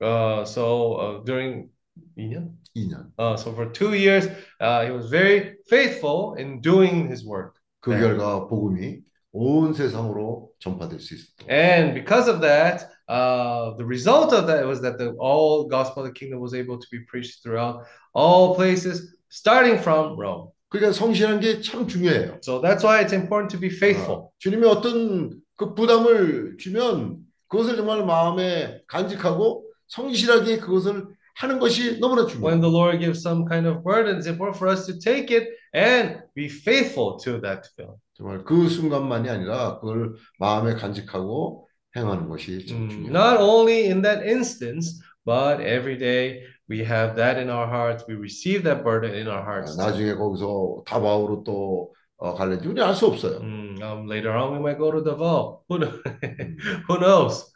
Uh, 0.00 0.42
so 0.46 0.94
uh, 1.00 1.24
during 1.24 1.70
2년? 2.16 2.52
2년. 2.76 3.10
Uh, 3.18 3.36
so 3.36 3.52
for 3.52 3.66
two 3.70 3.94
years, 3.94 4.28
uh, 4.60 4.84
he 4.84 4.90
was 4.90 5.08
very 5.10 5.56
faithful 5.68 6.34
in 6.34 6.60
doing 6.60 7.08
his 7.08 7.24
work. 7.24 7.54
그 7.80 7.90
네. 7.90 8.00
결과 8.00 8.46
복음이 8.48 9.00
온 9.32 9.72
세상으로 9.72 10.50
전파될 10.58 11.00
수 11.00 11.14
있었던 11.14 11.48
And 11.48 11.94
because 11.94 12.28
of 12.28 12.40
that, 12.40 12.88
uh, 13.08 13.76
the 13.76 13.84
result 13.84 14.32
of 14.32 14.46
that 14.46 14.66
was 14.66 14.80
that 14.82 14.98
the 14.98 15.14
all 15.18 15.68
gospel 15.68 16.02
of 16.02 16.08
the 16.08 16.12
kingdom 16.12 16.40
was 16.40 16.54
able 16.54 16.78
to 16.78 16.86
be 16.90 17.00
preached 17.06 17.42
throughout 17.42 17.84
all 18.14 18.54
places, 18.56 19.14
starting 19.30 19.78
from 19.78 20.18
Rome. 20.18 20.50
그러니까 20.70 20.92
성실한 20.92 21.40
게 21.40 21.60
참 21.62 21.86
중요해요. 21.86 22.40
So 22.42 22.60
that's 22.60 22.82
why 22.84 23.00
it's 23.00 23.12
important 23.12 23.50
to 23.52 23.58
be 23.60 23.68
faithful. 23.68 24.28
어, 24.28 24.30
주님이 24.38 24.66
어떤 24.66 25.40
그 25.56 25.74
부담을 25.74 26.56
주면 26.58 27.18
그것을 27.48 27.76
정말 27.76 28.04
마음에 28.04 28.82
간직하고 28.86 29.64
성실하게 29.88 30.58
그것을 30.58 31.06
하는 31.37 31.59
것이 31.59 31.99
너무나 31.99 32.23
When 32.25 32.59
중요해요. 32.59 32.61
the 32.61 32.69
Lord 32.71 32.99
gives 32.99 33.21
some 33.21 33.45
kind 33.47 33.67
of 33.67 33.83
burden, 33.83 34.17
it's 34.17 34.27
important 34.27 34.57
for 34.57 34.69
us 34.71 34.85
to 34.85 34.97
take 34.99 35.31
it 35.33 35.49
and 35.73 36.21
be 36.35 36.45
faithful 36.47 37.17
to 37.23 37.41
that 37.41 37.67
film. 37.75 37.95
정말 38.15 38.43
그 38.45 38.69
순간만이 38.69 39.29
아니라 39.29 39.79
그걸 39.79 40.13
마음에 40.39 40.75
간직하고 40.75 41.67
행하는 41.95 42.29
것이 42.29 42.65
참 42.67 42.85
Mm, 42.85 42.89
중요해요. 42.89 43.11
not 43.11 43.37
only 43.41 43.85
in 43.89 44.01
that 44.03 44.21
instance, 44.25 45.01
but 45.25 45.59
every 45.61 45.97
day 45.97 46.43
we 46.69 46.79
have 46.85 47.15
that 47.15 47.37
in 47.41 47.49
our 47.49 47.65
hearts. 47.67 48.05
We 48.07 48.15
receive 48.15 48.63
that 48.63 48.83
burden 48.83 49.13
in 49.17 49.27
our 49.27 49.41
아, 49.41 49.45
hearts. 49.45 49.75
나중에 49.77 50.13
거기서 50.15 50.83
다바오로 50.85 51.43
또 51.43 51.93
어, 52.17 52.33
갈는지 52.35 52.67
우리 52.69 52.81
알 52.81 52.93
수 52.95 53.07
없어요. 53.07 53.41
Mm, 53.41 53.81
um, 53.81 54.07
later 54.07 54.31
on, 54.37 54.53
we 54.53 54.59
might 54.61 54.77
go 54.77 54.91
to 54.91 55.03
Davao. 55.03 55.61
Who, 55.67 55.79
kn- 55.79 55.91
음. 55.91 56.57
who 56.87 56.97
knows? 56.99 57.51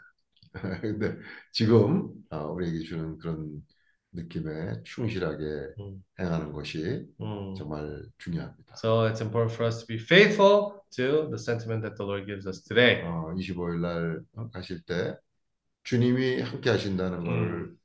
근데 0.80 1.16
지금 1.50 2.12
어, 2.30 2.46
우리에게 2.52 2.80
주는 2.80 3.18
그런 3.18 3.62
느낌에 4.12 4.82
충실하게 4.84 5.44
음. 5.78 6.04
행하는 6.18 6.52
것이 6.52 7.06
Mm. 7.18 7.56
정말 7.56 8.02
중요합니다. 8.18 8.74
So 8.76 9.06
it's 9.06 9.20
important 9.20 9.52
for 9.52 9.66
us 9.66 9.80
to 9.80 9.86
be 9.86 9.98
faithful 9.98 10.82
to 10.96 11.28
the 11.30 11.38
sentiment 11.38 11.82
that 11.82 11.96
the 11.96 12.04
Lord 12.04 12.26
gives 12.26 12.46
us 12.46 12.62
today. 12.62 13.02
어, 13.04 13.32
25일 13.36 13.80
날 13.80 14.20
어, 14.34 14.50
가실 14.50 14.82
때 14.82 15.16
주님이 15.84 16.42
함께 16.42 16.70
하신다는 16.70 17.24
걸 17.24 17.70
어, 17.72 17.81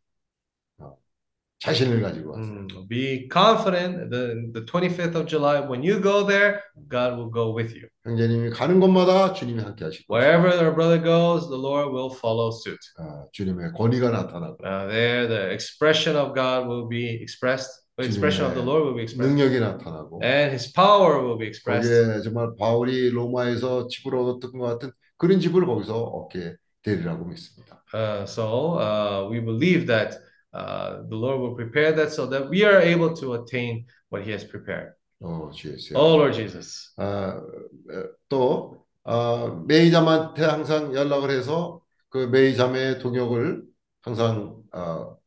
자신을 1.60 2.02
가지고 2.02 2.32
와서 2.34 2.42
Mm, 2.52 2.68
Be 2.88 3.28
confident 3.32 4.10
the, 4.12 4.52
the 4.54 4.64
25th 4.66 5.16
of 5.16 5.26
July, 5.28 5.60
when 5.60 5.82
you 5.84 6.00
go 6.00 6.24
there, 6.26 6.62
God 6.88 7.18
will 7.18 7.32
go 7.32 7.52
with 7.56 7.74
you. 7.74 7.88
형제님이 8.06 8.52
가는 8.52 8.80
곳마다 8.80 9.34
주님이 9.34 9.64
함께 9.64 9.86
하시고 9.86 10.06
Wherever 10.14 10.50
our 10.54 10.74
brother 10.74 11.02
goes, 11.02 11.50
the 11.50 11.58
Lord 11.58 11.90
will 11.92 12.14
follow 12.14 12.52
suit. 12.52 12.78
어, 13.00 13.26
주님의 13.34 13.72
권위가 13.74 14.12
나타나고 14.12 14.58
Uh, 14.64 14.88
there, 14.88 15.28
the 15.28 15.50
expression 15.52 16.16
of 16.16 16.34
God 16.36 16.68
will 16.70 16.88
be 16.88 17.10
expressed, 17.20 17.72
the 17.98 18.06
expression 18.06 18.46
of 18.46 18.54
the 18.54 18.62
Lord 18.64 18.86
will 18.86 18.94
be 18.96 19.02
expressed, 19.02 19.26
능력이 19.34 19.60
나타나고 19.60 20.22
and 20.24 20.52
His 20.54 20.72
power 20.72 21.20
will 21.26 21.38
be 21.40 21.48
expressed. 21.48 21.90
거기에 21.90 22.22
정말 22.22 22.54
바울이 22.60 23.10
로마에서 23.10 23.88
집을 23.90 24.14
얻었던 24.16 24.52
것 24.60 24.66
같은 24.78 24.92
그런 25.18 25.40
집을 25.40 25.66
거기서 25.66 25.98
얻게 25.98 26.54
되리라고 26.84 27.26
믿습니다. 27.26 27.82
Uh, 27.94 28.24
so 28.30 28.78
uh, 28.78 29.28
we 29.32 29.40
believe 29.42 29.88
that 29.88 30.20
uh, 30.58 31.04
the 31.08 31.16
Lord 31.16 31.40
will 31.40 31.56
prepare 31.56 31.92
that 31.94 32.12
so 32.12 32.26
that 32.28 32.50
we 32.50 32.64
are 32.64 32.82
able 32.82 33.16
to 33.16 33.36
attain 33.36 33.86
what 34.10 34.24
He 34.24 34.32
has 34.32 34.44
prepared. 34.44 34.94
어, 35.22 35.52
주 35.52 35.72
예수. 35.74 35.96
Oh, 35.96 36.16
Lord 36.16 36.34
Jesus. 36.34 36.94
아, 36.98 37.38
어, 37.38 38.04
또 38.30 38.86
어, 39.04 39.64
메이잠한테 39.68 40.44
항상 40.44 40.94
연락을 40.94 41.30
해서 41.32 41.82
그 42.10 42.28
메이잠의 42.28 43.00
동역을 43.00 43.64
항상 44.02 44.62
어, 44.74 45.18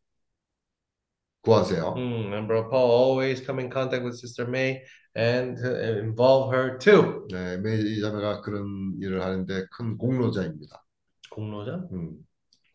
구하세요. 1.43 1.94
Mm, 1.97 2.32
and 2.35 2.47
Bro 2.47 2.69
Paul 2.69 2.90
always 2.90 3.40
come 3.44 3.59
in 3.61 3.70
contact 3.70 4.05
with 4.05 4.16
Sister 4.19 4.47
May 4.47 4.82
and 5.16 5.59
uh, 5.65 5.98
involve 5.98 6.52
her 6.52 6.78
too. 6.78 7.27
네, 7.31 7.57
메이잠회가 7.59 8.43
그런 8.43 8.97
일을 9.01 9.23
하는데 9.23 9.66
큰 9.73 9.97
공로자입니다. 9.97 10.85
공로자? 11.31 11.82
음, 11.93 12.19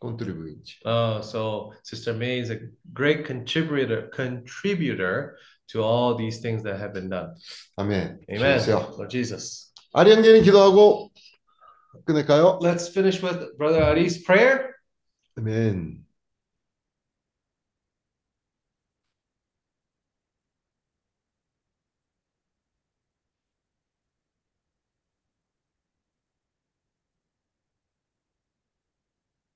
contribu인지. 0.05 0.79
Uh, 0.85 1.21
so 1.21 1.73
Sister 1.83 2.13
May 2.13 2.39
is 2.39 2.49
a 2.49 2.59
great 2.93 3.25
contributor 3.25 4.09
contributor 4.13 5.37
to 5.69 5.81
all 5.81 6.15
these 6.15 6.41
things 6.41 6.63
that 6.63 6.79
have 6.79 6.93
been 6.93 7.09
done. 7.09 7.33
아멘. 7.77 8.19
Amen. 8.29 8.59
주여. 8.59 8.97
Lord 8.97 9.09
Jesus. 9.09 9.71
아리 9.93 10.11
형제님 10.11 10.43
기도하고 10.43 11.11
끝낼까요? 12.05 12.59
Let's 12.61 12.87
finish 12.87 13.21
with 13.21 13.57
Brother 13.57 13.83
Ari's 13.83 14.23
prayer. 14.23 14.75
아멘. 15.37 16.03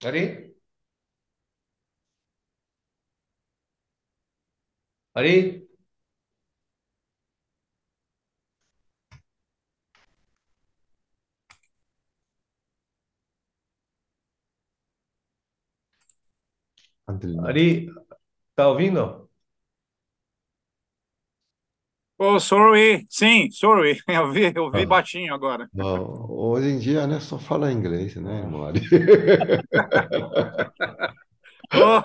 ¿Ari? 0.04 0.54
¿Ari? 5.14 5.68
Ari, 17.46 17.90
¿está 18.50 18.68
oyendo? 18.70 19.29
Oh, 22.22 22.38
sorry. 22.38 23.06
Sim, 23.08 23.50
sorry. 23.50 23.98
Eu 24.08 24.30
vi, 24.30 24.52
eu 24.54 24.70
vi 24.70 24.82
Ah. 24.82 24.86
baixinho 24.86 25.32
agora. 25.34 25.66
어, 25.78 26.26
hoje 26.52 26.68
em 26.68 26.78
dia, 26.78 27.06
né, 27.06 27.18
só 27.18 27.38
fala 27.38 27.72
inglês, 27.72 28.14
né, 28.16 28.40
irmão 28.40 28.64
Ari? 28.64 28.82
Oh, 31.74 32.02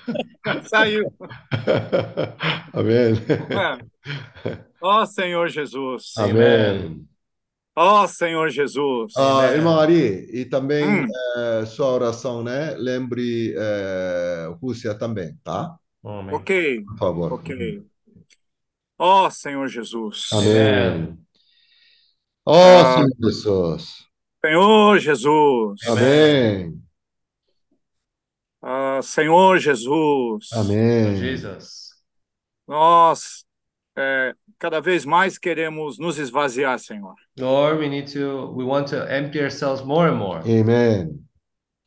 saiu. 0.68 1.04
Amém. 2.72 3.14
Ó 4.80 5.04
Senhor 5.04 5.48
Jesus. 5.48 6.14
Amém. 6.16 7.06
Ó 7.76 8.06
Senhor 8.06 8.48
Jesus. 8.48 9.12
Ah, 9.16 9.52
irmão 9.52 9.78
Ari, 9.78 10.28
e 10.32 10.46
também 10.46 10.84
Hum. 10.86 11.06
eh, 11.36 11.66
sua 11.66 11.88
oração, 11.88 12.42
né? 12.42 12.74
Lembre 12.78 13.54
eh, 13.54 14.48
Rússia 14.62 14.94
também, 14.94 15.36
tá? 15.44 15.76
Amém. 16.02 16.34
Ok, 16.36 16.84
Por 16.86 16.98
favor. 16.98 17.32
ok. 17.34 17.82
Ó 19.04 19.28
Senhor 19.30 19.66
Jesus. 19.66 20.28
Amém. 20.32 21.18
Ó 22.46 22.54
Ah. 22.54 22.94
Senhor 22.94 23.10
Jesus. 23.20 24.06
Senhor 24.44 24.98
Jesus. 25.00 25.88
Amém. 25.88 26.80
Ah, 28.62 29.00
Senhor 29.02 29.58
Jesus. 29.58 30.52
Amém. 30.52 31.16
Jesus. 31.16 31.90
Nós 32.68 33.44
é, 33.98 34.34
cada 34.56 34.80
vez 34.80 35.04
mais 35.04 35.36
queremos 35.36 35.98
nos 35.98 36.16
esvaziar, 36.18 36.78
Senhor. 36.78 37.16
Lord, 37.36 37.80
we 37.80 37.88
need 37.88 38.12
to, 38.12 38.52
we 38.54 38.62
want 38.62 38.86
to 38.90 38.98
empty 39.12 39.40
ourselves 39.40 39.84
more 39.84 40.08
and 40.08 40.16
more. 40.16 40.38
Amém. 40.42 41.20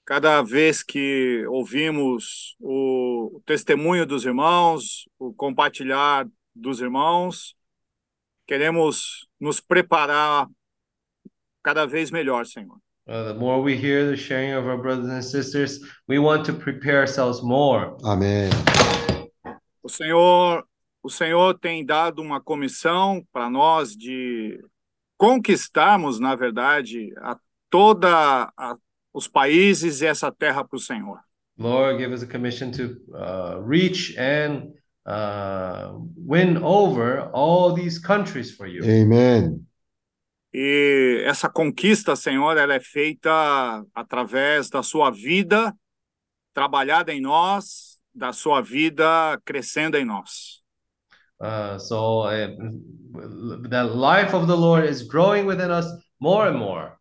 Cada 0.06 0.42
vez 0.42 0.84
que 0.84 1.46
ouvimos 1.48 2.58
o 2.60 3.42
testemunho 3.46 4.06
dos 4.06 4.26
irmãos, 4.26 5.08
o 5.18 5.34
compartilhar 5.34 6.28
dos 6.56 6.80
irmãos, 6.80 7.56
queremos 8.48 9.28
nos 9.40 9.60
preparar 9.60 10.48
cada 11.62 11.86
vez 11.86 12.10
melhor, 12.10 12.46
Senhor. 12.46 12.78
Uh, 13.08 13.32
the 13.32 13.34
more 13.36 13.62
we 13.62 13.76
hear 13.76 14.10
the 14.10 14.18
sharing 14.18 14.54
of 14.54 14.66
our 14.66 14.78
brothers 14.78 15.08
and 15.08 15.22
sisters, 15.24 15.80
we 16.08 16.18
want 16.18 16.44
to 16.46 16.54
prepare 16.54 17.00
ourselves 17.02 17.44
more. 17.44 17.96
Amém. 18.04 18.50
O 19.84 19.90
Senhor, 19.90 20.66
o 21.04 21.10
Senhor 21.10 21.60
tem 21.60 21.86
dado 21.86 22.20
uma 22.20 22.42
comissão 22.42 23.24
para 23.32 23.48
nós 23.48 23.96
de 23.96 24.60
conquistarmos, 25.18 26.20
na 26.20 26.36
verdade, 26.36 27.14
a 27.18 27.38
toda 27.70 28.52
a, 28.58 28.76
os 29.14 29.28
países 29.28 30.02
e 30.02 30.08
essa 30.08 30.32
terra 30.32 30.64
para 30.64 30.78
o 30.78 30.80
Senhor. 30.80 31.20
Lord, 31.58 32.00
give 32.00 32.12
us 32.12 32.24
a 32.24 32.28
commission 32.28 32.72
to 32.72 32.98
uh, 33.14 33.62
reach 33.62 34.18
and 34.18 34.74
uh, 35.06 35.98
win 36.16 36.58
over 36.58 37.30
all 37.34 37.74
these 37.74 38.00
countries 38.00 38.52
for 38.52 38.68
you. 38.68 38.84
Amém. 38.84 39.66
E 40.54 41.22
essa 41.26 41.50
conquista, 41.50 42.16
Senhor, 42.16 42.58
ela 42.58 42.76
é 42.76 42.80
feita 42.80 43.30
através 43.94 44.70
da 44.70 44.82
sua 44.82 45.12
vida 45.12 45.76
trabalhada 46.54 47.14
em 47.14 47.20
nós, 47.20 48.00
da 48.14 48.32
sua 48.32 48.62
vida 48.62 49.04
crescendo 49.44 49.98
em 49.98 50.06
nós. 50.06 50.64
Uh, 51.42 51.78
so 51.78 52.24
uh, 52.24 53.68
the 53.70 53.84
life 53.84 54.34
of 54.34 54.48
the 54.48 54.56
Lord 54.56 54.88
is 54.88 55.02
growing 55.02 55.46
within 55.46 55.70
us 55.70 55.86
more 56.18 56.48
and 56.48 56.58
more. 56.58 56.94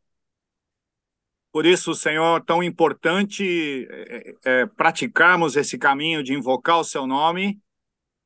Por 1.52 1.64
isso, 1.64 1.94
Senhor, 1.94 2.42
tão 2.44 2.60
importante 2.60 3.86
é, 3.88 4.34
é, 4.44 4.66
praticarmos 4.66 5.54
esse 5.54 5.78
caminho 5.78 6.20
de 6.20 6.34
invocar 6.34 6.80
o 6.80 6.84
seu 6.84 7.06
nome 7.06 7.60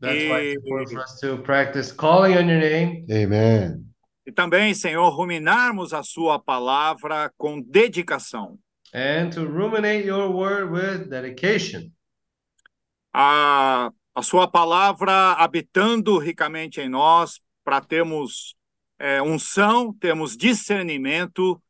That's 0.01 0.15
why 0.29 0.41
it's 0.41 0.55
e, 0.55 0.69
important 0.69 0.91
for 0.93 1.01
us 1.03 1.21
to 1.21 1.39
practice 1.39 1.93
calling 1.93 2.37
on 2.37 2.49
your 2.49 2.61
name 2.61 3.05
Amen. 3.11 3.85
e 4.27 4.33
também, 4.33 4.75
Senhor, 4.75 5.09
ruminarmos 5.11 5.93
a 5.93 6.03
sua 6.03 6.39
palavra 6.39 7.33
com 7.37 7.61
dedicação. 7.61 8.59
and 8.95 9.31
to 9.31 9.45
ruminate 9.45 10.07
your 10.07 10.31
word 10.31 10.71
with 10.71 11.09
dedication. 11.11 11.91
A, 13.13 13.91
a 14.15 14.23
sua 14.23 14.47
palavra 14.49 15.33
habitando 15.33 16.19
ricamente 16.19 16.81
em 16.81 16.89
nós 16.89 17.41
para 17.65 17.81
termos 17.81 18.55
é, 18.99 19.21
unção, 19.23 19.93
termos 19.93 20.37
discernimento 20.37 21.61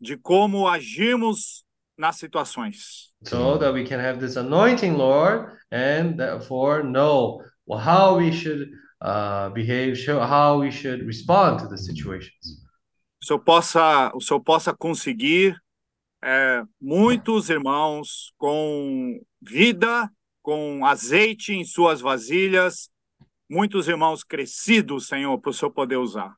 de 0.00 0.16
como 0.16 0.68
agirmos 0.68 1.64
nas 1.96 2.16
situações. 2.16 3.10
so 3.24 3.56
that 3.56 3.72
we 3.72 3.84
can 3.84 4.00
have 4.00 4.18
this 4.18 4.36
anointing, 4.36 4.94
Lord, 4.96 5.52
and 5.70 6.16
therefore 6.16 6.82
know 6.82 7.40
how 7.76 8.18
we 8.18 8.32
should 8.32 8.70
uh, 9.00 9.50
behave, 9.50 9.96
show 9.96 10.20
how 10.20 10.60
we 10.60 10.70
should 10.70 11.06
respond 11.06 11.60
to 11.60 11.68
the 11.68 11.78
situations. 11.78 12.62
o 13.22 13.26
Senhor 13.26 13.38
possa, 13.38 14.12
o 14.14 14.20
Senhor 14.20 14.40
possa 14.40 14.74
conseguir 14.74 15.56
é, 16.22 16.62
muitos 16.80 17.48
irmãos 17.48 18.32
com 18.36 19.20
vida, 19.40 20.10
com 20.42 20.84
azeite 20.84 21.52
em 21.52 21.64
suas 21.64 22.00
vasilhas, 22.00 22.90
muitos 23.48 23.86
irmãos 23.86 24.24
crescidos, 24.24 25.06
Senhor, 25.06 25.38
para 25.38 25.50
o 25.50 25.54
Senhor 25.54 25.70
poder 25.70 25.96
usar. 25.96 26.34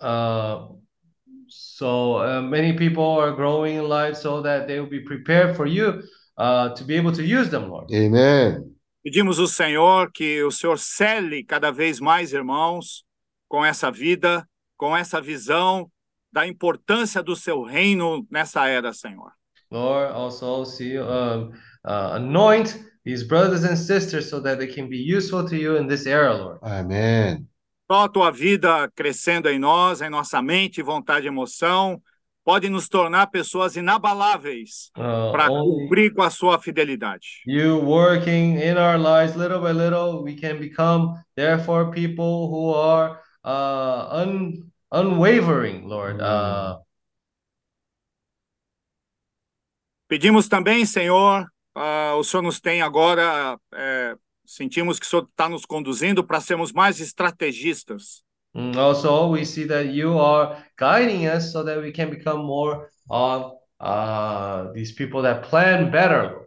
Uh, 0.00 0.78
so 1.46 2.18
uh, 2.18 2.42
many 2.42 2.74
people 2.74 3.20
are 3.20 3.32
growing 3.32 3.76
in 3.76 3.88
life 3.88 4.16
so 4.16 4.42
that 4.42 4.66
they 4.66 4.80
will 4.80 4.90
be 4.90 5.00
prepared 5.00 5.56
for 5.56 5.66
you 5.66 6.02
uh, 6.38 6.70
to 6.74 6.84
be 6.84 6.96
able 6.96 7.12
to 7.12 7.22
use 7.22 7.50
them, 7.50 7.68
Lord. 7.68 7.92
Amen. 7.92 8.73
Pedimos 9.04 9.38
ao 9.38 9.46
Senhor 9.46 10.10
que 10.10 10.42
o 10.42 10.50
Senhor 10.50 10.78
cele 10.78 11.44
cada 11.44 11.70
vez 11.70 12.00
mais 12.00 12.32
irmãos 12.32 13.04
com 13.46 13.62
essa 13.62 13.90
vida, 13.90 14.48
com 14.78 14.96
essa 14.96 15.20
visão 15.20 15.90
da 16.32 16.46
importância 16.46 17.22
do 17.22 17.36
seu 17.36 17.62
reino 17.62 18.26
nessa 18.30 18.66
era, 18.66 18.94
Senhor. 18.94 19.30
Lord, 19.70 20.10
also 20.14 20.64
see 20.64 20.98
um, 20.98 21.50
uh, 21.84 22.14
anoint 22.14 22.82
these 23.04 23.22
brothers 23.22 23.62
and 23.64 23.76
sisters 23.76 24.30
so 24.30 24.40
that 24.40 24.56
they 24.56 24.66
can 24.66 24.88
be 24.88 24.96
useful 24.96 25.44
to 25.44 25.54
you 25.54 25.76
in 25.76 25.86
this 25.86 26.06
era, 26.06 26.32
Lord. 26.32 26.58
Amen. 26.62 27.46
Só 27.86 28.04
a 28.04 28.08
tua 28.08 28.30
vida 28.30 28.90
crescendo 28.94 29.50
em 29.50 29.58
nós, 29.58 30.00
em 30.00 30.08
nossa 30.08 30.40
mente, 30.40 30.82
vontade 30.82 31.26
e 31.26 31.28
emoção, 31.28 32.00
pode 32.44 32.68
nos 32.68 32.88
tornar 32.88 33.28
pessoas 33.28 33.74
inabaláveis 33.76 34.90
Uh, 34.96 35.32
para 35.32 35.48
cumprir 35.48 36.12
com 36.12 36.22
a 36.22 36.30
sua 36.30 36.58
fidelidade. 36.58 37.42
you 37.46 37.78
working 37.80 38.58
in 38.60 38.76
our 38.76 38.98
lives 38.98 39.34
little 39.36 39.60
by 39.60 39.72
little, 39.72 40.22
we 40.22 40.34
can 40.34 40.58
become 40.58 41.14
therefore 41.36 41.90
people 41.90 42.48
who 42.48 42.74
are 42.74 43.18
uh, 43.44 44.22
un, 44.22 44.70
unwavering, 44.92 45.86
Lord. 45.86 46.20
Uh, 46.20 46.78
Pedimos 50.08 50.48
também, 50.48 50.84
Senhor, 50.86 51.46
ah, 51.74 52.14
o 52.16 52.22
Senhor 52.22 52.42
nos 52.42 52.60
tem 52.60 52.82
agora, 52.82 53.58
eh, 53.72 54.14
sentimos 54.44 54.98
que 55.00 55.06
o 55.06 55.08
Senhor 55.08 55.24
está 55.24 55.48
nos 55.48 55.64
conduzindo 55.64 56.22
para 56.24 56.40
sermos 56.40 56.72
mais 56.72 57.00
estrategistas. 57.00 58.22
Mm, 58.54 58.76
also, 58.76 59.28
we 59.28 59.44
see 59.44 59.64
that 59.64 59.88
you 59.88 60.18
are 60.18 60.56
guiding 60.76 61.26
us 61.26 61.52
so 61.52 61.62
that 61.64 61.80
we 61.80 61.92
can 61.92 62.10
become 62.10 62.44
more 62.44 62.90
of 63.10 63.52
uh, 63.80 64.72
these 64.72 64.92
people 64.92 65.22
that 65.22 65.42
plan 65.42 65.90
better, 65.90 66.22
Lord. 66.22 66.44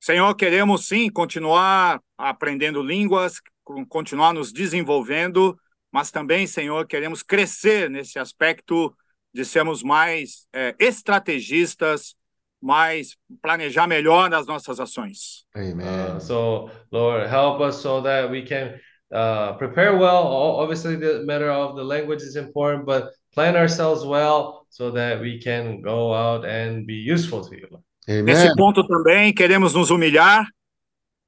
Senhor, 0.00 0.34
queremos 0.34 0.86
sim 0.86 1.08
continuar 1.10 1.98
aprendendo 2.18 2.82
línguas, 2.82 3.40
con- 3.64 3.86
continuar 3.86 4.34
nos 4.34 4.52
desenvolvendo, 4.52 5.56
mas 5.90 6.10
também, 6.10 6.46
Senhor, 6.46 6.86
queremos 6.86 7.22
crescer 7.22 7.88
nesse 7.88 8.18
aspecto 8.18 8.94
de 9.32 9.44
sermos 9.44 9.82
mais 9.82 10.46
eh, 10.52 10.76
estrategistas, 10.78 12.14
mais 12.60 13.16
planejar 13.40 13.86
melhor 13.86 14.32
as 14.34 14.46
nossas 14.46 14.78
ações. 14.78 15.46
Uh, 15.54 15.72
Amen. 15.72 16.20
so, 16.20 16.70
Lord, 16.90 17.26
help 17.28 17.60
us 17.60 17.80
so 17.80 18.02
that 18.02 18.30
we 18.30 18.42
can 18.42 18.78
uh, 19.12 19.52
prepare 19.54 19.96
well. 19.96 20.26
Obviously, 20.60 20.96
the 20.96 21.24
matter 21.24 21.50
of 21.50 21.76
the 21.76 21.84
language 21.84 22.22
is 22.22 22.36
important, 22.36 22.86
but 22.86 23.12
plan 23.32 23.56
ourselves 23.56 24.04
well 24.04 24.66
so 24.70 24.90
that 24.90 25.20
we 25.20 25.40
can 25.40 25.80
go 25.82 26.14
out 26.14 26.44
and 26.44 26.86
be 26.86 26.94
useful 26.94 27.42
to 27.42 27.56
you. 27.56 27.68
Nesse 28.06 28.54
ponto 28.54 28.86
também 28.86 29.32
queremos 29.32 29.72
nos 29.72 29.90
humilhar, 29.90 30.46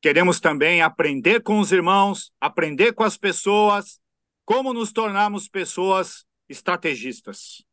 queremos 0.03 0.39
também 0.40 0.82
aprender 0.82 1.40
com 1.40 1.59
os 1.59 1.73
irmãos, 1.73 2.31
aprender 2.39 2.93
com 2.93 3.03
as 3.03 3.16
pessoas, 3.16 3.98
como 4.44 4.74
nos 4.74 4.93
tornarmos 4.93 5.48
pessoas 5.48 6.27
estrategistas. 6.48 7.65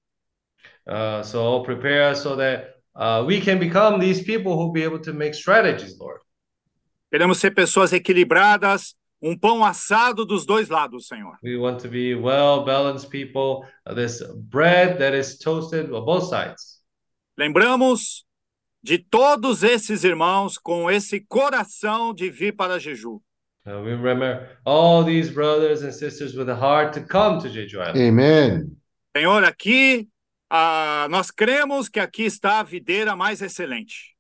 Uh, 0.88 1.24
so, 1.24 1.62
prepare 1.64 2.12
us 2.12 2.22
so 2.22 2.36
that 2.36 2.76
uh, 2.96 3.24
we 3.26 3.42
can 3.42 3.58
become 3.60 4.00
these 4.00 4.24
people 4.24 4.54
who 4.54 4.72
be 4.72 4.84
able 4.84 5.00
to 5.00 5.14
make 5.14 5.34
strategies, 5.34 5.98
Lord. 6.00 6.22
Queremos 7.12 7.38
ser 7.40 7.52
pessoas 7.52 7.94
equilibradas, 7.94 8.96
um 9.24 9.38
pão 9.38 9.64
assado 9.64 10.26
dos 10.26 10.46
dois 10.46 10.68
lados, 10.68 11.08
Senhor. 11.08 11.38
We 11.42 11.56
want 11.56 11.82
to 11.84 11.88
be 11.88 12.14
well 12.14 12.66
balanced 12.66 13.10
people, 13.10 13.66
uh, 13.88 13.96
this 13.96 14.22
bread 14.50 15.00
that 15.00 15.18
is 15.18 15.38
toasted 15.40 15.90
on 15.94 16.04
both 16.04 16.26
sides. 16.26 16.82
Lembramos 17.40 18.26
de 18.84 19.00
todos 19.00 19.64
esses 19.64 20.04
irmãos 20.04 20.58
com 20.58 20.92
esse 20.92 21.22
coração 21.22 22.14
de 22.14 22.30
vir 22.30 22.54
para 22.54 22.78
Jeju. 22.78 23.22
Uh, 23.66 23.82
we 23.82 23.94
remember 23.94 24.50
all 24.66 25.06
these 25.06 25.32
brothers 25.32 25.84
and 25.84 25.94
sisters 25.94 26.36
with 26.36 26.50
a 26.50 26.56
heart 26.56 26.92
to 26.92 27.00
come 27.00 27.40
to 27.40 27.48
Jeju 27.48 27.80
Island. 27.80 27.98
Amen. 27.98 28.78
Senhor, 29.16 29.46
aqui 29.46 30.10
ah, 30.50 31.08
nós 31.10 31.32
cremos 31.32 31.88
que 31.88 32.00
aqui 32.00 32.24
está 32.26 32.60
a 32.60 32.64
videira 32.64 33.16
mais 33.16 33.42
excelente. 33.42 34.14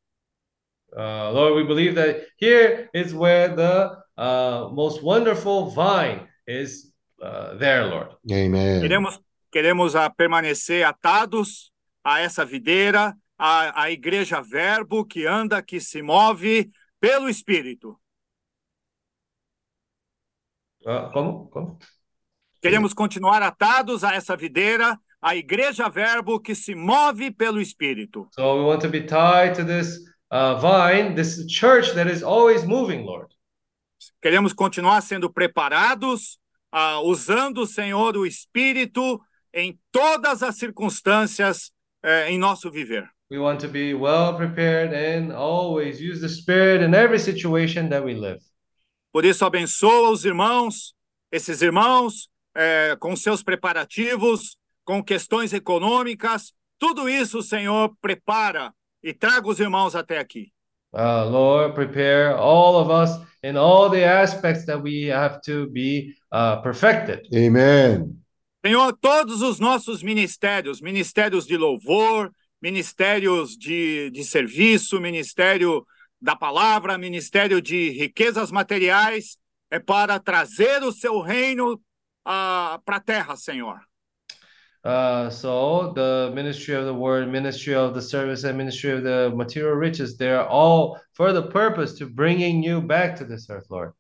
Uh, 0.95 1.31
Lord, 1.33 1.55
we 1.55 1.63
believe 1.63 1.95
that 1.95 2.27
here 2.37 2.89
is 2.93 3.13
where 3.13 3.53
the 3.53 4.02
uh, 4.17 4.69
most 4.71 5.03
wonderful 5.03 5.69
vine 5.71 6.27
is 6.47 6.93
uh, 7.21 7.55
there, 7.55 7.85
Lord. 7.85 8.15
Amen. 8.31 8.81
Queremos, 8.81 9.19
queremos 9.51 9.95
ah, 9.95 10.09
permanecer 10.09 10.83
atados 10.83 11.71
a 12.03 12.19
essa 12.19 12.45
videira, 12.45 13.15
a, 13.37 13.83
a 13.83 13.91
igreja 13.91 14.41
verbo 14.41 15.05
que 15.05 15.25
anda, 15.25 15.61
que 15.61 15.79
se 15.79 16.01
move 16.01 16.69
pelo 16.99 17.29
Espírito. 17.29 17.99
Uh, 20.85 21.09
como? 21.11 21.47
Como? 21.47 21.79
Queremos 22.61 22.93
continuar 22.93 23.41
atados 23.41 24.03
a 24.03 24.15
essa 24.15 24.37
videira, 24.37 24.97
a 25.21 25.35
igreja 25.35 25.89
verbo 25.89 26.39
que 26.39 26.53
se 26.55 26.75
move 26.75 27.31
pelo 27.31 27.59
Espírito. 27.59 28.27
So 28.31 28.57
we 28.57 28.65
want 28.65 28.81
to 28.81 28.89
be 28.89 29.01
tied 29.01 29.55
to 29.55 29.63
this 29.63 29.99
uh, 30.31 30.55
vine, 30.59 31.15
this 31.15 31.45
church 31.47 31.93
that 31.93 32.07
is 32.07 32.23
always 32.23 32.65
moving, 32.65 33.05
Lord. 33.05 33.32
Queremos 34.23 34.53
continuar 34.53 35.01
sendo 35.01 35.29
preparados, 35.29 36.39
ah, 36.71 37.01
usando, 37.01 37.67
Senhor, 37.67 38.15
o 38.15 38.25
Espírito 38.25 39.19
em 39.53 39.77
todas 39.91 40.41
as 40.41 40.55
circunstâncias 40.55 41.73
eh, 42.01 42.31
em 42.31 42.37
nosso 42.37 42.71
viver. 42.71 43.05
We 43.29 43.37
want 43.37 43.59
to 43.59 43.67
be 43.67 43.93
well 43.93 44.33
prepared 44.37 44.93
and 44.95 45.33
always 45.35 45.99
use 45.99 46.21
the 46.21 46.29
Spirit 46.29 46.81
in 46.81 46.93
every 46.95 47.19
situation 47.19 47.89
that 47.89 48.05
we 48.05 48.13
live. 48.13 48.39
Por 49.11 49.25
isso, 49.25 49.43
abençoa 49.43 50.09
os 50.09 50.23
irmãos, 50.23 50.95
esses 51.29 51.61
irmãos, 51.61 52.29
eh, 52.55 52.95
com 53.01 53.17
seus 53.17 53.43
preparativos, 53.43 54.55
com 54.85 55.03
questões 55.03 55.51
econômicas, 55.51 56.53
tudo 56.79 57.09
isso, 57.09 57.41
Senhor, 57.41 57.93
prepara 57.99 58.73
e 59.03 59.13
traga 59.13 59.49
os 59.49 59.59
irmãos 59.59 59.97
até 59.97 60.17
aqui. 60.17 60.53
Uh, 60.93 61.25
Lord, 61.29 61.73
prepare 61.73 62.37
all 62.37 62.77
of 62.77 62.91
us 62.91 63.17
in 63.41 63.57
all 63.57 63.89
the 63.89 64.03
aspects 64.03 64.65
that 64.65 64.81
we 64.81 65.07
have 65.07 65.41
to 65.41 65.67
be 65.69 66.13
uh, 66.31 66.61
perfected. 66.61 67.27
Amen. 67.33 68.19
Senhor, 68.65 68.93
todos 69.01 69.41
os 69.41 69.59
nossos 69.59 70.01
ministérios, 70.01 70.79
ministérios 70.81 71.45
de 71.45 71.57
louvor, 71.57 72.31
ministérios 72.61 73.57
de, 73.57 74.09
de 74.11 74.23
serviço, 74.23 75.01
ministério 75.01 75.85
da 76.21 76.35
palavra, 76.35 76.97
ministério 76.97 77.61
de 77.61 77.89
riquezas 77.89 78.51
materiais, 78.51 79.37
é 79.69 79.79
para 79.79 80.17
trazer 80.19 80.81
o 80.81 80.91
seu 80.93 81.19
reino 81.19 81.81
ah, 82.23 82.79
para 82.85 82.97
a 82.97 83.01
terra, 83.01 83.35
Senhor. 83.35 83.81
Uh, 84.83 85.29
so 85.29 85.93
the 85.95 86.31
ministry 86.35 86.75
of 86.75 86.85
the 86.85 86.93
word, 86.93 87.31
ministry 87.31 87.73
of 87.73 87.93
the 87.93 88.01
service, 88.01 88.43
and 88.43 88.57
ministry 88.57 88.91
of 88.91 89.03
the 89.03 89.31
material 89.33 89.75
riches, 89.75 90.17
they're 90.17 90.45
all 90.45 90.99
for 91.13 91.31
the 91.31 91.43
purpose 91.43 91.93
to 91.97 92.05
bringing 92.05 92.61
you 92.61 92.81
back 92.81 93.15
to 93.15 93.23
this 93.23 93.49
earth, 93.49 93.65
Lord. 93.69 93.93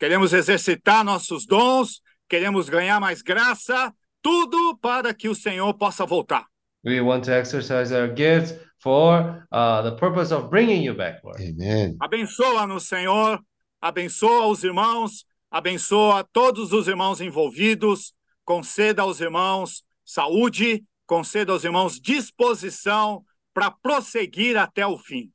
Queremos 0.00 0.32
exercitar 0.32 1.04
nossos 1.04 1.46
dons, 1.46 2.00
queremos 2.28 2.68
ganhar 2.68 3.00
mais 3.00 3.22
graça, 3.22 3.92
tudo 4.20 4.76
para 4.78 5.14
que 5.14 5.28
o 5.28 5.34
Senhor 5.34 5.72
possa 5.74 6.04
voltar. 6.04 6.44
We 6.82 7.00
want 7.00 7.24
to 7.24 7.32
exercise 7.32 7.92
our 7.92 8.08
gifts 8.08 8.52
for 8.78 9.46
uh, 9.52 9.82
the 9.82 9.92
purpose 9.92 10.32
of 10.32 10.50
bringing 10.50 10.82
you 10.82 10.94
back, 10.94 11.20
Lord. 11.22 11.40
Amen. 11.40 11.96
Abençoa-nos, 12.00 12.88
Senhor. 12.88 13.40
Abençoa 13.80 14.46
os 14.48 14.64
irmãos. 14.64 15.24
Abençoa 15.50 16.24
todos 16.32 16.72
os 16.72 16.88
irmãos 16.88 17.20
envolvidos. 17.20 18.12
Conceda 18.44 19.02
aos 19.02 19.20
irmãos 19.20 19.84
saúde. 20.04 20.84
Conceda 21.06 21.52
aos 21.52 21.64
irmãos 21.64 22.00
disposição 22.00 23.24
para 23.52 23.70
prosseguir 23.70 24.56
até 24.56 24.86
o 24.86 24.98
fim. 24.98 25.30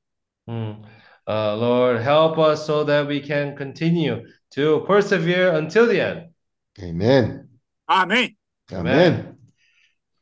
Mm. 0.47 0.81
Uh, 1.27 1.55
Lord, 1.55 2.01
help 2.01 2.37
us 2.39 2.65
so 2.65 2.83
that 2.83 3.07
we 3.07 3.21
can 3.21 3.55
continue 3.55 4.23
to 4.49 4.83
persevere 4.87 5.55
until 5.55 5.87
the 5.87 5.99
end. 5.99 6.29
Amen. 6.81 7.47
Amém. 7.87 8.35
Amém. 8.71 9.35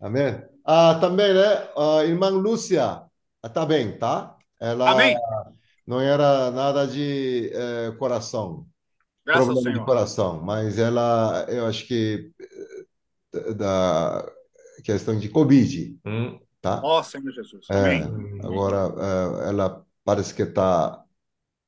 Amém. 0.01 0.41
Ah, 0.65 0.97
também, 0.99 1.33
né? 1.33 1.69
A 1.77 2.03
irmã 2.03 2.29
Lúcia 2.29 3.07
ah, 3.41 3.49
tá 3.49 3.65
bem, 3.65 3.97
tá? 3.97 4.35
Ela 4.59 4.91
Amém. 4.91 5.15
não 5.85 6.01
era 6.01 6.51
nada 6.51 6.85
de 6.85 7.51
eh, 7.53 7.91
coração, 7.97 8.65
Graças 9.25 9.47
ao 9.47 9.53
problema 9.53 9.79
de 9.79 9.85
coração, 9.85 10.41
mas 10.41 10.77
ela, 10.79 11.45
eu 11.47 11.65
acho 11.65 11.87
que 11.87 12.31
da 13.55 14.31
questão 14.83 15.17
de 15.17 15.29
Covid, 15.29 15.97
Mm. 16.05 16.39
tá? 16.61 16.81
Ó 16.83 17.01
Senhor 17.03 17.31
Jesus. 17.31 17.65
É, 17.69 18.03
Amém. 18.03 18.39
agora 18.43 18.93
eh, 18.97 19.49
ela 19.49 19.83
parece 20.05 20.33
que 20.33 20.43
está 20.43 21.03